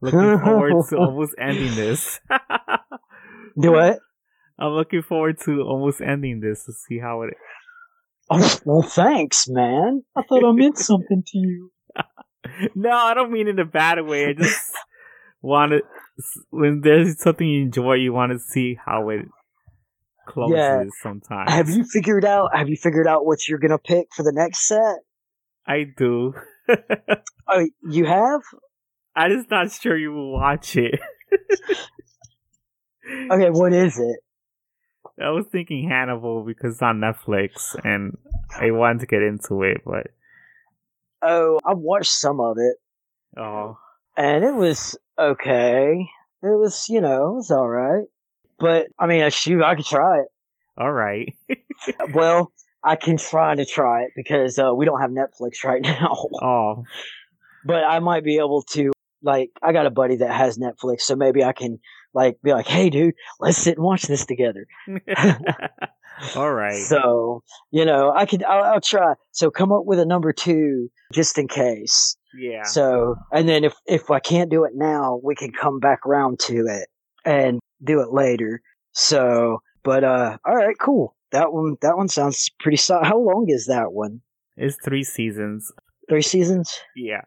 [0.00, 2.20] Looking forward to almost ending this.
[3.60, 3.98] Do what?
[4.58, 7.34] I'm looking forward to almost ending this to see how it.
[8.30, 10.02] Oh, well, thanks, man.
[10.16, 11.72] I thought I meant something to you.
[12.76, 14.26] No, I don't mean in a bad way.
[14.26, 14.72] I just
[15.42, 15.82] want to
[16.50, 19.26] when there's something you enjoy, you want to see how it
[20.26, 20.56] closes.
[20.56, 20.82] Yeah.
[21.02, 24.22] Sometimes Have you figured out, have you figured out what you're going to pick for
[24.22, 24.98] the next set?
[25.66, 26.34] I do.
[27.48, 28.40] Oh, you have?
[29.14, 30.98] I'm just not sure you will watch it.
[33.30, 34.18] Okay, what is it?
[35.22, 38.18] I was thinking Hannibal because it's on Netflix, and
[38.58, 40.08] I wanted to get into it, but
[41.22, 42.76] Oh, I watched some of it,
[43.40, 43.78] oh,
[44.16, 46.06] and it was okay.
[46.42, 48.04] It was, you know, it was all right.
[48.58, 50.26] But I mean, shoot, I could try it.
[50.78, 51.34] all right.
[52.14, 52.52] Well,
[52.82, 56.16] I can try to try it because uh, we don't have Netflix right now.
[56.42, 56.84] oh,
[57.64, 58.92] but I might be able to.
[59.22, 61.78] Like, I got a buddy that has Netflix, so maybe I can
[62.14, 64.66] like be like, "Hey, dude, let's sit and watch this together."
[66.36, 66.82] all right.
[66.82, 68.42] So, you know, I could.
[68.44, 69.14] I'll, I'll try.
[69.32, 72.16] So, come up with a number two just in case.
[72.38, 72.62] yeah.
[72.64, 76.38] So, and then if if I can't do it now, we can come back around
[76.40, 76.88] to it
[77.24, 78.60] and do it later.
[78.92, 81.16] So, but uh, all right, cool.
[81.32, 83.06] That one, that one sounds pretty solid.
[83.06, 84.20] How long is that one?
[84.56, 85.70] It's three seasons.
[86.08, 86.72] Three seasons.
[86.96, 87.22] Yeah.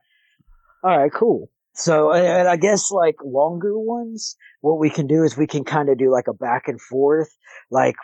[0.84, 1.50] All right, cool.
[1.74, 5.64] So, and and I guess like longer ones, what we can do is we can
[5.64, 7.30] kind of do like a back and forth.
[7.72, 7.96] Like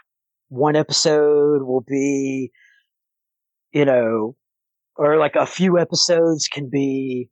[0.50, 2.52] one episode will be,
[3.74, 4.36] you know,
[4.96, 7.30] or like a few episodes can be,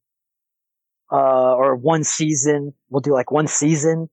[1.12, 2.74] uh, or one season.
[2.90, 4.10] We'll do like one season.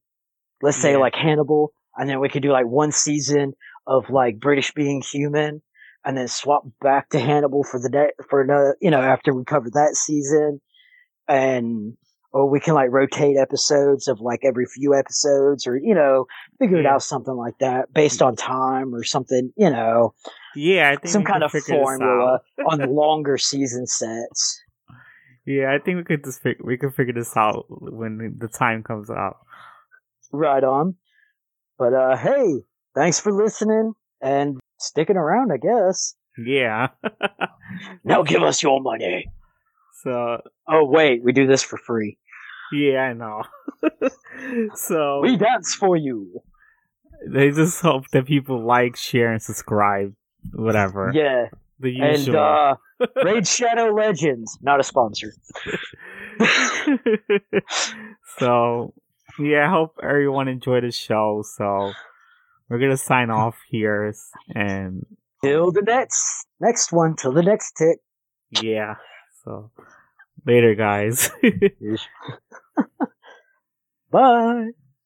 [0.63, 0.99] Let's say Yeah.
[0.99, 3.55] like Hannibal, and then we could do like one season
[3.87, 5.63] of like British being human,
[6.05, 9.45] and then swap back to Hannibal for the day for another, you know, after we
[9.45, 10.61] cover that season,
[11.29, 11.97] and
[12.33, 16.27] or we can like rotate episodes of like every few episodes, or you know,
[16.59, 16.95] figure it Yeah.
[16.95, 20.15] out something like that based on time or something, you know,
[20.55, 22.41] Yeah, I think some kind of formula
[22.71, 24.63] on longer season sets.
[25.47, 28.83] Yeah, I think we could just fig- we could figure this out when the time
[28.85, 29.45] comes up.
[30.33, 30.95] Right on.
[31.79, 32.61] But uh, hey,
[32.95, 35.51] thanks for listening and sticking around.
[35.53, 36.15] I guess.
[36.45, 36.89] Yeah.
[38.03, 39.27] Now give us your money.
[40.03, 42.19] so Oh wait, we do this for free.
[42.73, 43.43] yeah, I know.
[44.75, 46.41] so We dance for you.
[47.29, 50.15] they just hope that people like, share, and subscribe.
[50.53, 51.13] Whatever.
[51.15, 51.47] Yeah.
[51.79, 52.39] The And usual.
[52.41, 52.75] uh
[53.25, 55.33] Raid Shadow Legends, not a sponsor.
[58.39, 58.93] so
[59.41, 61.43] yeah, I hope everyone enjoyed the show.
[61.57, 61.93] So
[62.69, 63.35] we're gonna sign hmm.
[63.35, 64.13] off here,
[64.55, 65.05] and
[65.43, 67.17] Till the next next one.
[67.17, 67.99] Till the next tick.
[68.63, 68.95] yeah.
[69.45, 69.71] So
[70.47, 71.31] later, guys.
[74.11, 74.71] Bye.